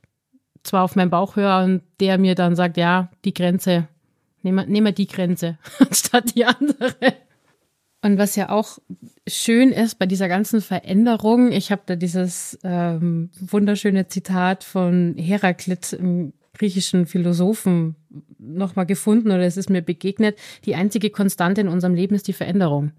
zwar 0.63 0.83
auf 0.83 0.95
meinen 0.95 1.09
Bauch 1.09 1.35
höre 1.35 1.63
und 1.63 1.81
der 1.99 2.17
mir 2.17 2.35
dann 2.35 2.55
sagt, 2.55 2.77
ja, 2.77 3.11
die 3.25 3.33
Grenze, 3.33 3.87
nehmen 4.41 4.69
wir, 4.69 4.83
wir 4.85 4.91
die 4.91 5.07
Grenze 5.07 5.57
statt 5.91 6.35
die 6.35 6.45
andere. 6.45 6.95
Und 8.03 8.17
was 8.17 8.35
ja 8.35 8.49
auch 8.49 8.79
schön 9.27 9.71
ist 9.71 9.99
bei 9.99 10.07
dieser 10.07 10.27
ganzen 10.27 10.61
Veränderung, 10.61 11.51
ich 11.51 11.71
habe 11.71 11.83
da 11.85 11.95
dieses 11.95 12.57
ähm, 12.63 13.29
wunderschöne 13.39 14.07
Zitat 14.07 14.63
von 14.63 15.15
Heraklit 15.17 15.93
im 15.93 16.33
griechischen 16.53 17.05
Philosophen 17.05 17.95
nochmal 18.39 18.85
gefunden 18.85 19.31
oder 19.31 19.43
es 19.43 19.57
ist 19.57 19.69
mir 19.69 19.81
begegnet. 19.81 20.37
Die 20.65 20.75
einzige 20.75 21.11
Konstante 21.11 21.61
in 21.61 21.67
unserem 21.67 21.93
Leben 21.93 22.15
ist 22.15 22.27
die 22.27 22.33
Veränderung. 22.33 22.91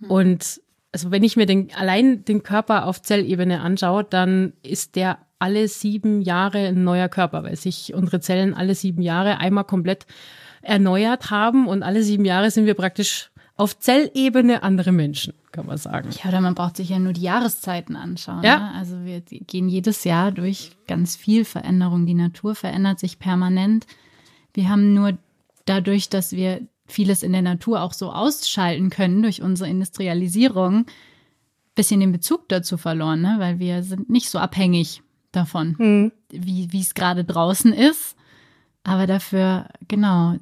Mhm. 0.00 0.10
Und 0.10 0.60
also 0.92 1.10
wenn 1.10 1.24
ich 1.24 1.36
mir 1.36 1.46
den, 1.46 1.68
allein 1.74 2.24
den 2.24 2.42
Körper 2.42 2.86
auf 2.86 3.00
Zellebene 3.00 3.60
anschaue, 3.60 4.04
dann 4.04 4.52
ist 4.62 4.96
der 4.96 5.18
alle 5.38 5.66
sieben 5.66 6.20
Jahre 6.20 6.58
ein 6.58 6.84
neuer 6.84 7.08
Körper, 7.08 7.44
weil 7.44 7.56
sich 7.56 7.94
unsere 7.94 8.20
Zellen 8.20 8.54
alle 8.54 8.74
sieben 8.74 9.02
Jahre 9.02 9.38
einmal 9.38 9.64
komplett 9.64 10.06
erneuert 10.60 11.30
haben 11.30 11.66
und 11.66 11.82
alle 11.82 12.02
sieben 12.04 12.24
Jahre 12.24 12.50
sind 12.50 12.66
wir 12.66 12.74
praktisch 12.74 13.31
auf 13.62 13.78
Zellebene 13.78 14.64
andere 14.64 14.90
Menschen, 14.90 15.34
kann 15.52 15.66
man 15.66 15.78
sagen. 15.78 16.10
Ja, 16.20 16.30
oder 16.30 16.40
man 16.40 16.56
braucht 16.56 16.76
sich 16.76 16.88
ja 16.88 16.98
nur 16.98 17.12
die 17.12 17.22
Jahreszeiten 17.22 17.94
anschauen. 17.94 18.42
Ja. 18.42 18.58
Ne? 18.58 18.74
Also 18.74 19.04
wir 19.04 19.20
gehen 19.20 19.68
jedes 19.68 20.02
Jahr 20.02 20.32
durch 20.32 20.72
ganz 20.88 21.14
viel 21.14 21.44
Veränderung. 21.44 22.04
Die 22.04 22.14
Natur 22.14 22.56
verändert 22.56 22.98
sich 22.98 23.20
permanent. 23.20 23.86
Wir 24.52 24.68
haben 24.68 24.94
nur 24.94 25.16
dadurch, 25.64 26.08
dass 26.08 26.32
wir 26.32 26.66
vieles 26.86 27.22
in 27.22 27.30
der 27.30 27.42
Natur 27.42 27.82
auch 27.82 27.92
so 27.92 28.10
ausschalten 28.10 28.90
können 28.90 29.22
durch 29.22 29.42
unsere 29.42 29.70
Industrialisierung, 29.70 30.86
bisschen 31.76 32.00
den 32.00 32.10
Bezug 32.10 32.48
dazu 32.48 32.76
verloren, 32.76 33.20
ne? 33.20 33.36
weil 33.38 33.60
wir 33.60 33.84
sind 33.84 34.10
nicht 34.10 34.28
so 34.28 34.40
abhängig 34.40 35.02
davon, 35.30 35.78
hm. 35.78 36.12
wie 36.30 36.80
es 36.80 36.94
gerade 36.94 37.24
draußen 37.24 37.72
ist. 37.72 38.16
Aber 38.82 39.06
dafür, 39.06 39.68
genau, 39.86 40.34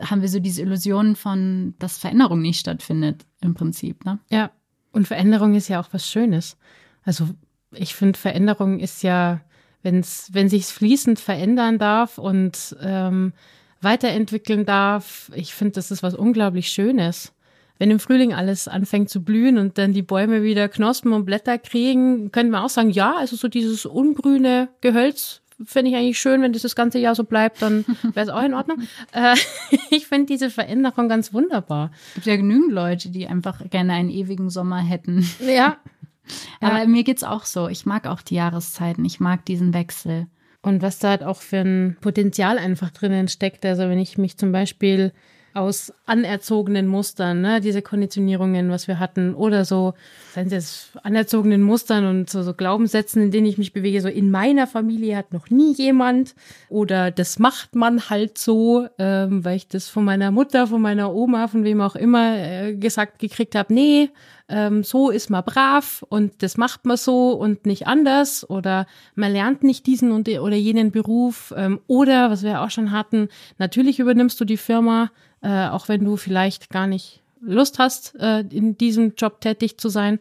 haben 0.00 0.22
wir 0.22 0.28
so 0.28 0.40
diese 0.40 0.62
Illusion 0.62 1.16
von, 1.16 1.74
dass 1.78 1.98
Veränderung 1.98 2.40
nicht 2.40 2.60
stattfindet, 2.60 3.26
im 3.40 3.54
Prinzip. 3.54 4.04
Ne? 4.04 4.18
Ja, 4.30 4.50
und 4.92 5.08
Veränderung 5.08 5.54
ist 5.54 5.68
ja 5.68 5.80
auch 5.80 5.88
was 5.92 6.08
Schönes. 6.08 6.56
Also 7.02 7.28
ich 7.72 7.94
finde, 7.94 8.18
Veränderung 8.18 8.78
ist 8.80 9.02
ja, 9.02 9.40
wenn's, 9.82 10.28
wenn 10.32 10.48
sich's 10.48 10.70
fließend 10.70 11.18
verändern 11.18 11.78
darf 11.78 12.18
und 12.18 12.76
ähm, 12.80 13.32
weiterentwickeln 13.80 14.66
darf, 14.66 15.30
ich 15.34 15.54
finde, 15.54 15.72
das 15.72 15.90
ist 15.90 16.02
was 16.02 16.14
unglaublich 16.14 16.68
Schönes. 16.68 17.32
Wenn 17.78 17.90
im 17.90 17.98
Frühling 17.98 18.34
alles 18.34 18.68
anfängt 18.68 19.08
zu 19.08 19.24
blühen 19.24 19.56
und 19.56 19.78
dann 19.78 19.94
die 19.94 20.02
Bäume 20.02 20.42
wieder 20.42 20.68
Knospen 20.68 21.14
und 21.14 21.24
Blätter 21.24 21.56
kriegen, 21.56 22.30
können 22.30 22.50
wir 22.50 22.62
auch 22.62 22.68
sagen, 22.68 22.90
ja, 22.90 23.16
also 23.16 23.36
so 23.36 23.48
dieses 23.48 23.86
ungrüne 23.86 24.68
Gehölz 24.82 25.39
finde 25.64 25.90
ich 25.90 25.96
eigentlich 25.96 26.18
schön, 26.18 26.42
wenn 26.42 26.52
das 26.52 26.62
das 26.62 26.74
ganze 26.74 26.98
Jahr 26.98 27.14
so 27.14 27.24
bleibt, 27.24 27.62
dann 27.62 27.84
wäre 28.14 28.26
es 28.26 28.28
auch 28.28 28.42
in 28.42 28.54
Ordnung. 28.54 28.82
äh, 29.12 29.36
ich 29.90 30.06
finde 30.06 30.26
diese 30.26 30.50
Veränderung 30.50 31.08
ganz 31.08 31.32
wunderbar. 31.32 31.90
Es 32.08 32.14
gibt 32.14 32.26
ja 32.26 32.36
genügend 32.36 32.72
Leute, 32.72 33.10
die 33.10 33.26
einfach 33.26 33.68
gerne 33.70 33.92
einen 33.92 34.10
ewigen 34.10 34.50
Sommer 34.50 34.80
hätten. 34.80 35.28
Ja. 35.40 35.78
Aber 36.60 36.78
ja. 36.78 36.86
mir 36.86 37.02
geht's 37.02 37.24
auch 37.24 37.44
so. 37.44 37.68
Ich 37.68 37.86
mag 37.86 38.06
auch 38.06 38.22
die 38.22 38.36
Jahreszeiten. 38.36 39.04
Ich 39.04 39.20
mag 39.20 39.44
diesen 39.44 39.74
Wechsel. 39.74 40.26
Und 40.62 40.82
was 40.82 40.98
da 40.98 41.10
halt 41.10 41.22
auch 41.22 41.40
für 41.40 41.58
ein 41.58 41.96
Potenzial 42.00 42.58
einfach 42.58 42.90
drinnen 42.90 43.28
steckt. 43.28 43.64
Also 43.64 43.82
wenn 43.82 43.98
ich 43.98 44.18
mich 44.18 44.36
zum 44.36 44.52
Beispiel 44.52 45.12
aus 45.54 45.92
anerzogenen 46.06 46.86
Mustern, 46.86 47.40
ne, 47.40 47.60
diese 47.60 47.82
Konditionierungen, 47.82 48.70
was 48.70 48.88
wir 48.88 48.98
hatten, 48.98 49.34
oder 49.34 49.64
so, 49.64 49.94
seien 50.32 50.46
es 50.46 50.52
jetzt 50.52 51.04
anerzogenen 51.04 51.62
Mustern 51.62 52.06
und 52.06 52.30
so, 52.30 52.42
so 52.42 52.54
Glaubenssätzen, 52.54 53.22
in 53.22 53.30
denen 53.30 53.46
ich 53.46 53.58
mich 53.58 53.72
bewege, 53.72 54.00
so 54.00 54.08
in 54.08 54.30
meiner 54.30 54.66
Familie 54.66 55.16
hat 55.16 55.32
noch 55.32 55.50
nie 55.50 55.72
jemand 55.74 56.34
oder 56.68 57.10
das 57.10 57.38
macht 57.38 57.74
man 57.74 58.10
halt 58.10 58.38
so, 58.38 58.86
ähm, 58.98 59.44
weil 59.44 59.56
ich 59.56 59.68
das 59.68 59.88
von 59.88 60.04
meiner 60.04 60.30
Mutter, 60.30 60.66
von 60.66 60.80
meiner 60.80 61.12
Oma, 61.12 61.48
von 61.48 61.64
wem 61.64 61.80
auch 61.80 61.96
immer 61.96 62.36
äh, 62.36 62.76
gesagt 62.76 63.18
gekriegt 63.18 63.54
habe, 63.54 63.74
nee, 63.74 64.10
ähm, 64.50 64.82
so 64.82 65.10
ist 65.10 65.30
man 65.30 65.44
brav 65.44 66.04
und 66.08 66.42
das 66.42 66.56
macht 66.56 66.84
man 66.84 66.96
so 66.96 67.32
und 67.32 67.66
nicht 67.66 67.86
anders 67.86 68.48
oder 68.48 68.86
man 69.14 69.32
lernt 69.32 69.62
nicht 69.62 69.86
diesen 69.86 70.12
und 70.12 70.28
oder 70.28 70.56
jenen 70.56 70.90
Beruf 70.90 71.54
ähm, 71.56 71.80
oder 71.86 72.30
was 72.30 72.42
wir 72.42 72.60
auch 72.60 72.70
schon 72.70 72.90
hatten, 72.90 73.28
natürlich 73.58 74.00
übernimmst 74.00 74.40
du 74.40 74.44
die 74.44 74.56
Firma, 74.56 75.10
äh, 75.42 75.68
auch 75.68 75.88
wenn 75.88 76.04
du 76.04 76.16
vielleicht 76.16 76.70
gar 76.70 76.86
nicht 76.86 77.20
Lust 77.40 77.78
hast, 77.78 78.14
äh, 78.18 78.40
in 78.40 78.76
diesem 78.76 79.14
Job 79.16 79.40
tätig 79.40 79.78
zu 79.78 79.88
sein. 79.88 80.18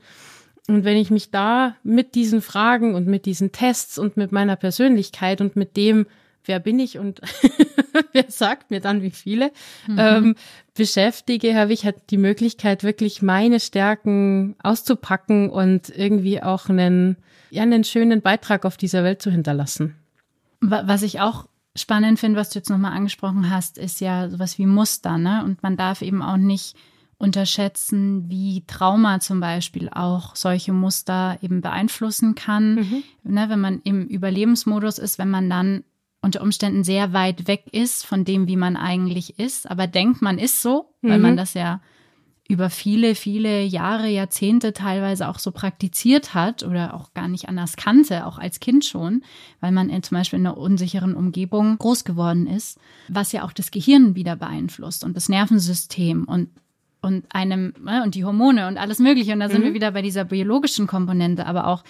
Und 0.67 0.85
wenn 0.85 0.97
ich 0.97 1.09
mich 1.09 1.31
da 1.31 1.75
mit 1.83 2.15
diesen 2.15 2.41
Fragen 2.41 2.93
und 2.95 3.07
mit 3.07 3.25
diesen 3.25 3.51
Tests 3.51 3.97
und 3.97 4.17
mit 4.17 4.31
meiner 4.31 4.55
Persönlichkeit 4.55 5.41
und 5.41 5.55
mit 5.55 5.75
dem, 5.75 6.05
wer 6.45 6.59
bin 6.59 6.79
ich 6.79 6.99
und 6.99 7.21
wer 8.13 8.25
sagt 8.27 8.69
mir 8.71 8.79
dann 8.79 9.01
wie 9.01 9.11
viele, 9.11 9.51
mhm. 9.87 9.97
ähm, 9.97 10.35
beschäftige, 10.75 11.55
habe 11.55 11.73
ich 11.73 11.85
halt 11.85 11.95
die 12.11 12.17
Möglichkeit, 12.17 12.83
wirklich 12.83 13.21
meine 13.21 13.59
Stärken 13.59 14.55
auszupacken 14.61 15.49
und 15.49 15.89
irgendwie 15.89 16.41
auch 16.41 16.69
einen, 16.69 17.17
ja, 17.49 17.63
einen 17.63 17.83
schönen 17.83 18.21
Beitrag 18.21 18.63
auf 18.63 18.77
dieser 18.77 19.03
Welt 19.03 19.21
zu 19.21 19.31
hinterlassen. 19.31 19.95
Was 20.61 21.01
ich 21.01 21.19
auch 21.19 21.48
spannend 21.81 22.19
finde, 22.19 22.39
was 22.39 22.49
du 22.49 22.59
jetzt 22.59 22.69
nochmal 22.69 22.93
angesprochen 22.93 23.49
hast, 23.49 23.77
ist 23.77 24.01
ja 24.01 24.29
sowas 24.29 24.57
wie 24.57 24.65
Muster, 24.65 25.17
ne? 25.17 25.43
Und 25.43 25.63
man 25.63 25.77
darf 25.77 26.01
eben 26.01 26.21
auch 26.21 26.37
nicht 26.37 26.75
unterschätzen, 27.17 28.29
wie 28.29 28.63
Trauma 28.65 29.19
zum 29.19 29.41
Beispiel 29.41 29.89
auch 29.89 30.35
solche 30.35 30.71
Muster 30.71 31.37
eben 31.41 31.61
beeinflussen 31.61 32.33
kann. 32.33 32.75
Mhm. 32.75 33.03
Ne, 33.23 33.49
wenn 33.49 33.59
man 33.59 33.81
im 33.83 34.07
Überlebensmodus 34.07 34.97
ist, 34.99 35.19
wenn 35.19 35.29
man 35.29 35.49
dann 35.49 35.83
unter 36.21 36.41
Umständen 36.41 36.83
sehr 36.83 37.13
weit 37.13 37.47
weg 37.47 37.65
ist 37.71 38.05
von 38.05 38.23
dem, 38.23 38.47
wie 38.47 38.55
man 38.55 38.77
eigentlich 38.77 39.37
ist, 39.37 39.69
aber 39.69 39.87
denkt, 39.87 40.21
man 40.21 40.37
ist 40.37 40.61
so, 40.61 40.93
weil 41.01 41.17
mhm. 41.17 41.23
man 41.23 41.37
das 41.37 41.53
ja 41.53 41.81
über 42.49 42.71
viele, 42.71 43.13
viele 43.13 43.63
Jahre, 43.63 44.09
Jahrzehnte 44.09 44.73
teilweise 44.73 45.29
auch 45.29 45.37
so 45.37 45.51
praktiziert 45.51 46.33
hat 46.33 46.63
oder 46.63 46.95
auch 46.95 47.13
gar 47.13 47.27
nicht 47.27 47.47
anders 47.47 47.75
kannte, 47.75 48.25
auch 48.25 48.39
als 48.39 48.59
Kind 48.59 48.83
schon, 48.83 49.23
weil 49.61 49.71
man 49.71 49.89
in, 49.89 50.01
zum 50.01 50.17
Beispiel 50.17 50.39
in 50.39 50.47
einer 50.47 50.57
unsicheren 50.57 51.13
Umgebung 51.13 51.77
groß 51.77 52.05
geworden 52.05 52.47
ist, 52.47 52.79
was 53.07 53.31
ja 53.31 53.43
auch 53.43 53.53
das 53.53 53.69
Gehirn 53.69 54.15
wieder 54.15 54.35
beeinflusst 54.35 55.03
und 55.03 55.15
das 55.15 55.29
Nervensystem 55.29 56.25
und 56.25 56.49
und 57.01 57.23
einem 57.29 57.73
ne, 57.81 58.01
und 58.03 58.15
die 58.15 58.25
Hormone 58.25 58.67
und 58.67 58.77
alles 58.77 58.99
Mögliche. 58.99 59.31
Und 59.31 59.39
da 59.39 59.47
sind 59.47 59.61
mhm. 59.61 59.67
wir 59.67 59.73
wieder 59.75 59.91
bei 59.91 60.01
dieser 60.01 60.25
biologischen 60.25 60.85
Komponente, 60.85 61.45
aber 61.45 61.67
auch 61.67 61.83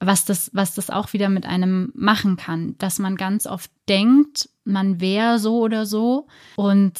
was 0.00 0.24
das, 0.24 0.50
was 0.54 0.74
das 0.74 0.90
auch 0.90 1.12
wieder 1.12 1.28
mit 1.28 1.44
einem 1.46 1.92
machen 1.94 2.36
kann, 2.36 2.74
dass 2.78 2.98
man 2.98 3.16
ganz 3.16 3.46
oft 3.46 3.70
denkt, 3.88 4.48
man 4.64 5.00
wäre 5.00 5.38
so 5.38 5.60
oder 5.60 5.84
so 5.84 6.26
und 6.56 6.94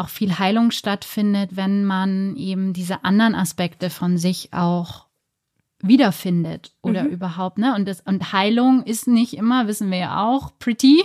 auch 0.00 0.08
viel 0.08 0.38
Heilung 0.38 0.70
stattfindet, 0.70 1.56
wenn 1.56 1.84
man 1.84 2.36
eben 2.36 2.72
diese 2.72 3.04
anderen 3.04 3.34
Aspekte 3.34 3.90
von 3.90 4.18
sich 4.18 4.52
auch 4.52 5.06
wiederfindet 5.82 6.72
oder 6.82 7.04
mhm. 7.04 7.10
überhaupt, 7.10 7.58
ne? 7.58 7.74
Und 7.74 7.88
das, 7.88 8.00
und 8.00 8.32
Heilung 8.32 8.82
ist 8.82 9.06
nicht 9.06 9.34
immer, 9.34 9.66
wissen 9.66 9.90
wir 9.90 9.98
ja 9.98 10.22
auch, 10.24 10.52
pretty. 10.58 11.02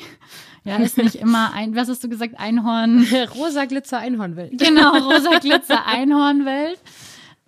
Ja, 0.63 0.77
ist 0.77 0.97
nicht 0.97 1.15
immer 1.15 1.53
ein, 1.55 1.75
was 1.75 1.89
hast 1.89 2.03
du 2.03 2.09
gesagt, 2.09 2.39
Einhorn? 2.39 3.05
rosa 3.35 3.65
Glitzer 3.65 3.99
Einhornwelt. 3.99 4.59
Genau, 4.59 4.97
rosa 5.11 5.37
Glitzer 5.39 5.85
Einhornwelt. 5.85 6.79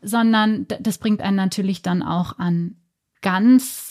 Sondern 0.01 0.67
das 0.67 0.99
bringt 0.99 1.21
einen 1.21 1.35
natürlich 1.35 1.81
dann 1.81 2.03
auch 2.03 2.37
an 2.37 2.75
ganz 3.21 3.86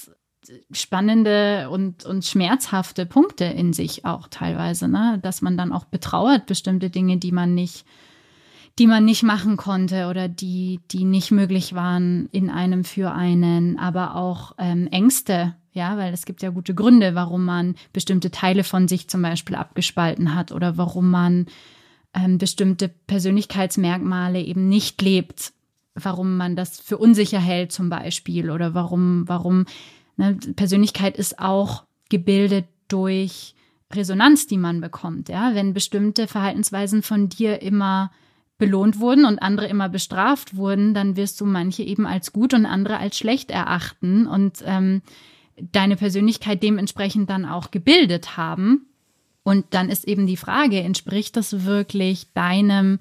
spannende 0.71 1.69
und, 1.71 2.05
und 2.05 2.25
schmerzhafte 2.25 3.07
Punkte 3.07 3.45
in 3.45 3.73
sich 3.73 4.05
auch 4.05 4.29
teilweise, 4.29 4.89
ne? 4.89 5.19
Dass 5.23 5.43
man 5.43 5.57
dann 5.57 5.73
auch 5.73 5.85
betrauert 5.85 6.47
bestimmte 6.47 6.91
Dinge, 6.91 7.19
die 7.19 7.33
man 7.33 7.55
nicht, 7.55 7.85
die 8.79 8.87
man 8.87 9.05
nicht 9.05 9.23
machen 9.23 9.57
konnte 9.57 10.09
oder 10.09 10.29
die, 10.29 10.81
die 10.91 11.05
nicht 11.05 11.31
möglich 11.31 11.75
waren 11.75 12.29
in 12.33 12.51
einem 12.51 12.85
für 12.85 13.13
einen, 13.13 13.79
aber 13.79 14.17
auch 14.17 14.55
ähm, 14.59 14.87
Ängste, 14.89 15.55
ja, 15.73 15.97
weil 15.99 16.13
es 16.15 16.25
gibt 16.25 16.43
ja 16.43 16.51
gute 16.51 16.75
Gründe, 16.75 17.15
warum 17.15 17.45
man 17.45 17.75
bestimmte 17.93 18.31
Teile 18.31 18.65
von 18.65 18.89
sich 18.89 19.09
zum 19.09 19.23
Beispiel 19.23 19.57
abgespalten 19.57 20.35
hat 20.35 20.53
oder 20.53 20.79
warum 20.79 21.11
man 21.11 21.47
ähm, 22.15 22.39
bestimmte 22.39 22.89
Persönlichkeitsmerkmale 22.89 24.41
eben 24.41 24.69
nicht 24.69 25.01
lebt, 25.03 25.53
warum 25.95 26.37
man 26.37 26.57
das 26.57 26.81
für 26.81 26.99
unsicher 26.99 27.41
hält 27.41 27.73
zum 27.73 27.91
Beispiel 27.91 28.51
oder 28.51 28.75
warum, 28.75 29.25
warum 29.27 29.67
Ne, 30.17 30.35
Persönlichkeit 30.57 31.17
ist 31.17 31.39
auch 31.39 31.85
gebildet 32.09 32.67
durch 32.89 33.55
Resonanz, 33.93 34.47
die 34.47 34.57
man 34.57 34.81
bekommt. 34.81 35.29
Ja, 35.29 35.55
wenn 35.55 35.75
bestimmte 35.75 36.27
Verhaltensweisen 36.27 37.03
von 37.03 37.29
dir 37.29 37.63
immer 37.63 38.11
belohnt 38.59 39.01
wurden 39.01 39.27
und 39.27 39.39
andere 39.41 39.67
immer 39.67 39.89
bestraft 39.89 40.57
wurden, 40.57 40.95
dann 40.95 41.17
wirst 41.17 41.41
du 41.41 41.45
manche 41.45 41.83
eben 41.83 42.07
als 42.07 42.33
gut 42.33 42.55
und 42.55 42.67
andere 42.67 42.99
als 42.99 43.19
schlecht 43.19 43.51
erachten 43.51 44.27
und 44.27 44.63
ähm, 44.65 45.03
deine 45.57 45.97
Persönlichkeit 45.97 46.63
dementsprechend 46.63 47.29
dann 47.29 47.45
auch 47.45 47.71
gebildet 47.71 48.37
haben. 48.37 48.87
Und 49.43 49.67
dann 49.71 49.91
ist 49.91 50.09
eben 50.09 50.27
die 50.27 50.37
Frage, 50.39 50.81
entspricht 50.81 51.37
das 51.37 51.65
wirklich 51.65 52.33
deinem 52.33 52.99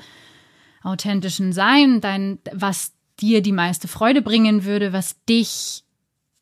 authentischen 0.83 1.53
Sein, 1.53 2.01
dein, 2.01 2.39
was 2.51 2.93
dir 3.19 3.41
die 3.41 3.53
meiste 3.53 3.87
Freude 3.87 4.21
bringen 4.21 4.65
würde, 4.65 4.93
was 4.93 5.23
dich 5.25 5.84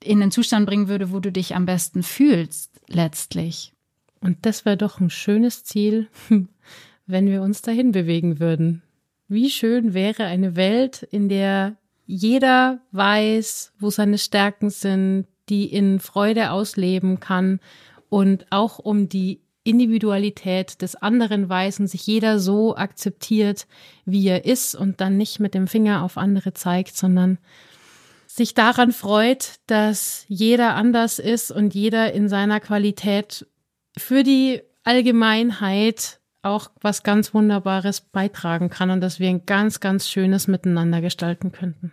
in 0.04 0.20
den 0.20 0.32
Zustand 0.32 0.66
bringen 0.66 0.88
würde, 0.88 1.12
wo 1.12 1.20
du 1.20 1.32
dich 1.32 1.56
am 1.56 1.66
besten 1.66 2.04
fühlst, 2.04 2.72
letztlich. 2.88 3.74
Und 4.20 4.46
das 4.46 4.66
wäre 4.66 4.78
doch 4.78 5.00
ein 5.00 5.10
schönes 5.10 5.64
Ziel, 5.64 6.08
wenn 7.06 7.28
wir 7.28 7.42
uns 7.42 7.62
dahin 7.62 7.92
bewegen 7.92 8.40
würden. 8.40 8.82
Wie 9.28 9.50
schön 9.50 9.94
wäre 9.94 10.26
eine 10.26 10.56
Welt, 10.56 11.04
in 11.12 11.30
der 11.30 11.78
jeder 12.06 12.82
weiß, 12.92 13.74
wo 13.80 13.90
seine 13.90 14.18
Stärken 14.18 14.70
sind, 14.70 15.28
die 15.50 15.66
in 15.66 16.00
Freude 16.00 16.52
ausleben 16.52 17.20
kann 17.20 17.60
und 18.10 18.46
auch 18.52 18.80
um 18.80 19.10
die 19.10 19.42
Individualität 19.64 20.82
des 20.82 20.96
anderen 20.96 21.48
weiß 21.48 21.80
und 21.80 21.88
sich 21.88 22.06
jeder 22.06 22.40
so 22.40 22.76
akzeptiert, 22.76 23.66
wie 24.06 24.28
er 24.28 24.46
ist 24.46 24.76
und 24.76 25.00
dann 25.00 25.18
nicht 25.18 25.40
mit 25.40 25.54
dem 25.54 25.68
Finger 25.68 26.04
auf 26.04 26.18
andere 26.18 26.54
zeigt, 26.54 26.98
sondern 26.98 27.38
sich 28.36 28.56
daran 28.56 28.92
freut, 28.92 29.58
dass 29.68 30.26
jeder 30.28 30.74
anders 30.74 31.20
ist 31.20 31.52
und 31.52 31.76
jeder 31.76 32.14
in 32.14 32.28
seiner 32.30 32.60
Qualität 32.60 33.46
für 33.96 34.24
die 34.24 34.64
Allgemeinheit 34.84 36.20
auch 36.42 36.72
was 36.82 37.04
ganz 37.04 37.36
Wunderbares 37.36 38.02
beitragen 38.02 38.72
kann 38.72 38.90
und 38.90 39.02
dass 39.02 39.20
wir 39.20 39.30
ein 39.30 39.46
ganz, 39.46 39.80
ganz 39.80 40.10
schönes 40.10 40.48
Miteinander 40.48 41.00
gestalten 41.00 41.52
könnten. 41.52 41.92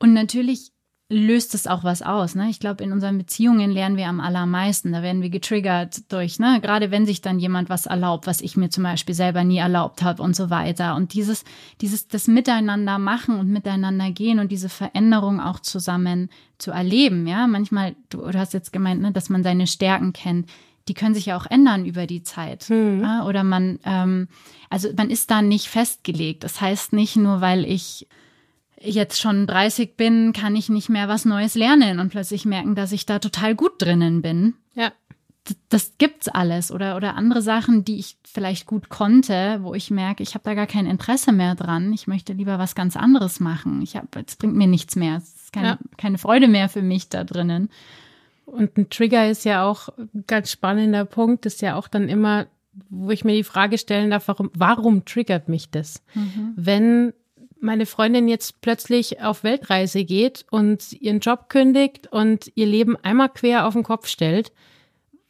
Und 0.00 0.14
natürlich 0.14 0.72
löst 1.08 1.54
es 1.54 1.68
auch 1.68 1.84
was 1.84 2.02
aus. 2.02 2.34
Ne? 2.34 2.50
Ich 2.50 2.58
glaube, 2.58 2.82
in 2.82 2.90
unseren 2.90 3.16
Beziehungen 3.16 3.70
lernen 3.70 3.96
wir 3.96 4.08
am 4.08 4.18
allermeisten. 4.18 4.92
Da 4.92 5.02
werden 5.02 5.22
wir 5.22 5.30
getriggert 5.30 6.10
durch, 6.10 6.40
ne? 6.40 6.58
gerade 6.60 6.90
wenn 6.90 7.06
sich 7.06 7.20
dann 7.20 7.38
jemand 7.38 7.70
was 7.70 7.86
erlaubt, 7.86 8.26
was 8.26 8.40
ich 8.40 8.56
mir 8.56 8.70
zum 8.70 8.82
Beispiel 8.82 9.14
selber 9.14 9.44
nie 9.44 9.58
erlaubt 9.58 10.02
habe 10.02 10.20
und 10.22 10.34
so 10.34 10.50
weiter. 10.50 10.96
Und 10.96 11.14
dieses, 11.14 11.44
dieses, 11.80 12.08
das 12.08 12.26
Miteinander 12.26 12.98
machen 12.98 13.38
und 13.38 13.48
miteinander 13.48 14.10
gehen 14.10 14.40
und 14.40 14.50
diese 14.50 14.68
Veränderung 14.68 15.40
auch 15.40 15.60
zusammen 15.60 16.28
zu 16.58 16.72
erleben. 16.72 17.28
Ja, 17.28 17.46
manchmal, 17.46 17.94
du, 18.10 18.18
du 18.28 18.38
hast 18.38 18.52
jetzt 18.52 18.72
gemeint, 18.72 19.00
ne, 19.00 19.12
dass 19.12 19.28
man 19.28 19.44
seine 19.44 19.68
Stärken 19.68 20.12
kennt. 20.12 20.48
Die 20.88 20.94
können 20.94 21.14
sich 21.14 21.26
ja 21.26 21.36
auch 21.36 21.46
ändern 21.46 21.84
über 21.84 22.06
die 22.08 22.24
Zeit. 22.24 22.68
Mhm. 22.68 23.02
Ja? 23.02 23.24
Oder 23.26 23.44
man, 23.44 23.78
ähm, 23.84 24.26
also 24.70 24.88
man 24.96 25.10
ist 25.10 25.30
da 25.30 25.40
nicht 25.40 25.68
festgelegt. 25.68 26.42
Das 26.42 26.60
heißt 26.60 26.92
nicht 26.92 27.14
nur, 27.14 27.40
weil 27.40 27.64
ich 27.64 28.08
jetzt 28.86 29.20
schon 29.20 29.46
30 29.46 29.96
bin, 29.96 30.32
kann 30.32 30.56
ich 30.56 30.68
nicht 30.68 30.88
mehr 30.88 31.08
was 31.08 31.24
Neues 31.24 31.54
lernen 31.54 32.00
und 32.00 32.10
plötzlich 32.10 32.44
merken, 32.44 32.74
dass 32.74 32.92
ich 32.92 33.06
da 33.06 33.18
total 33.18 33.54
gut 33.54 33.80
drinnen 33.82 34.22
bin. 34.22 34.54
Ja. 34.74 34.92
Das, 35.44 35.56
das 35.68 35.92
gibt's 35.98 36.28
alles 36.28 36.72
oder 36.72 36.96
oder 36.96 37.14
andere 37.14 37.40
Sachen, 37.42 37.84
die 37.84 37.98
ich 37.98 38.16
vielleicht 38.24 38.66
gut 38.66 38.88
konnte, 38.88 39.60
wo 39.62 39.74
ich 39.74 39.90
merke, 39.90 40.22
ich 40.22 40.34
habe 40.34 40.44
da 40.44 40.54
gar 40.54 40.66
kein 40.66 40.86
Interesse 40.86 41.32
mehr 41.32 41.54
dran. 41.54 41.92
Ich 41.92 42.06
möchte 42.06 42.32
lieber 42.32 42.58
was 42.58 42.74
ganz 42.74 42.96
anderes 42.96 43.38
machen. 43.40 43.80
Ich 43.82 43.96
habe, 43.96 44.08
es 44.26 44.36
bringt 44.36 44.56
mir 44.56 44.66
nichts 44.66 44.96
mehr. 44.96 45.16
Es 45.16 45.34
ist 45.34 45.52
keine, 45.52 45.68
ja. 45.68 45.78
keine 45.96 46.18
Freude 46.18 46.48
mehr 46.48 46.68
für 46.68 46.82
mich 46.82 47.08
da 47.08 47.24
drinnen. 47.24 47.70
Und 48.44 48.76
ein 48.76 48.90
Trigger 48.90 49.28
ist 49.28 49.44
ja 49.44 49.64
auch 49.64 49.88
ein 49.98 50.24
ganz 50.26 50.50
spannender 50.50 51.04
Punkt, 51.04 51.46
ist 51.46 51.62
ja 51.62 51.76
auch 51.76 51.88
dann 51.88 52.08
immer, 52.08 52.46
wo 52.88 53.10
ich 53.10 53.24
mir 53.24 53.34
die 53.34 53.44
Frage 53.44 53.78
stellen 53.78 54.10
darf, 54.10 54.28
warum, 54.28 54.50
warum 54.54 55.04
triggert 55.04 55.48
mich 55.48 55.70
das? 55.70 56.02
Mhm. 56.14 56.52
Wenn 56.56 57.12
meine 57.66 57.84
Freundin 57.84 58.28
jetzt 58.28 58.62
plötzlich 58.62 59.20
auf 59.20 59.44
Weltreise 59.44 60.04
geht 60.04 60.46
und 60.50 60.92
ihren 60.92 61.20
Job 61.20 61.50
kündigt 61.50 62.06
und 62.10 62.50
ihr 62.54 62.66
Leben 62.66 62.96
einmal 63.02 63.28
quer 63.28 63.66
auf 63.66 63.74
den 63.74 63.82
Kopf 63.82 64.06
stellt, 64.06 64.52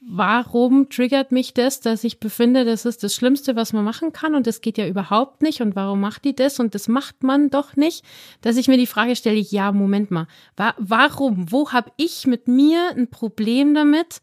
warum 0.09 0.89
triggert 0.89 1.33
mich 1.33 1.55
das, 1.55 1.81
dass 1.81 2.05
ich 2.05 2.21
befinde, 2.21 2.65
das 2.65 2.85
ist 2.85 3.03
das 3.03 3.15
Schlimmste, 3.15 3.57
was 3.57 3.73
man 3.73 3.85
machen 3.85 4.13
kann 4.13 4.35
und 4.35 4.47
das 4.47 4.61
geht 4.61 4.79
ja 4.79 4.87
überhaupt 4.87 5.43
nicht 5.43 5.61
und 5.63 5.75
warum 5.75 6.01
macht 6.01 6.25
die 6.25 6.37
das 6.37 6.61
und 6.61 6.75
das 6.75 6.87
macht 6.87 7.25
man 7.25 7.51
doch 7.51 7.75
nicht, 7.75 8.05
dass 8.43 8.57
ich 8.57 8.69
mir 8.69 8.77
die 8.77 8.87
Frage 8.87 9.17
stelle, 9.17 9.41
ja, 9.41 9.73
Moment 9.73 10.13
mal, 10.13 10.29
wa 10.57 10.75
warum, 10.79 11.51
wo 11.51 11.73
habe 11.73 11.91
ich 11.97 12.27
mit 12.27 12.47
mir 12.47 12.91
ein 12.91 13.09
Problem 13.09 13.75
damit, 13.75 14.21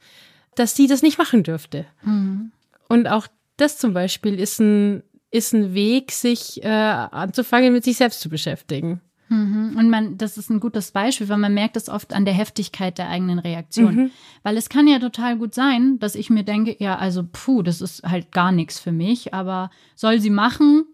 dass 0.55 0.75
sie 0.75 0.87
das 0.87 1.01
nicht 1.01 1.17
machen 1.17 1.43
dürfte? 1.43 1.85
Mhm. 2.03 2.51
Und 2.87 3.07
auch 3.07 3.27
das 3.57 3.77
zum 3.77 3.93
Beispiel 3.93 4.39
ist 4.39 4.59
ein 4.59 5.03
ist 5.33 5.53
ein 5.53 5.73
Weg, 5.73 6.11
sich 6.11 6.63
äh, 6.63 6.67
anzufangen, 6.67 7.73
mit 7.73 7.83
sich 7.83 7.97
selbst 7.97 8.21
zu 8.21 8.29
beschäftigen. 8.29 9.01
Mhm. 9.29 9.75
Und 9.75 9.89
man, 9.89 10.17
das 10.17 10.37
ist 10.37 10.51
ein 10.51 10.59
gutes 10.59 10.91
Beispiel, 10.91 11.27
weil 11.27 11.39
man 11.39 11.55
merkt 11.55 11.75
es 11.75 11.89
oft 11.89 12.13
an 12.13 12.23
der 12.23 12.35
Heftigkeit 12.35 12.99
der 12.99 13.09
eigenen 13.09 13.39
Reaktion. 13.39 13.95
Mhm. 13.95 14.11
Weil 14.43 14.57
es 14.57 14.69
kann 14.69 14.87
ja 14.87 14.99
total 14.99 15.37
gut 15.37 15.55
sein, 15.55 15.97
dass 15.97 16.13
ich 16.13 16.29
mir 16.29 16.43
denke, 16.43 16.75
ja, 16.77 16.97
also 16.97 17.23
puh, 17.29 17.63
das 17.63 17.81
ist 17.81 18.03
halt 18.03 18.31
gar 18.31 18.51
nichts 18.51 18.79
für 18.79 18.91
mich, 18.91 19.33
aber 19.33 19.71
soll 19.95 20.19
sie 20.19 20.29
machen. 20.29 20.85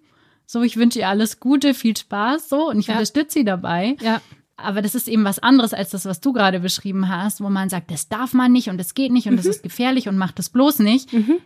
So, 0.46 0.62
ich 0.62 0.78
wünsche 0.78 1.00
ihr 1.00 1.10
alles 1.10 1.42
Gute, 1.42 1.74
viel 1.74 1.98
Spaß, 1.98 2.48
so, 2.48 2.70
und 2.70 2.80
ich 2.80 2.88
ja. 2.88 2.94
unterstütze 2.94 3.40
sie 3.40 3.46
dabei. 3.46 3.98
Ja. 4.00 4.22
Aber 4.56 4.82
das 4.82 4.96
ist 4.96 5.10
eben 5.10 5.26
was 5.26 5.40
anderes 5.40 5.74
als 5.74 5.90
das, 5.90 6.06
was 6.06 6.22
du 6.22 6.32
gerade 6.32 6.62
beschrieben 6.62 7.10
hast, 7.10 7.42
wo 7.42 7.50
man 7.50 7.70
sagt, 7.70 7.92
das 7.92 8.08
darf 8.08 8.34
man 8.34 8.54
nicht 8.54 8.70
und 8.70 8.78
das 8.78 8.94
geht 8.94 9.12
nicht 9.12 9.28
und 9.28 9.34
mhm. 9.34 9.38
das 9.38 9.48
ist 9.48 9.64
gefährlich 9.64 10.08
und 10.08 10.18
macht 10.18 10.40
das 10.40 10.50
bloß 10.50 10.80
nicht. 10.80 11.12
Mhm 11.12 11.42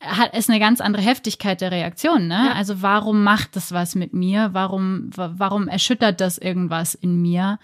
hat 0.00 0.36
ist 0.36 0.50
eine 0.50 0.60
ganz 0.60 0.80
andere 0.80 1.02
Heftigkeit 1.02 1.60
der 1.60 1.70
Reaktion, 1.70 2.26
ne? 2.26 2.48
Ja. 2.48 2.52
Also 2.52 2.82
warum 2.82 3.24
macht 3.24 3.56
das 3.56 3.72
was 3.72 3.94
mit 3.94 4.12
mir? 4.12 4.50
Warum 4.52 5.10
warum 5.14 5.68
erschüttert 5.68 6.20
das 6.20 6.38
irgendwas 6.38 6.94
in 6.94 7.20
mir 7.20 7.58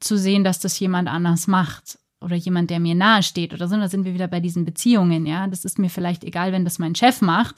zu 0.00 0.18
sehen, 0.18 0.44
dass 0.44 0.60
das 0.60 0.78
jemand 0.78 1.08
anders 1.08 1.46
macht 1.46 1.98
oder 2.20 2.36
jemand, 2.36 2.70
der 2.70 2.80
mir 2.80 2.94
nahe 2.94 3.22
steht 3.22 3.54
oder 3.54 3.68
so? 3.68 3.76
Da 3.76 3.88
sind 3.88 4.04
wir 4.04 4.14
wieder 4.14 4.28
bei 4.28 4.40
diesen 4.40 4.64
Beziehungen, 4.64 5.26
ja? 5.26 5.46
Das 5.46 5.64
ist 5.64 5.78
mir 5.78 5.90
vielleicht 5.90 6.24
egal, 6.24 6.52
wenn 6.52 6.64
das 6.64 6.78
mein 6.78 6.94
Chef 6.94 7.20
macht, 7.20 7.56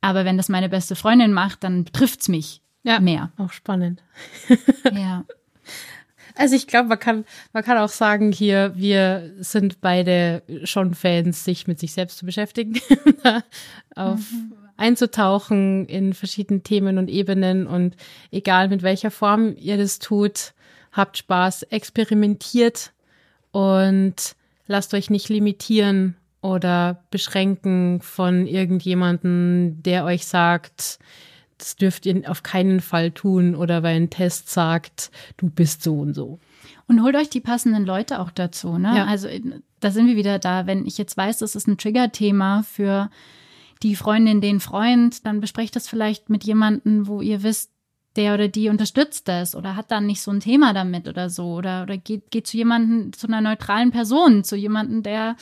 aber 0.00 0.24
wenn 0.24 0.36
das 0.36 0.48
meine 0.48 0.68
beste 0.68 0.94
Freundin 0.94 1.32
macht, 1.32 1.64
dann 1.64 1.86
trifft's 1.86 2.28
mich 2.28 2.62
ja, 2.82 3.00
mehr. 3.00 3.30
Auch 3.36 3.52
spannend. 3.52 4.02
ja. 4.92 5.24
Also 6.34 6.54
ich 6.54 6.66
glaube, 6.66 6.88
man 6.88 6.98
kann, 6.98 7.24
man 7.52 7.62
kann 7.62 7.78
auch 7.78 7.88
sagen, 7.88 8.32
hier, 8.32 8.72
wir 8.76 9.32
sind 9.38 9.80
beide 9.80 10.42
schon 10.64 10.94
Fans, 10.94 11.44
sich 11.44 11.66
mit 11.66 11.78
sich 11.78 11.92
selbst 11.92 12.18
zu 12.18 12.26
beschäftigen, 12.26 12.80
auf 13.94 14.20
mhm. 14.32 14.52
einzutauchen 14.76 15.86
in 15.86 16.14
verschiedenen 16.14 16.62
Themen 16.62 16.98
und 16.98 17.08
Ebenen 17.08 17.66
und 17.66 17.96
egal 18.30 18.68
mit 18.68 18.82
welcher 18.82 19.10
Form 19.10 19.54
ihr 19.56 19.76
das 19.76 19.98
tut, 19.98 20.54
habt 20.92 21.18
Spaß, 21.18 21.64
experimentiert 21.64 22.92
und 23.52 24.14
lasst 24.66 24.94
euch 24.94 25.10
nicht 25.10 25.28
limitieren 25.28 26.16
oder 26.42 27.02
beschränken 27.10 28.00
von 28.00 28.46
irgendjemanden, 28.46 29.82
der 29.82 30.04
euch 30.04 30.26
sagt, 30.26 30.98
das 31.60 31.76
dürft 31.76 32.06
ihr 32.06 32.28
auf 32.30 32.42
keinen 32.42 32.80
Fall 32.80 33.10
tun 33.10 33.54
oder 33.54 33.82
weil 33.82 33.96
ein 33.96 34.10
Test 34.10 34.50
sagt, 34.50 35.10
du 35.36 35.48
bist 35.48 35.82
so 35.82 36.00
und 36.00 36.14
so. 36.14 36.40
Und 36.86 37.02
holt 37.02 37.14
euch 37.14 37.28
die 37.28 37.40
passenden 37.40 37.84
Leute 37.84 38.18
auch 38.18 38.30
dazu. 38.30 38.78
Ne? 38.78 38.96
Ja. 38.96 39.04
Also 39.04 39.28
da 39.78 39.90
sind 39.90 40.06
wir 40.06 40.16
wieder 40.16 40.38
da. 40.38 40.66
Wenn 40.66 40.86
ich 40.86 40.98
jetzt 40.98 41.16
weiß, 41.16 41.38
das 41.38 41.54
ist 41.54 41.68
ein 41.68 41.78
Trigger-Thema 41.78 42.62
für 42.62 43.10
die 43.82 43.94
Freundin, 43.94 44.40
den 44.40 44.60
Freund, 44.60 45.24
dann 45.24 45.40
besprecht 45.40 45.76
das 45.76 45.88
vielleicht 45.88 46.30
mit 46.30 46.44
jemandem, 46.44 47.06
wo 47.06 47.20
ihr 47.20 47.42
wisst, 47.42 47.70
der 48.16 48.34
oder 48.34 48.48
die 48.48 48.68
unterstützt 48.68 49.28
das 49.28 49.54
oder 49.54 49.76
hat 49.76 49.92
dann 49.92 50.06
nicht 50.06 50.20
so 50.20 50.32
ein 50.32 50.40
Thema 50.40 50.72
damit 50.72 51.06
oder 51.06 51.30
so. 51.30 51.54
Oder, 51.54 51.84
oder 51.84 51.96
geht, 51.96 52.30
geht 52.30 52.46
zu 52.46 52.56
jemandem, 52.56 53.12
zu 53.12 53.28
einer 53.28 53.40
neutralen 53.40 53.92
Person, 53.92 54.42
zu 54.44 54.56
jemandem, 54.56 55.02
der 55.02 55.36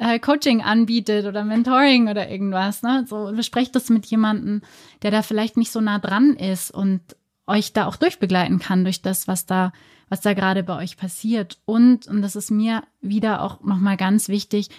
äh, 0.00 0.18
Coaching 0.18 0.62
anbietet 0.62 1.26
oder 1.26 1.44
Mentoring 1.44 2.08
oder 2.08 2.28
irgendwas. 2.28 2.82
Ne? 2.82 3.04
So 3.06 3.30
besprecht 3.36 3.76
das 3.76 3.90
mit 3.90 4.06
jemandem, 4.06 4.62
der 5.02 5.10
da 5.10 5.22
vielleicht 5.22 5.56
nicht 5.56 5.70
so 5.70 5.80
nah 5.80 5.98
dran 5.98 6.34
ist 6.34 6.70
und 6.70 7.00
euch 7.46 7.72
da 7.72 7.86
auch 7.86 7.96
durchbegleiten 7.96 8.58
kann 8.58 8.84
durch 8.84 9.02
das, 9.02 9.28
was 9.28 9.44
da, 9.44 9.72
was 10.08 10.22
da 10.22 10.32
gerade 10.32 10.62
bei 10.62 10.76
euch 10.76 10.96
passiert. 10.96 11.58
Und, 11.66 12.06
und 12.06 12.22
das 12.22 12.34
ist 12.34 12.50
mir 12.50 12.82
wieder 13.02 13.42
auch 13.42 13.62
nochmal 13.62 13.96
ganz 13.96 14.28
wichtig, 14.28 14.70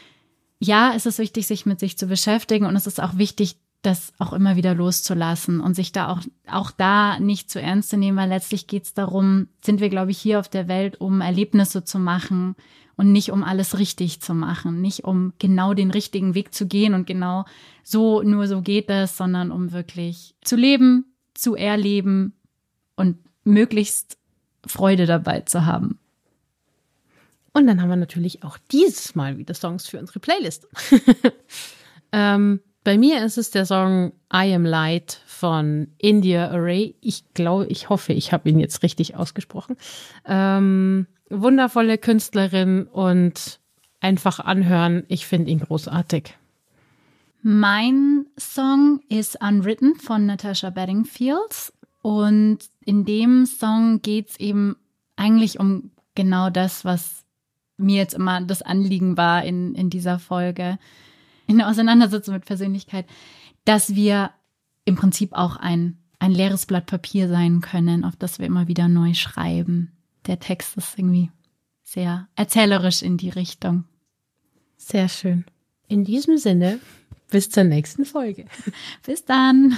ja, 0.59 0.93
es 0.95 1.05
ist 1.05 1.19
wichtig, 1.19 1.47
sich 1.47 1.65
mit 1.65 1.79
sich 1.79 1.97
zu 1.97 2.07
beschäftigen 2.07 2.65
und 2.65 2.75
es 2.75 2.87
ist 2.87 3.01
auch 3.01 3.17
wichtig, 3.17 3.57
das 3.81 4.13
auch 4.19 4.31
immer 4.31 4.55
wieder 4.55 4.75
loszulassen 4.75 5.59
und 5.59 5.75
sich 5.75 5.91
da 5.91 6.09
auch, 6.09 6.21
auch 6.47 6.69
da 6.69 7.19
nicht 7.19 7.49
zu 7.49 7.59
ernst 7.59 7.89
zu 7.89 7.97
nehmen, 7.97 8.17
weil 8.17 8.29
letztlich 8.29 8.67
geht 8.67 8.83
es 8.83 8.93
darum, 8.93 9.47
sind 9.63 9.81
wir, 9.81 9.89
glaube 9.89 10.11
ich, 10.11 10.19
hier 10.19 10.39
auf 10.39 10.49
der 10.49 10.67
Welt, 10.67 11.01
um 11.01 11.21
Erlebnisse 11.21 11.83
zu 11.83 11.97
machen, 11.97 12.55
und 13.01 13.11
nicht 13.11 13.31
um 13.31 13.43
alles 13.43 13.79
richtig 13.79 14.21
zu 14.21 14.35
machen, 14.35 14.79
nicht 14.79 15.05
um 15.05 15.33
genau 15.39 15.73
den 15.73 15.89
richtigen 15.89 16.35
Weg 16.35 16.53
zu 16.53 16.67
gehen 16.67 16.93
und 16.93 17.07
genau 17.07 17.45
so, 17.81 18.21
nur 18.21 18.45
so 18.45 18.61
geht 18.61 18.91
es, 18.91 19.17
sondern 19.17 19.49
um 19.49 19.71
wirklich 19.71 20.35
zu 20.43 20.55
leben, 20.55 21.05
zu 21.33 21.55
erleben 21.55 22.35
und 22.95 23.17
möglichst 23.43 24.19
Freude 24.67 25.07
dabei 25.07 25.41
zu 25.41 25.65
haben. 25.65 25.97
Und 27.53 27.65
dann 27.65 27.81
haben 27.81 27.89
wir 27.89 27.95
natürlich 27.95 28.43
auch 28.43 28.59
dieses 28.71 29.15
Mal 29.15 29.39
wieder 29.39 29.55
Songs 29.55 29.87
für 29.87 29.97
unsere 29.97 30.19
Playlist. 30.19 30.67
ähm, 32.11 32.59
bei 32.83 32.99
mir 32.99 33.25
ist 33.25 33.39
es 33.39 33.49
der 33.49 33.65
Song 33.65 34.11
I 34.31 34.53
Am 34.53 34.63
Light 34.63 35.21
von 35.25 35.87
India 35.97 36.51
Array. 36.51 36.93
Ich 37.01 37.33
glaube, 37.33 37.65
ich 37.65 37.89
hoffe, 37.89 38.13
ich 38.13 38.31
habe 38.31 38.47
ihn 38.47 38.59
jetzt 38.59 38.83
richtig 38.83 39.15
ausgesprochen. 39.15 39.75
Ähm, 40.23 41.07
wundervolle 41.31 41.97
Künstlerin 41.97 42.83
und 42.83 43.59
einfach 43.99 44.39
anhören. 44.39 45.03
Ich 45.07 45.25
finde 45.25 45.51
ihn 45.51 45.59
großartig. 45.59 46.35
Mein 47.43 48.25
Song 48.37 49.01
ist 49.09 49.41
Unwritten 49.41 49.95
von 49.95 50.25
Natasha 50.25 50.69
Bedingfield. 50.69 51.73
Und 52.01 52.59
in 52.83 53.05
dem 53.05 53.45
Song 53.45 54.01
geht 54.01 54.29
es 54.29 54.39
eben 54.39 54.75
eigentlich 55.15 55.59
um 55.59 55.91
genau 56.15 56.49
das, 56.49 56.83
was 56.85 57.25
mir 57.77 57.97
jetzt 57.97 58.13
immer 58.13 58.41
das 58.41 58.61
Anliegen 58.61 59.17
war 59.17 59.43
in, 59.43 59.75
in 59.75 59.89
dieser 59.89 60.19
Folge. 60.19 60.77
in 61.47 61.57
der 61.57 61.67
Auseinandersetzung 61.67 62.33
mit 62.33 62.45
Persönlichkeit, 62.45 63.05
dass 63.65 63.95
wir 63.95 64.31
im 64.85 64.95
Prinzip 64.95 65.33
auch 65.33 65.57
ein, 65.57 65.97
ein 66.19 66.31
leeres 66.31 66.65
Blatt 66.65 66.85
Papier 66.85 67.27
sein 67.27 67.61
können, 67.61 68.05
auf 68.05 68.15
das 68.15 68.39
wir 68.39 68.45
immer 68.45 68.67
wieder 68.67 68.87
neu 68.87 69.13
schreiben. 69.13 69.91
Der 70.27 70.39
Text 70.39 70.77
ist 70.77 70.97
irgendwie 70.97 71.31
sehr 71.83 72.27
erzählerisch 72.35 73.01
in 73.01 73.17
die 73.17 73.29
Richtung. 73.29 73.85
Sehr 74.77 75.09
schön. 75.09 75.45
In 75.87 76.03
diesem 76.05 76.37
Sinne, 76.37 76.79
bis 77.29 77.49
zur 77.49 77.63
nächsten 77.63 78.05
Folge. 78.05 78.45
Bis 79.05 79.25
dann. 79.25 79.77